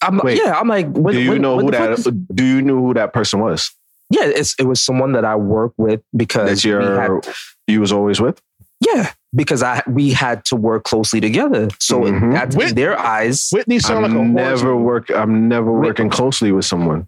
I'm 0.03 0.19
Wait. 0.19 0.41
yeah, 0.43 0.59
I'm 0.59 0.67
like, 0.69 0.87
when, 0.91 1.15
do 1.15 1.21
you 1.21 1.31
when- 1.33 1.43
know 1.43 1.57
when 1.57 1.67
who 1.67 1.71
that? 1.73 1.93
is- 1.93 2.09
Do 2.35 2.45
you 2.45 2.63
know 2.63 2.77
who 2.81 2.95
that 2.95 3.13
person 3.13 3.39
was? 3.41 3.71
Yeah, 4.11 4.25
it's 4.25 4.57
it 4.59 4.65
was 4.67 4.83
someone 4.83 5.13
that 5.13 5.25
I 5.25 5.37
work 5.37 5.73
with 5.77 6.01
because 6.17 6.63
That 6.63 6.69
we 6.69 6.85
had- 6.85 7.09
you're 7.09 7.21
you 7.69 7.81
was 7.81 7.93
always 7.93 8.21
with. 8.21 8.41
Yeah 8.81 9.13
because 9.35 9.63
I 9.63 9.83
we 9.87 10.11
had 10.11 10.45
to 10.47 10.57
work 10.57 10.85
closely 10.85 11.21
together. 11.21 11.69
So 11.79 12.05
in- 12.07 12.15
Mhm. 12.21 12.33
that's 12.33 12.57
Whit- 12.57 12.71
in 12.71 12.75
their 12.75 12.99
eyes. 12.99 13.49
Whitney 13.53 13.79
sound 13.79 14.03
like 14.03 14.13
a 14.13 14.19
I'm 14.19 14.33
horse. 14.33 14.61
never 14.63 14.77
work. 14.77 15.11
I'm 15.11 15.49
never 15.49 15.71
Whit- 15.73 15.89
working 15.89 16.11
closely 16.11 16.51
with 16.53 16.65
someone. 16.65 17.07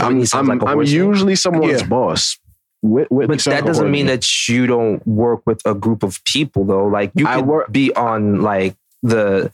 Whitney 0.00 0.20
I'm, 0.20 0.26
sounds 0.26 0.48
I'm, 0.48 0.58
like 0.58 0.62
a 0.68 0.70
I'm 0.72 0.82
usually 0.82 1.36
someone's 1.36 1.82
Yeah. 1.82 1.86
boss. 1.86 2.38
Whit, 2.82 3.10
Whitney 3.12 3.36
But 3.36 3.44
that 3.44 3.50
like 3.56 3.64
doesn't 3.66 3.84
horse. 3.84 3.92
mean 3.92 4.06
that 4.06 4.24
you 4.48 4.66
don't 4.66 5.06
work 5.06 5.42
with 5.46 5.60
a 5.66 5.74
group 5.74 6.02
of 6.02 6.18
people 6.24 6.64
though. 6.64 6.86
Like 6.86 7.12
you 7.14 7.26
I 7.26 7.36
could 7.36 7.46
work- 7.46 7.70
be 7.70 7.94
on 7.94 8.40
like 8.42 8.74
the 9.02 9.50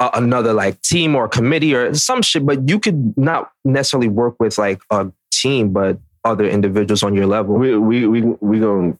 uh, 0.00 0.10
another 0.14 0.52
like 0.52 0.80
team 0.82 1.14
or 1.14 1.28
committee 1.28 1.74
or 1.74 1.94
some 1.94 2.20
shit, 2.22 2.44
but 2.44 2.68
you 2.68 2.80
could 2.80 3.16
not 3.16 3.50
necessarily 3.64 4.08
work 4.08 4.34
with 4.40 4.58
like 4.58 4.80
a 4.90 5.06
team, 5.30 5.72
but 5.72 5.98
other 6.24 6.48
individuals 6.48 7.02
on 7.04 7.14
your 7.14 7.26
level. 7.26 7.54
We 7.56 7.76
we 7.78 8.06
we 8.08 8.22
we 8.40 8.58
going 8.58 8.98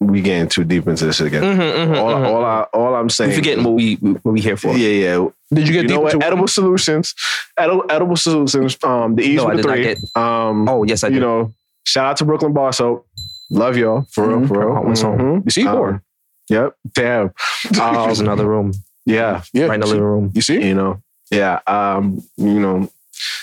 we 0.00 0.20
getting 0.20 0.48
too 0.48 0.64
deep 0.64 0.86
into 0.88 1.06
this 1.06 1.20
again. 1.20 1.94
all, 1.96 2.24
all, 2.24 2.44
I, 2.44 2.62
all 2.74 2.94
I'm 2.94 3.08
saying. 3.08 3.30
We 3.30 3.36
forgetting 3.36 3.64
what 3.64 3.74
we 3.74 3.94
what 3.96 4.32
we 4.32 4.40
here 4.40 4.56
for. 4.56 4.76
Yeah, 4.76 4.88
yeah. 4.88 5.26
Did 5.52 5.66
you 5.68 5.72
get 5.72 5.82
You 5.82 5.88
deep 5.88 5.90
know 5.96 6.00
what? 6.02 6.14
into 6.14 6.26
Edible 6.26 6.48
Solutions, 6.48 7.14
edible, 7.56 7.84
edible 7.88 8.16
Solutions. 8.16 8.76
Um, 8.82 9.14
the 9.14 9.22
Ease 9.22 9.36
No, 9.38 9.46
with 9.46 9.56
did 9.58 9.62
three. 9.64 9.82
get- 9.82 9.98
Um, 10.14 10.68
Oh 10.68 10.84
yes, 10.84 11.02
I 11.04 11.08
you 11.08 11.14
did. 11.14 11.20
know, 11.20 11.52
shout 11.84 12.04
out 12.06 12.16
to 12.18 12.24
Brooklyn 12.24 12.52
Bar 12.52 12.72
Soap. 12.72 13.06
Love 13.50 13.76
y'all 13.76 14.06
for 14.12 14.26
real, 14.28 14.38
Mhm. 14.40 14.48
for 14.48 14.58
real. 14.66 14.74
Hot 14.74 14.84
one 14.84 14.96
song. 14.96 15.42
You 15.44 15.50
see, 15.50 15.66
Um, 15.66 15.76
four. 15.76 16.02
Yep. 16.50 16.74
Damn. 16.94 17.30
There's 17.70 18.20
Um, 18.20 18.26
another 18.26 18.46
room 18.46 18.72
yeah. 19.06 19.42
Yeah, 19.52 19.66
right 19.66 19.74
in 19.76 19.80
the 19.80 19.86
living 19.86 20.02
room. 20.02 20.32
You 20.34 20.40
see? 20.42 20.62
You 20.62 20.74
know. 20.74 21.00
Yeah. 21.30 21.60
Um. 21.66 22.22
You 22.36 22.60
know. 22.60 22.90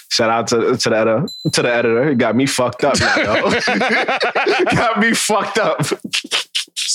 Shout 0.10 0.30
out 0.30 0.47
to 0.47 0.78
to 0.78 0.89
the 0.89 0.95
editor. 0.97 1.26
To 1.54 1.62
the 1.64 1.74
editor. 1.74 2.10
It 2.10 2.18
got 2.20 2.36
me 2.36 2.45
fucked 2.45 2.84
up. 2.84 2.99
Now, 2.99 3.49
got 4.76 4.99
me 4.99 5.14
fucked 5.14 5.58
up. 5.58 5.82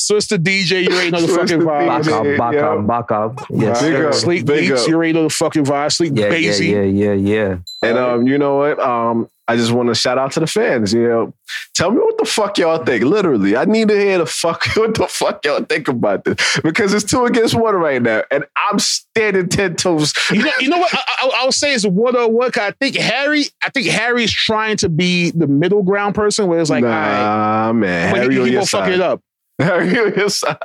Sister 0.08 0.38
DJ, 0.38 0.82
you 0.84 0.88
already 0.94 1.10
know 1.10 1.20
the 1.20 1.28
Sister 1.28 1.40
fucking 1.46 1.60
vibe. 1.60 2.02
DJ. 2.02 2.38
Baka, 2.38 2.56
yeah. 2.56 2.76
baka, 2.80 3.28
baka. 3.28 3.46
Yes, 3.50 3.82
Big 3.82 3.92
sir. 3.92 4.08
up. 4.08 4.14
Sleep 4.14 4.46
Big 4.46 4.68
beats, 4.70 4.82
up. 4.82 4.88
you 4.88 4.94
already 4.96 5.12
know 5.12 5.22
the 5.24 5.30
fucking 5.30 5.64
vibe. 5.64 5.92
Sleep 5.92 6.12
Yeah, 6.16 6.26
yeah, 6.34 6.50
Basie. 6.50 6.70
yeah, 6.70 6.82
yeah, 6.82 7.12
yeah. 7.12 7.56
And 7.82 7.98
um, 7.98 8.26
you 8.26 8.38
know 8.38 8.56
what? 8.56 8.80
Um, 8.80 9.28
I 9.50 9.56
just 9.56 9.72
want 9.72 9.88
to 9.88 9.94
shout 9.94 10.18
out 10.18 10.32
to 10.32 10.40
the 10.40 10.46
fans. 10.46 10.92
You 10.92 11.08
know, 11.08 11.34
tell 11.74 11.90
me 11.90 11.98
what 11.98 12.18
the 12.18 12.26
fuck 12.26 12.58
y'all 12.58 12.84
think. 12.84 13.02
Literally, 13.04 13.56
I 13.56 13.64
need 13.64 13.88
to 13.88 13.98
hear 13.98 14.18
the 14.18 14.26
fuck 14.26 14.64
what 14.76 14.94
the 14.94 15.06
fuck 15.08 15.42
y'all 15.44 15.62
think 15.64 15.88
about 15.88 16.24
this 16.24 16.36
because 16.62 16.92
it's 16.92 17.04
two 17.10 17.24
against 17.24 17.54
one 17.54 17.74
right 17.76 18.02
now, 18.02 18.22
and 18.30 18.44
I'm 18.56 18.78
standing 18.78 19.48
ten 19.48 19.76
toes. 19.76 20.12
You 20.30 20.42
know, 20.42 20.50
you 20.60 20.68
know 20.68 20.78
what? 20.78 20.92
I, 20.92 20.98
I, 21.22 21.30
I 21.40 21.44
would 21.46 21.54
say 21.54 21.72
it's 21.72 21.86
one 21.86 22.14
on 22.16 22.32
one. 22.34 22.50
'cause 22.50 22.62
I 22.62 22.70
think 22.72 22.96
Harry, 22.96 23.44
I 23.64 23.70
think 23.70 23.86
Harry's 23.86 24.32
trying 24.32 24.76
to 24.78 24.88
be 24.90 25.30
the 25.30 25.46
middle 25.46 25.82
ground 25.82 26.14
person, 26.14 26.46
where 26.46 26.60
it's 26.60 26.68
like, 26.70 26.84
all 26.84 26.90
right, 26.90 27.22
nah, 27.66 27.72
man, 27.72 28.12
but 28.12 28.20
Harry 28.22 28.34
he, 28.34 28.40
on 28.40 28.46
gonna 28.48 28.60
fuck 28.60 28.68
side. 28.84 28.92
it 28.92 29.00
up. 29.00 29.22
Harry 29.58 29.98
on 29.98 30.14
your 30.14 30.30
side. 30.30 30.56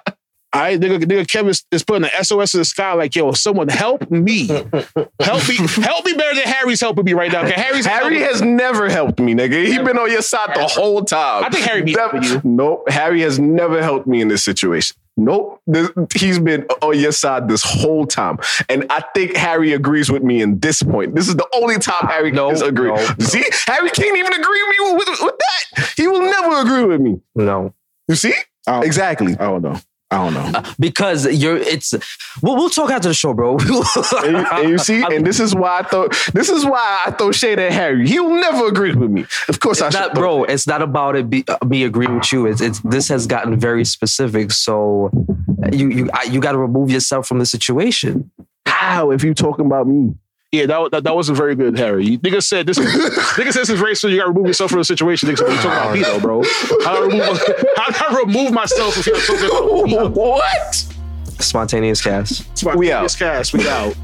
All 0.55 0.61
right, 0.61 0.79
nigga, 0.79 0.99
nigga 1.03 1.27
Kevin 1.27 1.49
is- 1.49 1.83
putting 1.83 2.03
an 2.03 2.23
SOS 2.23 2.53
in 2.53 2.59
the 2.59 2.65
sky, 2.65 2.93
like, 2.93 3.15
yo, 3.15 3.31
someone 3.31 3.67
help 3.69 4.11
me, 4.11 4.45
help 5.19 5.49
me, 5.49 5.55
help 5.57 6.05
me 6.05 6.13
better 6.13 6.35
than 6.35 6.43
Harry's 6.45 6.79
helping 6.79 7.05
me 7.05 7.13
right 7.13 7.31
now. 7.31 7.43
Harry's 7.43 7.87
Harry 7.87 8.19
has 8.19 8.43
never 8.43 8.87
helped 8.87 9.19
me, 9.19 9.33
nigga. 9.33 9.65
He's 9.65 9.79
been 9.79 9.97
on 9.97 10.11
your 10.11 10.21
side 10.21 10.51
the 10.53 10.67
whole 10.67 11.03
time. 11.03 11.43
I 11.45 11.49
think 11.49 11.65
Harry 11.65 11.81
be 11.81 11.93
Never- 11.95 12.19
helping 12.19 12.29
you. 12.29 12.41
Nope, 12.43 12.87
Harry 12.89 13.21
has 13.21 13.39
never 13.39 13.81
helped 13.81 14.05
me 14.05 14.21
in 14.21 14.27
this 14.27 14.45
situation. 14.45 14.95
Nope, 15.17 15.59
This- 15.65 15.89
he's 16.15 16.37
been 16.37 16.65
on 16.83 16.99
your 16.99 17.13
side 17.13 17.47
this 17.47 17.63
whole 17.63 18.05
time, 18.05 18.37
and 18.69 18.85
I 18.91 19.03
think 19.15 19.35
Harry 19.35 19.73
agrees 19.73 20.11
with 20.11 20.21
me 20.21 20.39
in 20.43 20.59
this 20.59 20.83
point. 20.83 21.15
This 21.15 21.27
is 21.29 21.35
the 21.35 21.47
only 21.55 21.79
time 21.79 22.07
Harry 22.09 22.29
No, 22.31 22.51
disagree. 22.51 22.89
no, 22.89 22.95
no. 22.95 23.25
See, 23.25 23.43
Harry 23.65 23.89
can't 23.89 24.17
even 24.19 24.33
agree 24.33 24.63
with 24.63 24.69
me 24.69 24.95
with, 24.97 25.07
with 25.19 25.35
that. 25.39 25.93
He 25.97 26.07
will 26.07 26.21
never 26.21 26.61
agree 26.61 26.85
with 26.85 27.01
me. 27.01 27.21
No, 27.33 27.73
You 28.07 28.13
see, 28.15 28.33
I 28.33 28.43
exactly. 28.67 29.33
I 29.33 29.45
don't 29.45 29.61
know. 29.61 29.79
I 30.11 30.29
don't 30.29 30.33
know. 30.53 30.61
because 30.79 31.25
you're. 31.25 31.57
It's. 31.57 31.93
We'll, 32.41 32.55
we'll 32.55 32.69
talk 32.69 32.91
after 32.91 33.07
the 33.07 33.13
show, 33.13 33.33
bro. 33.33 33.57
And 34.23 34.37
you, 34.37 34.45
and 34.51 34.69
you 34.69 34.77
see, 34.77 35.03
and 35.03 35.25
this 35.25 35.39
is 35.39 35.55
why 35.55 35.79
I 35.79 35.83
thought 35.83 36.15
this 36.33 36.49
is 36.49 36.65
why 36.65 37.03
I 37.05 37.11
throw 37.11 37.31
shade 37.31 37.59
at 37.59 37.71
Harry. 37.71 38.07
He 38.07 38.19
will 38.19 38.39
never 38.39 38.67
agree 38.67 38.93
with 38.93 39.09
me. 39.09 39.25
Of 39.47 39.59
course, 39.59 39.81
I 39.81 39.87
It's 39.87 39.95
should, 39.95 40.01
not, 40.01 40.15
bro. 40.15 40.43
It's 40.43 40.67
not 40.67 40.81
about 40.81 41.15
it. 41.15 41.29
Be, 41.29 41.43
uh, 41.47 41.57
me 41.65 41.83
agreeing 41.83 42.15
with 42.15 42.31
you. 42.31 42.45
It's, 42.45 42.61
it's 42.61 42.79
this 42.81 43.07
has 43.09 43.27
gotten 43.27 43.59
very 43.59 43.85
specific. 43.85 44.51
So 44.51 45.09
you 45.71 45.89
you 45.89 46.09
I, 46.13 46.23
you 46.23 46.39
got 46.39 46.51
to 46.51 46.59
remove 46.59 46.91
yourself 46.91 47.27
from 47.27 47.39
the 47.39 47.45
situation. 47.45 48.31
How 48.67 49.11
if 49.11 49.23
you 49.23 49.33
talking 49.33 49.65
about 49.65 49.87
me? 49.87 50.13
Yeah, 50.53 50.67
that, 50.67 50.91
that, 50.91 51.03
that 51.05 51.15
wasn't 51.15 51.35
very 51.35 51.55
good, 51.55 51.79
Harry. 51.79 52.05
You- 52.05 52.19
Nigga 52.19 52.43
said 52.43 52.67
this. 52.67 52.77
nigga 52.79 53.51
said 53.51 53.61
this 53.61 53.69
is 53.71 53.81
racist. 53.81 54.11
You 54.11 54.17
got 54.17 54.25
to 54.25 54.29
remove 54.31 54.45
yourself 54.45 54.69
from 54.69 54.81
the 54.81 54.85
situation. 54.85 55.27
Nigga 55.27 55.39
said, 55.39 55.47
you 55.49 55.55
talking 55.55 55.71
about 55.71 55.93
me, 55.95 56.03
though, 56.03 56.19
bro? 56.19 56.43
How 56.83 56.95
do 56.95 57.01
I 57.01 57.07
remove, 57.07 57.37
how 57.75 57.89
do 58.07 58.17
I 58.17 58.21
remove 58.23 58.51
myself 58.51 58.95
if 58.99 59.07
you're 59.07 59.19
talking 59.19 59.45
about 59.47 60.13
me? 60.13 60.19
what? 60.21 60.75
Spontaneous 61.39 62.03
cast. 62.03 62.47
It's 62.51 62.63
my 62.63 62.75
We 62.75 62.91
out. 62.91 63.15
Cast, 63.17 63.53
we 63.53 63.67
out. 63.67 63.95